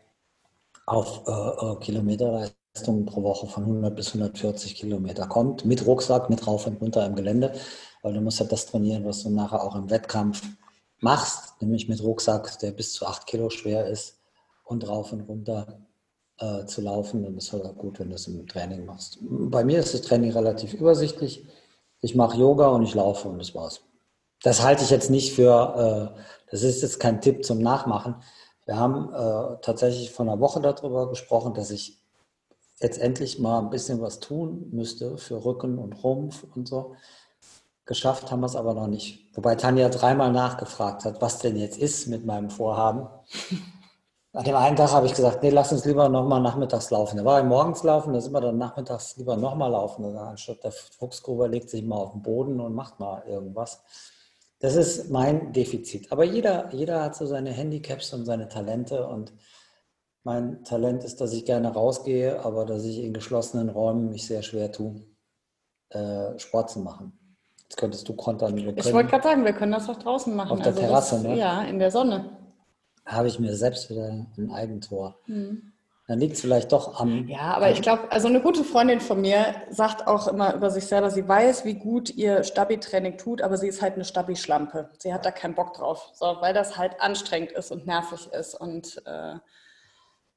auf 0.85 1.23
äh, 1.27 1.31
äh, 1.31 1.75
Kilometer 1.79 2.51
Leistung 2.75 3.05
pro 3.05 3.23
Woche 3.23 3.47
von 3.47 3.63
100 3.63 3.95
bis 3.95 4.07
140 4.09 4.75
Kilometer 4.75 5.27
kommt, 5.27 5.63
mit 5.63 5.85
Rucksack, 5.85 6.29
mit 6.29 6.45
rauf 6.45 6.67
und 6.67 6.81
runter 6.81 7.05
im 7.05 7.15
Gelände, 7.15 7.53
weil 8.01 8.13
du 8.13 8.21
musst 8.21 8.39
ja 8.39 8.45
das 8.45 8.65
trainieren, 8.65 9.05
was 9.05 9.23
du 9.23 9.29
nachher 9.29 9.63
auch 9.63 9.75
im 9.75 9.89
Wettkampf 9.89 10.41
machst, 10.99 11.61
nämlich 11.61 11.87
mit 11.87 12.01
Rucksack, 12.01 12.59
der 12.59 12.71
bis 12.71 12.93
zu 12.93 13.05
8 13.05 13.27
Kilo 13.27 13.49
schwer 13.49 13.87
ist 13.87 14.19
und 14.65 14.87
rauf 14.87 15.13
und 15.13 15.21
runter 15.21 15.79
äh, 16.39 16.65
zu 16.65 16.81
laufen. 16.81 17.23
Das 17.35 17.45
ist 17.45 17.53
halt 17.53 17.77
gut, 17.77 17.99
wenn 17.99 18.09
du 18.09 18.15
es 18.15 18.27
im 18.27 18.47
Training 18.47 18.85
machst. 18.85 19.19
Bei 19.21 19.63
mir 19.63 19.79
ist 19.79 19.93
das 19.93 20.01
Training 20.01 20.31
relativ 20.31 20.73
übersichtlich. 20.73 21.45
Ich 22.01 22.15
mache 22.15 22.37
Yoga 22.37 22.67
und 22.67 22.83
ich 22.83 22.95
laufe 22.95 23.29
und 23.29 23.39
das 23.39 23.55
war's. 23.55 23.81
Das 24.41 24.61
halte 24.61 24.83
ich 24.83 24.89
jetzt 24.89 25.09
nicht 25.09 25.33
für, 25.33 26.13
äh, 26.15 26.21
das 26.51 26.63
ist 26.63 26.81
jetzt 26.81 26.99
kein 26.99 27.21
Tipp 27.21 27.45
zum 27.45 27.59
Nachmachen. 27.59 28.15
Wir 28.65 28.77
haben 28.77 29.13
äh, 29.13 29.57
tatsächlich 29.61 30.11
vor 30.11 30.25
einer 30.25 30.39
Woche 30.39 30.61
darüber 30.61 31.09
gesprochen, 31.09 31.53
dass 31.53 31.71
ich 31.71 31.97
jetzt 32.79 32.99
endlich 32.99 33.39
mal 33.39 33.59
ein 33.59 33.69
bisschen 33.69 34.01
was 34.01 34.19
tun 34.19 34.67
müsste 34.71 35.17
für 35.17 35.43
Rücken 35.43 35.77
und 35.77 36.03
Rumpf 36.03 36.45
und 36.55 36.67
so. 36.67 36.95
Geschafft 37.85 38.31
haben 38.31 38.39
wir 38.41 38.47
es 38.47 38.55
aber 38.55 38.73
noch 38.73 38.87
nicht. 38.87 39.27
Wobei 39.33 39.55
Tanja 39.55 39.89
dreimal 39.89 40.31
nachgefragt 40.31 41.03
hat, 41.03 41.21
was 41.21 41.39
denn 41.39 41.57
jetzt 41.57 41.77
ist 41.77 42.07
mit 42.07 42.25
meinem 42.25 42.49
Vorhaben. 42.49 43.07
An 44.35 44.43
dem 44.45 44.55
einen 44.55 44.75
Tag 44.75 44.91
habe 44.91 45.05
ich 45.05 45.13
gesagt, 45.13 45.43
nee, 45.43 45.51
lass 45.51 45.71
uns 45.71 45.85
lieber 45.85 46.09
nochmal 46.09 46.41
nachmittags 46.41 46.89
laufen. 46.89 47.17
Da 47.17 47.25
war 47.25 47.39
ich 47.39 47.45
morgens 47.45 47.83
laufen, 47.83 48.13
da 48.13 48.19
sind 48.19 48.33
wir 48.33 48.41
dann 48.41 48.57
nachmittags 48.57 49.15
lieber 49.17 49.37
nochmal 49.37 49.69
laufen. 49.69 50.17
Anstatt 50.17 50.63
der 50.63 50.71
Fuchsgruber 50.71 51.47
legt 51.47 51.69
sich 51.69 51.83
mal 51.83 51.97
auf 51.97 52.13
den 52.13 52.23
Boden 52.23 52.59
und 52.59 52.73
macht 52.73 52.99
mal 52.99 53.21
irgendwas. 53.27 53.83
Das 54.59 54.75
ist 54.75 55.11
mein 55.11 55.53
Defizit. 55.53 56.11
Aber 56.11 56.23
jeder, 56.23 56.73
jeder 56.73 57.03
hat 57.03 57.15
so 57.15 57.27
seine 57.27 57.51
Handicaps 57.51 58.11
und 58.11 58.25
seine 58.25 58.47
Talente. 58.47 59.05
Und 59.05 59.33
mein 60.23 60.63
Talent 60.63 61.03
ist, 61.03 61.21
dass 61.21 61.31
ich 61.31 61.45
gerne 61.45 61.71
rausgehe, 61.71 62.43
aber 62.43 62.65
dass 62.65 62.85
ich 62.85 63.03
in 63.03 63.13
geschlossenen 63.13 63.69
Räumen 63.69 64.09
mich 64.09 64.25
sehr 64.25 64.41
schwer 64.41 64.71
tue, 64.71 64.95
äh, 65.89 66.39
Sport 66.39 66.71
zu 66.71 66.79
machen. 66.79 67.37
Jetzt 67.61 67.77
könntest 67.77 68.09
du 68.09 68.15
kontern. 68.15 68.57
ich 68.57 68.93
wollte 68.93 69.11
gerade 69.11 69.23
sagen, 69.23 69.45
wir 69.45 69.53
können 69.53 69.73
das 69.73 69.87
auch 69.89 69.97
draußen 69.97 70.35
machen. 70.35 70.53
Auf 70.53 70.57
der 70.57 70.67
also 70.67 70.79
Terrasse, 70.79 71.15
das, 71.17 71.23
ne? 71.23 71.37
Ja, 71.37 71.61
in 71.61 71.77
der 71.77 71.91
Sonne. 71.91 72.42
Habe 73.05 73.27
ich 73.27 73.39
mir 73.39 73.55
selbst 73.55 73.89
wieder 73.89 74.07
ein 74.07 74.51
Eigentor. 74.51 75.19
Mhm. 75.27 75.73
Dann 76.07 76.19
liegt 76.19 76.33
es 76.33 76.41
vielleicht 76.41 76.71
doch 76.73 76.99
am. 76.99 77.29
Ja, 77.29 77.53
aber 77.53 77.71
ich 77.71 77.81
glaube, 77.81 78.11
also 78.11 78.27
eine 78.27 78.41
gute 78.41 78.65
Freundin 78.65 78.99
von 78.99 79.21
mir 79.21 79.55
sagt 79.69 80.05
auch 80.05 80.27
immer 80.27 80.53
über 80.53 80.69
sich 80.69 80.85
selber, 80.85 81.09
sie 81.09 81.25
weiß, 81.25 81.63
wie 81.63 81.75
gut 81.75 82.09
ihr 82.09 82.43
Stabi-Training 82.43 83.17
tut, 83.17 83.41
aber 83.41 83.57
sie 83.57 83.69
ist 83.69 83.81
halt 83.81 83.93
eine 83.93 84.03
Stabi-Schlampe. 84.03 84.89
Sie 84.97 85.13
hat 85.13 85.25
da 85.25 85.31
keinen 85.31 85.55
Bock 85.55 85.73
drauf, 85.73 86.11
so, 86.13 86.25
weil 86.41 86.53
das 86.53 86.77
halt 86.77 86.99
anstrengend 86.99 87.53
ist 87.53 87.71
und 87.71 87.87
nervig 87.87 88.27
ist. 88.33 88.53
Und 88.53 89.01
äh, 89.05 89.35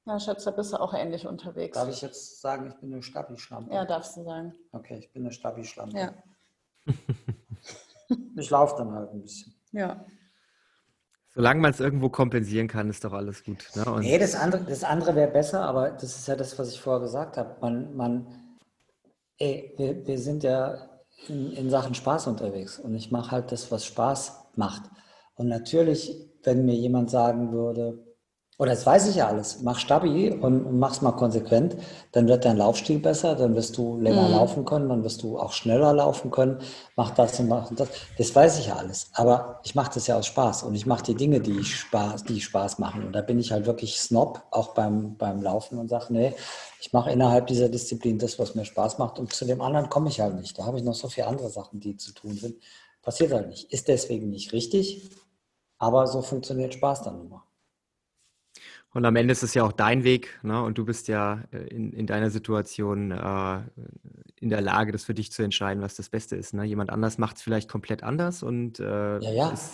ja, 0.07 0.21
Schatz, 0.21 0.45
da 0.45 0.53
bist 0.53 0.73
du 0.73 0.77
auch 0.77 0.95
ähnlich 0.95 1.27
unterwegs. 1.27 1.77
Darf 1.77 1.89
ich 1.89 2.01
jetzt 2.01 2.41
sagen, 2.41 2.69
ich 2.69 2.77
bin 2.77 2.93
eine 2.93 3.03
Stabi-Schlampe? 3.03 3.75
Ja, 3.75 3.85
darfst 3.85 4.17
du 4.17 4.23
sagen. 4.23 4.55
Okay, 4.71 4.99
ich 4.99 5.13
bin 5.13 5.25
eine 5.25 5.33
Stabi-Schlampe. 5.33 5.99
Ja. 5.99 6.15
ich 8.37 8.51
laufe 8.51 8.77
dann 8.79 8.93
halt 8.93 9.11
ein 9.11 9.21
bisschen. 9.21 9.53
Ja. 9.73 10.05
Solange 11.37 11.61
man 11.61 11.71
es 11.71 11.81
irgendwo 11.81 12.09
kompensieren 12.09 12.67
kann, 12.67 12.89
ist 12.89 13.05
doch 13.05 13.13
alles 13.13 13.45
gut. 13.45 13.69
Ne? 13.75 13.85
Und 13.85 14.01
nee, 14.01 14.19
das 14.19 14.35
andere, 14.35 14.65
das 14.65 14.83
andere 14.83 15.15
wäre 15.15 15.31
besser, 15.31 15.61
aber 15.61 15.91
das 15.91 16.17
ist 16.17 16.27
ja 16.29 16.35
das, 16.35 16.59
was 16.59 16.73
ich 16.73 16.81
vorher 16.81 17.03
gesagt 17.03 17.37
habe. 17.37 17.57
Man, 17.61 17.95
man, 17.95 18.57
ey, 19.37 19.75
wir, 19.77 20.07
wir 20.07 20.19
sind 20.19 20.43
ja 20.45 20.89
in, 21.29 21.53
in 21.53 21.69
Sachen 21.69 21.95
Spaß 21.95 22.27
unterwegs 22.29 22.79
und 22.79 22.95
ich 22.95 23.11
mache 23.11 23.33
halt 23.33 23.53
das, 23.53 23.71
was 23.71 23.85
Spaß 23.85 24.47
macht. 24.55 24.85
Und 25.35 25.49
natürlich, 25.49 26.27
wenn 26.43 26.65
mir 26.65 26.75
jemand 26.75 27.11
sagen 27.11 27.53
würde, 27.53 28.06
oder 28.59 28.71
das 28.71 28.87
weiß 28.87 29.09
ich 29.09 29.17
ja 29.17 29.29
alles. 29.29 29.61
Mach 29.61 29.79
Stabi 29.79 30.31
und, 30.31 30.65
und 30.65 30.79
mach's 30.79 31.03
mal 31.03 31.13
konsequent. 31.13 31.77
Dann 32.13 32.27
wird 32.27 32.47
dein 32.47 32.57
Laufstil 32.57 32.99
besser, 32.99 33.35
dann 33.35 33.55
wirst 33.55 33.77
du 33.77 34.01
länger 34.01 34.29
mhm. 34.29 34.35
laufen 34.35 34.65
können, 34.65 34.89
dann 34.89 35.05
wirst 35.05 35.23
du 35.23 35.39
auch 35.39 35.53
schneller 35.53 35.93
laufen 35.93 36.31
können. 36.31 36.61
Mach 36.97 37.11
das 37.11 37.39
und 37.39 37.49
mach 37.49 37.71
das. 37.75 37.89
Das 38.17 38.35
weiß 38.35 38.59
ich 38.59 38.69
ja 38.69 38.77
alles. 38.77 39.11
Aber 39.13 39.61
ich 39.63 39.75
mache 39.75 39.93
das 39.93 40.07
ja 40.07 40.17
aus 40.17 40.27
Spaß 40.27 40.63
und 40.63 40.75
ich 40.75 40.87
mache 40.87 41.05
die 41.05 41.15
Dinge, 41.15 41.41
die 41.41 41.61
ich 41.61 41.77
Spaß, 41.77 42.25
die 42.25 42.41
Spaß 42.41 42.79
machen. 42.79 43.05
Und 43.05 43.13
da 43.13 43.21
bin 43.21 43.39
ich 43.39 43.53
halt 43.53 43.67
wirklich 43.67 44.01
Snob, 44.01 44.43
auch 44.51 44.73
beim, 44.73 45.19
beim 45.19 45.43
Laufen 45.43 45.79
und 45.79 45.89
sage, 45.89 46.07
nee, 46.09 46.35
ich 46.81 46.95
mache 46.95 47.11
innerhalb 47.11 47.49
dieser 47.49 47.69
Disziplin 47.69 48.19
das, 48.19 48.39
was 48.39 48.55
mir 48.55 48.65
Spaß 48.65 48.97
macht. 48.97 49.19
Und 49.19 49.35
zu 49.35 49.45
dem 49.45 49.61
anderen 49.61 49.91
komme 49.91 50.09
ich 50.09 50.21
halt 50.21 50.35
nicht. 50.35 50.59
Da 50.59 50.65
habe 50.65 50.79
ich 50.79 50.85
noch 50.85 50.95
so 50.95 51.09
viele 51.09 51.27
andere 51.27 51.51
Sachen, 51.51 51.81
die 51.81 51.99
zu 51.99 52.13
tun 52.13 52.33
sind. 52.33 52.57
Passiert 53.03 53.35
halt 53.35 53.49
nicht. 53.49 53.71
Ist 53.71 53.89
deswegen 53.89 54.31
nicht 54.31 54.55
richtig, 54.55 55.11
aber 55.77 56.07
so 56.07 56.23
funktioniert 56.23 56.73
Spaß 56.73 57.03
dann 57.03 57.21
immer. 57.21 57.46
Und 58.97 59.05
am 59.05 59.15
Ende 59.15 59.33
ist 59.33 59.43
es 59.43 59.53
ja 59.53 59.63
auch 59.63 59.73
dein 59.73 60.05
Weg, 60.05 60.41
ne? 60.43 60.63
Und 60.63 60.79
du 60.79 60.87
bist 60.87 61.07
ja 61.07 61.43
äh, 61.53 61.59
in, 61.67 61.93
in 61.93 62.07
deiner 62.07 62.31
Situation 62.31 63.11
äh, 63.11 63.59
in 64.41 64.49
der 64.49 64.63
Lage, 64.63 64.91
das 64.91 65.05
für 65.05 65.13
dich 65.13 65.31
zu 65.31 65.43
entscheiden, 65.43 65.83
was 65.83 65.97
das 65.97 66.09
Beste 66.09 66.35
ist. 66.35 66.55
Ne? 66.55 66.65
Jemand 66.65 66.89
anders 66.89 67.19
macht 67.19 67.37
es 67.37 67.43
vielleicht 67.43 67.69
komplett 67.69 68.03
anders 68.03 68.43
und 68.43 68.81
äh, 68.81 69.19
ja, 69.19 69.31
ja. 69.33 69.49
Ist, 69.51 69.73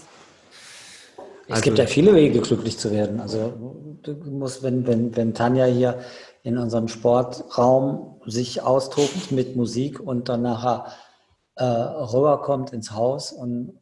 es 1.46 1.52
also, 1.52 1.62
gibt 1.62 1.78
ja 1.78 1.86
viele 1.86 2.16
Wege, 2.16 2.40
glücklich 2.40 2.78
zu 2.78 2.90
werden. 2.90 3.20
Also 3.20 3.96
du 4.02 4.12
musst, 4.28 4.64
wenn, 4.64 4.88
wenn, 4.88 5.14
wenn 5.14 5.34
Tanja 5.34 5.66
hier 5.66 6.00
in 6.42 6.58
unserem 6.58 6.88
Sportraum 6.88 8.20
sich 8.26 8.60
austobt 8.62 9.30
mit 9.30 9.54
Musik 9.54 10.00
und 10.00 10.28
dann 10.30 10.42
nachher 10.42 10.86
äh, 11.54 11.64
rüberkommt 11.64 12.72
ins 12.72 12.90
Haus 12.90 13.30
und 13.30 13.78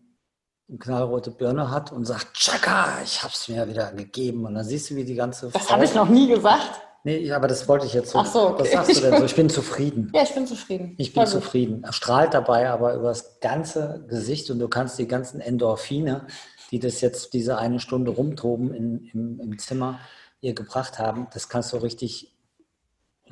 eine 0.71 0.79
knallrote 0.79 1.33
Birne 1.33 1.71
hat 1.71 1.91
und 1.91 2.05
sagt, 2.05 2.35
Chaka, 2.35 3.03
ich 3.05 3.23
hab's 3.23 3.49
mir 3.49 3.69
wieder 3.69 3.93
gegeben. 3.93 4.47
Und 4.47 4.55
dann 4.55 4.65
siehst 4.65 4.91
du, 4.91 4.97
wie 4.97 5.05
die 5.05 5.17
ganze 5.17 5.49
Das 5.49 5.71
habe 5.71 5.85
ich 5.85 5.95
noch 5.95 6.09
nie 6.09 6.29
gesagt. 6.29 6.81
Nee, 7.03 7.33
aber 7.33 7.49
das 7.49 7.67
wollte 7.67 7.87
ich 7.87 7.95
jetzt 7.95 8.11
so. 8.11 8.19
Ach 8.19 8.27
so, 8.27 8.49
okay. 8.51 8.63
Was 8.63 8.73
sagst 8.73 8.97
du 8.97 9.01
denn 9.01 9.19
so? 9.19 9.25
Ich 9.25 9.35
bin 9.35 9.49
zufrieden. 9.51 10.13
Ja, 10.15 10.23
ich 10.23 10.35
bin 10.35 10.47
zufrieden. 10.47 10.95
Ich 10.99 11.13
bin 11.13 11.23
Voll 11.23 11.33
zufrieden. 11.33 11.83
Er 11.83 11.93
strahlt 11.93 12.35
dabei 12.35 12.71
aber 12.71 12.95
über 12.95 13.09
das 13.09 13.41
ganze 13.41 14.05
Gesicht 14.09 14.51
und 14.51 14.59
du 14.59 14.69
kannst 14.69 14.99
die 14.99 15.09
ganzen 15.09 15.41
Endorphine, 15.41 16.27
die 16.71 16.79
das 16.79 17.01
jetzt 17.01 17.33
diese 17.33 17.59
eine 17.59 17.81
Stunde 17.81 18.13
rumtoben 18.13 18.73
in, 18.73 19.11
im, 19.13 19.41
im 19.41 19.59
Zimmer 19.59 19.99
ihr 20.41 20.55
gebracht 20.55 20.99
haben, 20.99 21.27
das 21.35 21.49
kannst 21.49 21.73
du 21.73 21.79
richtig 21.79 22.33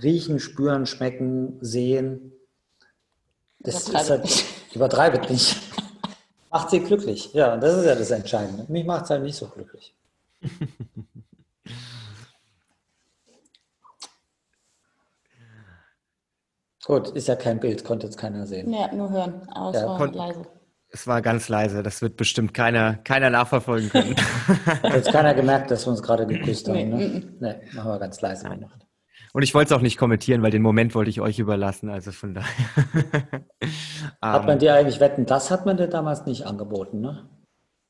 riechen, 0.03 0.41
spüren, 0.41 0.87
schmecken, 0.87 1.59
sehen. 1.61 2.33
Das 3.61 3.89
übertreibe 3.89 4.27
ist 4.27 4.37
halt, 4.37 4.45
übertreibe 4.75 5.33
nicht. 5.33 5.57
Macht 6.51 6.71
sie 6.71 6.81
glücklich. 6.81 7.33
Ja, 7.35 7.57
das 7.57 7.79
ist 7.79 7.85
ja 7.85 7.95
das 7.95 8.11
Entscheidende. 8.11 8.65
Mich 8.69 8.85
macht 8.87 9.05
es 9.05 9.11
halt 9.11 9.23
nicht 9.23 9.37
so 9.37 9.47
glücklich. 9.47 9.95
Gut, 16.85 17.09
ist 17.11 17.29
ja 17.29 17.37
kein 17.37 17.61
Bild, 17.61 17.85
konnte 17.85 18.07
jetzt 18.07 18.17
keiner 18.17 18.47
sehen. 18.47 18.73
Ja, 18.73 18.91
nur 18.95 19.11
hören, 19.11 19.47
aber 19.51 19.71
es 19.71 19.83
ja, 19.83 19.87
war 19.87 20.11
leise. 20.11 20.47
Es 20.91 21.07
war 21.07 21.21
ganz 21.21 21.51
leise, 21.51 21.83
das 21.83 22.01
wird 22.01 22.17
bestimmt 22.17 22.55
keiner, 22.55 22.95
keiner 23.05 23.29
nachverfolgen 23.29 23.91
können. 23.91 24.17
Hat 24.17 24.95
jetzt 24.95 25.13
keiner 25.13 25.35
gemerkt, 25.35 25.71
dass 25.71 25.87
wir 25.87 25.91
uns 25.91 26.03
gerade 26.03 26.27
geküsst 26.27 26.67
haben. 26.71 26.77
Nee, 26.77 26.87
ne? 26.87 27.37
nee, 27.41 27.57
machen 27.75 27.91
wir 27.91 27.99
ganz 27.99 28.23
leise. 28.23 28.49
Nein. 28.49 28.65
Und 29.33 29.43
ich 29.43 29.55
wollte 29.55 29.73
es 29.73 29.79
auch 29.79 29.83
nicht 29.83 29.99
kommentieren, 29.99 30.43
weil 30.43 30.51
den 30.51 30.63
Moment 30.63 30.95
wollte 30.95 31.11
ich 31.11 31.21
euch 31.21 31.39
überlassen. 31.39 31.91
Also 31.91 32.13
von 32.13 32.35
daher. 32.35 32.49
hat 34.23 34.47
man 34.47 34.59
dir 34.59 34.75
eigentlich 34.75 35.01
Wetten, 35.01 35.27
das 35.27 35.51
hat 35.51 35.67
man 35.67 35.77
dir 35.77 35.89
damals 35.89 36.27
nicht 36.27 36.47
angeboten, 36.47 37.01
ne? 37.01 37.29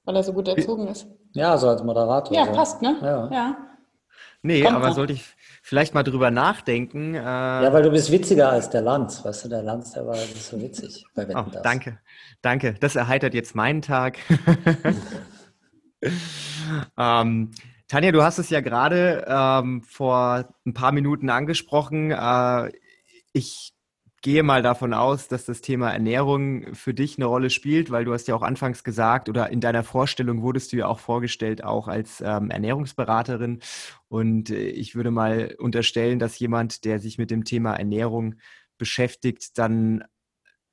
Weil 0.04 0.16
er 0.16 0.22
so 0.22 0.32
gut 0.32 0.48
erzogen 0.48 0.88
ist. 0.88 1.06
Ja, 1.34 1.56
so 1.58 1.68
als 1.68 1.82
Moderator. 1.82 2.34
Ja, 2.36 2.46
so. 2.46 2.52
passt, 2.52 2.82
ne? 2.82 2.96
Ja. 3.02 3.30
ja. 3.30 3.56
Nee, 4.42 4.62
Kommt 4.62 4.76
aber 4.76 4.88
noch. 4.88 4.94
sollte 4.94 5.12
ich 5.12 5.24
vielleicht 5.62 5.94
mal 5.94 6.04
drüber 6.04 6.30
nachdenken. 6.30 7.14
Äh, 7.14 7.18
ja, 7.18 7.72
weil 7.72 7.82
du 7.82 7.90
bist 7.90 8.10
witziger 8.10 8.50
als 8.50 8.70
der 8.70 8.82
Lanz. 8.82 9.24
Weißt 9.24 9.44
du, 9.44 9.48
der 9.48 9.62
Lanz, 9.62 9.92
der 9.92 10.06
war 10.06 10.14
nicht 10.14 10.42
so 10.42 10.60
witzig 10.60 11.04
bei 11.14 11.28
Wetten, 11.28 11.38
oh, 11.38 11.50
das. 11.52 11.62
Danke, 11.62 11.98
danke. 12.40 12.74
Das 12.80 12.96
erheitert 12.96 13.34
jetzt 13.34 13.54
meinen 13.54 13.82
Tag. 13.82 14.18
ähm, 16.98 17.50
Tanja, 17.88 18.12
du 18.12 18.22
hast 18.22 18.38
es 18.38 18.50
ja 18.50 18.60
gerade 18.60 19.24
ähm, 19.26 19.82
vor 19.82 20.54
ein 20.66 20.74
paar 20.74 20.92
Minuten 20.92 21.30
angesprochen. 21.30 22.10
Äh, 22.10 22.70
ich 23.32 23.72
gehe 24.20 24.42
mal 24.42 24.62
davon 24.62 24.92
aus, 24.92 25.28
dass 25.28 25.46
das 25.46 25.62
Thema 25.62 25.90
Ernährung 25.90 26.74
für 26.74 26.92
dich 26.92 27.16
eine 27.16 27.24
Rolle 27.24 27.48
spielt, 27.48 27.90
weil 27.90 28.04
du 28.04 28.12
hast 28.12 28.28
ja 28.28 28.34
auch 28.34 28.42
anfangs 28.42 28.84
gesagt 28.84 29.30
oder 29.30 29.48
in 29.48 29.62
deiner 29.62 29.84
Vorstellung 29.84 30.42
wurdest 30.42 30.72
du 30.72 30.76
ja 30.76 30.86
auch 30.86 30.98
vorgestellt, 30.98 31.64
auch 31.64 31.88
als 31.88 32.20
ähm, 32.20 32.50
Ernährungsberaterin. 32.50 33.60
Und 34.08 34.50
äh, 34.50 34.68
ich 34.68 34.94
würde 34.94 35.10
mal 35.10 35.56
unterstellen, 35.58 36.18
dass 36.18 36.38
jemand, 36.38 36.84
der 36.84 37.00
sich 37.00 37.16
mit 37.16 37.30
dem 37.30 37.44
Thema 37.44 37.74
Ernährung 37.74 38.34
beschäftigt, 38.76 39.56
dann 39.56 40.04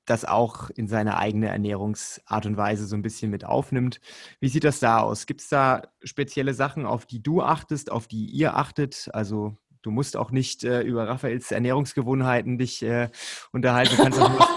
das 0.06 0.26
auch 0.26 0.70
in 0.70 0.88
seine 0.88 1.18
eigene 1.18 1.48
Ernährungsart 1.48 2.46
und 2.46 2.58
Weise 2.58 2.86
so 2.86 2.96
ein 2.96 3.02
bisschen 3.02 3.32
mit 3.32 3.46
aufnimmt. 3.46 4.00
Wie 4.40 4.48
sieht 4.48 4.64
das 4.64 4.80
da 4.80 5.00
aus? 5.00 5.26
Gibt 5.26 5.42
es 5.42 5.50
da 5.50 5.84
spezielle 6.04 6.54
Sachen, 6.54 6.86
auf 6.86 7.06
die 7.06 7.22
du 7.22 7.42
achtest, 7.42 7.92
auf 7.92 8.08
die 8.08 8.26
ihr 8.26 8.56
achtet? 8.56 9.10
Also 9.14 9.58
du 9.82 9.92
musst 9.92 10.18
auch 10.18 10.32
nicht 10.32 10.64
äh, 10.64 10.82
über 10.82 11.08
Raphaels 11.08 11.52
Ernährungsgewohnheiten 11.52 12.58
dich 12.58 12.84
äh, 12.84 13.10
unterhalten. 13.52 13.96
Kannst 13.98 14.22
auch 14.22 14.30
nur, 14.30 14.40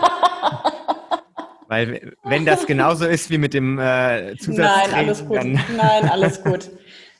weil 1.68 2.16
wenn 2.24 2.44
das 2.44 2.66
genauso 2.66 3.06
ist 3.06 3.30
wie 3.30 3.38
mit 3.38 3.54
dem 3.54 3.78
äh, 3.78 4.36
Zusatztraining, 4.36 4.90
Nein, 4.90 4.94
alles 4.94 5.26
gut. 5.26 5.44
Nein, 5.76 6.10
alles 6.10 6.44
gut. 6.44 6.70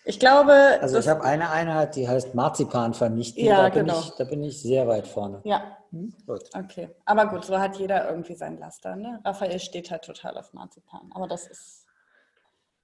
Ich 0.05 0.19
glaube. 0.19 0.79
Also 0.81 0.99
ich 0.99 1.07
habe 1.07 1.23
eine 1.23 1.51
Einheit, 1.51 1.95
die 1.97 2.09
heißt 2.09 2.35
Marzipan 2.35 2.95
vernichten. 2.95 3.45
Ja, 3.45 3.65
da 3.65 3.69
bin 3.69 3.87
genau. 3.87 4.01
Ich, 4.01 4.11
da 4.17 4.25
bin 4.25 4.43
ich 4.43 4.61
sehr 4.61 4.89
weit 4.89 5.07
vorne. 5.07 5.43
Ja. 5.45 5.78
Hm? 5.91 6.15
Gut. 6.27 6.51
Okay. 6.55 6.91
Aber 7.05 7.27
gut, 7.27 7.45
so 7.45 7.59
hat 7.59 7.77
jeder 7.77 8.09
irgendwie 8.09 8.35
sein 8.35 8.59
Laster. 8.59 8.97
Ne? 8.97 9.21
Raphael 9.25 9.59
steht 9.59 9.91
halt 9.91 10.05
total 10.05 10.37
auf 10.39 10.53
Marzipan. 10.53 11.11
Aber 11.13 11.27
das 11.27 11.47
ist. 11.47 11.87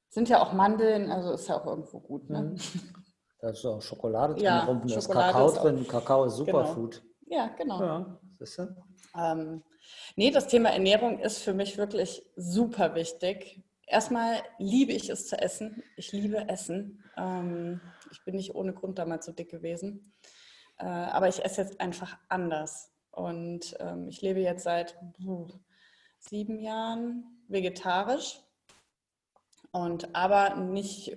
Sind 0.09 0.29
ja 0.29 0.41
auch 0.41 0.53
Mandeln, 0.53 1.11
also 1.11 1.33
ist 1.33 1.49
ja 1.49 1.61
auch 1.61 1.67
irgendwo 1.67 2.01
gut. 2.01 2.31
Ne? 2.31 2.43
Mhm. 2.43 2.57
Da 3.41 3.51
ist 3.51 3.67
auch 3.67 3.83
Schokolade 3.83 4.33
drin, 4.33 4.45
Ja, 4.45 4.65
rum, 4.65 4.81
da 4.87 4.97
ist 4.97 5.11
Kakao 5.11 5.49
ist 5.49 5.63
drin. 5.63 5.87
Kakao 5.87 6.25
ist 6.25 6.37
Superfood. 6.37 7.03
Ja, 7.27 7.49
genau. 7.49 7.79
Ja, 7.79 8.19
siehst 8.39 8.59
du? 8.59 8.75
Ähm, 9.15 9.63
nee, 10.17 10.31
das 10.31 10.47
Thema 10.47 10.71
Ernährung 10.71 11.19
ist 11.19 11.43
für 11.43 11.53
mich 11.53 11.77
wirklich 11.77 12.25
super 12.37 12.95
wichtig. 12.95 13.63
Erstmal 13.87 14.41
liebe 14.59 14.93
ich 14.93 15.11
es 15.11 15.29
zu 15.29 15.39
essen. 15.39 15.83
Ich 15.99 16.11
liebe 16.13 16.49
Essen. 16.49 17.05
Ähm, 17.19 17.83
ich 18.11 18.25
bin 18.25 18.37
nicht 18.37 18.55
ohne 18.55 18.73
Grund 18.73 18.99
damals 18.99 19.27
so 19.27 19.33
dick 19.33 19.51
gewesen. 19.51 20.15
Äh, 20.79 20.87
aber 20.87 21.29
ich 21.29 21.45
esse 21.45 21.61
jetzt 21.61 21.81
einfach 21.83 22.17
anders. 22.31 22.94
Und 23.15 23.77
ähm, 23.81 24.09
ich 24.09 24.21
lebe 24.23 24.41
jetzt 24.41 24.65
seit 24.65 24.97
puh, 25.17 25.49
sieben 26.19 26.59
Jahren 26.59 27.25
vegetarisch. 27.49 28.41
Und 29.73 30.15
aber 30.15 30.57
nicht, 30.57 31.17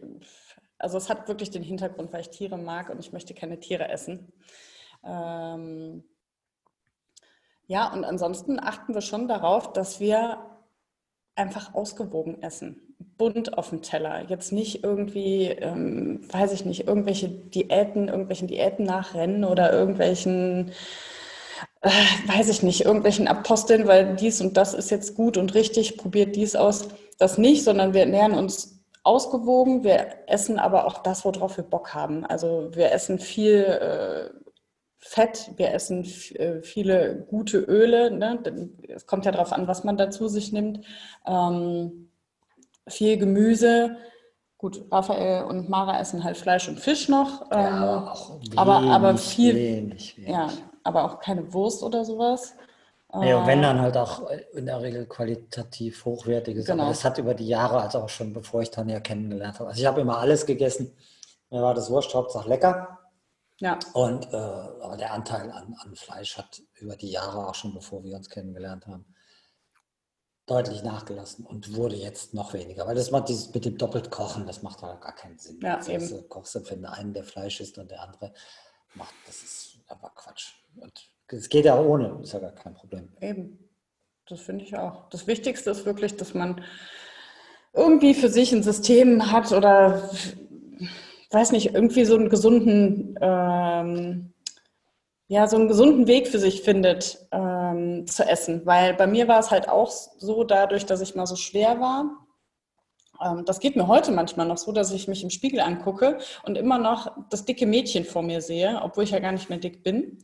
also 0.77 0.97
es 0.97 1.09
hat 1.09 1.27
wirklich 1.27 1.51
den 1.51 1.63
Hintergrund, 1.63 2.11
weil 2.11 2.21
ich 2.21 2.29
Tiere 2.29 2.57
mag 2.57 2.89
und 2.89 2.99
ich 2.99 3.13
möchte 3.13 3.33
keine 3.33 3.59
Tiere 3.59 3.87
essen. 3.89 4.31
Ähm, 5.03 6.03
ja, 7.67 7.91
und 7.91 8.05
ansonsten 8.05 8.59
achten 8.59 8.93
wir 8.93 9.01
schon 9.01 9.27
darauf, 9.27 9.73
dass 9.73 9.99
wir 9.99 10.39
einfach 11.35 11.73
ausgewogen 11.73 12.41
essen. 12.41 12.95
Bunt 13.17 13.57
auf 13.57 13.69
dem 13.69 13.81
Teller. 13.81 14.25
Jetzt 14.27 14.51
nicht 14.51 14.83
irgendwie, 14.83 15.47
ähm, 15.47 16.21
weiß 16.31 16.53
ich 16.53 16.65
nicht, 16.65 16.87
irgendwelche 16.87 17.29
Diäten, 17.29 18.07
irgendwelchen 18.07 18.47
Diäten 18.47 18.85
nachrennen 18.85 19.43
oder 19.43 19.71
irgendwelchen, 19.71 20.71
äh, 21.81 21.89
weiß 22.27 22.49
ich 22.49 22.63
nicht, 22.63 22.85
irgendwelchen 22.85 23.27
Aposteln, 23.27 23.87
weil 23.87 24.15
dies 24.15 24.41
und 24.41 24.57
das 24.57 24.73
ist 24.73 24.89
jetzt 24.91 25.15
gut 25.15 25.37
und 25.37 25.53
richtig, 25.53 25.97
probiert 25.97 26.35
dies 26.35 26.55
aus. 26.55 26.87
Das 27.19 27.37
nicht, 27.37 27.63
sondern 27.63 27.93
wir 27.93 28.01
ernähren 28.01 28.33
uns 28.33 28.79
ausgewogen. 29.03 29.83
Wir 29.83 30.07
essen 30.27 30.59
aber 30.59 30.85
auch 30.85 31.01
das, 31.03 31.23
worauf 31.25 31.57
wir 31.57 31.63
Bock 31.63 31.93
haben. 31.93 32.25
Also 32.25 32.69
wir 32.73 32.91
essen 32.91 33.19
viel 33.19 33.63
äh, 33.63 34.29
Fett, 34.99 35.51
wir 35.55 35.73
essen 35.73 36.03
äh, 36.35 36.61
viele 36.61 37.25
gute 37.29 37.59
Öle. 37.59 38.11
Ne? 38.11 38.39
Es 38.89 39.05
kommt 39.05 39.25
ja 39.25 39.31
darauf 39.31 39.53
an, 39.53 39.67
was 39.67 39.83
man 39.83 39.95
dazu 39.97 40.27
sich 40.27 40.51
nimmt. 40.51 40.85
Ähm, 41.25 42.09
viel 42.87 43.17
Gemüse. 43.17 43.97
Gut, 44.57 44.83
Raphael 44.91 45.43
und 45.45 45.69
Mara 45.69 45.99
essen 45.99 46.23
halt 46.23 46.35
Fleisch 46.35 46.67
und 46.67 46.79
Fisch 46.79 47.09
noch. 47.09 47.49
Ja, 47.51 47.67
ähm, 47.67 47.73
aber 47.83 48.11
auch 48.11 48.39
aber- 48.55 48.81
aber 48.91 49.09
wenig, 49.09 49.21
viel- 49.21 49.55
Wenig, 49.55 50.17
wenig. 50.17 50.29
ja, 50.29 50.49
aber 50.87 51.03
auch 51.03 51.19
keine 51.19 51.53
Wurst 51.53 51.83
oder 51.83 52.05
sowas. 52.05 52.55
Ja, 53.13 53.39
und 53.39 53.47
wenn 53.47 53.59
Äh, 53.59 53.61
dann 53.63 53.81
halt 53.81 53.95
auch 53.97 54.29
in 54.53 54.65
der 54.65 54.81
Regel 54.81 55.05
qualitativ 55.05 56.03
hochwertiges. 56.05 56.65
Genau. 56.65 56.83
Aber 56.83 56.91
das 56.91 57.03
hat 57.03 57.17
über 57.17 57.33
die 57.33 57.47
Jahre, 57.47 57.81
also 57.81 57.99
auch 57.99 58.09
schon 58.09 58.33
bevor 58.33 58.61
ich 58.61 58.71
Tanja 58.71 58.99
kennengelernt 58.99 59.59
habe. 59.59 59.69
Also 59.69 59.79
ich 59.79 59.85
habe 59.85 60.01
immer 60.01 60.17
alles 60.17 60.45
gegessen. 60.45 60.95
Mir 61.49 61.61
war 61.61 61.73
das 61.73 61.89
Wurst 61.89 62.13
Hauptsache 62.13 62.49
lecker. 62.49 62.99
Ja, 63.59 63.79
Und 63.93 64.31
äh, 64.31 64.35
aber 64.35 64.97
der 64.97 65.13
Anteil 65.13 65.49
an, 65.51 65.75
an 65.79 65.95
Fleisch 65.95 66.37
hat 66.37 66.61
über 66.75 66.95
die 66.95 67.09
Jahre, 67.09 67.47
auch 67.47 67.55
schon 67.55 67.73
bevor 67.73 68.03
wir 68.03 68.15
uns 68.15 68.29
kennengelernt 68.29 68.85
haben, 68.85 69.05
deutlich 70.45 70.83
nachgelassen 70.83 71.45
und 71.45 71.75
wurde 71.75 71.95
jetzt 71.95 72.33
noch 72.33 72.53
weniger. 72.53 72.85
Weil 72.85 72.95
das 72.95 73.09
macht 73.09 73.29
dieses 73.29 73.53
mit 73.53 73.65
dem 73.65 73.77
doppelt 73.77 74.11
Kochen, 74.11 74.45
das 74.45 74.61
macht 74.61 74.81
halt 74.83 75.01
gar 75.01 75.15
keinen 75.15 75.39
Sinn. 75.39 75.59
Ja, 75.61 75.77
also, 75.77 75.91
eben. 75.91 76.03
also 76.03 76.21
kochst 76.23 76.55
du 76.55 76.59
für 76.59 76.75
den 76.75 76.85
einen, 76.85 77.13
der 77.13 77.23
Fleisch 77.23 77.59
isst 77.59 77.77
und 77.77 77.89
der 77.89 78.01
andere 78.01 78.33
macht, 78.93 79.15
das 79.25 79.41
ist 79.41 79.79
aber 79.87 80.11
Quatsch. 80.15 80.53
Es 81.27 81.49
geht 81.49 81.65
ja 81.65 81.79
ohne, 81.79 82.19
ist 82.21 82.33
ja 82.33 82.39
gar 82.39 82.53
kein 82.53 82.73
Problem. 82.73 83.09
eben. 83.21 83.59
Das 84.29 84.41
finde 84.41 84.65
ich 84.65 84.77
auch. 84.77 85.09
Das 85.09 85.25
Wichtigste 85.25 85.69
ist 85.69 85.85
wirklich, 85.85 86.17
dass 86.17 86.33
man 86.33 86.61
irgendwie 87.73 88.13
für 88.13 88.27
sich 88.27 88.51
ein 88.51 88.63
System 88.63 89.31
hat 89.31 89.53
oder 89.53 90.09
weiß 91.31 91.51
nicht, 91.51 91.73
irgendwie 91.73 92.05
so 92.05 92.15
einen 92.15 92.29
gesunden, 92.29 93.17
ähm, 93.21 94.33
ja, 95.27 95.47
so 95.47 95.57
einen 95.57 95.67
gesunden 95.67 96.07
Weg 96.07 96.27
für 96.27 96.39
sich 96.39 96.61
findet 96.61 97.27
ähm, 97.31 98.07
zu 98.07 98.23
essen. 98.23 98.65
Weil 98.65 98.93
bei 98.93 99.07
mir 99.07 99.27
war 99.27 99.39
es 99.39 99.51
halt 99.51 99.69
auch 99.69 99.89
so, 99.89 100.43
dadurch, 100.43 100.85
dass 100.85 101.01
ich 101.01 101.15
mal 101.15 101.27
so 101.27 101.35
schwer 101.35 101.79
war. 101.79 102.25
Ähm, 103.21 103.43
das 103.45 103.59
geht 103.59 103.75
mir 103.75 103.87
heute 103.87 104.11
manchmal 104.11 104.47
noch 104.47 104.57
so, 104.57 104.71
dass 104.71 104.91
ich 104.91 105.07
mich 105.07 105.23
im 105.23 105.29
Spiegel 105.29 105.59
angucke 105.59 106.17
und 106.43 106.57
immer 106.57 106.77
noch 106.77 107.11
das 107.29 107.45
dicke 107.45 107.65
Mädchen 107.65 108.05
vor 108.05 108.23
mir 108.23 108.41
sehe, 108.41 108.79
obwohl 108.81 109.03
ich 109.03 109.11
ja 109.11 109.19
gar 109.19 109.33
nicht 109.33 109.49
mehr 109.49 109.59
dick 109.59 109.83
bin. 109.83 110.23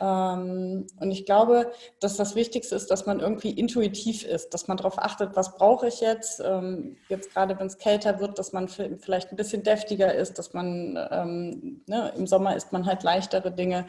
Ähm, 0.00 0.86
und 0.98 1.10
ich 1.10 1.26
glaube, 1.26 1.70
dass 2.00 2.16
das 2.16 2.34
Wichtigste 2.34 2.74
ist, 2.74 2.90
dass 2.90 3.06
man 3.06 3.20
irgendwie 3.20 3.50
intuitiv 3.50 4.24
ist, 4.24 4.54
dass 4.54 4.66
man 4.66 4.78
darauf 4.78 4.98
achtet, 4.98 5.36
was 5.36 5.54
brauche 5.54 5.88
ich 5.88 6.00
jetzt. 6.00 6.42
Ähm, 6.44 6.96
jetzt 7.08 7.32
gerade, 7.32 7.58
wenn 7.58 7.66
es 7.66 7.78
kälter 7.78 8.18
wird, 8.18 8.38
dass 8.38 8.52
man 8.52 8.66
vi- 8.68 8.96
vielleicht 8.98 9.30
ein 9.30 9.36
bisschen 9.36 9.62
deftiger 9.62 10.14
ist, 10.14 10.38
dass 10.38 10.54
man 10.54 10.98
ähm, 11.10 11.82
ne, 11.86 12.12
im 12.16 12.26
Sommer 12.26 12.56
isst 12.56 12.72
man 12.72 12.86
halt 12.86 13.02
leichtere 13.02 13.52
Dinge 13.52 13.86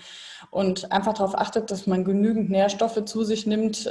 und 0.49 0.91
einfach 0.91 1.13
darauf 1.13 1.35
achtet, 1.35 1.71
dass 1.71 1.87
man 1.87 2.03
genügend 2.03 2.49
Nährstoffe 2.49 3.05
zu 3.05 3.23
sich 3.23 3.47
nimmt, 3.47 3.89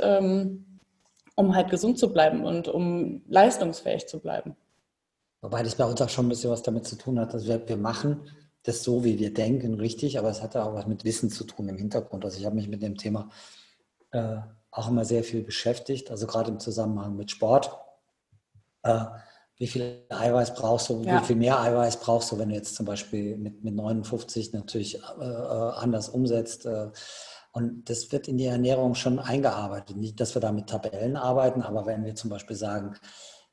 um 1.37 1.55
halt 1.55 1.71
gesund 1.71 1.99
zu 1.99 2.13
bleiben 2.13 2.45
und 2.45 2.69
um 2.69 3.23
leistungsfähig 3.29 4.07
zu 4.07 4.19
bleiben. 4.19 4.57
Wobei 5.43 5.63
das 5.63 5.75
bei 5.75 5.85
uns 5.85 6.01
auch 6.03 6.09
schon 6.09 6.27
ein 6.27 6.29
bisschen 6.29 6.51
was 6.51 6.63
damit 6.63 6.87
zu 6.87 6.97
tun 6.97 7.19
hat, 7.19 7.33
dass 7.33 7.47
wir, 7.47 7.67
wir 7.67 7.77
machen 7.79 8.29
das 8.63 8.83
so, 8.83 9.05
wie 9.05 9.19
wir 9.19 9.33
denken, 9.33 9.75
richtig, 9.75 10.19
aber 10.19 10.31
es 10.31 10.43
hat 10.43 10.55
ja 10.55 10.65
auch 10.65 10.75
was 10.75 10.87
mit 10.87 11.05
Wissen 11.05 11.31
zu 11.31 11.45
tun 11.45 11.69
im 11.69 11.77
Hintergrund. 11.79 12.25
Also 12.25 12.39
ich 12.39 12.47
habe 12.47 12.57
mich 12.57 12.69
mit 12.69 12.83
dem 12.83 12.97
Thema 12.97 13.31
äh, 14.13 14.37
auch 14.71 14.89
immer 14.89 15.05
sehr 15.05 15.25
viel 15.25 15.43
beschäftigt, 15.43 16.11
also 16.11 16.27
gerade 16.27 16.51
im 16.51 16.61
Zusammenhang 16.61 17.17
mit 17.17 17.31
Sport. 17.31 17.71
Äh, 18.83 19.05
wie 19.57 19.67
viel 19.67 20.07
Eiweiß 20.09 20.55
brauchst 20.55 20.89
du, 20.89 21.03
Ja. 21.03 21.21
wie 21.21 21.27
viel 21.27 21.37
mehr 21.37 21.61
Eiweiß 21.61 21.99
brauchst 22.01 22.33
du, 22.33 22.39
wenn 22.39 22.49
du 22.49 22.55
jetzt 22.55 22.75
zum 22.77 22.87
Beispiel 22.87 23.37
mit, 23.37 23.63
mit 23.63 23.75
59 23.75 24.53
natürlich 24.53 24.97
äh, 24.97 24.99
äh, 25.23 25.73
anders 25.75 26.09
umsetzt. 26.09 26.67
Äh, 26.67 26.91
und 27.53 27.91
das 27.91 28.13
wird 28.13 28.29
in 28.29 28.39
die 28.39 28.47
Ernährung 28.47 28.95
schon 28.95 29.19
eingearbeitet. 29.19 29.97
Nicht, 29.97 30.21
dass 30.21 30.35
wir 30.35 30.41
da 30.41 30.53
mit 30.53 30.69
Tabellen 30.69 31.17
arbeiten, 31.17 31.63
aber 31.63 31.85
wenn 31.85 32.05
wir 32.05 32.15
zum 32.15 32.31
Beispiel 32.31 32.57
sagen, 32.57 32.97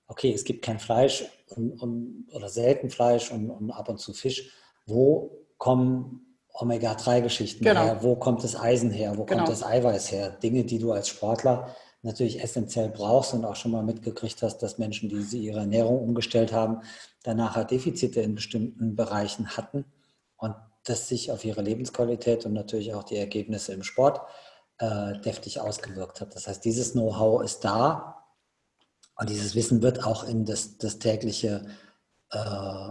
okay, 0.07 0.31
es 0.33 0.43
gibt 0.43 0.63
kein 0.63 0.79
Fleisch 0.79 1.25
und, 1.49 1.73
und, 1.81 2.27
oder 2.31 2.47
selten 2.47 2.89
Fleisch 2.89 3.31
und, 3.31 3.49
und 3.49 3.71
ab 3.71 3.89
und 3.89 3.99
zu 3.99 4.13
Fisch, 4.13 4.51
wo 4.87 5.45
kommen 5.57 6.35
Omega-3-Geschichten 6.53 7.63
Genau. 7.63 7.83
her? 7.83 7.97
Wo 8.01 8.15
kommt 8.15 8.43
das 8.43 8.55
Eisen 8.55 8.89
her? 8.89 9.17
Wo 9.17 9.25
Genau. 9.25 9.43
kommt 9.43 9.49
das 9.49 9.63
Eiweiß 9.63 10.11
her? 10.11 10.31
Dinge, 10.31 10.63
die 10.63 10.79
du 10.79 10.91
als 10.91 11.07
Sportler 11.09 11.75
natürlich 12.01 12.41
essentiell 12.41 12.89
brauchst 12.89 13.33
und 13.33 13.45
auch 13.45 13.55
schon 13.55 13.71
mal 13.71 13.83
mitgekriegt 13.83 14.41
hast, 14.41 14.59
dass 14.59 14.77
Menschen, 14.77 15.09
die 15.09 15.21
sie 15.21 15.39
ihre 15.39 15.59
Ernährung 15.59 15.99
umgestellt 16.01 16.53
haben, 16.53 16.81
danach 17.23 17.61
Defizite 17.65 18.21
in 18.21 18.33
bestimmten 18.35 18.95
Bereichen 18.95 19.57
hatten 19.57 19.85
und 20.37 20.55
das 20.85 21.07
sich 21.09 21.31
auf 21.31 21.43
ihre 21.43 21.61
Lebensqualität 21.61 22.45
und 22.45 22.53
natürlich 22.53 22.93
auch 22.93 23.03
die 23.03 23.17
Ergebnisse 23.17 23.73
im 23.73 23.83
Sport 23.83 24.21
äh, 24.79 25.19
deftig 25.19 25.59
ausgewirkt 25.59 26.21
hat. 26.21 26.33
Das 26.35 26.47
heißt, 26.47 26.63
dieses 26.63 26.93
Know-how 26.93 27.43
ist 27.43 27.59
da 27.65 28.23
und 29.19 29.29
dieses 29.29 29.53
Wissen 29.55 29.81
wird 29.81 30.05
auch 30.05 30.23
in 30.23 30.45
das, 30.45 30.77
das 30.77 30.99
tägliche 30.99 31.65
äh, 32.31 32.89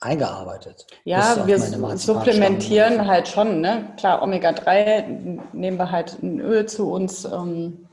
eingearbeitet. 0.00 0.86
Ja, 1.04 1.46
wir 1.46 1.58
supplementieren 1.58 3.06
halt 3.06 3.28
schon. 3.28 3.60
Ne? 3.60 3.92
Klar, 3.96 4.22
Omega-3 4.22 5.40
nehmen 5.52 5.76
wir 5.76 5.90
halt 5.90 6.22
ein 6.22 6.40
Öl 6.40 6.66
zu 6.66 6.90
uns, 6.90 7.24
ähm, 7.24 7.88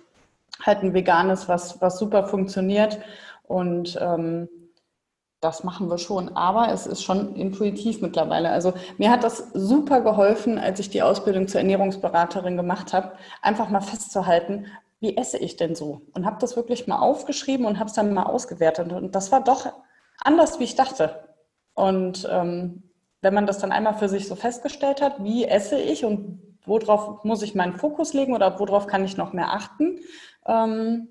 halt 0.64 0.84
ein 0.84 0.94
veganes, 0.94 1.50
was, 1.50 1.82
was 1.82 1.98
super 1.98 2.26
funktioniert. 2.28 3.00
Und 3.44 3.98
ähm, 4.02 4.48
das 5.42 5.64
machen 5.64 5.90
wir 5.90 5.98
schon. 5.98 6.36
Aber 6.36 6.72
es 6.72 6.86
ist 6.88 7.04
schon 7.04 7.36
intuitiv 7.36 8.02
mittlerweile. 8.02 8.50
Also 8.50 8.74
mir 8.98 9.12
hat 9.12 9.24
das 9.24 9.50
super 9.54 10.02
geholfen, 10.02 10.58
als 10.60 10.80
ich 10.80 10.90
die 10.90 11.02
Ausbildung 11.02 11.48
zur 11.48 11.62
Ernährungsberaterin 11.62 12.58
gemacht 12.58 12.94
habe, 12.94 13.14
einfach 13.42 13.70
mal 13.70 13.82
festzuhalten, 13.82 14.66
wie 15.00 15.18
esse 15.18 15.38
ich 15.38 15.56
denn 15.56 15.76
so? 15.76 16.02
Und 16.14 16.26
habe 16.26 16.38
das 16.40 16.56
wirklich 16.56 16.88
mal 16.88 17.00
aufgeschrieben 17.00 17.66
und 17.66 17.80
habe 17.80 17.90
es 17.90 17.96
dann 17.96 18.14
mal 18.14 18.24
ausgewertet. 18.24 18.92
Und 18.92 19.14
das 19.14 19.32
war 19.32 19.44
doch 19.44 19.72
anders, 20.24 20.60
wie 20.60 20.64
ich 20.64 20.76
dachte. 20.76 21.35
Und 21.76 22.28
ähm, 22.32 22.84
wenn 23.22 23.34
man 23.34 23.46
das 23.46 23.60
dann 23.60 23.72
einmal 23.72 23.96
für 23.96 24.10
sich 24.10 24.28
so 24.28 24.36
festgestellt 24.36 25.02
hat, 25.02 25.24
wie 25.24 25.46
esse 25.46 25.78
ich 25.78 26.04
und 26.06 26.42
worauf 26.66 27.24
muss 27.24 27.44
ich 27.44 27.54
meinen 27.54 27.76
Fokus 27.76 28.14
legen 28.14 28.34
oder 28.34 28.60
worauf 28.60 28.88
kann 28.88 29.06
ich 29.06 29.18
noch 29.18 29.34
mehr 29.34 29.54
achten, 29.54 30.00
ähm, 30.48 31.10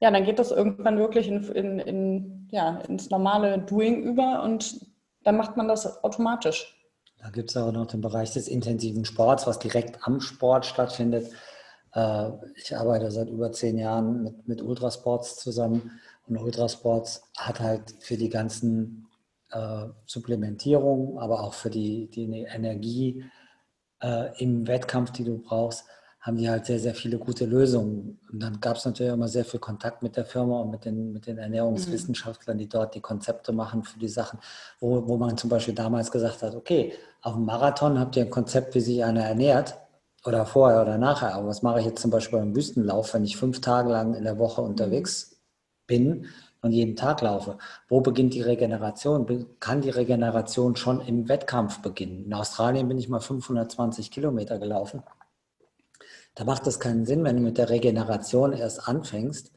ja, 0.00 0.10
dann 0.10 0.24
geht 0.24 0.38
das 0.38 0.50
irgendwann 0.50 0.98
wirklich 0.98 1.28
in, 1.28 1.42
in, 1.44 1.78
in, 1.78 2.48
ja, 2.50 2.78
ins 2.88 3.10
normale 3.10 3.58
Doing 3.58 4.02
über 4.02 4.42
und 4.42 4.86
dann 5.22 5.36
macht 5.36 5.56
man 5.56 5.66
das 5.66 6.04
automatisch. 6.04 6.76
Da 7.18 7.30
gibt 7.30 7.50
es 7.50 7.56
auch 7.56 7.72
noch 7.72 7.86
den 7.86 8.02
Bereich 8.02 8.32
des 8.32 8.48
intensiven 8.48 9.06
Sports, 9.06 9.46
was 9.46 9.58
direkt 9.58 10.06
am 10.06 10.20
Sport 10.20 10.66
stattfindet. 10.66 11.32
Äh, 11.94 12.30
Ich 12.56 12.76
arbeite 12.76 13.10
seit 13.10 13.30
über 13.30 13.50
zehn 13.52 13.78
Jahren 13.78 14.22
mit, 14.22 14.46
mit 14.46 14.62
Ultrasports 14.62 15.36
zusammen 15.36 15.92
und 16.26 16.36
Ultrasports 16.36 17.30
hat 17.38 17.60
halt 17.60 17.94
für 18.00 18.18
die 18.18 18.28
ganzen 18.28 19.06
äh, 19.54 19.86
Supplementierung, 20.06 21.18
aber 21.18 21.42
auch 21.42 21.54
für 21.54 21.70
die, 21.70 22.08
die 22.10 22.24
Energie 22.42 23.24
äh, 24.02 24.36
im 24.42 24.66
Wettkampf, 24.66 25.12
die 25.12 25.24
du 25.24 25.38
brauchst, 25.38 25.84
haben 26.20 26.38
die 26.38 26.48
halt 26.48 26.64
sehr, 26.64 26.78
sehr 26.78 26.94
viele 26.94 27.18
gute 27.18 27.44
Lösungen. 27.44 28.18
Und 28.32 28.42
dann 28.42 28.58
gab 28.58 28.76
es 28.76 28.84
natürlich 28.86 29.12
immer 29.12 29.28
sehr 29.28 29.44
viel 29.44 29.60
Kontakt 29.60 30.02
mit 30.02 30.16
der 30.16 30.24
Firma 30.24 30.60
und 30.60 30.70
mit 30.70 30.84
den, 30.86 31.12
mit 31.12 31.26
den 31.26 31.36
Ernährungswissenschaftlern, 31.36 32.56
die 32.56 32.68
dort 32.68 32.94
die 32.94 33.02
Konzepte 33.02 33.52
machen 33.52 33.84
für 33.84 33.98
die 33.98 34.08
Sachen, 34.08 34.38
wo, 34.80 35.06
wo 35.06 35.18
man 35.18 35.36
zum 35.36 35.50
Beispiel 35.50 35.74
damals 35.74 36.10
gesagt 36.10 36.42
hat, 36.42 36.54
okay, 36.54 36.94
auf 37.20 37.34
dem 37.34 37.44
Marathon 37.44 37.98
habt 37.98 38.16
ihr 38.16 38.24
ein 38.24 38.30
Konzept, 38.30 38.74
wie 38.74 38.80
sich 38.80 39.04
einer 39.04 39.24
ernährt, 39.24 39.78
oder 40.26 40.46
vorher 40.46 40.80
oder 40.80 40.98
nachher. 40.98 41.34
Aber 41.34 41.48
was 41.48 41.62
mache 41.62 41.80
ich 41.80 41.86
jetzt 41.86 42.00
zum 42.00 42.10
Beispiel 42.10 42.38
beim 42.38 42.56
Wüstenlauf, 42.56 43.12
wenn 43.12 43.24
ich 43.24 43.36
fünf 43.36 43.60
Tage 43.60 43.90
lang 43.90 44.14
in 44.14 44.24
der 44.24 44.38
Woche 44.38 44.62
unterwegs 44.62 45.38
bin 45.86 46.26
und 46.64 46.72
jeden 46.72 46.96
Tag 46.96 47.20
laufe? 47.20 47.58
Wo 47.88 48.00
beginnt 48.00 48.34
die 48.34 48.42
Regeneration? 48.42 49.46
Kann 49.60 49.80
die 49.80 49.90
Regeneration 49.90 50.74
schon 50.74 51.00
im 51.00 51.28
Wettkampf 51.28 51.80
beginnen? 51.80 52.24
In 52.24 52.34
Australien 52.34 52.88
bin 52.88 52.98
ich 52.98 53.08
mal 53.08 53.20
520 53.20 54.10
Kilometer 54.10 54.58
gelaufen 54.58 55.02
da 56.34 56.44
macht 56.44 56.66
es 56.66 56.80
keinen 56.80 57.06
Sinn, 57.06 57.24
wenn 57.24 57.36
du 57.36 57.42
mit 57.42 57.58
der 57.58 57.70
Regeneration 57.70 58.52
erst 58.52 58.88
anfängst, 58.88 59.52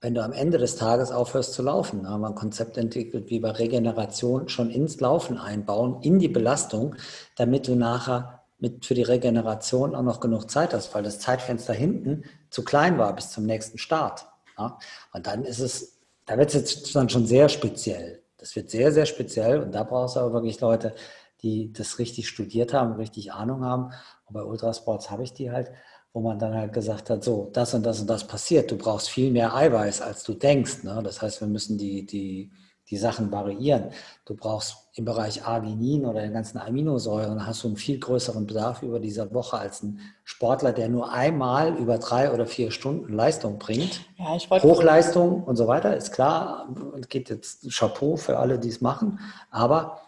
wenn 0.00 0.14
du 0.14 0.22
am 0.22 0.32
Ende 0.32 0.58
des 0.58 0.76
Tages 0.76 1.10
aufhörst 1.10 1.54
zu 1.54 1.62
laufen. 1.62 2.04
Da 2.04 2.10
haben 2.10 2.20
wir 2.20 2.28
ein 2.28 2.34
Konzept 2.34 2.76
entwickelt, 2.76 3.30
wie 3.30 3.42
wir 3.42 3.58
Regeneration 3.58 4.48
schon 4.48 4.70
ins 4.70 5.00
Laufen 5.00 5.38
einbauen, 5.38 6.02
in 6.02 6.18
die 6.18 6.28
Belastung, 6.28 6.96
damit 7.36 7.68
du 7.68 7.74
nachher 7.74 8.42
mit, 8.58 8.84
für 8.86 8.94
die 8.94 9.02
Regeneration 9.02 9.94
auch 9.94 10.02
noch 10.02 10.20
genug 10.20 10.50
Zeit 10.50 10.74
hast, 10.74 10.94
weil 10.94 11.04
das 11.04 11.20
Zeitfenster 11.20 11.72
hinten 11.72 12.24
zu 12.50 12.64
klein 12.64 12.98
war 12.98 13.14
bis 13.14 13.30
zum 13.30 13.46
nächsten 13.46 13.78
Start. 13.78 14.26
Ja? 14.56 14.78
Und 15.12 15.26
dann 15.28 15.44
ist 15.44 15.60
es, 15.60 15.97
da 16.28 16.38
wird 16.38 16.50
es 16.50 16.54
jetzt 16.54 16.94
dann 16.94 17.08
schon 17.08 17.26
sehr 17.26 17.48
speziell. 17.48 18.22
Das 18.36 18.54
wird 18.54 18.70
sehr, 18.70 18.92
sehr 18.92 19.06
speziell 19.06 19.60
und 19.60 19.72
da 19.72 19.82
brauchst 19.82 20.14
du 20.14 20.20
aber 20.20 20.34
wirklich 20.34 20.60
Leute, 20.60 20.94
die 21.42 21.72
das 21.72 21.98
richtig 21.98 22.28
studiert 22.28 22.72
haben, 22.72 22.92
richtig 22.94 23.32
Ahnung 23.32 23.64
haben. 23.64 23.92
Und 24.26 24.34
bei 24.34 24.42
Ultrasports 24.42 25.10
habe 25.10 25.24
ich 25.24 25.32
die 25.32 25.50
halt 25.50 25.72
wo 26.12 26.20
man 26.20 26.38
dann 26.38 26.54
halt 26.54 26.72
gesagt 26.72 27.10
hat, 27.10 27.22
so, 27.22 27.50
das 27.52 27.74
und 27.74 27.84
das 27.84 28.00
und 28.00 28.08
das 28.08 28.26
passiert. 28.26 28.70
Du 28.70 28.76
brauchst 28.76 29.08
viel 29.08 29.30
mehr 29.30 29.54
Eiweiß, 29.54 30.00
als 30.00 30.24
du 30.24 30.34
denkst. 30.34 30.82
Ne? 30.82 31.00
Das 31.04 31.22
heißt, 31.22 31.40
wir 31.40 31.48
müssen 31.48 31.78
die, 31.78 32.06
die, 32.06 32.50
die 32.90 32.96
Sachen 32.96 33.30
variieren. 33.30 33.90
Du 34.24 34.34
brauchst 34.34 34.88
im 34.94 35.04
Bereich 35.04 35.44
Arginin 35.44 36.06
oder 36.06 36.22
den 36.22 36.32
ganzen 36.32 36.58
Aminosäuren, 36.58 37.46
hast 37.46 37.62
du 37.62 37.68
einen 37.68 37.76
viel 37.76 37.98
größeren 37.98 38.46
Bedarf 38.46 38.82
über 38.82 38.98
diese 38.98 39.32
Woche 39.32 39.58
als 39.58 39.82
ein 39.82 40.00
Sportler, 40.24 40.72
der 40.72 40.88
nur 40.88 41.12
einmal 41.12 41.76
über 41.76 41.98
drei 41.98 42.32
oder 42.32 42.46
vier 42.46 42.70
Stunden 42.70 43.12
Leistung 43.12 43.58
bringt. 43.58 44.00
Ja, 44.18 44.36
Hochleistung 44.62 45.44
und 45.44 45.56
so 45.56 45.66
weiter, 45.66 45.96
ist 45.96 46.12
klar. 46.12 46.68
Es 46.98 47.08
geht 47.08 47.28
jetzt 47.30 47.70
Chapeau 47.70 48.16
für 48.16 48.38
alle, 48.38 48.58
die 48.58 48.68
es 48.68 48.80
machen. 48.80 49.20
Aber 49.50 50.00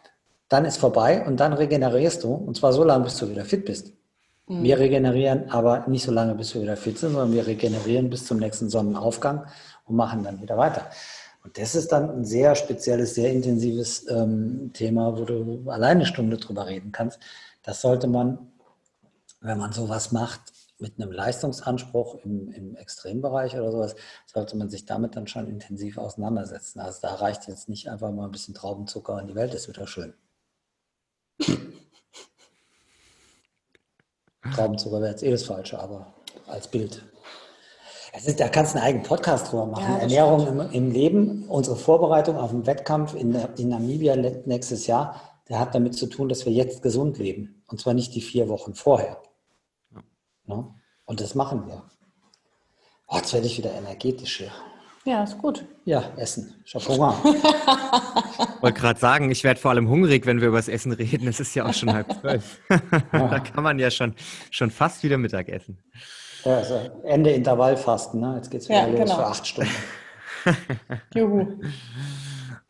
dann 0.49 0.65
ist 0.65 0.79
vorbei 0.79 1.25
und 1.25 1.39
dann 1.39 1.53
regenerierst 1.53 2.25
du. 2.25 2.33
Und 2.33 2.57
zwar 2.57 2.73
so 2.73 2.83
lange, 2.83 3.05
bis 3.05 3.17
du 3.19 3.31
wieder 3.31 3.45
fit 3.45 3.65
bist. 3.65 3.93
Mhm. 4.49 4.65
Wir 4.65 4.79
regenerieren 4.79 5.49
aber 5.51 5.87
nicht 5.87 6.03
so 6.03 6.11
lange, 6.11 6.35
bis 6.35 6.55
wir 6.55 6.63
wieder 6.63 6.77
fit 6.77 6.99
sind, 6.99 7.13
sondern 7.13 7.33
wir 7.33 7.47
regenerieren 7.47 8.11
bis 8.11 8.27
zum 8.27 8.39
nächsten 8.39 8.69
Sonnenaufgang 8.69 9.47
und 9.85 9.95
machen 9.95 10.25
dann 10.25 10.43
wieder 10.43 10.57
weiter. 10.57 10.87
Und 11.43 11.59
das 11.59 11.75
ist 11.75 11.91
dann 11.93 12.11
ein 12.11 12.25
sehr 12.25 12.55
spezielles, 12.55 13.15
sehr 13.15 13.33
intensives 13.33 14.09
ähm, 14.09 14.71
Thema, 14.75 15.19
wo 15.19 15.25
du 15.25 15.71
alleine 15.71 16.01
eine 16.01 16.07
Stunde 16.07 16.37
drüber 16.37 16.67
reden 16.67 16.93
kannst. 16.93 17.19
Das 17.63 17.81
sollte 17.81 18.07
man, 18.09 18.53
wenn 19.41 19.59
man 19.59 19.73
sowas 19.73 20.13
macht, 20.13 20.41
mit 20.81 20.99
einem 20.99 21.13
Leistungsanspruch 21.13 22.17
im, 22.25 22.51
im 22.53 22.75
Extrembereich 22.77 23.55
oder 23.55 23.71
sowas, 23.71 23.95
sollte 24.27 24.57
man 24.57 24.71
sich 24.71 24.87
damit 24.87 25.15
dann 25.17 25.27
schon 25.27 25.47
intensiv 25.47 25.99
auseinandersetzen. 25.99 26.81
Also 26.81 27.01
da 27.03 27.15
reicht 27.17 27.49
jetzt 27.49 27.69
nicht 27.69 27.89
einfach 27.89 28.11
mal 28.13 28.25
ein 28.25 28.33
bisschen 28.33 28.55
Traubenzucker 28.55 29.17
und 29.17 29.27
die 29.29 29.35
Welt 29.35 29.53
ist 29.55 29.69
wieder 29.69 29.87
schön. 29.87 30.15
Traubenzucker 34.55 35.01
wäre 35.01 35.11
jetzt 35.11 35.23
eh 35.23 35.31
das 35.31 35.45
Falsche, 35.45 35.79
aber 35.79 36.15
als 36.47 36.67
Bild. 36.69 37.03
Ist, 38.13 38.41
da 38.41 38.49
kannst 38.49 38.75
du 38.75 38.79
einen 38.79 38.87
eigenen 38.87 39.07
Podcast 39.07 39.51
drüber 39.51 39.67
machen. 39.67 39.95
Ja, 39.95 39.99
Ernährung 39.99 40.47
im, 40.47 40.61
im, 40.73 40.91
Leben, 40.91 41.45
unsere 41.49 41.77
Vorbereitung 41.77 42.37
auf 42.37 42.51
den 42.51 42.67
Wettkampf 42.67 43.15
in, 43.15 43.35
in 43.57 43.69
Namibia 43.69 44.17
nächstes 44.17 44.87
Jahr, 44.87 45.21
der 45.49 45.59
hat 45.59 45.75
damit 45.75 45.95
zu 45.95 46.07
tun, 46.07 46.29
dass 46.29 46.45
wir 46.45 46.53
jetzt 46.53 46.83
gesund 46.83 47.19
leben. 47.19 47.63
Und 47.67 47.81
zwar 47.81 47.95
nicht 47.95 48.15
die 48.15 48.21
vier 48.21 48.49
Wochen 48.49 48.75
vorher. 48.75 49.23
Ja. 49.95 50.03
Ne? 50.47 50.75
Und 51.05 51.21
das 51.21 51.35
machen 51.35 51.67
wir. 51.67 51.85
Oh, 53.09 53.17
jetzt 53.17 53.33
werde 53.33 53.47
ich 53.47 53.59
wieder 53.59 53.73
energetisch 53.73 54.39
hier. 54.39 54.53
Ja, 55.05 55.25
ist 55.25 55.39
gut. 55.39 55.65
Ja, 55.85 56.13
Essen. 56.17 56.63
Ich 56.65 56.75
habe 56.75 56.85
Hunger. 56.87 57.17
Ich 57.25 58.63
wollte 58.63 58.79
gerade 58.79 59.01
sagen, 59.01 59.31
ich 59.31 59.43
werde 59.43 59.59
vor 59.59 59.71
allem 59.71 59.89
hungrig, 59.89 60.27
wenn 60.27 60.41
wir 60.43 60.49
über 60.49 60.59
das 60.59 60.69
Essen 60.69 60.93
reden. 60.93 61.27
Es 61.27 61.41
ist 61.41 61.55
ja 61.55 61.65
auch 61.65 61.73
schon 61.73 61.93
halb 61.93 62.13
zwölf. 62.21 62.61
da 63.13 63.41
kann 63.41 63.65
man 63.65 63.79
ja 63.79 63.91
schon, 63.91 64.15
schon 64.51 64.71
fast 64.71 65.03
wieder 65.03 65.17
Mittag 65.17 65.49
essen. 65.49 65.79
Ja, 66.45 66.57
also 66.59 66.81
Ende 67.05 67.31
Intervallfasten. 67.31 68.21
Ne? 68.21 68.35
Jetzt 68.37 68.51
geht 68.51 68.63
es 68.63 68.69
wieder 68.69 68.83
ja, 68.83 68.87
los 68.87 69.01
genau. 69.01 69.17
für 69.17 69.27
acht 69.27 69.47
Stunden. 69.47 69.73
Juhu. 71.15 71.61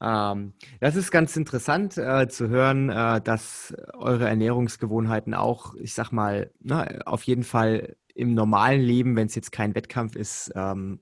Ähm, 0.03 0.55
das 0.81 0.97
ist 0.97 1.11
ganz 1.11 1.37
interessant 1.37 1.99
äh, 1.99 2.27
zu 2.29 2.49
hören, 2.49 2.89
äh, 2.89 3.21
dass 3.21 3.75
eure 3.95 4.29
Ernährungsgewohnheiten 4.29 5.35
auch, 5.35 5.75
ich 5.75 5.95
sag 5.95 6.11
mal, 6.11 6.51
na, 6.61 6.85
ne, 6.85 7.01
auf 7.07 7.23
jeden 7.25 7.45
Fall 7.45 7.97
im 8.15 8.35
normalen 8.35 8.81
Leben, 8.81 9.15
wenn 9.17 9.27
es 9.27 9.35
jetzt 9.35 9.53
kein 9.53 9.75
Wettkampf 9.75 10.17
ist, 10.17 10.53
ähm, 10.55 11.01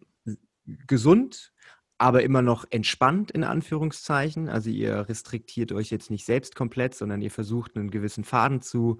gesund, 0.87 1.53
aber 1.99 2.23
immer 2.23 2.43
noch 2.43 2.65
entspannt 2.71 3.31
in 3.33 3.45
Anführungszeichen. 3.45 4.49
Also 4.49 4.71
ihr 4.71 5.09
restriktiert 5.09 5.73
euch 5.73 5.91
jetzt 5.91 6.11
nicht 6.11 6.25
selbst 6.25 6.55
komplett, 6.55 6.95
sondern 6.95 7.21
ihr 7.21 7.31
versucht 7.31 7.77
einen 7.77 7.91
gewissen 7.91 8.25
Faden 8.25 8.63
zu, 8.63 8.99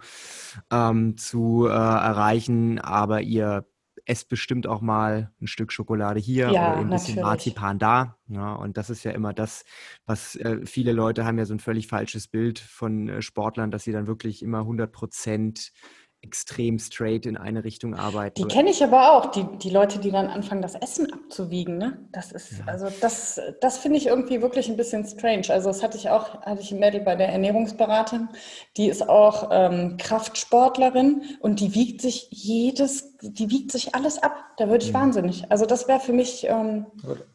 ähm, 0.71 1.17
zu 1.17 1.67
äh, 1.67 1.71
erreichen, 1.71 2.79
aber 2.81 3.23
ihr 3.23 3.67
esst 4.05 4.29
bestimmt 4.29 4.67
auch 4.67 4.81
mal 4.81 5.33
ein 5.41 5.47
Stück 5.47 5.71
Schokolade 5.71 6.19
hier 6.19 6.51
ja, 6.51 6.73
oder 6.73 6.81
ein 6.81 6.91
bisschen 6.91 7.17
natürlich. 7.17 7.23
Marzipan 7.23 7.79
da. 7.79 8.17
Ja, 8.27 8.55
und 8.55 8.77
das 8.77 8.91
ist 8.91 9.05
ja 9.05 9.11
immer 9.13 9.35
das, 9.35 9.65
was 10.07 10.35
äh, 10.37 10.65
viele 10.65 10.93
Leute 10.93 11.25
haben 11.25 11.39
ja 11.39 11.45
so 11.45 11.55
ein 11.55 11.61
völlig 11.61 11.89
falsches 11.89 12.27
Bild 12.27 12.59
von 12.59 13.09
äh, 13.09 13.23
Sportlern, 13.23 13.71
dass 13.71 13.85
sie 13.85 13.93
dann 13.93 14.07
wirklich 14.07 14.43
immer 14.43 14.61
100 14.61 14.91
Prozent 14.91 15.73
extrem 16.21 16.81
straight 16.81 17.27
in 17.27 17.37
eine 17.37 17.63
Richtung 17.63 17.95
arbeiten. 17.95 18.35
Die 18.35 18.49
kenne 18.49 18.71
ich 18.71 18.83
aber 18.83 19.13
auch, 19.13 19.31
die, 19.31 19.47
die 19.59 19.71
Leute, 19.71 20.01
die 20.01 20.11
dann 20.11 20.27
anfangen, 20.27 20.63
das 20.63 20.75
Essen 20.75 21.13
abzuwiegen. 21.13 21.79
Ne? 21.79 21.97
Das 22.13 22.33
ist, 22.33 22.59
ja. 22.59 22.65
also 22.67 22.89
das, 23.01 23.41
das 23.61 23.79
finde 23.79 23.99
ich 23.99 24.09
irgendwie 24.09 24.43
wirklich 24.43 24.69
ein 24.69 24.77
bisschen 24.77 25.05
strange. 25.07 25.45
Also 25.51 25.69
das 25.69 25.83
hatte 25.83 25.97
ich 25.97 26.11
auch, 26.11 26.41
hatte 26.43 26.61
ich 26.61 26.73
ein 26.73 26.81
Mädel 26.81 27.03
bei 27.03 27.15
der 27.15 27.29
Ernährungsberatung, 27.29 28.29
die 28.77 28.89
ist 28.89 29.09
auch 29.09 29.51
ähm, 29.53 29.97
Kraftsportlerin 29.97 31.23
und 31.41 31.61
die 31.61 31.75
wiegt 31.75 32.03
sich 32.03 32.27
jedes, 32.31 33.17
die 33.23 33.51
wiegt 33.51 33.71
sich 33.71 33.95
alles 33.95 34.21
ab. 34.21 34.35
Da 34.57 34.69
würde 34.69 34.85
ich 34.85 34.91
mhm. 34.91 34.99
wahnsinnig. 34.99 35.45
Also 35.51 35.67
das 35.67 35.87
wäre 35.87 36.01
für 36.01 36.13
mich. 36.13 36.45
Ähm, 36.49 36.87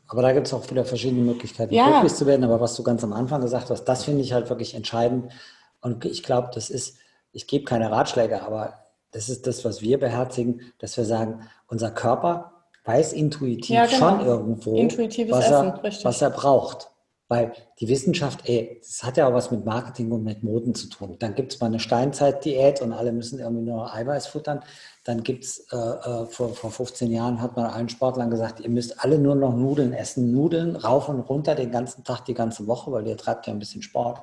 aber 0.07 0.21
da 0.21 0.33
gibt 0.33 0.47
es 0.47 0.53
auch 0.53 0.69
wieder 0.69 0.83
verschiedene 0.83 1.23
Möglichkeiten, 1.23 1.73
ja. 1.73 1.89
glücklich 1.89 2.15
zu 2.15 2.25
werden. 2.25 2.43
Aber 2.43 2.59
was 2.59 2.75
du 2.75 2.83
ganz 2.83 3.01
am 3.05 3.13
Anfang 3.13 3.39
gesagt 3.39 3.69
hast, 3.69 3.85
das 3.85 4.03
finde 4.03 4.21
ich 4.21 4.33
halt 4.33 4.49
wirklich 4.49 4.75
entscheidend. 4.75 5.31
Und 5.79 6.03
ich 6.03 6.21
glaube, 6.21 6.49
das 6.53 6.69
ist 6.69 6.97
ich 7.33 7.47
gebe 7.47 7.65
keine 7.65 7.91
Ratschläge, 7.91 8.41
aber 8.43 8.85
das 9.11 9.29
ist 9.29 9.45
das, 9.45 9.65
was 9.65 9.81
wir 9.81 9.99
beherzigen, 9.99 10.61
dass 10.79 10.95
wir 10.97 11.05
sagen, 11.05 11.41
unser 11.67 11.91
Körper 11.91 12.53
weiß 12.85 13.13
intuitiv 13.13 13.75
ja, 13.75 13.85
genau. 13.85 13.97
schon 13.97 14.25
irgendwo, 14.25 14.73
was 15.29 15.49
er, 15.49 15.79
was 16.03 16.21
er 16.21 16.29
braucht. 16.29 16.89
Weil 17.29 17.53
die 17.79 17.87
Wissenschaft, 17.87 18.47
ey, 18.47 18.79
das 18.81 19.01
hat 19.01 19.17
ja 19.17 19.27
auch 19.27 19.33
was 19.33 19.49
mit 19.49 19.65
Marketing 19.65 20.11
und 20.11 20.23
mit 20.23 20.43
Moden 20.43 20.75
zu 20.75 20.87
tun. 20.87 21.15
Dann 21.19 21.33
gibt 21.33 21.53
es 21.53 21.59
mal 21.59 21.67
eine 21.67 21.79
Steinzeit-Diät 21.79 22.81
und 22.81 22.91
alle 22.91 23.11
müssen 23.11 23.39
irgendwie 23.39 23.63
nur 23.63 23.91
Eiweiß 23.91 24.27
futtern. 24.27 24.59
Dann 25.05 25.23
gibt 25.23 25.45
es, 25.45 25.59
äh, 25.71 25.75
äh, 25.75 26.25
vor, 26.27 26.49
vor 26.49 26.69
15 26.69 27.11
Jahren 27.11 27.41
hat 27.41 27.55
man 27.55 27.65
allen 27.65 27.89
Sportlern 27.89 28.29
gesagt, 28.29 28.59
ihr 28.59 28.69
müsst 28.69 29.03
alle 29.03 29.17
nur 29.17 29.35
noch 29.35 29.55
Nudeln 29.55 29.93
essen. 29.93 30.31
Nudeln 30.31 30.75
rauf 30.75 31.09
und 31.09 31.21
runter 31.21 31.55
den 31.55 31.71
ganzen 31.71 32.03
Tag, 32.03 32.25
die 32.25 32.33
ganze 32.33 32.67
Woche, 32.67 32.91
weil 32.91 33.07
ihr 33.07 33.17
treibt 33.17 33.47
ja 33.47 33.53
ein 33.53 33.59
bisschen 33.59 33.81
Sport. 33.81 34.21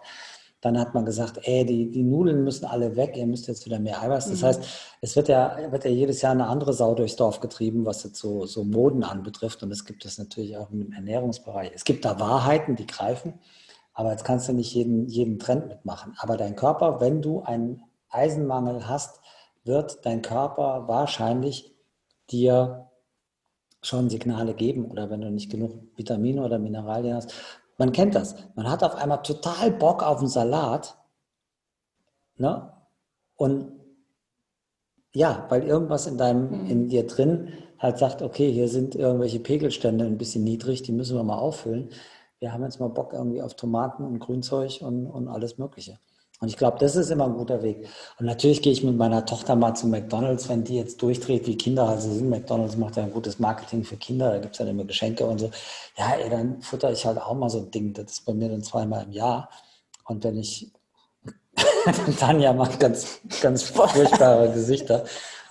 Dann 0.61 0.79
hat 0.79 0.93
man 0.93 1.07
gesagt, 1.07 1.41
ey, 1.43 1.65
die, 1.65 1.91
die 1.91 2.03
Nudeln 2.03 2.45
müssen 2.45 2.67
alle 2.67 2.95
weg, 2.97 3.17
ihr 3.17 3.27
müsst 3.27 3.49
jetzt 3.49 3.65
wieder 3.65 3.79
mehr 3.79 4.03
Eiweiß. 4.03 4.29
Das 4.29 4.43
mhm. 4.43 4.47
heißt, 4.47 4.65
es 5.01 5.17
wird 5.17 5.29
ja, 5.29 5.57
wird 5.71 5.85
ja 5.85 5.91
jedes 5.91 6.21
Jahr 6.21 6.33
eine 6.33 6.47
andere 6.47 6.75
Sau 6.75 6.95
durchs 6.95 7.17
Dorf 7.17 7.41
getrieben, 7.41 7.87
was 7.87 8.05
jetzt 8.05 8.19
so, 8.19 8.45
so 8.45 8.65
Moden 8.65 9.03
anbetrifft. 9.03 9.63
Und 9.63 9.71
es 9.71 9.87
gibt 9.87 10.05
es 10.05 10.19
natürlich 10.19 10.57
auch 10.59 10.71
im 10.71 10.93
Ernährungsbereich. 10.93 11.73
Es 11.75 11.85
gibt 11.85 12.05
da 12.05 12.21
Wahrheiten, 12.21 12.77
die 12.77 12.87
greifen, 12.87 13.41
aber 13.95 14.11
jetzt 14.11 14.25
kannst 14.25 14.49
du 14.49 14.53
nicht 14.53 14.75
jeden, 14.75 15.07
jeden 15.09 15.39
Trend 15.39 15.69
mitmachen. 15.69 16.15
Aber 16.19 16.37
dein 16.37 16.57
Körper, 16.57 17.01
wenn 17.01 17.23
du 17.23 17.43
einen 17.43 17.83
Eisenmangel 18.11 18.87
hast, 18.87 19.21
wird 19.65 20.05
dein 20.05 20.21
Körper 20.21 20.89
wahrscheinlich 20.89 21.75
dir 22.31 22.91
schon 23.83 24.11
Signale 24.11 24.55
geben 24.55 24.85
oder 24.85 25.11
wenn 25.11 25.23
du 25.23 25.31
nicht 25.31 25.51
genug 25.51 25.73
Vitamine 25.97 26.45
oder 26.45 26.59
Mineralien 26.59 27.17
hast, 27.17 27.33
man 27.81 27.93
kennt 27.93 28.15
das. 28.15 28.37
Man 28.57 28.71
hat 28.71 28.85
auf 28.85 28.95
einmal 28.95 29.23
total 29.23 29.71
Bock 29.71 30.03
auf 30.03 30.19
einen 30.19 30.29
Salat. 30.29 30.99
Ne? 32.37 32.71
Und 33.37 33.73
ja, 35.15 35.47
weil 35.49 35.63
irgendwas 35.63 36.07
in 36.07 36.19
deinem, 36.19 36.65
mhm. 36.65 36.71
in 36.71 36.89
dir 36.89 37.07
drin 37.07 37.55
halt 37.79 37.97
sagt, 37.97 38.21
okay, 38.21 38.53
hier 38.53 38.69
sind 38.69 38.95
irgendwelche 38.95 39.41
Pegelstände 39.41 40.05
ein 40.05 40.19
bisschen 40.19 40.45
niedrig, 40.45 40.83
die 40.83 40.93
müssen 40.93 41.17
wir 41.17 41.25
mal 41.25 41.39
auffüllen. 41.39 41.89
wir 42.39 42.53
haben 42.53 42.63
jetzt 42.65 42.81
mal 42.81 42.91
Bock 42.91 43.15
irgendwie 43.15 43.41
auf 43.41 43.55
Tomaten 43.55 44.05
und 44.05 44.19
Grünzeug 44.19 44.83
und, 44.83 45.07
und 45.07 45.29
alles 45.29 45.57
Mögliche. 45.57 45.99
Und 46.41 46.49
ich 46.49 46.57
glaube, 46.57 46.79
das 46.79 46.97
ist 46.97 47.11
immer 47.11 47.27
ein 47.27 47.35
guter 47.35 47.63
Weg. 47.63 47.87
Und 48.19 48.25
natürlich 48.25 48.63
gehe 48.63 48.73
ich 48.73 48.83
mit 48.83 48.97
meiner 48.97 49.27
Tochter 49.27 49.57
mal 49.57 49.75
zu 49.75 49.87
McDonalds, 49.87 50.49
wenn 50.49 50.65
die 50.65 50.77
jetzt 50.77 51.03
durchdreht, 51.03 51.47
wie 51.47 51.59
Kinder 51.59 51.87
also 51.87 52.11
sind. 52.11 52.31
McDonalds 52.31 52.79
macht 52.79 52.97
ja 52.97 53.03
ein 53.03 53.13
gutes 53.13 53.39
Marketing 53.39 53.85
für 53.85 53.99
Kinder, 53.99 54.31
da 54.31 54.39
gibt 54.39 54.55
es 54.55 54.59
dann 54.59 54.69
immer 54.69 54.85
Geschenke 54.85 55.27
und 55.27 55.39
so. 55.39 55.51
Ja, 55.99 56.13
ey, 56.15 56.31
dann 56.31 56.63
futter 56.63 56.91
ich 56.91 57.05
halt 57.05 57.19
auch 57.19 57.35
mal 57.35 57.51
so 57.51 57.59
ein 57.59 57.71
Ding. 57.71 57.93
Das 57.93 58.11
ist 58.11 58.25
bei 58.25 58.33
mir 58.33 58.49
dann 58.49 58.63
zweimal 58.63 59.05
im 59.05 59.13
Jahr. 59.13 59.51
Und 60.07 60.25
wenn 60.25 60.39
ich, 60.39 60.73
Tanja 62.19 62.55
macht 62.55 62.81
ganz, 62.81 63.21
ganz 63.43 63.65
furchtbare 63.65 64.51
Gesichter 64.51 65.05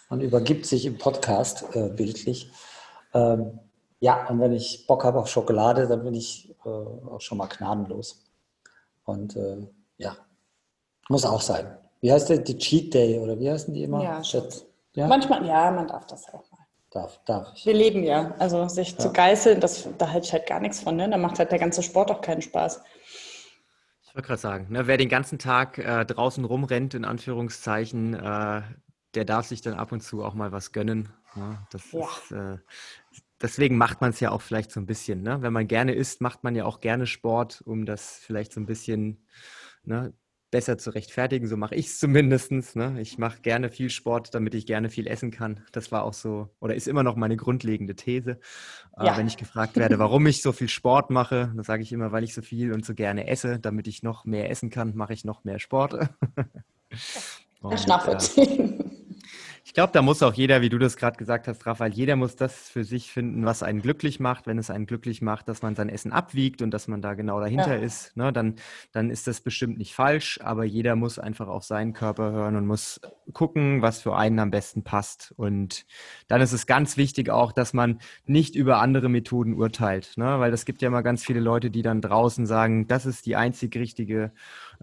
und 0.10 0.22
übergibt 0.22 0.66
sich 0.66 0.88
im 0.88 0.98
Podcast 0.98 1.66
äh, 1.76 1.90
bildlich. 1.90 2.50
Ähm, 3.14 3.60
ja, 4.00 4.28
und 4.28 4.40
wenn 4.40 4.54
ich 4.54 4.88
Bock 4.88 5.04
habe 5.04 5.20
auf 5.20 5.28
Schokolade, 5.28 5.88
dann 5.88 6.04
bin 6.04 6.16
ich 6.16 6.50
äh, 6.66 6.70
auch 6.70 7.22
schon 7.22 7.38
mal 7.38 7.48
gnadenlos. 7.48 8.24
Und 9.04 9.36
äh, 9.36 9.68
ja, 9.98 10.16
muss 11.10 11.26
auch 11.26 11.42
sein. 11.42 11.78
Wie 12.02 12.12
heißt 12.12 12.30
der? 12.30 12.38
Die 12.38 12.58
Cheat 12.58 12.94
Day 12.94 13.20
oder 13.20 13.38
wie 13.40 13.52
heißen 13.52 13.74
die 13.74 13.84
immer? 13.84 14.02
Ja, 14.02 14.22
ja? 14.94 15.08
Manchmal, 15.08 15.46
ja, 15.46 15.70
man 15.72 15.88
darf 15.88 16.08
das 16.08 16.28
auch 16.30 16.50
mal. 16.52 16.60
Darf, 16.92 17.20
darf 17.26 17.52
ich. 17.54 17.66
Wir 17.66 17.74
leben 17.74 18.04
ja. 18.04 18.34
Also 18.40 18.68
sich 18.68 18.94
ja. 18.94 18.98
zu 18.98 19.14
geißeln, 19.14 19.60
das, 19.60 19.88
da 19.98 20.10
halte 20.10 20.28
ich 20.28 20.34
halt 20.34 20.48
gar 20.48 20.60
nichts 20.60 20.80
von. 20.80 20.96
Ne? 20.96 21.10
Da 21.10 21.18
macht 21.18 21.38
halt 21.38 21.52
der 21.52 21.60
ganze 21.60 21.84
Sport 21.84 22.10
auch 22.10 22.22
keinen 22.22 22.42
Spaß. 22.42 22.82
Ich 24.02 24.16
wollte 24.16 24.28
gerade 24.28 24.42
sagen, 24.42 24.68
ne, 24.72 24.88
wer 24.88 24.98
den 24.98 25.10
ganzen 25.10 25.38
Tag 25.38 25.78
äh, 25.78 26.04
draußen 26.04 26.44
rumrennt, 26.44 26.96
in 26.96 27.06
Anführungszeichen, 27.06 28.16
äh, 28.16 28.62
der 29.14 29.26
darf 29.26 29.46
sich 29.46 29.62
dann 29.62 29.76
ab 29.76 29.92
und 29.92 30.02
zu 30.02 30.24
auch 30.24 30.34
mal 30.34 30.52
was 30.52 30.72
gönnen. 30.72 31.10
Ne? 31.36 31.60
Das 31.72 31.92
ja. 31.92 32.02
ist, 32.02 32.32
äh, 32.32 32.58
deswegen 33.40 33.78
macht 33.78 34.02
man 34.02 34.10
es 34.10 34.20
ja 34.20 34.32
auch 34.32 34.42
vielleicht 34.42 34.72
so 34.72 34.80
ein 34.80 34.88
bisschen. 34.88 35.22
Ne? 35.22 35.42
Wenn 35.42 35.54
man 35.54 35.68
gerne 35.68 35.94
isst, 35.94 36.22
macht 36.22 36.44
man 36.44 36.56
ja 36.56 36.66
auch 36.66 36.80
gerne 36.80 37.06
Sport, 37.06 37.62
um 37.66 37.86
das 37.86 38.18
vielleicht 38.18 38.52
so 38.52 38.60
ein 38.60 38.66
bisschen 38.66 39.28
ne, 39.84 40.12
besser 40.52 40.78
zu 40.78 40.92
rechtfertigen. 40.92 41.48
So 41.48 41.58
mache 41.58 41.76
ich 41.76 41.88
es 41.88 42.00
zumindest. 42.00 42.52
Ne? 42.76 43.00
Ich 43.00 43.18
mache 43.18 43.42
gerne 43.42 43.70
viel 43.70 43.90
Sport, 43.90 44.34
damit 44.34 44.56
ich 44.56 44.66
gerne 44.66 44.90
viel 44.90 45.08
essen 45.08 45.32
kann. 45.32 45.62
Das 45.72 45.92
war 45.92 46.04
auch 46.04 46.14
so 46.14 46.50
oder 46.60 46.76
ist 46.76 46.88
immer 46.88 47.04
noch 47.04 47.16
meine 47.16 47.38
grundlegende 47.38 47.96
These. 47.96 48.40
Äh, 48.98 49.06
ja. 49.06 49.14
Äh, 49.14 49.18
wenn 49.18 49.28
ich 49.28 49.38
gefragt 49.38 49.76
werde, 49.76 50.00
warum 50.00 50.26
ich 50.28 50.42
so 50.42 50.52
viel 50.52 50.70
Sport 50.70 51.10
mache, 51.10 51.52
dann 51.56 51.64
sage 51.64 51.84
ich 51.84 51.92
immer, 51.92 52.12
weil 52.12 52.24
ich 52.24 52.34
so 52.34 52.42
viel 52.42 52.74
und 52.74 52.86
so 52.86 52.94
gerne 52.94 53.28
esse. 53.28 53.60
Damit 53.60 53.88
ich 53.88 54.04
noch 54.04 54.26
mehr 54.26 54.50
essen 54.50 54.70
kann, 54.70 54.96
mache 54.96 55.14
ich 55.14 55.26
noch 55.26 55.44
mehr 55.44 55.60
Sport. 55.60 55.94
und. 57.62 58.38
Äh, 58.38 58.89
ich 59.70 59.74
glaube, 59.76 59.94
da 59.94 60.02
muss 60.02 60.24
auch 60.24 60.34
jeder, 60.34 60.64
wie 60.64 60.70
du 60.70 60.80
das 60.80 60.98
gerade 60.98 61.16
gesagt 61.16 61.48
hast, 61.48 61.64
Raphael, 61.68 61.94
jeder 61.94 62.16
muss 62.16 62.36
das 62.36 62.70
für 62.70 62.84
sich 62.84 63.12
finden, 63.12 63.46
was 63.46 63.62
einen 63.62 63.84
glücklich 63.84 64.20
macht. 64.20 64.48
Wenn 64.48 64.58
es 64.58 64.72
einen 64.72 64.88
glücklich 64.88 65.22
macht, 65.22 65.48
dass 65.48 65.62
man 65.62 65.76
sein 65.76 65.90
Essen 65.90 66.12
abwiegt 66.12 66.64
und 66.64 66.72
dass 66.72 66.88
man 66.88 67.04
da 67.04 67.14
genau 67.14 67.40
dahinter 67.40 67.78
ja. 67.78 67.84
ist, 67.84 68.18
ne, 68.18 68.34
dann, 68.34 68.56
dann 68.94 69.12
ist 69.12 69.28
das 69.28 69.42
bestimmt 69.42 69.78
nicht 69.78 69.94
falsch. 69.94 70.40
Aber 70.42 70.64
jeder 70.64 70.96
muss 70.96 71.20
einfach 71.20 71.48
auf 71.48 71.66
seinen 71.66 71.94
Körper 71.94 72.32
hören 72.32 72.56
und 72.56 72.66
muss 72.66 73.00
gucken, 73.32 73.84
was 73.84 74.02
für 74.02 74.16
einen 74.16 74.40
am 74.40 74.50
besten 74.50 74.84
passt. 74.84 75.36
Und 75.38 75.86
dann 76.28 76.42
ist 76.42 76.52
es 76.52 76.66
ganz 76.66 76.98
wichtig 76.98 77.30
auch, 77.30 77.52
dass 77.52 77.72
man 77.72 78.00
nicht 78.26 78.56
über 78.56 78.82
andere 78.82 79.08
Methoden 79.08 79.54
urteilt, 79.54 80.14
ne? 80.18 80.40
weil 80.40 80.52
es 80.52 80.66
gibt 80.66 80.82
ja 80.82 80.88
immer 80.88 81.04
ganz 81.04 81.24
viele 81.24 81.42
Leute, 81.42 81.70
die 81.70 81.84
dann 81.84 82.02
draußen 82.02 82.48
sagen, 82.48 82.88
das 82.88 83.06
ist 83.06 83.28
die 83.28 83.36
einzig 83.36 83.76
richtige 83.76 84.32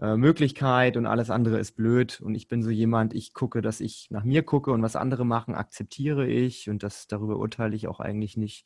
äh, 0.01 0.15
Möglichkeit 0.15 0.97
und 0.97 1.05
alles 1.05 1.29
andere 1.29 1.59
ist 1.59 1.75
blöd. 1.75 2.21
Und 2.21 2.35
ich 2.35 2.47
bin 2.47 2.61
so 2.63 2.69
jemand, 2.69 3.13
ich 3.13 3.33
gucke, 3.33 3.61
dass 3.61 3.79
ich 3.79 4.07
nach 4.11 4.23
mir 4.23 4.43
gucke 4.43 4.71
und 4.71 4.83
was 4.83 4.95
andere 4.95 5.25
machen, 5.25 5.55
akzeptiere 5.55 6.27
ich 6.27 6.69
und 6.69 6.83
das 6.83 7.07
darüber 7.07 7.37
urteile 7.37 7.75
ich 7.75 7.87
auch 7.87 7.99
eigentlich 7.99 8.37
nicht. 8.37 8.65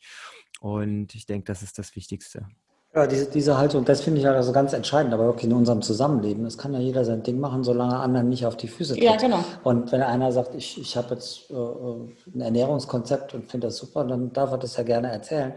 Und 0.60 1.16
ich 1.16 1.26
denke, 1.26 1.46
das 1.46 1.62
ist 1.64 1.80
das 1.80 1.96
Wichtigste. 1.96 2.48
Ja, 2.94 3.08
diese, 3.08 3.30
diese 3.32 3.58
Haltung, 3.58 3.86
das 3.86 4.02
finde 4.02 4.20
ich 4.20 4.26
halt 4.26 4.36
also 4.36 4.52
ganz 4.52 4.74
entscheidend, 4.74 5.14
aber 5.14 5.26
wirklich 5.26 5.46
in 5.46 5.54
unserem 5.54 5.82
Zusammenleben. 5.82 6.46
Es 6.46 6.58
kann 6.58 6.74
ja 6.74 6.80
jeder 6.80 7.06
sein 7.06 7.24
Ding 7.24 7.40
machen, 7.40 7.64
solange 7.64 7.98
anderen 7.98 8.28
nicht 8.28 8.46
auf 8.46 8.58
die 8.58 8.68
Füße 8.68 8.96
tritt. 8.96 9.04
Ja, 9.04 9.16
genau. 9.16 9.42
Und 9.64 9.94
wenn 9.94 10.02
einer 10.02 10.34
sagt, 10.34 10.56
ich, 10.56 10.78
ich 10.78 10.98
habe 10.98 11.14
jetzt 11.14 11.50
äh, 11.50 11.56
ein 11.56 12.42
Ernährungskonzept 12.42 13.34
und 13.34 13.50
finde 13.50 13.68
das 13.68 13.78
super, 13.78 14.04
dann 14.04 14.34
darf 14.34 14.52
er 14.52 14.58
das 14.58 14.76
ja 14.76 14.84
gerne 14.84 15.10
erzählen. 15.10 15.54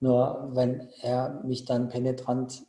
Nur 0.00 0.48
wenn 0.54 0.88
er 1.02 1.42
mich 1.44 1.66
dann 1.66 1.90
penetrant 1.90 2.62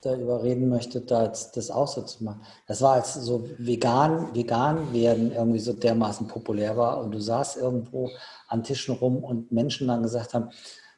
da 0.00 0.14
überreden 0.14 0.68
möchte, 0.68 1.00
da 1.00 1.24
jetzt 1.24 1.56
das 1.56 1.70
auch 1.70 1.88
so 1.88 2.02
zu 2.02 2.22
machen. 2.22 2.42
Das 2.66 2.82
war, 2.82 2.94
als 2.94 3.14
so 3.14 3.48
vegan, 3.58 4.34
vegan 4.34 4.92
werden 4.92 5.32
irgendwie 5.32 5.58
so 5.58 5.72
dermaßen 5.72 6.28
populär 6.28 6.76
war 6.76 7.00
und 7.00 7.10
du 7.10 7.20
saßt 7.20 7.56
irgendwo 7.56 8.08
an 8.46 8.62
Tischen 8.62 8.94
rum 8.94 9.24
und 9.24 9.50
Menschen 9.50 9.88
dann 9.88 10.02
gesagt 10.02 10.34
haben, 10.34 10.50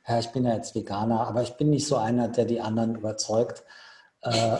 ja, 0.07 0.18
ich 0.18 0.28
bin 0.30 0.44
ja 0.44 0.55
jetzt 0.55 0.74
Veganer, 0.74 1.26
aber 1.26 1.42
ich 1.42 1.53
bin 1.53 1.70
nicht 1.70 1.86
so 1.86 1.96
einer, 1.96 2.28
der 2.28 2.44
die 2.44 2.61
anderen 2.61 2.96
überzeugt. 2.96 3.64
Äh, 4.22 4.57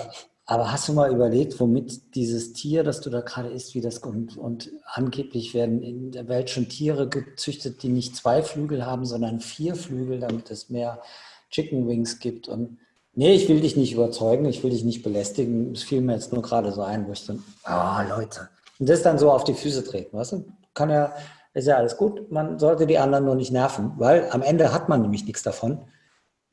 aber 0.47 0.73
hast 0.73 0.89
du 0.89 0.95
mal 0.95 1.13
überlegt, 1.13 1.61
womit 1.61 2.15
dieses 2.15 2.53
Tier, 2.55 2.83
das 2.83 3.01
du 3.01 3.11
da 3.11 3.21
gerade 3.21 3.51
isst, 3.51 3.75
wie 3.75 3.81
das 3.81 3.99
und, 3.99 4.37
und 4.37 4.71
angeblich 4.85 5.55
werden 5.55 5.83
in 5.83 6.13
der 6.13 6.29
Welt 6.29 6.51
schon 6.51 6.69
Tiere 6.69 7.09
gezüchtet, 7.09 7.83
die 7.83 7.89
nicht 7.89 8.17
zwei 8.17 8.43
Flügel 8.43 8.85
haben, 8.85 9.05
sondern 9.05 9.41
vier 9.41 9.77
Flügel, 9.77 10.19
damit 10.19 10.51
es 10.51 10.71
mehr 10.71 11.03
Chicken 11.51 11.87
Wings 11.87 12.19
gibt 12.19 12.49
und 12.49 12.79
Nee, 13.21 13.35
ich 13.35 13.51
will 13.51 13.61
dich 13.61 13.77
nicht 13.77 13.93
überzeugen, 13.93 14.47
ich 14.47 14.65
will 14.65 14.71
dich 14.71 14.83
nicht 14.83 15.03
belästigen. 15.03 15.73
Es 15.73 15.83
fiel 15.83 16.01
mir 16.01 16.15
jetzt 16.15 16.33
nur 16.33 16.41
gerade 16.41 16.73
so 16.73 16.81
ein, 16.81 17.07
wo 17.07 17.13
ich 17.13 17.27
dann, 17.27 17.45
ah, 17.65 18.03
oh, 18.03 18.17
Leute. 18.17 18.49
Und 18.79 18.89
das 18.89 19.03
dann 19.03 19.19
so 19.19 19.31
auf 19.31 19.45
die 19.45 19.53
Füße 19.53 19.85
treten, 19.85 20.17
weißt 20.17 20.33
du? 20.33 20.47
Kann 20.73 20.89
ja, 20.89 21.13
ist 21.53 21.67
ja 21.67 21.77
alles 21.77 21.99
gut. 21.99 22.33
Man 22.33 22.59
sollte 22.59 22.87
die 22.87 22.97
anderen 22.97 23.27
nur 23.27 23.35
nicht 23.35 23.53
nerven, 23.53 23.93
weil 23.99 24.31
am 24.31 24.41
Ende 24.41 24.73
hat 24.73 24.89
man 24.89 25.03
nämlich 25.03 25.27
nichts 25.27 25.43
davon. 25.43 25.83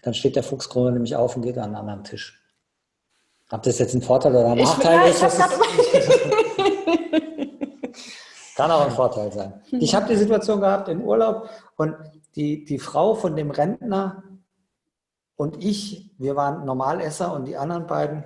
Dann 0.01 0.13
steht 0.13 0.35
der 0.35 0.43
Fuchskrone 0.43 0.91
nämlich 0.91 1.15
auf 1.15 1.37
und 1.37 1.43
geht 1.43 1.57
an 1.57 1.67
einen 1.67 1.75
anderen 1.75 2.03
Tisch. 2.03 2.43
Ob 3.49 3.63
das 3.63 3.79
jetzt 3.79 3.95
ein 3.95 4.01
Vorteil 4.01 4.35
oder 4.35 4.51
ein 4.51 4.57
Nachteil 4.57 5.09
ist, 5.09 5.23
das 5.23 5.39
ist 5.39 5.41
kann 8.57 8.71
auch 8.71 8.81
ein 8.81 8.91
Vorteil 8.91 9.31
sein. 9.31 9.53
Ich 9.71 9.95
habe 9.95 10.09
die 10.09 10.17
Situation 10.17 10.59
gehabt 10.59 10.89
im 10.89 11.01
Urlaub 11.01 11.49
und 11.77 11.95
die, 12.35 12.65
die 12.65 12.79
Frau 12.79 13.15
von 13.15 13.37
dem 13.37 13.51
Rentner, 13.51 14.23
und 15.37 15.63
ich, 15.63 16.11
wir 16.17 16.35
waren 16.35 16.65
Normalesser 16.65 17.33
und 17.33 17.45
die 17.45 17.57
anderen 17.57 17.87
beiden 17.87 18.25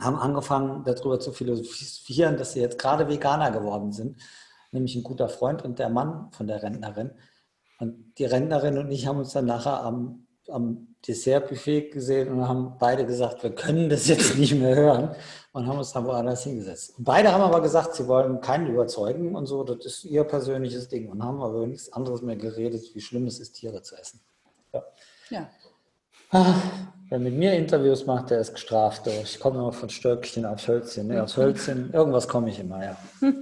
haben 0.00 0.16
angefangen, 0.16 0.84
darüber 0.84 1.18
zu 1.18 1.32
philosophieren, 1.32 2.36
dass 2.36 2.52
sie 2.52 2.60
jetzt 2.60 2.78
gerade 2.78 3.08
Veganer 3.08 3.50
geworden 3.50 3.92
sind. 3.92 4.20
Nämlich 4.70 4.94
ein 4.94 5.02
guter 5.02 5.28
Freund 5.28 5.64
und 5.64 5.78
der 5.78 5.88
Mann 5.88 6.30
von 6.32 6.46
der 6.46 6.62
Rentnerin. 6.62 7.12
Und 7.78 8.14
die 8.18 8.24
Rentnerin 8.24 8.78
und 8.78 8.90
ich 8.90 9.06
haben 9.06 9.18
uns 9.18 9.32
dann 9.32 9.46
nachher 9.46 9.82
am, 9.82 10.26
am 10.48 10.94
Dessertbuffet 11.06 11.90
gesehen 11.90 12.28
und 12.32 12.46
haben 12.46 12.76
beide 12.78 13.04
gesagt, 13.06 13.42
wir 13.42 13.54
können 13.54 13.88
das 13.88 14.06
jetzt 14.06 14.36
nicht 14.38 14.54
mehr 14.54 14.76
hören 14.76 15.14
und 15.52 15.66
haben 15.66 15.78
uns 15.78 15.92
dann 15.92 16.06
woanders 16.06 16.44
hingesetzt. 16.44 16.98
Und 16.98 17.04
beide 17.04 17.32
haben 17.32 17.42
aber 17.42 17.62
gesagt, 17.62 17.94
sie 17.94 18.06
wollen 18.06 18.40
keinen 18.40 18.66
überzeugen 18.68 19.34
und 19.34 19.46
so, 19.46 19.64
das 19.64 19.84
ist 19.84 20.04
ihr 20.04 20.24
persönliches 20.24 20.88
Ding 20.88 21.08
und 21.08 21.22
haben 21.22 21.42
aber 21.42 21.66
nichts 21.66 21.92
anderes 21.92 22.22
mehr 22.22 22.36
geredet, 22.36 22.94
wie 22.94 23.00
schlimm 23.00 23.26
es 23.26 23.40
ist, 23.40 23.54
Tiere 23.54 23.82
zu 23.82 23.96
essen. 23.96 24.20
Ja. 24.72 24.84
ja. 25.30 25.50
Wer 26.30 27.18
mit 27.20 27.34
mir 27.34 27.52
Interviews 27.52 28.04
macht, 28.06 28.30
der 28.30 28.40
ist 28.40 28.54
gestraft. 28.54 29.06
Ich 29.06 29.38
komme 29.38 29.58
immer 29.58 29.72
von 29.72 29.90
Stöckchen 29.90 30.44
auf 30.44 30.66
Hölzchen. 30.66 31.06
Ne? 31.06 31.22
Aus 31.22 31.36
Hölzchen, 31.36 31.92
irgendwas 31.92 32.26
komme 32.26 32.50
ich 32.50 32.58
immer, 32.58 32.84
ja. 32.84 32.96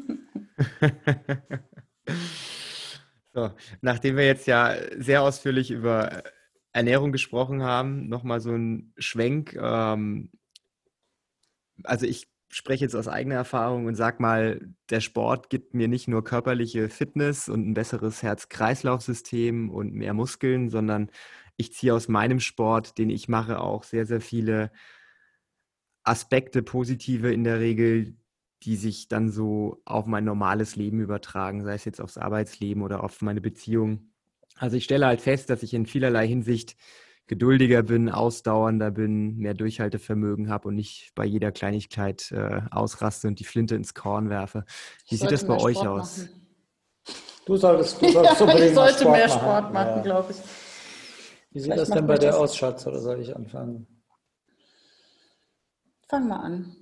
so, 3.33 3.51
nachdem 3.81 4.17
wir 4.17 4.27
jetzt 4.27 4.47
ja 4.47 4.75
sehr 4.99 5.23
ausführlich 5.23 5.71
über 5.71 6.23
Ernährung 6.73 7.13
gesprochen 7.13 7.63
haben, 7.63 8.09
nochmal 8.09 8.41
so 8.41 8.51
ein 8.51 8.93
Schwenk. 8.99 9.55
Ähm, 9.55 10.31
also 11.85 12.05
ich 12.05 12.29
spreche 12.49 12.85
jetzt 12.85 12.95
aus 12.95 13.09
eigener 13.09 13.37
Erfahrung 13.37 13.87
und 13.87 13.95
sage 13.95 14.23
mal, 14.23 14.61
der 14.91 15.01
Sport 15.01 15.51
gibt 15.51 15.75
mir 15.75 15.89
nicht 15.89 16.07
nur 16.07 16.23
körperliche 16.23 16.89
Fitness 16.89 17.49
und 17.49 17.67
ein 17.67 17.75
besseres 17.75 18.23
Herz-Kreislauf-System 18.23 19.71
und 19.71 19.95
mehr 19.95 20.15
Muskeln, 20.15 20.69
sondern 20.69 21.11
ich 21.57 21.73
ziehe 21.73 21.95
aus 21.95 22.09
meinem 22.09 22.41
Sport, 22.41 22.99
den 22.99 23.11
ich 23.11 23.29
mache, 23.29 23.61
auch 23.61 23.85
sehr, 23.85 24.07
sehr 24.07 24.21
viele 24.21 24.71
Aspekte, 26.03 26.63
positive 26.63 27.33
in 27.33 27.45
der 27.45 27.61
Regel, 27.61 28.17
die 28.63 28.77
sich 28.77 29.09
dann 29.09 29.31
so 29.31 29.83
auf 29.85 30.07
mein 30.07 30.25
normales 30.25 30.77
Leben 30.77 31.01
übertragen, 31.01 31.65
sei 31.65 31.75
es 31.75 31.85
jetzt 31.85 32.01
aufs 32.01 32.19
Arbeitsleben 32.19 32.83
oder 32.83 33.05
auf 33.05 33.21
meine 33.23 33.41
Beziehung. 33.41 34.11
Also 34.57 34.77
ich 34.77 34.85
stelle 34.85 35.07
halt 35.07 35.21
fest, 35.21 35.51
dass 35.51 35.63
ich 35.63 35.75
in 35.75 35.87
vielerlei 35.87 36.27
Hinsicht 36.27 36.77
geduldiger 37.27 37.83
bin, 37.83 38.11
ausdauernder 38.11 38.91
bin, 38.91 39.39
mehr 39.39 39.55
Durchhaltevermögen 39.55 40.51
habe 40.51 40.69
und 40.69 40.75
nicht 40.75 41.13
bei 41.15 41.25
jeder 41.25 41.53
Kleinigkeit 41.53 42.31
äh, 42.33 42.61
ausraste 42.71 43.29
und 43.29 43.41
die 43.41 43.45
Flinte 43.45 43.75
ins 43.75 43.95
Korn 43.95 44.29
werfe. 44.29 44.65
Wie 45.09 45.17
sieht 45.17 45.33
das 45.33 45.47
bei 45.47 45.57
euch 45.57 45.79
Sport 45.79 45.89
aus? 45.89 46.19
Machen. 46.19 46.41
Du 47.47 47.57
solltest, 47.57 48.01
du 48.01 48.09
solltest 48.11 48.41
ja, 48.41 48.59
ich 48.59 48.75
sollte 48.75 48.99
Sport 49.01 49.17
mehr 49.17 49.29
Sport 49.29 49.73
machen, 49.73 49.97
ja. 49.97 50.03
glaube 50.03 50.33
ich. 50.33 50.64
Wie 51.55 51.61
sieht 51.61 51.73
Vielleicht 51.73 51.89
das 51.89 51.97
denn 51.97 52.07
bei 52.09 52.19
dir 52.19 52.37
aus, 52.37 52.57
Schatz, 52.57 52.85
oder 52.85 52.99
soll 52.99 53.21
ich 53.21 53.35
anfangen? 53.35 53.87
Fang 56.09 56.27
mal 56.27 56.41
an. 56.41 56.77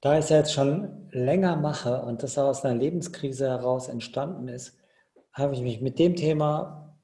Da 0.00 0.12
ich 0.12 0.24
es 0.24 0.28
ja 0.30 0.36
jetzt 0.36 0.52
schon 0.52 1.08
länger 1.10 1.56
mache 1.56 2.00
und 2.02 2.22
das 2.22 2.38
aus 2.38 2.64
einer 2.64 2.78
Lebenskrise 2.78 3.48
heraus 3.48 3.88
entstanden 3.88 4.46
ist, 4.46 4.78
habe 5.32 5.54
ich 5.54 5.62
mich 5.62 5.80
mit 5.80 5.98
dem 5.98 6.14
Thema 6.14 6.96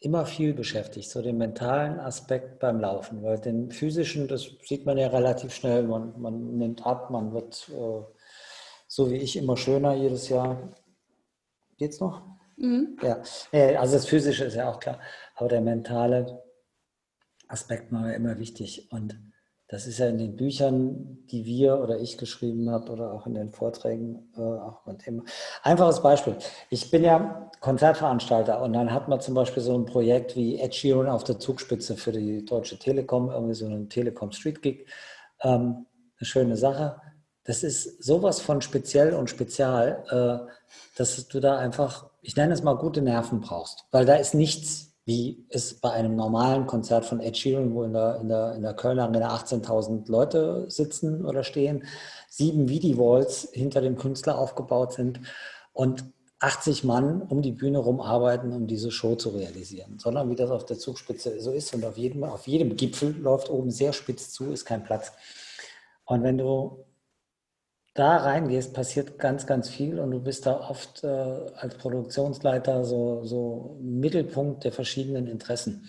immer 0.00 0.26
viel 0.26 0.52
beschäftigt, 0.52 1.08
so 1.08 1.22
den 1.22 1.38
mentalen 1.38 2.00
Aspekt 2.00 2.58
beim 2.58 2.80
Laufen, 2.80 3.22
weil 3.22 3.38
den 3.38 3.70
physischen, 3.70 4.26
das 4.26 4.48
sieht 4.64 4.84
man 4.84 4.98
ja 4.98 5.08
relativ 5.08 5.54
schnell, 5.54 5.84
man, 5.84 6.20
man 6.20 6.56
nimmt 6.58 6.84
ab, 6.84 7.10
man 7.10 7.32
wird 7.32 7.68
äh, 7.68 8.02
so 8.88 9.10
wie 9.12 9.18
ich 9.18 9.36
immer 9.36 9.56
schöner 9.56 9.94
jedes 9.94 10.28
Jahr. 10.28 10.74
Geht's 11.76 12.00
noch? 12.00 12.39
Mhm. 12.60 12.98
Ja, 13.02 13.22
also 13.80 13.94
das 13.94 14.06
physische 14.06 14.44
ist 14.44 14.54
ja 14.54 14.70
auch 14.70 14.80
klar, 14.80 15.00
aber 15.34 15.48
der 15.48 15.62
mentale 15.62 16.42
Aspekt 17.48 17.90
war 17.90 18.08
ja 18.08 18.14
immer 18.14 18.38
wichtig 18.38 18.92
und 18.92 19.18
das 19.66 19.86
ist 19.86 19.98
ja 19.98 20.08
in 20.08 20.18
den 20.18 20.34
Büchern, 20.34 21.18
die 21.30 21.44
wir 21.44 21.78
oder 21.78 22.00
ich 22.00 22.18
geschrieben 22.18 22.70
habe 22.70 22.90
oder 22.90 23.12
auch 23.12 23.26
in 23.26 23.34
den 23.34 23.50
Vorträgen 23.50 24.32
äh, 24.36 24.40
auch 24.40 24.84
ein 24.86 24.98
Thema. 24.98 25.22
Einfaches 25.62 26.02
Beispiel. 26.02 26.36
Ich 26.70 26.90
bin 26.90 27.04
ja 27.04 27.50
Konzertveranstalter 27.60 28.60
und 28.62 28.72
dann 28.72 28.92
hat 28.92 29.08
man 29.08 29.20
zum 29.20 29.34
Beispiel 29.34 29.62
so 29.62 29.78
ein 29.78 29.86
Projekt 29.86 30.34
wie 30.34 30.58
Ed 30.58 30.74
Sheeran 30.74 31.08
auf 31.08 31.22
der 31.22 31.38
Zugspitze 31.38 31.96
für 31.96 32.10
die 32.10 32.44
Deutsche 32.44 32.80
Telekom, 32.80 33.30
irgendwie 33.30 33.54
so 33.54 33.66
einen 33.66 33.88
Telekom 33.88 34.32
Street 34.32 34.60
Gig. 34.60 34.86
Ähm, 35.42 35.86
eine 36.18 36.26
schöne 36.26 36.56
Sache. 36.56 37.00
Das 37.44 37.62
ist 37.62 38.02
sowas 38.02 38.40
von 38.40 38.60
speziell 38.60 39.14
und 39.14 39.30
spezial, 39.30 40.04
äh, 40.10 40.52
dass 40.96 41.28
du 41.28 41.40
da 41.40 41.58
einfach, 41.58 42.09
ich 42.22 42.36
nenne 42.36 42.54
es 42.54 42.62
mal, 42.62 42.74
gute 42.74 43.02
Nerven 43.02 43.40
brauchst, 43.40 43.86
weil 43.90 44.04
da 44.04 44.14
ist 44.14 44.34
nichts 44.34 44.90
wie 45.10 45.44
es 45.48 45.80
bei 45.80 45.90
einem 45.90 46.14
normalen 46.14 46.66
Konzert 46.66 47.04
von 47.04 47.18
Ed 47.18 47.36
Sheeran, 47.36 47.74
wo 47.74 47.82
in 47.82 47.94
der, 47.94 48.20
in 48.20 48.28
der, 48.28 48.54
in 48.54 48.62
der 48.62 48.74
Kölner 48.74 49.04
Arena 49.04 49.34
18.000 49.34 50.08
Leute 50.08 50.66
sitzen 50.68 51.24
oder 51.24 51.42
stehen, 51.42 51.84
sieben 52.28 52.68
Vidi-Walls 52.68 53.48
hinter 53.52 53.80
dem 53.80 53.96
Künstler 53.96 54.38
aufgebaut 54.38 54.92
sind 54.92 55.20
und 55.72 56.04
80 56.38 56.84
Mann 56.84 57.22
um 57.22 57.42
die 57.42 57.50
Bühne 57.50 57.78
rum 57.78 58.00
arbeiten, 58.00 58.52
um 58.52 58.68
diese 58.68 58.90
Show 58.90 59.16
zu 59.16 59.30
realisieren, 59.30 59.98
sondern 59.98 60.30
wie 60.30 60.36
das 60.36 60.50
auf 60.50 60.64
der 60.64 60.78
Zugspitze 60.78 61.40
so 61.40 61.50
ist 61.50 61.74
und 61.74 61.84
auf 61.84 61.98
jedem, 61.98 62.22
auf 62.22 62.46
jedem 62.46 62.76
Gipfel 62.76 63.16
läuft 63.18 63.50
oben 63.50 63.70
sehr 63.70 63.92
spitz 63.92 64.30
zu, 64.30 64.52
ist 64.52 64.64
kein 64.64 64.84
Platz. 64.84 65.12
Und 66.04 66.22
wenn 66.22 66.38
du 66.38 66.84
da 67.94 68.18
reingehst, 68.18 68.72
passiert 68.72 69.18
ganz, 69.18 69.46
ganz 69.46 69.68
viel 69.68 69.98
und 69.98 70.10
du 70.12 70.20
bist 70.20 70.46
da 70.46 70.60
oft 70.60 71.02
äh, 71.02 71.08
als 71.08 71.76
Produktionsleiter 71.76 72.84
so, 72.84 73.24
so 73.24 73.78
Mittelpunkt 73.80 74.64
der 74.64 74.72
verschiedenen 74.72 75.26
Interessen. 75.26 75.88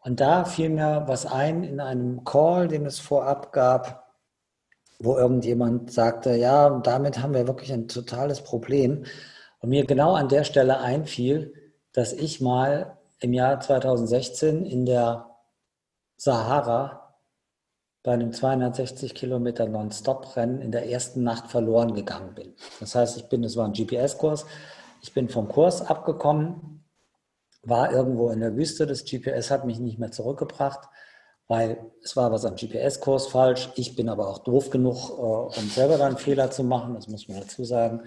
Und 0.00 0.20
da 0.20 0.44
fiel 0.44 0.68
mir 0.68 1.04
was 1.06 1.24
ein 1.24 1.64
in 1.64 1.80
einem 1.80 2.24
Call, 2.24 2.68
den 2.68 2.84
es 2.84 2.98
vorab 3.00 3.52
gab, 3.52 4.12
wo 4.98 5.16
irgendjemand 5.16 5.92
sagte, 5.92 6.36
ja, 6.36 6.68
damit 6.80 7.22
haben 7.22 7.34
wir 7.34 7.46
wirklich 7.46 7.72
ein 7.72 7.88
totales 7.88 8.42
Problem. 8.42 9.04
Und 9.60 9.70
mir 9.70 9.86
genau 9.86 10.14
an 10.14 10.28
der 10.28 10.44
Stelle 10.44 10.80
einfiel, 10.80 11.54
dass 11.92 12.12
ich 12.12 12.42
mal 12.42 12.98
im 13.20 13.32
Jahr 13.32 13.60
2016 13.60 14.66
in 14.66 14.84
der 14.84 15.30
Sahara 16.16 17.03
bei 18.04 18.12
einem 18.12 18.32
260 18.32 19.14
Kilometer 19.14 19.66
Non-Stop-Rennen 19.66 20.60
in 20.60 20.70
der 20.70 20.90
ersten 20.90 21.22
Nacht 21.22 21.50
verloren 21.50 21.94
gegangen 21.94 22.34
bin. 22.34 22.54
Das 22.78 22.94
heißt, 22.94 23.16
ich 23.16 23.28
bin, 23.30 23.42
es 23.42 23.56
war 23.56 23.64
ein 23.64 23.72
GPS-Kurs, 23.72 24.44
ich 25.02 25.14
bin 25.14 25.30
vom 25.30 25.48
Kurs 25.48 25.80
abgekommen, 25.80 26.84
war 27.62 27.90
irgendwo 27.90 28.28
in 28.28 28.40
der 28.40 28.54
Wüste, 28.56 28.86
das 28.86 29.06
GPS 29.06 29.50
hat 29.50 29.64
mich 29.64 29.78
nicht 29.78 29.98
mehr 29.98 30.12
zurückgebracht, 30.12 30.86
weil 31.48 31.78
es 32.02 32.14
war 32.14 32.30
was 32.30 32.44
am 32.44 32.56
GPS-Kurs 32.56 33.28
falsch. 33.28 33.70
Ich 33.74 33.96
bin 33.96 34.10
aber 34.10 34.28
auch 34.28 34.38
doof 34.38 34.68
genug, 34.68 35.08
äh, 35.08 35.58
um 35.58 35.68
selber 35.70 35.96
dann 35.96 36.18
Fehler 36.18 36.50
zu 36.50 36.62
machen, 36.62 36.94
das 36.94 37.08
muss 37.08 37.26
man 37.26 37.40
dazu 37.40 37.64
sagen. 37.64 38.00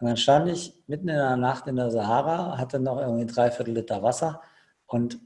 Und 0.00 0.06
dann 0.06 0.16
stand 0.16 0.48
ich 0.48 0.82
mitten 0.86 1.08
in 1.08 1.16
der 1.16 1.36
Nacht 1.36 1.66
in 1.66 1.76
der 1.76 1.90
Sahara, 1.90 2.56
hatte 2.56 2.80
noch 2.80 2.98
irgendwie 2.98 3.26
drei 3.26 3.50
Viertel 3.50 3.74
Liter 3.74 4.02
Wasser 4.02 4.40
und 4.86 5.18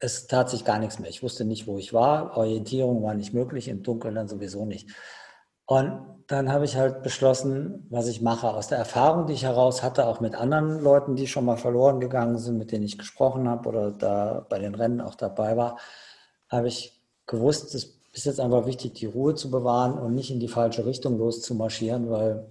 es 0.00 0.26
tat 0.26 0.48
sich 0.50 0.64
gar 0.64 0.78
nichts 0.78 0.98
mehr. 0.98 1.10
Ich 1.10 1.22
wusste 1.22 1.44
nicht, 1.44 1.66
wo 1.66 1.78
ich 1.78 1.92
war. 1.92 2.36
Orientierung 2.36 3.02
war 3.02 3.14
nicht 3.14 3.34
möglich, 3.34 3.68
im 3.68 3.82
Dunkeln 3.82 4.14
dann 4.14 4.28
sowieso 4.28 4.64
nicht. 4.64 4.90
Und 5.66 6.24
dann 6.28 6.50
habe 6.50 6.64
ich 6.64 6.76
halt 6.76 7.02
beschlossen, 7.02 7.86
was 7.90 8.06
ich 8.08 8.22
mache. 8.22 8.48
Aus 8.48 8.68
der 8.68 8.78
Erfahrung, 8.78 9.26
die 9.26 9.34
ich 9.34 9.42
heraus 9.44 9.82
hatte, 9.82 10.06
auch 10.06 10.20
mit 10.20 10.34
anderen 10.34 10.80
Leuten, 10.80 11.14
die 11.14 11.26
schon 11.26 11.44
mal 11.44 11.56
verloren 11.56 12.00
gegangen 12.00 12.38
sind, 12.38 12.58
mit 12.58 12.72
denen 12.72 12.84
ich 12.84 12.96
gesprochen 12.96 13.48
habe 13.48 13.68
oder 13.68 13.90
da 13.90 14.46
bei 14.48 14.58
den 14.58 14.74
Rennen 14.74 15.00
auch 15.00 15.14
dabei 15.14 15.56
war, 15.56 15.78
habe 16.48 16.68
ich 16.68 17.02
gewusst, 17.26 17.74
es 17.74 17.98
ist 18.12 18.24
jetzt 18.24 18.40
einfach 18.40 18.66
wichtig, 18.66 18.94
die 18.94 19.06
Ruhe 19.06 19.34
zu 19.34 19.50
bewahren 19.50 19.98
und 19.98 20.14
nicht 20.14 20.30
in 20.30 20.40
die 20.40 20.48
falsche 20.48 20.86
Richtung 20.86 21.18
loszumarschieren, 21.18 22.08
weil 22.10 22.46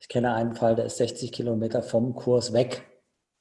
ich 0.00 0.08
kenne 0.08 0.34
einen 0.34 0.54
Fall, 0.54 0.74
der 0.74 0.86
ist 0.86 0.96
60 0.96 1.32
Kilometer 1.32 1.82
vom 1.82 2.14
Kurs 2.14 2.52
weg 2.52 2.86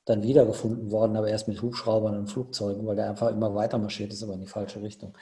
dann 0.08 0.24
wiedergefunden 0.24 0.91
worden, 0.91 1.16
aber 1.18 1.28
erst 1.28 1.47
mit 1.47 1.62
Hubschraubern 1.62 2.18
und 2.18 2.28
Flugzeugen, 2.28 2.88
weil 2.88 2.95
der 2.95 3.10
einfach 3.10 3.30
immer 3.30 3.53
weiter 3.53 3.78
marschiert 3.78 4.14
ist, 4.14 4.24
aber 4.24 4.34
in 4.34 4.41
die 4.41 4.47
falsche 4.47 4.82
Richtung. 4.82 5.18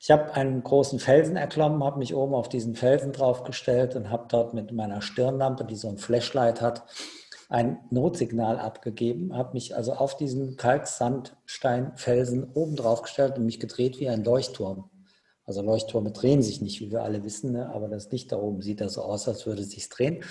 Ich 0.00 0.10
habe 0.10 0.32
einen 0.34 0.62
großen 0.62 1.00
Felsen 1.00 1.36
erklommen, 1.36 1.82
habe 1.82 1.98
mich 1.98 2.14
oben 2.14 2.34
auf 2.34 2.48
diesen 2.48 2.76
Felsen 2.76 3.12
draufgestellt 3.12 3.96
und 3.96 4.10
habe 4.10 4.26
dort 4.28 4.54
mit 4.54 4.70
meiner 4.70 5.00
Stirnlampe, 5.00 5.64
die 5.64 5.74
so 5.74 5.88
ein 5.88 5.98
Flashlight 5.98 6.60
hat, 6.60 6.84
ein 7.48 7.78
Notsignal 7.90 8.58
abgegeben, 8.58 9.34
habe 9.34 9.54
mich 9.54 9.74
also 9.74 9.94
auf 9.94 10.16
diesen 10.16 10.56
Kalksandsteinfelsen 10.56 12.52
oben 12.52 12.76
draufgestellt 12.76 13.38
und 13.38 13.46
mich 13.46 13.58
gedreht 13.58 13.98
wie 13.98 14.08
ein 14.08 14.22
Leuchtturm. 14.22 14.90
Also 15.44 15.62
Leuchttürme 15.62 16.12
drehen 16.12 16.42
sich 16.42 16.60
nicht, 16.60 16.80
wie 16.80 16.90
wir 16.90 17.02
alle 17.02 17.24
wissen, 17.24 17.52
ne? 17.52 17.70
aber 17.70 17.88
das 17.88 18.10
Licht 18.12 18.30
da 18.30 18.36
oben 18.36 18.60
sieht 18.60 18.82
da 18.82 18.90
so 18.90 19.00
aus, 19.00 19.26
als 19.26 19.46
würde 19.46 19.62
es 19.62 19.70
sich 19.70 19.88
drehen 19.88 20.22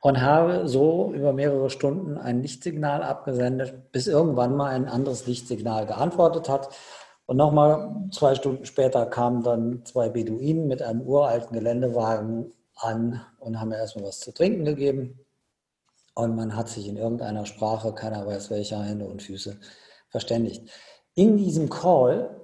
und 0.00 0.20
habe 0.20 0.68
so 0.68 1.12
über 1.12 1.32
mehrere 1.32 1.70
Stunden 1.70 2.18
ein 2.18 2.42
Lichtsignal 2.42 3.02
abgesendet, 3.02 3.90
bis 3.90 4.06
irgendwann 4.06 4.56
mal 4.56 4.70
ein 4.70 4.86
anderes 4.86 5.26
Lichtsignal 5.26 5.86
geantwortet 5.86 6.48
hat. 6.48 6.70
Und 7.26 7.36
nochmal 7.36 8.08
zwei 8.12 8.34
Stunden 8.34 8.64
später 8.64 9.06
kamen 9.06 9.42
dann 9.42 9.84
zwei 9.84 10.08
Beduinen 10.08 10.66
mit 10.66 10.82
einem 10.82 11.02
uralten 11.02 11.52
Geländewagen 11.52 12.52
an 12.76 13.20
und 13.38 13.60
haben 13.60 13.68
mir 13.68 13.76
erstmal 13.76 14.06
was 14.06 14.20
zu 14.20 14.32
trinken 14.32 14.64
gegeben. 14.64 15.18
Und 16.14 16.36
man 16.36 16.56
hat 16.56 16.68
sich 16.68 16.88
in 16.88 16.96
irgendeiner 16.96 17.46
Sprache, 17.46 17.92
keiner 17.92 18.26
weiß 18.26 18.50
welcher, 18.50 18.82
Hände 18.82 19.06
und 19.06 19.22
Füße, 19.22 19.58
verständigt. 20.08 20.70
In 21.14 21.36
diesem 21.36 21.68
Call 21.68 22.37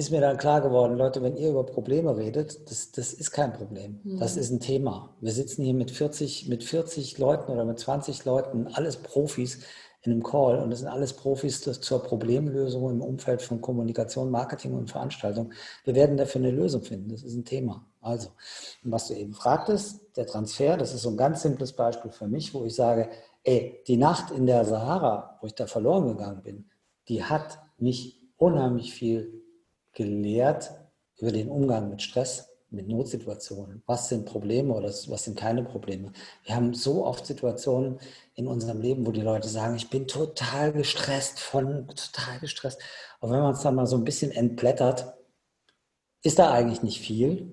ist 0.00 0.10
mir 0.10 0.22
dann 0.22 0.38
klar 0.38 0.62
geworden, 0.62 0.96
Leute, 0.96 1.22
wenn 1.22 1.36
ihr 1.36 1.50
über 1.50 1.64
Probleme 1.64 2.16
redet, 2.16 2.70
das, 2.70 2.90
das 2.90 3.12
ist 3.12 3.32
kein 3.32 3.52
Problem. 3.52 4.00
Mhm. 4.02 4.18
Das 4.18 4.38
ist 4.38 4.50
ein 4.50 4.58
Thema. 4.58 5.14
Wir 5.20 5.30
sitzen 5.30 5.62
hier 5.62 5.74
mit 5.74 5.90
40, 5.90 6.48
mit 6.48 6.64
40 6.64 7.18
Leuten 7.18 7.52
oder 7.52 7.66
mit 7.66 7.78
20 7.78 8.24
Leuten, 8.24 8.66
alles 8.68 8.96
Profis 8.96 9.60
in 10.02 10.12
einem 10.12 10.22
Call 10.22 10.58
und 10.58 10.70
das 10.70 10.78
sind 10.78 10.88
alles 10.88 11.12
Profis 11.12 11.60
zur 11.60 12.02
Problemlösung 12.02 12.88
im 12.88 13.02
Umfeld 13.02 13.42
von 13.42 13.60
Kommunikation, 13.60 14.30
Marketing 14.30 14.72
und 14.72 14.90
Veranstaltung. 14.90 15.52
Wir 15.84 15.94
werden 15.94 16.16
dafür 16.16 16.40
eine 16.40 16.50
Lösung 16.50 16.82
finden. 16.82 17.10
Das 17.10 17.22
ist 17.22 17.34
ein 17.34 17.44
Thema. 17.44 17.86
Also, 18.00 18.30
was 18.82 19.08
du 19.08 19.14
eben 19.14 19.34
fragtest, 19.34 20.16
der 20.16 20.26
Transfer, 20.26 20.78
das 20.78 20.94
ist 20.94 21.02
so 21.02 21.10
ein 21.10 21.18
ganz 21.18 21.42
simples 21.42 21.74
Beispiel 21.74 22.10
für 22.10 22.26
mich, 22.26 22.54
wo 22.54 22.64
ich 22.64 22.74
sage, 22.74 23.10
ey, 23.44 23.82
die 23.86 23.98
Nacht 23.98 24.30
in 24.30 24.46
der 24.46 24.64
Sahara, 24.64 25.36
wo 25.42 25.46
ich 25.46 25.54
da 25.54 25.66
verloren 25.66 26.08
gegangen 26.08 26.42
bin, 26.42 26.70
die 27.08 27.22
hat 27.22 27.58
mich 27.76 28.16
unheimlich 28.38 28.94
viel 28.94 29.39
gelehrt 29.92 30.72
über 31.18 31.32
den 31.32 31.48
Umgang 31.48 31.90
mit 31.90 32.02
Stress, 32.02 32.48
mit 32.70 32.88
Notsituationen. 32.88 33.82
Was 33.86 34.08
sind 34.08 34.26
Probleme 34.26 34.72
oder 34.72 34.88
was 34.88 35.24
sind 35.24 35.36
keine 35.36 35.64
Probleme? 35.64 36.12
Wir 36.44 36.54
haben 36.54 36.72
so 36.72 37.04
oft 37.04 37.26
Situationen 37.26 37.98
in 38.34 38.46
unserem 38.46 38.80
Leben, 38.80 39.06
wo 39.06 39.10
die 39.10 39.20
Leute 39.20 39.48
sagen, 39.48 39.74
ich 39.74 39.90
bin 39.90 40.06
total 40.06 40.72
gestresst 40.72 41.40
von, 41.40 41.88
total 41.88 42.38
gestresst. 42.40 42.80
Und 43.20 43.30
wenn 43.30 43.40
man 43.40 43.54
es 43.54 43.62
dann 43.62 43.74
mal 43.74 43.86
so 43.86 43.96
ein 43.96 44.04
bisschen 44.04 44.30
entblättert, 44.30 45.14
ist 46.22 46.38
da 46.38 46.52
eigentlich 46.52 46.82
nicht 46.82 47.00
viel, 47.00 47.52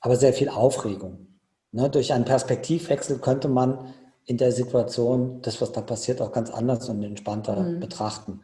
aber 0.00 0.16
sehr 0.16 0.32
viel 0.32 0.48
Aufregung. 0.48 1.38
Ne? 1.72 1.90
Durch 1.90 2.12
einen 2.12 2.24
Perspektivwechsel 2.24 3.18
könnte 3.18 3.48
man 3.48 3.92
in 4.24 4.38
der 4.38 4.52
Situation 4.52 5.40
das, 5.42 5.60
was 5.60 5.72
da 5.72 5.82
passiert, 5.82 6.20
auch 6.20 6.32
ganz 6.32 6.50
anders 6.50 6.88
und 6.88 7.02
entspannter 7.02 7.60
mhm. 7.60 7.80
betrachten. 7.80 8.40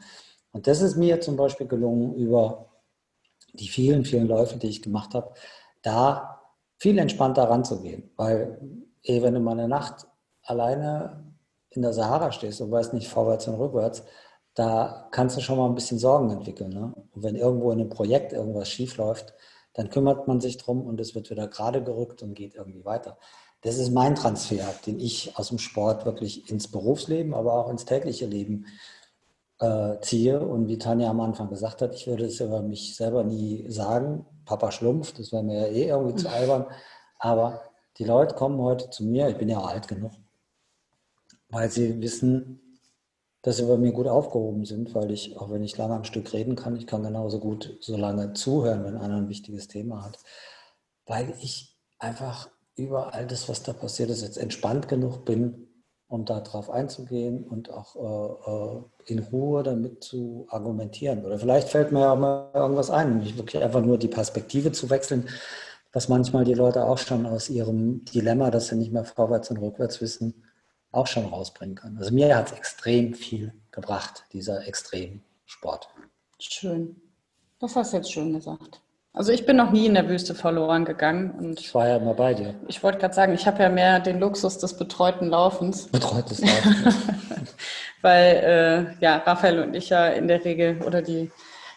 Und 0.53 0.67
das 0.67 0.83
ist 0.83 0.97
mir 0.97 1.21
zum 1.21 1.37
Beispiel 1.37 1.67
gelungen 1.67 2.15
über 2.15 2.72
die 3.53 3.69
vielen, 3.69 4.05
vielen 4.05 4.29
Läufe, 4.29 4.59
die 4.59 4.69
ich 4.69 4.83
gemacht 4.83 5.15
habe, 5.15 5.33
da 5.83 6.41
viel 6.79 6.99
entspannter 6.99 7.45
ranzugehen. 7.45 8.11
Weil, 8.17 8.61
eh, 9.03 9.23
wenn 9.23 9.35
du 9.35 9.41
mal 9.41 9.53
eine 9.53 9.69
Nacht 9.69 10.07
alleine 10.43 11.33
in 11.71 11.83
der 11.83 11.93
Sahara 11.93 12.33
stehst 12.33 12.61
und 12.61 12.71
weißt 12.71 12.93
nicht 12.95 13.09
vorwärts 13.09 13.49
und 13.49 13.55
rückwärts, 13.55 14.05
da 14.55 15.09
kannst 15.13 15.37
du 15.37 15.41
schon 15.41 15.59
mal 15.59 15.67
ein 15.67 15.75
bisschen 15.75 15.99
Sorgen 15.99 16.31
entwickeln. 16.31 16.71
Ne? 16.71 16.93
Und 17.13 17.23
wenn 17.23 17.37
irgendwo 17.37 17.71
in 17.73 17.81
einem 17.81 17.89
Projekt 17.89 18.33
irgendwas 18.33 18.69
schief 18.69 18.97
läuft, 18.97 19.35
dann 19.75 19.89
kümmert 19.89 20.29
man 20.29 20.41
sich 20.41 20.59
drum 20.59 20.83
und 20.83 21.01
es 21.01 21.15
wird 21.15 21.31
wieder 21.31 21.49
gerade 21.49 21.83
gerückt 21.83 22.23
und 22.23 22.35
geht 22.35 22.55
irgendwie 22.55 22.85
weiter. 22.85 23.19
Das 23.63 23.79
ist 23.79 23.91
mein 23.91 24.15
Transfer, 24.15 24.75
den 24.87 24.99
ich 25.01 25.39
aus 25.39 25.49
dem 25.49 25.59
Sport 25.59 26.05
wirklich 26.05 26.51
ins 26.51 26.69
Berufsleben, 26.69 27.33
aber 27.33 27.55
auch 27.55 27.71
ins 27.71 27.85
tägliche 27.85 28.27
Leben 28.27 28.67
äh, 29.63 30.01
ziehe. 30.01 30.41
Und 30.41 30.69
wie 30.69 30.79
Tanja 30.79 31.09
am 31.09 31.21
Anfang 31.21 31.49
gesagt 31.49 31.81
hat, 31.83 31.95
ich 31.95 32.07
würde 32.07 32.25
es 32.25 32.41
über 32.41 32.63
mich 32.63 32.97
selber 32.97 33.23
nie 33.23 33.65
sagen, 33.71 34.27
Papa 34.45 34.73
Schlumpf, 34.73 35.13
das 35.13 35.33
wäre 35.33 35.45
mir 35.45 35.61
ja 35.61 35.73
eh 35.73 35.89
irgendwie 35.89 36.17
zu 36.17 36.29
albern. 36.29 36.67
Aber 37.19 37.63
die 37.99 38.05
Leute 38.05 38.35
kommen 38.35 38.61
heute 38.61 38.91
zu 38.91 39.05
mir, 39.05 39.29
ich 39.29 39.39
bin 39.39 39.49
ja 39.49 39.61
alt 39.61 39.87
genug, 39.87 40.13
weil 41.49 41.71
sie 41.71 42.01
wissen, 42.03 42.61
dass 43.43 43.57
sie 43.57 43.67
bei 43.67 43.77
mir 43.77 43.93
gut 43.93 44.09
aufgehoben 44.09 44.65
sind, 44.65 44.95
weil 44.95 45.11
ich, 45.11 45.37
auch 45.37 45.51
wenn 45.51 45.63
ich 45.63 45.77
lange 45.77 45.95
am 45.95 46.05
Stück 46.05 46.33
reden 46.33 46.57
kann, 46.57 46.77
ich 46.77 46.87
kann 46.87 47.03
genauso 47.03 47.39
gut 47.39 47.77
so 47.81 47.97
lange 47.97 48.33
zuhören, 48.33 48.85
wenn 48.85 48.97
einer 48.97 49.17
ein 49.17 49.29
wichtiges 49.29 49.69
Thema 49.69 50.05
hat, 50.05 50.19
weil 51.07 51.35
ich 51.41 51.77
einfach 51.99 52.49
über 52.75 53.15
all 53.15 53.27
das, 53.27 53.49
was 53.49 53.63
da 53.63 53.73
passiert 53.73 54.11
ist, 54.11 54.23
jetzt 54.23 54.39
entspannt 54.39 54.89
genug 54.89 55.25
bin, 55.25 55.69
um 56.13 56.27
darauf 56.27 56.69
einzugehen 56.69 57.43
und 57.45 57.71
auch 57.71 57.97
äh, 57.97 58.51
äh, 58.51 59.13
in 59.13 59.19
Ruhe 59.21 59.63
damit 59.63 60.05
zu 60.05 60.47
argumentieren. 60.51 61.25
Oder 61.25 61.39
vielleicht 61.39 61.71
fällt 61.71 61.91
mir 61.91 62.01
ja 62.01 62.13
auch 62.13 62.19
mal 62.19 62.51
irgendwas 62.53 62.91
ein, 62.91 63.21
nicht 63.21 63.39
wirklich 63.39 63.63
einfach 63.63 63.81
nur 63.81 63.97
die 63.97 64.09
Perspektive 64.09 64.73
zu 64.73 64.91
wechseln, 64.91 65.27
was 65.91 66.11
manchmal 66.11 66.45
die 66.45 66.53
Leute 66.53 66.85
auch 66.85 66.99
schon 66.99 67.25
aus 67.25 67.49
ihrem 67.49 68.05
Dilemma, 68.05 68.51
dass 68.51 68.69
sie 68.69 68.77
nicht 68.77 68.93
mehr 68.93 69.07
vorwärts 69.07 69.51
und 69.51 69.57
rückwärts 69.57 70.03
wissen, 70.03 70.45
auch 70.91 71.07
schon 71.07 71.25
rausbringen 71.25 71.77
kann. 71.77 71.97
Also 71.97 72.13
mir 72.13 72.37
hat 72.37 72.53
es 72.53 72.59
extrem 72.59 73.15
viel 73.15 73.55
gebracht, 73.71 74.27
dieser 74.35 74.67
Extremsport. 74.67 75.89
Schön. 76.39 77.01
Das 77.59 77.75
hast 77.75 77.95
du 77.95 77.97
jetzt 77.97 78.13
schön 78.13 78.35
gesagt. 78.35 78.83
Also 79.15 79.31
ich 79.31 79.45
bin 79.45 79.57
noch 79.57 79.71
nie 79.71 79.87
in 79.87 79.95
der 79.95 80.09
Wüste 80.09 80.35
verloren 80.35 80.87
gegangen. 80.87 81.33
Und 81.33 81.61
ich 81.61 81.75
war 81.75 81.87
ja 81.87 81.97
immer 81.97 82.15
bei 82.15 82.33
dir. 82.33 82.55
Ich 82.67 82.83
wollte 82.83 82.99
gerade 82.99 83.13
sagen, 83.13 83.35
ich 83.35 83.47
habe 83.47 83.63
ja 83.63 83.69
mehr 83.69 84.01
den 84.01 84.19
Luxus 84.19 84.57
des 84.59 84.77
betreuten 84.77 85.29
Laufens. 85.29 85.89
Betreutes 85.89 86.41
Laufen. 86.41 86.95
Weil 88.01 88.97
äh, 88.99 89.05
ja, 89.05 89.19
Raphael 89.19 89.61
und 89.61 89.75
ich 89.75 89.91
ja 89.91 90.07
in 90.09 90.29
der 90.29 90.43
Regel 90.45 90.83
oder 90.83 91.03
die 91.03 91.31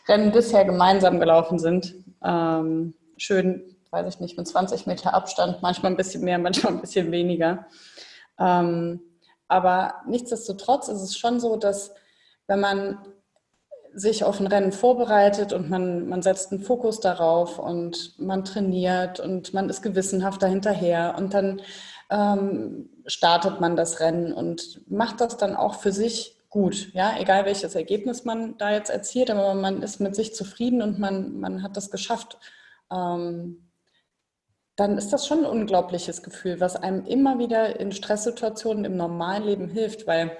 Rennen 0.08 0.32
bisher 0.32 0.64
gemeinsam 0.64 1.20
gelaufen 1.20 1.60
sind. 1.60 1.94
Ähm, 2.24 2.94
schön, 3.18 3.76
weiß 3.92 4.16
ich 4.16 4.22
nicht, 4.22 4.38
mit 4.38 4.48
20 4.48 4.88
Meter 4.88 5.14
Abstand, 5.14 5.62
manchmal 5.62 5.92
ein 5.92 5.98
bisschen 5.98 6.24
mehr, 6.24 6.40
manchmal 6.40 6.74
ein 6.74 6.82
bisschen 6.82 7.12
weniger. 7.12 7.68
Ähm, 8.40 9.02
aber 9.50 9.96
nichtsdestotrotz 10.08 10.88
ist 10.88 11.02
es 11.02 11.18
schon 11.18 11.42
so, 11.42 11.58
dass 11.58 11.94
wenn 12.48 12.62
man 12.62 12.98
sich 13.96 14.24
auf 14.24 14.40
ein 14.40 14.48
Rennen 14.48 14.72
vorbereitet 14.72 15.54
und 15.54 15.70
man, 15.70 16.08
man 16.08 16.22
setzt 16.22 16.52
einen 16.52 16.62
Fokus 16.62 17.00
darauf 17.00 17.60
und 17.60 18.20
man 18.20 18.44
trainiert 18.44 19.20
und 19.20 19.54
man 19.54 19.70
ist 19.70 19.82
gewissenhaft 19.82 20.44
dahinterher 20.44 21.16
und 21.18 21.34
dann 21.34 21.62
ähm, 22.10 22.90
startet 23.08 23.62
man 23.62 23.76
das 23.76 24.02
Rennen 24.02 24.34
und 24.34 24.82
macht 24.90 25.22
das 25.22 25.38
dann 25.38 25.56
auch 25.56 25.76
für 25.76 25.92
sich 25.92 26.38
gut. 26.50 26.94
Ja, 26.94 27.16
egal 27.20 27.46
welches 27.46 27.76
Ergebnis 27.76 28.26
man 28.26 28.58
da 28.58 28.72
jetzt 28.72 28.90
erzielt, 28.90 29.32
aber 29.32 29.54
man 29.54 29.82
ist 29.82 30.00
mit 30.00 30.16
sich 30.16 30.36
zufrieden 30.36 30.82
und 30.82 31.00
man, 31.00 31.40
man 31.40 31.64
hat 31.64 31.78
das 31.78 31.90
geschafft. 31.90 32.38
Ähm, 32.92 33.66
dann 34.76 34.98
ist 34.98 35.14
das 35.14 35.26
schon 35.26 35.40
ein 35.40 35.52
unglaubliches 35.52 36.22
Gefühl, 36.22 36.60
was 36.60 36.76
einem 36.76 37.06
immer 37.06 37.40
wieder 37.40 37.80
in 37.80 37.94
Stresssituationen 37.94 38.84
im 38.84 38.98
normalen 38.98 39.44
Leben 39.44 39.70
hilft, 39.70 40.06
weil 40.06 40.38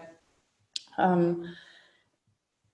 ähm, 0.98 1.46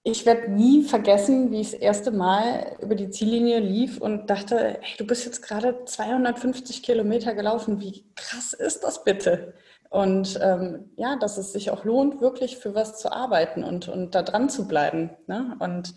ich 0.03 0.25
werde 0.25 0.51
nie 0.51 0.83
vergessen, 0.83 1.51
wie 1.51 1.61
ich 1.61 1.71
das 1.71 1.79
erste 1.79 2.11
Mal 2.11 2.75
über 2.81 2.95
die 2.95 3.11
Ziellinie 3.11 3.59
lief 3.59 4.01
und 4.01 4.29
dachte, 4.29 4.79
hey, 4.81 4.97
du 4.97 5.05
bist 5.05 5.25
jetzt 5.25 5.43
gerade 5.43 5.85
250 5.85 6.81
Kilometer 6.81 7.35
gelaufen. 7.35 7.79
Wie 7.79 8.05
krass 8.15 8.53
ist 8.53 8.83
das 8.83 9.03
bitte? 9.03 9.53
Und 9.91 10.39
ähm, 10.41 10.89
ja, 10.95 11.17
dass 11.17 11.37
es 11.37 11.51
sich 11.51 11.69
auch 11.69 11.83
lohnt, 11.83 12.19
wirklich 12.19 12.57
für 12.57 12.73
was 12.73 12.97
zu 12.97 13.11
arbeiten 13.11 13.63
und, 13.63 13.89
und 13.89 14.15
da 14.15 14.23
dran 14.23 14.49
zu 14.49 14.67
bleiben. 14.67 15.11
Ne? 15.27 15.55
Und 15.59 15.93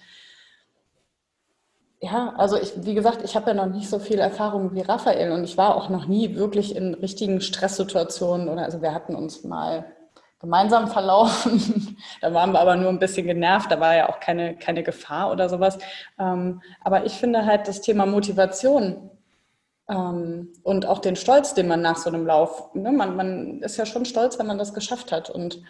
ja, 2.01 2.35
also 2.37 2.61
ich, 2.61 2.73
wie 2.85 2.95
gesagt, 2.95 3.23
ich 3.25 3.37
habe 3.37 3.53
ja 3.53 3.55
noch 3.55 3.73
nicht 3.73 3.89
so 3.89 3.99
viel 3.99 4.19
Erfahrung 4.19 4.75
wie 4.75 4.83
Raphael 4.83 5.33
und 5.33 5.45
ich 5.45 5.57
war 5.57 5.77
auch 5.77 5.89
noch 5.89 6.07
nie 6.07 6.37
wirklich 6.37 6.77
in 6.77 6.93
richtigen 6.93 7.41
Stresssituationen 7.41 8.51
oder 8.51 8.65
also 8.65 8.83
wir 8.83 8.93
hatten 8.93 9.15
uns 9.15 9.45
mal 9.45 9.87
gemeinsam 10.45 10.89
verlaufen. 10.89 11.97
da 12.21 12.35
waren 12.35 12.53
wir 12.53 12.61
aber 12.61 12.77
nur 12.77 12.91
ein 12.91 12.99
bisschen 12.99 13.27
genervt, 13.27 13.71
da 13.71 13.81
war 13.81 13.97
ja 13.97 14.09
auch 14.09 14.21
keine, 14.21 14.57
keine 14.57 14.83
Gefahr 14.83 15.33
oder 15.33 15.49
sowas. 15.49 15.79
Ähm, 16.19 16.63
aber 16.83 17.07
ich 17.07 17.15
finde 17.15 17.47
halt 17.47 17.67
das 17.67 17.81
Thema 17.81 18.05
Motivation 18.05 19.11
ähm, 19.89 20.53
und 20.63 20.87
auch 20.87 20.99
den 20.99 21.17
Stolz, 21.17 21.55
den 21.55 21.67
man 21.67 21.81
nach 21.81 21.97
so 21.97 22.11
einem 22.11 22.27
Lauf, 22.27 22.75
ne, 22.75 22.93
man, 22.93 23.17
man 23.17 23.63
ist 23.63 23.79
ja 23.79 23.87
schon 23.87 24.05
stolz, 24.05 24.39
wenn 24.39 24.47
man 24.47 24.59
das 24.59 24.75
geschafft 24.75 25.13
hat. 25.13 25.31
Und 25.31 25.63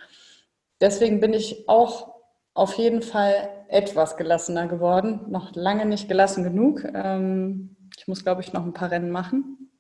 deswegen 0.81 1.21
bin 1.21 1.33
ich 1.33 1.69
auch 1.69 2.15
auf 2.53 2.75
jeden 2.75 3.03
Fall 3.03 3.49
etwas 3.69 4.17
gelassener 4.17 4.67
geworden. 4.67 5.21
Noch 5.29 5.55
lange 5.55 5.87
nicht 5.87 6.09
gelassen 6.09 6.43
genug. 6.43 6.85
Ähm, 6.95 7.77
ich 7.97 8.09
muss, 8.09 8.25
glaube 8.25 8.43
ich, 8.43 8.53
noch 8.53 8.65
ein 8.65 8.73
paar 8.73 8.91
Rennen 8.91 9.11
machen. 9.11 9.71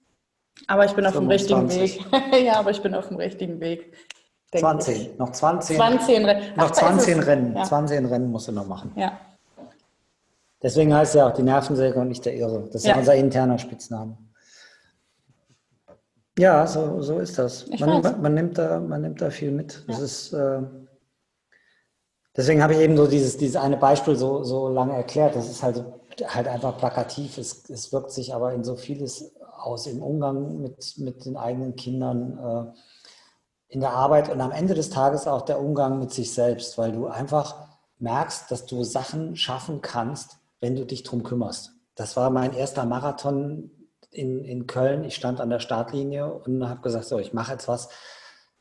Aber 0.68 0.84
ich 0.84 0.92
bin 0.92 1.04
auf 1.04 1.14
25. 1.14 1.48
dem 1.48 1.66
richtigen 1.68 2.32
Weg. 2.32 2.44
ja, 2.44 2.54
aber 2.54 2.70
ich 2.70 2.80
bin 2.80 2.94
auf 2.94 3.08
dem 3.08 3.16
richtigen 3.16 3.60
Weg. 3.60 3.92
20, 4.60 5.18
noch 5.18 5.30
20, 5.30 5.76
20 5.76 6.26
Rennen. 6.26 6.56
Noch 6.56 6.70
20 6.70 7.26
Rennen, 7.26 7.56
ja. 7.56 7.64
20 7.64 8.10
Rennen 8.10 8.30
musst 8.30 8.48
du 8.48 8.52
noch 8.52 8.66
machen. 8.66 8.92
Ja. 8.96 9.18
Deswegen 10.62 10.94
heißt 10.94 11.14
ja 11.14 11.28
auch 11.28 11.34
die 11.34 11.42
Nervensäge 11.42 11.98
und 12.00 12.08
nicht 12.08 12.24
der 12.24 12.34
Irre. 12.34 12.64
Das 12.72 12.76
ist 12.76 12.86
ja, 12.86 12.96
unser 12.96 13.14
interner 13.14 13.58
Spitzname. 13.58 14.16
Ja, 16.38 16.66
so, 16.66 17.02
so 17.02 17.18
ist 17.18 17.38
das. 17.38 17.68
Man, 17.78 18.00
man, 18.00 18.22
man, 18.22 18.34
nimmt 18.34 18.58
da, 18.58 18.80
man 18.80 19.02
nimmt 19.02 19.20
da 19.20 19.30
viel 19.30 19.52
mit. 19.52 19.84
Das 19.86 20.00
ist, 20.00 20.32
äh, 20.32 20.62
deswegen 22.36 22.62
habe 22.62 22.72
ich 22.72 22.80
eben 22.80 22.96
so 22.96 23.06
dieses, 23.06 23.36
dieses 23.36 23.56
eine 23.56 23.76
Beispiel 23.76 24.16
so, 24.16 24.42
so 24.42 24.68
lange 24.68 24.94
erklärt. 24.94 25.36
Das 25.36 25.48
ist 25.48 25.62
halt, 25.62 25.84
halt 26.26 26.48
einfach 26.48 26.78
plakativ. 26.78 27.38
Es, 27.38 27.68
es 27.68 27.92
wirkt 27.92 28.10
sich 28.10 28.34
aber 28.34 28.52
in 28.52 28.64
so 28.64 28.74
vieles 28.74 29.34
aus 29.58 29.86
im 29.86 30.02
Umgang 30.02 30.60
mit, 30.62 30.94
mit 30.96 31.24
den 31.24 31.36
eigenen 31.36 31.76
Kindern. 31.76 32.38
Äh, 32.38 32.78
in 33.68 33.80
der 33.80 33.92
Arbeit 33.92 34.30
und 34.30 34.40
am 34.40 34.52
Ende 34.52 34.74
des 34.74 34.90
Tages 34.90 35.26
auch 35.26 35.42
der 35.42 35.60
Umgang 35.60 35.98
mit 35.98 36.12
sich 36.12 36.32
selbst, 36.32 36.78
weil 36.78 36.92
du 36.92 37.06
einfach 37.06 37.68
merkst, 37.98 38.50
dass 38.50 38.66
du 38.66 38.84
Sachen 38.84 39.36
schaffen 39.36 39.80
kannst, 39.80 40.38
wenn 40.60 40.76
du 40.76 40.84
dich 40.84 41.02
drum 41.02 41.22
kümmerst. 41.22 41.72
Das 41.94 42.16
war 42.16 42.30
mein 42.30 42.52
erster 42.52 42.84
Marathon 42.84 43.70
in, 44.10 44.44
in 44.44 44.66
Köln. 44.66 45.04
Ich 45.04 45.14
stand 45.14 45.40
an 45.40 45.50
der 45.50 45.60
Startlinie 45.60 46.32
und 46.32 46.68
habe 46.68 46.80
gesagt, 46.80 47.06
so, 47.06 47.18
ich 47.18 47.32
mache 47.32 47.52
jetzt 47.52 47.68
was, 47.68 47.88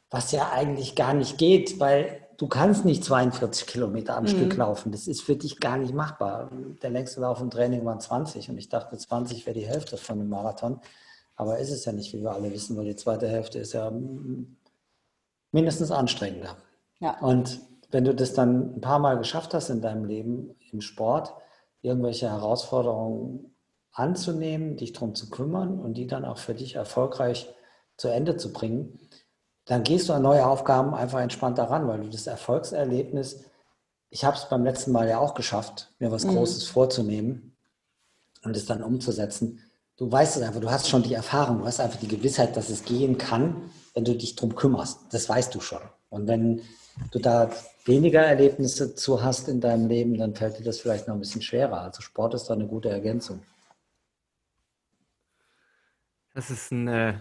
was 0.10 0.32
ja 0.32 0.51
eigentlich 0.51 0.95
gar 0.95 1.14
nicht 1.14 1.38
geht, 1.38 1.80
weil 1.80 2.28
du 2.38 2.47
kannst 2.47 2.86
nicht 2.86 3.04
42 3.04 3.68
Kilometer 3.68 4.18
am 4.18 4.24
mhm. 4.24 4.30
Stück 4.30 4.56
laufen. 4.58 4.91
Das 4.91 5.08
ist 5.08 5.22
für 5.22 5.36
dich 5.36 5.60
gar 5.60 5.78
nicht 5.78 5.93
machbar. 5.93 6.51
Der 6.82 6.89
längste 6.89 7.22
Lauf 7.22 7.41
im 7.41 7.49
Training 7.49 7.86
waren 7.86 7.99
20 7.99 8.49
und 8.49 8.58
ich 8.58 8.70
dachte, 8.70 8.97
20 8.97 9.45
wäre 9.45 9.58
die 9.58 9.68
Hälfte 9.68 9.97
von 9.97 10.20
dem 10.20 10.30
Marathon. 10.30 10.80
Aber 11.36 11.58
ist 11.58 11.72
es 11.72 11.86
ja 11.86 11.91
nicht, 11.91 12.14
wie 12.14 12.22
wir 12.22 12.32
alle 12.32 12.51
wissen, 12.51 12.78
weil 12.78 12.86
die 12.86 12.95
zweite 12.95 13.28
Hälfte 13.28 13.60
ist 13.60 13.74
ja 13.74 13.91
mindestens 15.54 15.91
anstrengender. 15.91 16.58
Ja. 16.99 17.18
Und 17.20 17.62
wenn 17.91 18.04
du 18.04 18.14
das 18.14 18.34
dann 18.34 18.76
ein 18.76 18.82
paar 18.82 18.99
Mal 18.99 19.18
geschafft 19.18 19.54
hast 19.54 19.70
in 19.70 19.82
deinem 19.82 20.04
Leben, 20.04 20.56
im 20.72 20.82
Sport, 20.82 21.34
irgendwelche 21.82 22.30
Herausforderungen 22.30 23.56
anzunehmen, 23.91 24.76
dich 24.76 24.93
darum 24.93 25.16
zu 25.16 25.30
kümmern 25.30 25.80
und 25.80 25.93
die 25.93 26.08
dann 26.08 26.26
auch 26.26 26.39
für 26.39 26.56
dich 26.56 26.76
erfolgreich 26.76 27.54
zu 27.95 28.08
Ende 28.08 28.36
zu 28.38 28.51
bringen, 28.51 28.99
dann 29.66 29.84
gehst 29.84 30.10
du 30.10 30.14
an 30.14 30.24
neue 30.24 30.45
Aufgaben 30.45 30.93
einfach 30.95 31.20
entspannt 31.20 31.58
daran, 31.58 31.88
weil 31.88 32.01
du 32.01 32.10
das 32.10 32.28
Erfolgserlebnis, 32.28 33.45
ich 34.10 34.26
habe 34.26 34.36
es 34.36 34.49
beim 34.49 34.64
letzten 34.64 34.91
Mal 34.91 35.08
ja 35.08 35.20
auch 35.20 35.36
geschafft, 35.36 35.93
mir 35.99 36.12
was 36.12 36.26
mhm. 36.26 36.36
Großes 36.36 36.68
vorzunehmen 36.68 37.56
und 38.43 38.58
es 38.58 38.66
dann 38.66 38.84
umzusetzen. 38.84 39.60
Du 39.97 40.12
weißt 40.12 40.38
es 40.38 40.41
einfach, 40.41 40.60
du 40.60 40.72
hast 40.72 40.89
schon 40.89 41.04
die 41.04 41.14
Erfahrung, 41.14 41.60
du 41.60 41.66
hast 41.66 41.80
einfach 41.80 41.99
die 41.99 42.08
Gewissheit, 42.08 42.58
dass 42.58 42.70
es 42.70 42.84
gehen 42.84 43.20
kann 43.20 43.70
wenn 43.94 44.06
du 44.06 44.16
dich 44.16 44.36
darum 44.36 44.56
kümmerst. 44.56 45.02
Das 45.12 45.30
weißt 45.30 45.54
du 45.54 45.62
schon. 45.62 45.82
Und 46.10 46.28
wenn 46.28 46.62
du 47.12 47.20
da 47.20 47.52
weniger 47.86 48.22
Erlebnisse 48.22 48.96
zu 48.96 49.24
hast 49.24 49.48
in 49.48 49.62
deinem 49.62 49.88
Leben, 49.88 50.18
dann 50.18 50.36
fällt 50.36 50.60
dir 50.60 50.64
das 50.64 50.80
vielleicht 50.80 51.08
noch 51.08 51.16
ein 51.16 51.20
bisschen 51.20 51.41
schwerer. 51.41 51.82
Also 51.82 52.02
Sport 52.02 52.34
ist 52.34 52.46
da 52.46 52.54
eine 52.54 52.68
gute 52.68 52.89
Ergänzung. 52.89 53.41
Das 56.34 56.50
ist 56.50 56.72
ein, 56.72 56.88
äh, 56.88 57.14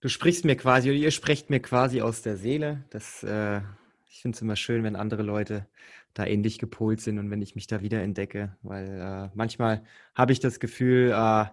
du 0.00 0.08
sprichst 0.08 0.44
mir 0.44 0.56
quasi, 0.56 0.90
oder 0.90 0.98
ihr 0.98 1.10
sprecht 1.10 1.50
mir 1.50 1.60
quasi 1.60 2.02
aus 2.02 2.22
der 2.22 2.36
Seele. 2.36 2.84
Das, 2.90 3.22
äh, 3.22 3.60
ich 4.10 4.20
finde 4.20 4.36
es 4.36 4.42
immer 4.42 4.56
schön, 4.56 4.82
wenn 4.84 4.96
andere 4.96 5.22
Leute 5.22 5.66
da 6.12 6.24
ähnlich 6.24 6.58
gepolt 6.58 7.00
sind 7.00 7.18
und 7.18 7.30
wenn 7.30 7.42
ich 7.42 7.54
mich 7.54 7.66
da 7.66 7.82
wieder 7.82 8.02
entdecke, 8.02 8.56
weil 8.62 8.88
äh, 8.88 9.30
manchmal 9.34 9.82
habe 10.14 10.32
ich 10.32 10.40
das 10.40 10.60
Gefühl, 10.60 11.10
äh, 11.10 11.46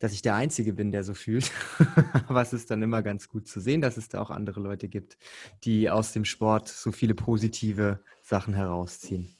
dass 0.00 0.12
ich 0.12 0.22
der 0.22 0.34
Einzige 0.34 0.72
bin, 0.72 0.90
der 0.90 1.04
so 1.04 1.14
fühlt. 1.14 1.52
Aber 2.28 2.42
es 2.42 2.52
ist 2.52 2.70
dann 2.70 2.82
immer 2.82 3.02
ganz 3.02 3.28
gut 3.28 3.46
zu 3.46 3.60
sehen, 3.60 3.80
dass 3.80 3.96
es 3.96 4.08
da 4.08 4.20
auch 4.20 4.30
andere 4.30 4.58
Leute 4.58 4.88
gibt, 4.88 5.16
die 5.62 5.88
aus 5.88 6.12
dem 6.12 6.24
Sport 6.24 6.68
so 6.68 6.90
viele 6.90 7.14
positive 7.14 8.00
Sachen 8.22 8.54
herausziehen. 8.54 9.36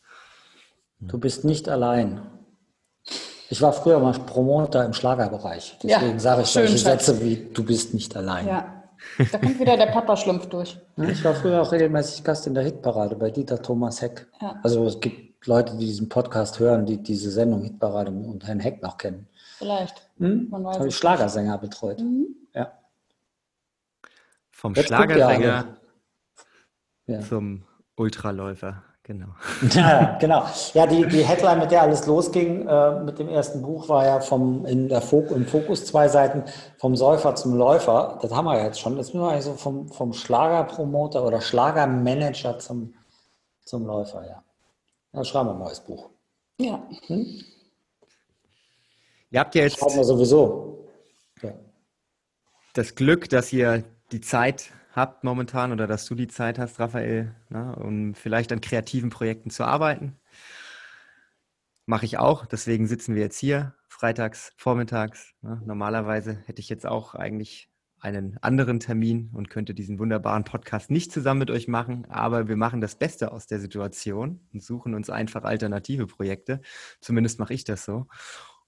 Du 1.01 1.19
bist 1.19 1.45
nicht 1.45 1.69
allein. 1.69 2.21
Ich 3.49 3.63
war 3.63 3.73
früher 3.73 3.99
mal 3.99 4.13
Promoter 4.13 4.85
im 4.85 4.93
Schlagerbereich. 4.93 5.79
Deswegen 5.83 6.13
ja, 6.13 6.19
sage 6.19 6.43
ich 6.43 6.49
solche 6.49 6.79
Sätze 6.79 7.21
wie 7.21 7.49
du 7.53 7.65
bist 7.65 7.95
nicht 7.95 8.15
allein. 8.17 8.47
Ja. 8.47 8.85
Da 9.33 9.39
kommt 9.39 9.59
wieder 9.59 9.79
der 9.79 9.87
Papa-Schlumpf 9.87 10.47
durch. 10.47 10.79
Ich 10.99 11.25
war 11.25 11.35
früher 11.35 11.63
auch 11.63 11.73
regelmäßig 11.73 12.23
Gast 12.23 12.47
in 12.47 12.55
der 12.55 12.65
Hitparade 12.65 13.17
bei 13.17 13.31
Dieter 13.31 13.61
Thomas 13.63 14.03
Heck. 14.03 14.29
Ja. 14.43 14.61
Also 14.63 14.85
es 14.87 15.01
gibt 15.01 15.47
Leute, 15.47 15.73
die 15.79 15.87
diesen 15.87 16.11
Podcast 16.11 16.61
hören, 16.61 16.85
die 16.85 17.03
diese 17.03 17.31
Sendung 17.31 17.63
Hitparade 17.63 18.11
und 18.11 18.47
Herrn 18.47 18.61
Heck 18.61 18.83
noch 18.83 18.99
kennen. 18.99 19.27
Vielleicht. 19.61 20.11
Hm? 20.17 20.51
Habe 20.51 20.89
ich 20.89 20.97
Schlagersänger 20.97 21.59
betreut. 21.59 22.01
Mhm. 22.01 22.35
Ja. 22.55 22.73
Vom 24.51 24.73
Jetzt 24.73 24.87
Schlagersänger 24.87 25.77
ja. 27.07 27.21
zum 27.21 27.65
Ultraläufer. 27.95 28.83
Genau. 29.03 29.27
Ja, 29.75 30.17
genau. 30.19 30.47
Ja, 30.73 30.87
die, 30.87 31.07
die 31.07 31.23
Headline, 31.23 31.59
mit 31.59 31.71
der 31.73 31.83
alles 31.83 32.07
losging, 32.07 32.67
äh, 32.67 33.01
mit 33.01 33.19
dem 33.19 33.29
ersten 33.29 33.61
Buch, 33.61 33.87
war 33.91 34.07
ja 34.07 34.21
vom, 34.21 34.65
in 34.65 34.89
der 34.89 35.03
Fok 35.03 35.31
im 35.31 35.47
Fokus 35.47 35.85
zwei 35.85 36.09
Seiten 36.09 36.45
vom 36.79 36.97
Säufer 36.97 37.35
zum 37.35 37.55
Läufer. 37.55 38.19
Das 38.23 38.33
haben 38.33 38.47
wir 38.47 38.63
jetzt 38.65 38.81
schon. 38.81 38.97
Jetzt 38.97 39.13
müssen 39.13 39.27
wir 39.27 39.33
also 39.33 39.55
vom, 39.55 39.89
vom 39.89 40.15
Schlagerpromoter 40.15 41.23
oder 41.23 41.43
Schlagermanager 41.43 42.59
zum, 42.61 42.95
zum 43.67 43.85
Läufer, 43.85 44.27
ja. 44.27 44.43
Dann 45.13 45.25
schreiben 45.27 45.49
wir 45.49 45.53
ein 45.53 45.59
neues 45.59 45.81
Buch. 45.81 46.09
Ja. 46.59 46.83
Hm? 47.09 47.27
Ihr 49.31 49.41
habt 49.41 49.55
ja 49.55 49.63
jetzt. 49.63 49.79
Schreiben 49.79 49.97
wir 49.97 50.05
sowieso. 50.05 50.89
Ja. 51.43 51.55
Das 52.75 52.95
Glück, 52.95 53.29
dass 53.29 53.53
ihr 53.53 53.85
die 54.13 54.21
Zeit 54.21 54.73
habt 54.93 55.25
momentan 55.25 55.73
oder 55.73 55.87
dass 55.87 56.07
du 56.07 56.15
die 56.15 56.29
Zeit 56.29 56.59
hast, 56.59 56.81
Raphael, 56.81 57.35
ne, 57.49 57.77
um 57.77 58.15
vielleicht 58.15 58.53
an 58.53 58.61
kreativen 58.61 59.11
Projekten 59.11 59.51
zu 59.51 59.65
arbeiten. 59.65 60.19
Mache 61.87 62.05
ich 62.05 62.19
auch, 62.19 62.47
deswegen 62.47 62.87
sitzen 62.87 63.15
wir 63.15 63.23
jetzt 63.23 63.39
hier, 63.39 63.75
freitags, 63.89 64.53
vormittags. 64.57 65.33
Ne. 65.43 65.61
Normalerweise 65.65 66.43
hätte 66.47 66.61
ich 66.61 66.69
jetzt 66.69 66.87
auch 66.87 67.15
eigentlich 67.15 67.69
einen 68.01 68.39
anderen 68.41 68.81
Termin 68.81 69.31
und 69.35 69.51
könnte 69.51 69.75
diesen 69.75 69.99
wunderbaren 69.99 70.45
Podcast 70.45 70.91
nicht 70.91 71.13
zusammen 71.13 71.41
mit 71.41 71.51
euch 71.51 71.69
machen, 71.69 72.07
aber 72.09 72.49
wir 72.49 72.57
machen 72.57 72.81
das 72.81 72.97
Beste 72.97 73.31
aus 73.31 73.47
der 73.47 73.61
Situation 73.61 74.41
und 74.53 74.63
suchen 74.63 74.95
uns 74.95 75.11
einfach 75.11 75.45
alternative 75.45 76.07
Projekte. 76.07 76.63
Zumindest 77.01 77.39
mache 77.39 77.53
ich 77.53 77.65
das 77.65 77.85
so. 77.85 78.07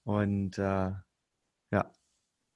Und 0.03 0.57
äh, 0.57 0.91
ja, 1.71 1.91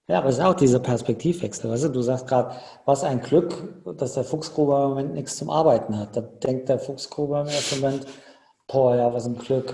ja, 0.10 0.20
aber 0.20 0.30
es 0.30 0.38
ist 0.38 0.43
auch 0.43 0.54
dieser 0.54 0.80
Perspektivwechsel. 0.80 1.70
Weißt 1.70 1.84
du, 1.84 1.89
du 1.89 2.02
sagst 2.02 2.28
gerade, 2.28 2.56
was 2.86 3.04
ein 3.04 3.20
Glück, 3.20 3.84
dass 3.98 4.14
der 4.14 4.24
Fuchsgruber 4.24 4.84
im 4.84 4.89
Moment 4.89 5.14
nichts 5.14 5.36
zum 5.36 5.50
Arbeiten 5.50 6.00
hat. 6.00 6.16
Da 6.16 6.22
denkt 6.22 6.70
der 6.70 6.80
Fuchsgruber 6.80 7.41
im 7.41 7.48
ersten 7.48 7.82
Moment, 7.82 8.06
boah, 8.68 8.95
ja, 8.95 9.14
was 9.14 9.26
ein 9.26 9.38
Glück. 9.38 9.74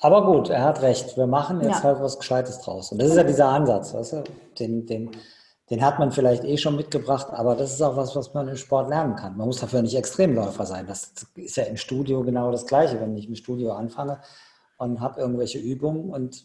Aber 0.00 0.26
gut, 0.26 0.50
er 0.50 0.64
hat 0.64 0.82
recht. 0.82 1.16
Wir 1.16 1.28
machen 1.28 1.60
jetzt 1.60 1.78
ja. 1.78 1.82
halt 1.84 2.00
was 2.00 2.18
Gescheites 2.18 2.58
draus. 2.60 2.90
Und 2.90 3.00
das 3.00 3.10
ist 3.10 3.16
ja 3.16 3.22
dieser 3.22 3.48
Ansatz, 3.48 3.94
weißt 3.94 4.14
du? 4.14 4.24
Den, 4.58 4.86
den, 4.86 5.12
den 5.70 5.84
hat 5.84 6.00
man 6.00 6.10
vielleicht 6.10 6.42
eh 6.42 6.56
schon 6.56 6.74
mitgebracht, 6.74 7.28
aber 7.30 7.54
das 7.54 7.72
ist 7.72 7.80
auch 7.80 7.96
was, 7.96 8.16
was 8.16 8.34
man 8.34 8.48
im 8.48 8.56
Sport 8.56 8.88
lernen 8.88 9.14
kann. 9.14 9.36
Man 9.36 9.46
muss 9.46 9.60
dafür 9.60 9.82
nicht 9.82 9.96
Extremläufer 9.96 10.66
sein. 10.66 10.88
Das 10.88 11.12
ist 11.36 11.56
ja 11.56 11.62
im 11.62 11.76
Studio 11.76 12.24
genau 12.24 12.50
das 12.50 12.66
Gleiche. 12.66 13.00
Wenn 13.00 13.16
ich 13.16 13.28
im 13.28 13.36
Studio 13.36 13.72
anfange 13.72 14.20
und 14.78 15.00
habe 15.00 15.20
irgendwelche 15.20 15.58
Übungen 15.60 16.10
und 16.10 16.44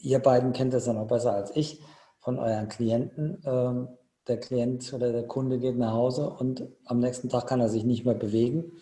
ihr 0.00 0.18
beiden 0.18 0.52
kennt 0.52 0.74
das 0.74 0.86
ja 0.86 0.92
noch 0.92 1.06
besser 1.06 1.32
als 1.32 1.54
ich, 1.54 1.82
von 2.18 2.38
euren 2.38 2.68
Klienten. 2.68 3.42
Ähm, 3.44 3.88
der 4.28 4.38
Klient 4.38 4.92
oder 4.92 5.12
der 5.12 5.26
Kunde 5.26 5.58
geht 5.58 5.76
nach 5.76 5.92
Hause 5.92 6.30
und 6.30 6.66
am 6.84 7.00
nächsten 7.00 7.28
Tag 7.28 7.46
kann 7.46 7.60
er 7.60 7.68
sich 7.68 7.84
nicht 7.84 8.04
mehr 8.04 8.14
bewegen. 8.14 8.72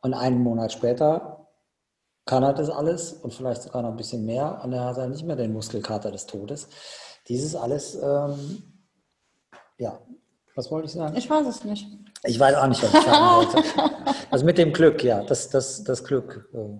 Und 0.00 0.14
einen 0.14 0.40
Monat 0.40 0.72
später 0.72 1.48
kann 2.24 2.42
er 2.42 2.52
das 2.52 2.70
alles 2.70 3.12
und 3.12 3.34
vielleicht 3.34 3.62
sogar 3.62 3.82
noch 3.82 3.90
ein 3.90 3.96
bisschen 3.96 4.24
mehr 4.24 4.60
und 4.62 4.72
er 4.72 4.84
hat 4.84 4.98
dann 4.98 5.10
nicht 5.10 5.24
mehr 5.24 5.36
den 5.36 5.52
Muskelkater 5.52 6.10
des 6.10 6.26
Todes. 6.26 6.68
Dieses 7.26 7.54
alles, 7.56 7.96
ähm, 8.00 8.62
ja, 9.78 9.98
was 10.54 10.70
wollte 10.70 10.86
ich 10.86 10.92
sagen? 10.92 11.16
Ich 11.16 11.28
weiß 11.28 11.46
es 11.46 11.64
nicht. 11.64 11.86
Ich 12.24 12.38
weiß 12.38 12.54
auch 12.56 12.66
nicht, 12.66 12.82
was 12.82 12.94
ich 12.94 13.02
sagen 13.02 13.36
wollte. 13.36 13.62
Also 14.30 14.44
mit 14.44 14.58
dem 14.58 14.74
Glück, 14.74 15.02
ja, 15.02 15.22
das, 15.22 15.48
das, 15.48 15.84
das 15.84 16.04
Glück, 16.04 16.50
äh, 16.52 16.78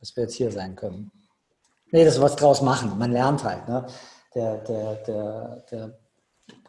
dass 0.00 0.16
wir 0.16 0.24
jetzt 0.24 0.34
hier 0.34 0.50
sein 0.50 0.74
können. 0.74 1.12
Nee, 1.90 2.04
das 2.04 2.14
ist 2.14 2.22
was 2.22 2.36
draus 2.36 2.62
machen. 2.62 2.98
Man 2.98 3.12
lernt 3.12 3.44
halt. 3.44 3.68
Ne? 3.68 3.86
der, 4.34 4.58
der, 4.58 4.94
der, 5.06 5.64
der 5.70 5.98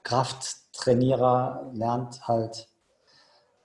Krafttrainierer 0.03 1.71
lernt 1.73 2.27
halt, 2.27 2.67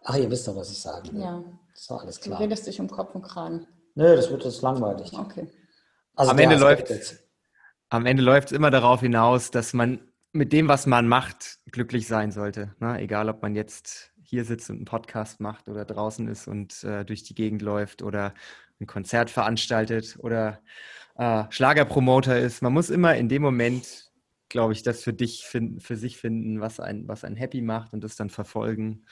ach, 0.04 0.16
ihr 0.16 0.30
wisst 0.30 0.48
doch, 0.48 0.56
was 0.56 0.70
ich 0.70 0.80
sagen 0.80 1.12
will. 1.12 1.20
Ja. 1.20 1.44
Das 1.72 1.82
ist 1.82 1.90
doch 1.90 2.02
alles 2.02 2.20
klar. 2.20 2.38
Du 2.38 2.44
redest 2.44 2.66
dich 2.66 2.80
um 2.80 2.88
Kopf 2.88 3.14
und 3.14 3.22
Kragen. 3.22 3.66
Nö, 3.94 4.16
das 4.16 4.30
wird 4.30 4.44
jetzt 4.44 4.62
langweilig. 4.62 5.12
Okay. 5.12 5.48
Also 6.14 6.32
am, 6.32 6.38
Ende 6.38 6.56
läuft, 6.56 6.92
am 7.90 8.06
Ende 8.06 8.22
läuft 8.22 8.48
es 8.48 8.52
immer 8.52 8.70
darauf 8.70 9.00
hinaus, 9.00 9.50
dass 9.50 9.72
man 9.72 10.00
mit 10.32 10.52
dem, 10.52 10.68
was 10.68 10.86
man 10.86 11.08
macht, 11.08 11.58
glücklich 11.70 12.06
sein 12.06 12.30
sollte. 12.30 12.74
Ne? 12.78 12.98
Egal, 13.00 13.28
ob 13.28 13.42
man 13.42 13.54
jetzt 13.54 14.12
hier 14.22 14.44
sitzt 14.44 14.70
und 14.70 14.76
einen 14.76 14.84
Podcast 14.84 15.40
macht 15.40 15.68
oder 15.68 15.84
draußen 15.84 16.28
ist 16.28 16.46
und 16.46 16.84
äh, 16.84 17.04
durch 17.04 17.24
die 17.24 17.34
Gegend 17.34 17.62
läuft 17.62 18.02
oder 18.02 18.32
ein 18.80 18.86
Konzert 18.86 19.28
veranstaltet 19.28 20.16
oder 20.20 20.60
äh, 21.16 21.44
Schlagerpromoter 21.50 22.38
ist. 22.38 22.62
Man 22.62 22.72
muss 22.72 22.90
immer 22.90 23.16
in 23.16 23.28
dem 23.28 23.42
Moment, 23.42 24.10
glaube 24.48 24.72
ich, 24.72 24.82
das 24.82 25.02
für 25.02 25.12
dich 25.12 25.44
finden, 25.44 25.80
für 25.80 25.96
sich 25.96 26.16
finden, 26.18 26.60
was 26.60 26.80
ein, 26.80 27.08
was 27.08 27.24
einen 27.24 27.36
happy 27.36 27.62
macht 27.62 27.92
und 27.92 28.04
das 28.04 28.16
dann 28.16 28.30
verfolgen. 28.30 29.04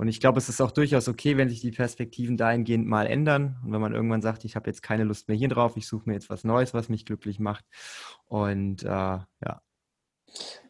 Und 0.00 0.08
ich 0.08 0.18
glaube, 0.18 0.38
es 0.38 0.48
ist 0.48 0.62
auch 0.62 0.70
durchaus 0.70 1.08
okay, 1.08 1.36
wenn 1.36 1.50
sich 1.50 1.60
die 1.60 1.72
Perspektiven 1.72 2.38
dahingehend 2.38 2.86
mal 2.86 3.06
ändern 3.06 3.58
und 3.62 3.72
wenn 3.72 3.82
man 3.82 3.92
irgendwann 3.92 4.22
sagt, 4.22 4.46
ich 4.46 4.56
habe 4.56 4.70
jetzt 4.70 4.82
keine 4.82 5.04
Lust 5.04 5.28
mehr 5.28 5.36
hier 5.36 5.48
drauf, 5.48 5.76
ich 5.76 5.86
suche 5.86 6.08
mir 6.08 6.14
jetzt 6.14 6.30
was 6.30 6.42
Neues, 6.42 6.72
was 6.72 6.88
mich 6.88 7.04
glücklich 7.04 7.38
macht. 7.38 7.66
Und 8.24 8.82
äh, 8.82 8.86
ja. 8.86 9.60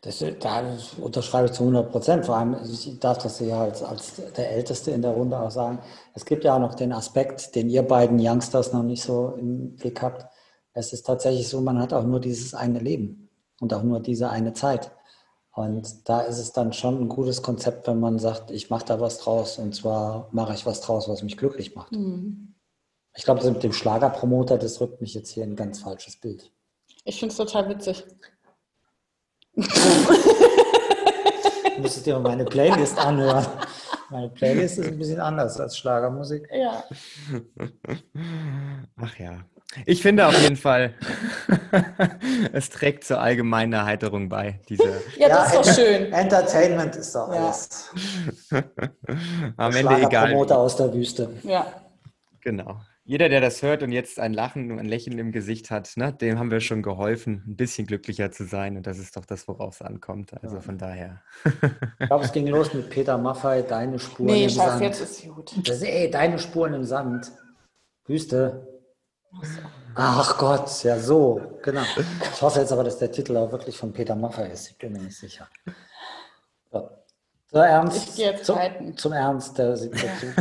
Das, 0.01 0.24
da 0.41 0.76
unterschreibe 1.01 1.47
ich 1.47 1.53
zu 1.53 1.62
100 1.62 1.93
Prozent. 1.93 2.26
Vor 2.26 2.37
allem, 2.39 2.57
ich 2.64 2.99
darf 2.99 3.18
das 3.18 3.39
ja 3.39 3.62
als, 3.62 3.85
als 3.85 4.16
der 4.37 4.51
Älteste 4.51 4.91
in 4.91 5.03
der 5.03 5.12
Runde 5.12 5.39
auch 5.39 5.51
sagen. 5.51 5.78
Es 6.14 6.24
gibt 6.24 6.43
ja 6.43 6.57
auch 6.57 6.61
noch 6.61 6.74
den 6.74 6.93
Aspekt, 6.93 7.55
den 7.55 7.70
ihr 7.70 7.83
beiden 7.83 8.18
Youngsters 8.18 8.72
noch 8.72 8.83
nicht 8.83 9.05
so 9.05 9.37
im 9.39 9.76
Blick 9.76 10.03
habt 10.03 10.26
es 10.73 10.93
ist 10.93 11.07
tatsächlich 11.07 11.49
so, 11.49 11.61
man 11.61 11.79
hat 11.79 11.93
auch 11.93 12.05
nur 12.05 12.21
dieses 12.21 12.55
eine 12.55 12.79
Leben 12.79 13.29
und 13.61 13.75
auch 13.75 13.83
nur 13.83 14.01
diese 14.01 14.31
eine 14.31 14.53
Zeit. 14.53 14.93
Und 15.53 16.09
da 16.09 16.21
ist 16.21 16.39
es 16.39 16.53
dann 16.53 16.73
schon 16.73 17.01
ein 17.03 17.09
gutes 17.09 17.43
Konzept, 17.43 17.87
wenn 17.89 17.99
man 17.99 18.18
sagt, 18.18 18.51
ich 18.51 18.71
mache 18.71 18.87
da 18.87 19.01
was 19.01 19.18
draus 19.18 19.59
und 19.59 19.75
zwar 19.75 20.29
mache 20.33 20.55
ich 20.55 20.64
was 20.64 20.81
draus, 20.81 21.09
was 21.09 21.23
mich 21.23 21.37
glücklich 21.37 21.75
macht. 21.75 21.93
Mhm. 21.93 22.55
Ich 23.16 23.25
glaube, 23.25 23.41
das 23.41 23.51
mit 23.51 23.62
dem 23.62 23.73
Schlagerpromoter, 23.73 24.57
das 24.59 24.81
rückt 24.81 25.01
mich 25.01 25.14
jetzt 25.14 25.31
hier 25.31 25.43
in 25.43 25.53
ein 25.53 25.57
ganz 25.57 25.81
falsches 25.81 26.16
Bild. 26.16 26.53
Ich 27.05 27.18
finde 27.18 27.33
es 27.33 27.37
total 27.37 27.68
witzig. 27.68 28.05
du 29.57 29.62
müsstest 31.81 32.07
dir 32.07 32.14
mal 32.14 32.31
meine 32.31 32.45
Playlist 32.45 32.97
anhören. 32.99 33.45
Meine 34.11 34.29
Playlist 34.29 34.79
ist 34.79 34.89
ein 34.89 34.99
bisschen 34.99 35.21
anders 35.21 35.59
als 35.59 35.77
Schlagermusik. 35.77 36.49
Ja. 36.53 36.85
Ach 38.97 39.18
ja. 39.18 39.45
Ich 39.87 40.03
finde 40.03 40.27
auf 40.27 40.41
jeden 40.43 40.57
Fall, 40.57 40.95
es 42.53 42.71
trägt 42.71 43.05
zur 43.05 43.21
allgemeinen 43.21 43.73
Erheiterung 43.73 44.29
bei. 44.29 44.61
Diese 44.68 44.83
ja, 45.16 45.29
das 45.29 45.53
ja, 45.53 45.61
ist 45.61 45.68
doch 45.68 45.75
schön. 45.75 46.12
Entertainment 46.12 46.97
ist 46.97 47.14
doch 47.14 47.33
ja. 47.33 47.45
alles. 47.45 47.91
Am 49.57 49.75
Ende 49.75 50.03
egal. 50.03 50.29
Promoter 50.29 50.59
aus 50.59 50.77
der 50.77 50.93
Wüste. 50.93 51.31
Ja. 51.45 51.66
Genau. 52.41 52.81
Jeder, 53.05 53.29
der 53.29 53.41
das 53.41 53.62
hört 53.62 53.83
und 53.83 53.93
jetzt 53.93 54.21
ein 54.21 54.33
Lachen 54.33 54.71
und 54.71 54.79
ein 54.79 54.87
Lächeln 54.87 55.18
im 55.18 55.33
Gesicht 55.33 55.71
hat, 55.71 55.91
ne, 55.97 56.13
dem 56.13 56.38
haben 56.38 56.51
wir 56.51 56.61
schon 56.61 56.83
geholfen, 56.83 57.42
ein 57.47 57.57
bisschen 57.57 57.87
glücklicher 57.87 58.30
zu 58.30 58.45
sein. 58.45 58.76
Und 58.76 58.87
das 58.87 58.99
ist 58.99 59.17
doch 59.17 59.25
das, 59.25 59.49
worauf 59.49 59.75
es 59.75 59.83
ankommt. 59.83 60.33
Also 60.42 60.57
ja. 60.57 60.63
von 60.63 60.79
daher. 60.79 61.22
ich 61.99 62.07
glaube, 62.07 62.25
es 62.25 62.33
ging 62.33 62.47
los 62.47 62.72
mit 62.72 62.91
Peter 62.91 63.18
Maffei, 63.18 63.63
deine 63.63 63.99
Spuren 63.99 64.33
nee, 64.33 64.45
im 64.45 64.51
Sand. 64.51 64.80
Nee, 64.80 64.87
jetzt 64.87 65.01
ist 65.01 65.29
gut. 65.29 65.53
Das 65.67 65.76
ist, 65.76 65.83
ey, 65.84 66.11
deine 66.11 66.38
Spuren 66.38 66.75
im 66.75 66.84
Sand. 66.84 67.33
Wüste. 68.07 68.70
Ach 69.95 70.39
Gott, 70.39 70.83
ja 70.85 70.99
so, 70.99 71.59
genau. 71.63 71.83
Ich 72.33 72.43
hoffe 72.43 72.61
jetzt 72.61 72.73
aber, 72.73 72.85
dass 72.85 72.99
der 72.99 73.11
Titel 73.11 73.37
auch 73.37 73.51
wirklich 73.53 73.77
von 73.77 73.93
Peter 73.93 74.15
Maffay 74.15 74.51
ist. 74.53 74.71
Ich 74.71 74.79
bin 74.79 74.93
mir 74.93 75.01
nicht 75.01 75.17
sicher. 75.17 75.49
So. 76.71 76.89
So, 77.53 77.59
Ernst, 77.59 78.09
ich 78.11 78.15
gehe 78.15 78.31
jetzt 78.31 78.45
zum, 78.45 78.57
zum 78.97 79.13
Ernst 79.13 79.59
der 79.59 79.77
Situation. 79.77 80.33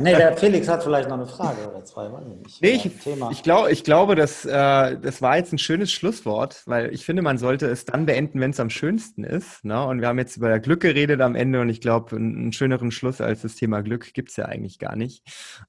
nee, 0.00 0.14
der 0.14 0.36
Felix 0.36 0.68
hat 0.68 0.82
vielleicht 0.82 1.08
noch 1.08 1.16
eine 1.16 1.26
Frage 1.26 1.66
oder 1.70 1.82
zwei. 1.86 2.06
Nicht. 2.08 2.60
Nee, 2.60 2.72
ich, 2.72 2.90
ich, 3.30 3.42
glaub, 3.42 3.70
ich 3.70 3.82
glaube, 3.82 4.14
dass, 4.14 4.44
äh, 4.44 4.98
das 4.98 5.22
war 5.22 5.38
jetzt 5.38 5.54
ein 5.54 5.58
schönes 5.58 5.90
Schlusswort, 5.90 6.62
weil 6.66 6.92
ich 6.92 7.06
finde, 7.06 7.22
man 7.22 7.38
sollte 7.38 7.66
es 7.66 7.86
dann 7.86 8.04
beenden, 8.04 8.40
wenn 8.40 8.50
es 8.50 8.60
am 8.60 8.68
schönsten 8.68 9.24
ist. 9.24 9.64
Ne? 9.64 9.82
Und 9.82 10.02
wir 10.02 10.08
haben 10.08 10.18
jetzt 10.18 10.36
über 10.36 10.58
Glück 10.58 10.80
geredet 10.80 11.22
am 11.22 11.34
Ende 11.34 11.62
und 11.62 11.70
ich 11.70 11.80
glaube, 11.80 12.16
einen, 12.16 12.36
einen 12.36 12.52
schöneren 12.52 12.90
Schluss 12.90 13.22
als 13.22 13.40
das 13.40 13.54
Thema 13.54 13.80
Glück 13.80 14.12
gibt 14.12 14.28
es 14.28 14.36
ja 14.36 14.44
eigentlich 14.44 14.78
gar 14.78 14.96
nicht. 14.96 15.24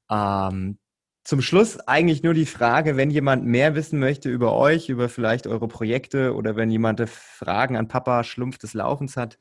Ähm, 0.09 0.77
zum 1.23 1.41
Schluss 1.41 1.79
eigentlich 1.87 2.23
nur 2.23 2.33
die 2.33 2.45
Frage, 2.45 2.97
wenn 2.97 3.11
jemand 3.11 3.45
mehr 3.45 3.75
wissen 3.75 3.99
möchte 3.99 4.29
über 4.29 4.55
euch, 4.55 4.89
über 4.89 5.07
vielleicht 5.07 5.45
eure 5.45 5.67
Projekte 5.67 6.33
oder 6.33 6.55
wenn 6.55 6.71
jemand 6.71 7.07
Fragen 7.09 7.77
an 7.77 7.87
Papa 7.87 8.23
Schlumpf 8.23 8.57
des 8.57 8.73
Laufens 8.73 9.17
hat, 9.17 9.37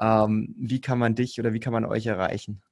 ähm, 0.00 0.54
wie 0.58 0.80
kann 0.80 0.98
man 0.98 1.14
dich 1.14 1.40
oder 1.40 1.52
wie 1.52 1.60
kann 1.60 1.72
man 1.72 1.84
euch 1.84 2.06
erreichen? 2.06 2.62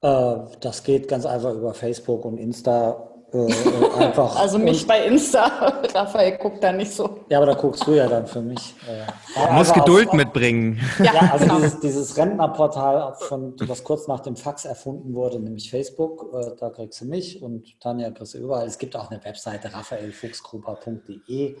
Äh, 0.00 0.36
das 0.60 0.84
geht 0.84 1.08
ganz 1.08 1.26
einfach 1.26 1.54
über 1.54 1.74
Facebook 1.74 2.24
und 2.24 2.38
Insta. 2.38 3.07
Äh, 3.32 3.52
einfach. 3.98 4.36
Also 4.40 4.58
mich 4.58 4.86
bei 4.86 5.04
Insta, 5.04 5.46
Raphael 5.94 6.38
guckt 6.38 6.62
da 6.62 6.72
nicht 6.72 6.92
so. 6.92 7.24
Ja, 7.28 7.38
aber 7.38 7.46
da 7.46 7.54
guckst 7.54 7.86
du 7.86 7.92
ja 7.92 8.06
dann 8.06 8.26
für 8.26 8.40
mich. 8.40 8.74
Äh, 8.88 9.04
ja, 9.36 9.52
muss 9.52 9.72
Geduld 9.72 10.08
auf, 10.08 10.14
mitbringen. 10.14 10.80
Ja, 10.98 11.04
ja 11.14 11.20
also 11.32 11.44
genau. 11.44 11.56
dieses, 11.56 11.80
dieses 11.80 12.16
Rentnerportal, 12.16 13.14
von, 13.20 13.54
was 13.60 13.84
kurz 13.84 14.08
nach 14.08 14.20
dem 14.20 14.36
Fax 14.36 14.64
erfunden 14.64 15.14
wurde, 15.14 15.40
nämlich 15.40 15.70
Facebook, 15.70 16.32
äh, 16.32 16.56
da 16.58 16.70
kriegst 16.70 17.00
du 17.02 17.04
mich 17.04 17.42
und 17.42 17.78
Tanja 17.80 18.10
kriegst 18.10 18.34
du 18.34 18.38
überall. 18.38 18.66
Es 18.66 18.78
gibt 18.78 18.96
auch 18.96 19.10
eine 19.10 19.22
Webseite, 19.22 19.74
raphaelfuchsgruber.de. 19.74 21.56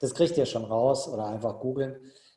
Das 0.00 0.14
kriegt 0.14 0.36
ihr 0.36 0.46
schon 0.46 0.64
raus 0.64 1.08
oder 1.08 1.26
einfach 1.26 1.60
googeln. 1.60 1.96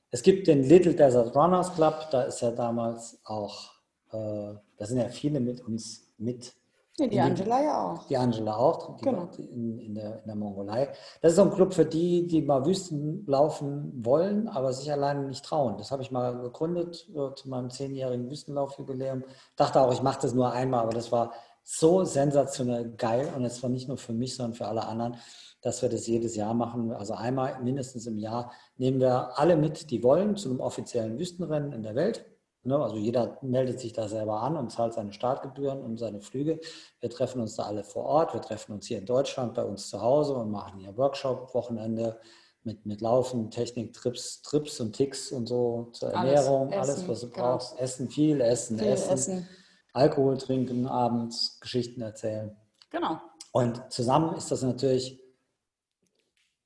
Es 0.10 0.22
gibt 0.22 0.48
den 0.48 0.64
Little 0.64 0.94
Desert 0.94 1.36
Runners 1.36 1.74
Club, 1.74 2.08
da 2.12 2.22
ist 2.24 2.40
ja 2.42 2.52
damals 2.52 3.20
auch, 3.26 3.72
äh, 4.12 4.54
da 4.78 4.86
sind 4.86 5.00
ja 5.00 5.10
viele 5.10 5.40
mit 5.40 5.60
uns 5.60 6.08
mit 6.18 6.54
Nee, 7.00 7.08
die 7.08 7.20
Angela 7.20 7.64
ja 7.64 7.86
auch. 7.86 8.08
Die 8.08 8.18
Angela 8.18 8.56
auch, 8.56 8.96
die 8.98 9.04
genau. 9.04 9.28
in, 9.38 9.80
in, 9.80 9.96
der, 9.96 10.20
in 10.20 10.28
der 10.28 10.36
Mongolei. 10.36 10.90
Das 11.22 11.32
ist 11.32 11.38
so 11.38 11.42
ein 11.42 11.52
Club 11.52 11.74
für 11.74 11.86
die, 11.86 12.28
die 12.28 12.44
mal 12.44 12.66
Wüsten 12.68 13.26
laufen 13.26 13.92
wollen, 14.06 14.48
aber 14.48 14.74
sich 14.74 14.92
alleine 14.92 15.24
nicht 15.24 15.44
trauen. 15.44 15.78
Das 15.80 15.92
habe 15.92 16.04
ich 16.04 16.12
mal 16.12 16.40
gegründet 16.40 17.10
äh, 17.10 17.34
zu 17.34 17.50
meinem 17.50 17.72
zehnjährigen 17.72 18.30
Wüstenlaufjubiläum. 18.30 19.24
Dachte 19.56 19.82
auch, 19.82 19.92
ich 19.92 20.04
mache 20.04 20.22
das 20.22 20.36
nur 20.36 20.52
einmal, 20.52 20.82
aber 20.82 20.94
das 20.94 21.12
war 21.12 21.34
so 21.64 22.04
sensationell 22.04 22.92
geil 22.96 23.28
und 23.36 23.44
es 23.44 23.64
war 23.64 23.72
nicht 23.72 23.88
nur 23.88 23.98
für 23.98 24.14
mich, 24.14 24.36
sondern 24.36 24.54
für 24.54 24.68
alle 24.68 24.86
anderen, 24.86 25.16
dass 25.62 25.82
wir 25.82 25.90
das 25.90 26.06
jedes 26.06 26.36
Jahr 26.36 26.54
machen. 26.54 26.92
Also 26.92 27.14
einmal 27.14 27.60
mindestens 27.64 28.06
im 28.06 28.20
Jahr 28.20 28.52
nehmen 28.78 29.00
wir 29.00 29.40
alle 29.40 29.56
mit, 29.56 29.90
die 29.90 30.04
wollen, 30.04 30.36
zu 30.36 30.50
einem 30.50 30.60
offiziellen 30.60 31.18
Wüstenrennen 31.18 31.72
in 31.72 31.82
der 31.82 31.96
Welt. 31.96 32.26
Ne, 32.66 32.78
also 32.78 32.96
jeder 32.96 33.38
meldet 33.42 33.82
sich 33.82 33.92
da 33.92 34.08
selber 34.08 34.42
an 34.42 34.56
und 34.56 34.72
zahlt 34.72 34.94
seine 34.94 35.12
Startgebühren 35.12 35.82
und 35.82 35.98
seine 35.98 36.22
Flüge. 36.22 36.62
Wir 37.02 37.10
treffen 37.10 37.42
uns 37.42 37.56
da 37.58 37.64
alle 37.64 37.84
vor 37.84 38.06
Ort. 38.06 38.34
Wir 38.34 38.42
treffen 38.42 38.72
uns 38.72 38.88
hier 38.88 39.00
in 39.00 39.06
Deutschland 39.06 39.54
bei 39.54 39.66
uns 39.66 39.90
zu 39.90 40.02
Hause 40.02 40.36
und 40.36 40.50
machen 40.50 40.80
hier 40.80 40.96
Workshop-Wochenende 40.96 42.22
mit, 42.64 42.86
mit 42.86 43.02
Laufen, 43.02 43.52
Technik, 43.52 43.92
Trips, 43.92 44.42
Trips 44.44 44.80
und 44.80 44.96
Ticks 44.96 45.34
und 45.34 45.48
so 45.48 45.90
zur 45.92 46.12
Ernährung, 46.12 46.72
alles, 46.72 46.90
alles 46.90 47.08
was 47.10 47.20
du 47.20 47.30
genau. 47.30 47.44
brauchst. 47.44 47.78
Essen, 47.80 48.10
viel 48.10 48.40
essen, 48.40 48.80
viel 48.80 48.88
essen, 48.88 49.12
essen, 49.12 49.50
Alkohol 49.92 50.38
trinken 50.38 50.88
abends, 50.88 51.60
Geschichten 51.60 52.02
erzählen. 52.02 52.56
Genau. 52.90 53.18
Und 53.52 53.92
zusammen 53.92 54.38
ist 54.38 54.52
das 54.52 54.62
natürlich 54.62 55.20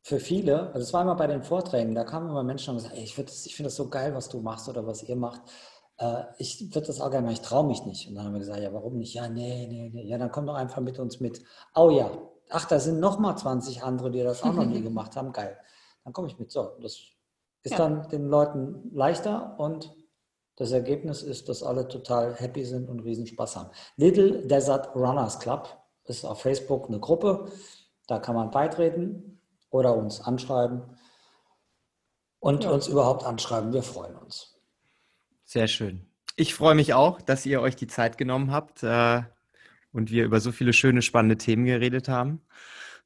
für 0.03 0.19
viele, 0.19 0.67
also 0.67 0.79
es 0.79 0.93
war 0.93 1.01
immer 1.01 1.15
bei 1.15 1.27
den 1.27 1.43
Vorträgen, 1.43 1.95
da 1.95 2.03
kamen 2.03 2.29
immer 2.29 2.43
Menschen 2.43 2.69
und 2.69 2.77
gesagt, 2.77 2.95
ey, 2.95 3.03
ich, 3.03 3.17
ich 3.17 3.55
finde 3.55 3.67
das 3.67 3.75
so 3.75 3.89
geil, 3.89 4.13
was 4.13 4.29
du 4.29 4.39
machst 4.39 4.69
oder 4.69 4.85
was 4.85 5.01
ihr 5.01 5.15
macht 5.15 5.41
äh, 5.97 6.23
ich 6.37 6.73
würde 6.73 6.87
das 6.87 7.01
auch 7.01 7.11
gerne 7.11 7.25
mal, 7.25 7.33
ich 7.33 7.41
traue 7.41 7.65
mich 7.65 7.85
nicht. 7.85 8.07
Und 8.07 8.15
dann 8.15 8.25
haben 8.25 8.33
wir 8.33 8.39
gesagt, 8.39 8.59
ja, 8.59 8.73
warum 8.73 8.97
nicht? 8.97 9.13
Ja, 9.13 9.27
nee, 9.27 9.67
nee, 9.67 9.89
nee. 9.93 10.07
Ja, 10.07 10.17
dann 10.17 10.31
komm 10.31 10.45
doch 10.45 10.55
einfach 10.55 10.81
mit 10.81 10.99
uns 10.99 11.19
mit. 11.19 11.43
Oh 11.75 11.89
ja, 11.89 12.11
ach, 12.49 12.65
da 12.65 12.79
sind 12.79 12.99
noch 12.99 13.19
mal 13.19 13.35
20 13.35 13.83
andere, 13.83 14.11
die 14.11 14.23
das 14.23 14.43
auch 14.43 14.53
noch 14.53 14.65
nie 14.65 14.81
gemacht 14.83 15.15
haben. 15.15 15.31
Geil. 15.31 15.57
Dann 16.03 16.13
komme 16.13 16.27
ich 16.27 16.37
mit. 16.39 16.51
So, 16.51 16.71
das 16.81 16.99
ist 17.63 17.71
ja. 17.71 17.77
dann 17.77 18.07
den 18.09 18.27
Leuten 18.27 18.91
leichter 18.93 19.55
und 19.59 19.93
das 20.55 20.71
Ergebnis 20.71 21.21
ist, 21.21 21.49
dass 21.49 21.61
alle 21.61 21.87
total 21.87 22.33
happy 22.35 22.65
sind 22.65 22.89
und 22.89 23.01
riesen 23.01 23.27
Spaß 23.27 23.57
haben. 23.57 23.69
Little 23.95 24.47
Desert 24.47 24.95
Runners 24.95 25.39
Club 25.39 25.67
ist 26.05 26.25
auf 26.25 26.41
Facebook 26.41 26.87
eine 26.87 26.99
Gruppe. 26.99 27.51
Da 28.07 28.19
kann 28.19 28.35
man 28.35 28.49
beitreten 28.49 29.41
oder 29.69 29.95
uns 29.95 30.21
anschreiben 30.21 30.81
und 32.39 32.63
ja. 32.63 32.71
uns 32.71 32.87
überhaupt 32.87 33.23
anschreiben. 33.23 33.73
Wir 33.73 33.83
freuen 33.83 34.15
uns. 34.15 34.56
Sehr 35.47 35.69
schön. 35.69 36.01
Ich 36.35 36.53
freue 36.53 36.75
mich 36.75 36.93
auch, 36.93 37.21
dass 37.21 37.45
ihr 37.45 37.61
euch 37.61 37.77
die 37.77 37.87
Zeit 37.87 38.17
genommen 38.17 38.51
habt 38.51 38.83
äh, 38.83 39.21
und 39.93 40.11
wir 40.11 40.25
über 40.25 40.41
so 40.41 40.51
viele 40.51 40.73
schöne, 40.73 41.01
spannende 41.01 41.37
Themen 41.37 41.65
geredet 41.65 42.09
haben. 42.09 42.41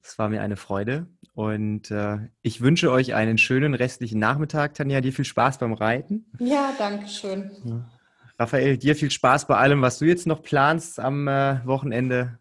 Es 0.01 0.17
war 0.17 0.27
mir 0.27 0.41
eine 0.41 0.57
Freude 0.57 1.05
und 1.35 1.91
äh, 1.91 2.17
ich 2.41 2.61
wünsche 2.61 2.91
euch 2.91 3.13
einen 3.13 3.37
schönen 3.37 3.75
restlichen 3.75 4.17
Nachmittag. 4.17 4.73
Tanja, 4.73 5.01
dir 5.01 5.13
viel 5.13 5.23
Spaß 5.23 5.59
beim 5.59 5.73
Reiten. 5.73 6.25
Ja, 6.39 6.73
danke 6.79 7.07
schön. 7.07 7.51
Ja. 7.63 7.87
Raphael, 8.39 8.79
dir 8.79 8.95
viel 8.95 9.11
Spaß 9.11 9.45
bei 9.45 9.57
allem, 9.57 9.83
was 9.83 9.99
du 9.99 10.05
jetzt 10.05 10.25
noch 10.25 10.41
planst 10.41 10.99
am 10.99 11.27
äh, 11.27 11.63
Wochenende. 11.67 12.39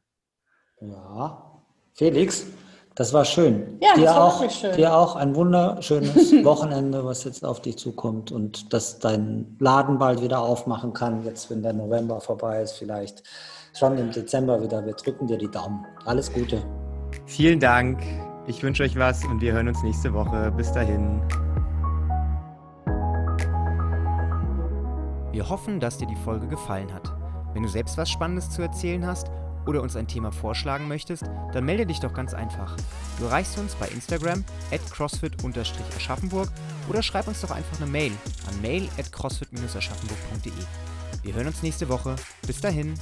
Ja, 0.80 1.62
Felix, 1.92 2.46
das 2.94 3.12
war 3.12 3.24
schön. 3.24 3.78
Ja, 3.80 3.94
dir 3.94 4.04
das 4.04 4.14
war 4.14 4.24
auch, 4.24 4.40
wirklich 4.40 4.58
schön. 4.58 4.76
Dir 4.76 4.94
auch 4.94 5.16
ein 5.16 5.34
wunderschönes 5.34 6.32
Wochenende, 6.44 7.04
was 7.04 7.24
jetzt 7.24 7.44
auf 7.44 7.60
dich 7.60 7.78
zukommt 7.78 8.32
und 8.32 8.72
dass 8.72 8.98
dein 8.98 9.56
Laden 9.58 9.98
bald 9.98 10.22
wieder 10.22 10.40
aufmachen 10.40 10.92
kann, 10.92 11.24
jetzt 11.24 11.50
wenn 11.50 11.62
der 11.62 11.72
November 11.72 12.20
vorbei 12.20 12.62
ist, 12.62 12.72
vielleicht 12.72 13.22
schon 13.78 13.96
im 13.96 14.10
Dezember 14.10 14.60
wieder. 14.62 14.84
Wir 14.84 14.94
drücken 14.94 15.26
dir 15.26 15.38
die 15.38 15.50
Daumen. 15.50 15.84
Alles 16.04 16.32
Gute. 16.32 16.62
Vielen 17.26 17.60
Dank. 17.60 18.02
Ich 18.46 18.62
wünsche 18.62 18.82
euch 18.82 18.98
was 18.98 19.24
und 19.24 19.40
wir 19.40 19.52
hören 19.52 19.68
uns 19.68 19.82
nächste 19.82 20.12
Woche. 20.12 20.52
Bis 20.56 20.72
dahin. 20.72 21.22
Wir 25.32 25.48
hoffen, 25.48 25.78
dass 25.78 25.98
dir 25.98 26.06
die 26.06 26.16
Folge 26.16 26.48
gefallen 26.48 26.92
hat. 26.92 27.12
Wenn 27.54 27.62
du 27.62 27.68
selbst 27.68 27.96
was 27.96 28.10
Spannendes 28.10 28.50
zu 28.50 28.62
erzählen 28.62 29.06
hast, 29.06 29.30
oder 29.66 29.82
uns 29.82 29.96
ein 29.96 30.06
Thema 30.06 30.32
vorschlagen 30.32 30.88
möchtest, 30.88 31.24
dann 31.52 31.64
melde 31.64 31.86
dich 31.86 32.00
doch 32.00 32.12
ganz 32.12 32.34
einfach. 32.34 32.76
Du 33.18 33.24
erreichst 33.24 33.58
uns 33.58 33.74
bei 33.74 33.88
Instagram 33.88 34.44
at 34.72 34.80
crossfit-aschaffenburg 34.90 36.48
oder 36.88 37.02
schreib 37.02 37.28
uns 37.28 37.40
doch 37.40 37.50
einfach 37.50 37.80
eine 37.80 37.90
Mail 37.90 38.12
an 38.48 38.60
mail 38.60 38.88
at 38.98 39.12
crossfit-aschaffenburg.de. 39.12 40.52
Wir 41.22 41.34
hören 41.34 41.48
uns 41.48 41.62
nächste 41.62 41.88
Woche. 41.88 42.16
Bis 42.46 42.60
dahin. 42.60 42.94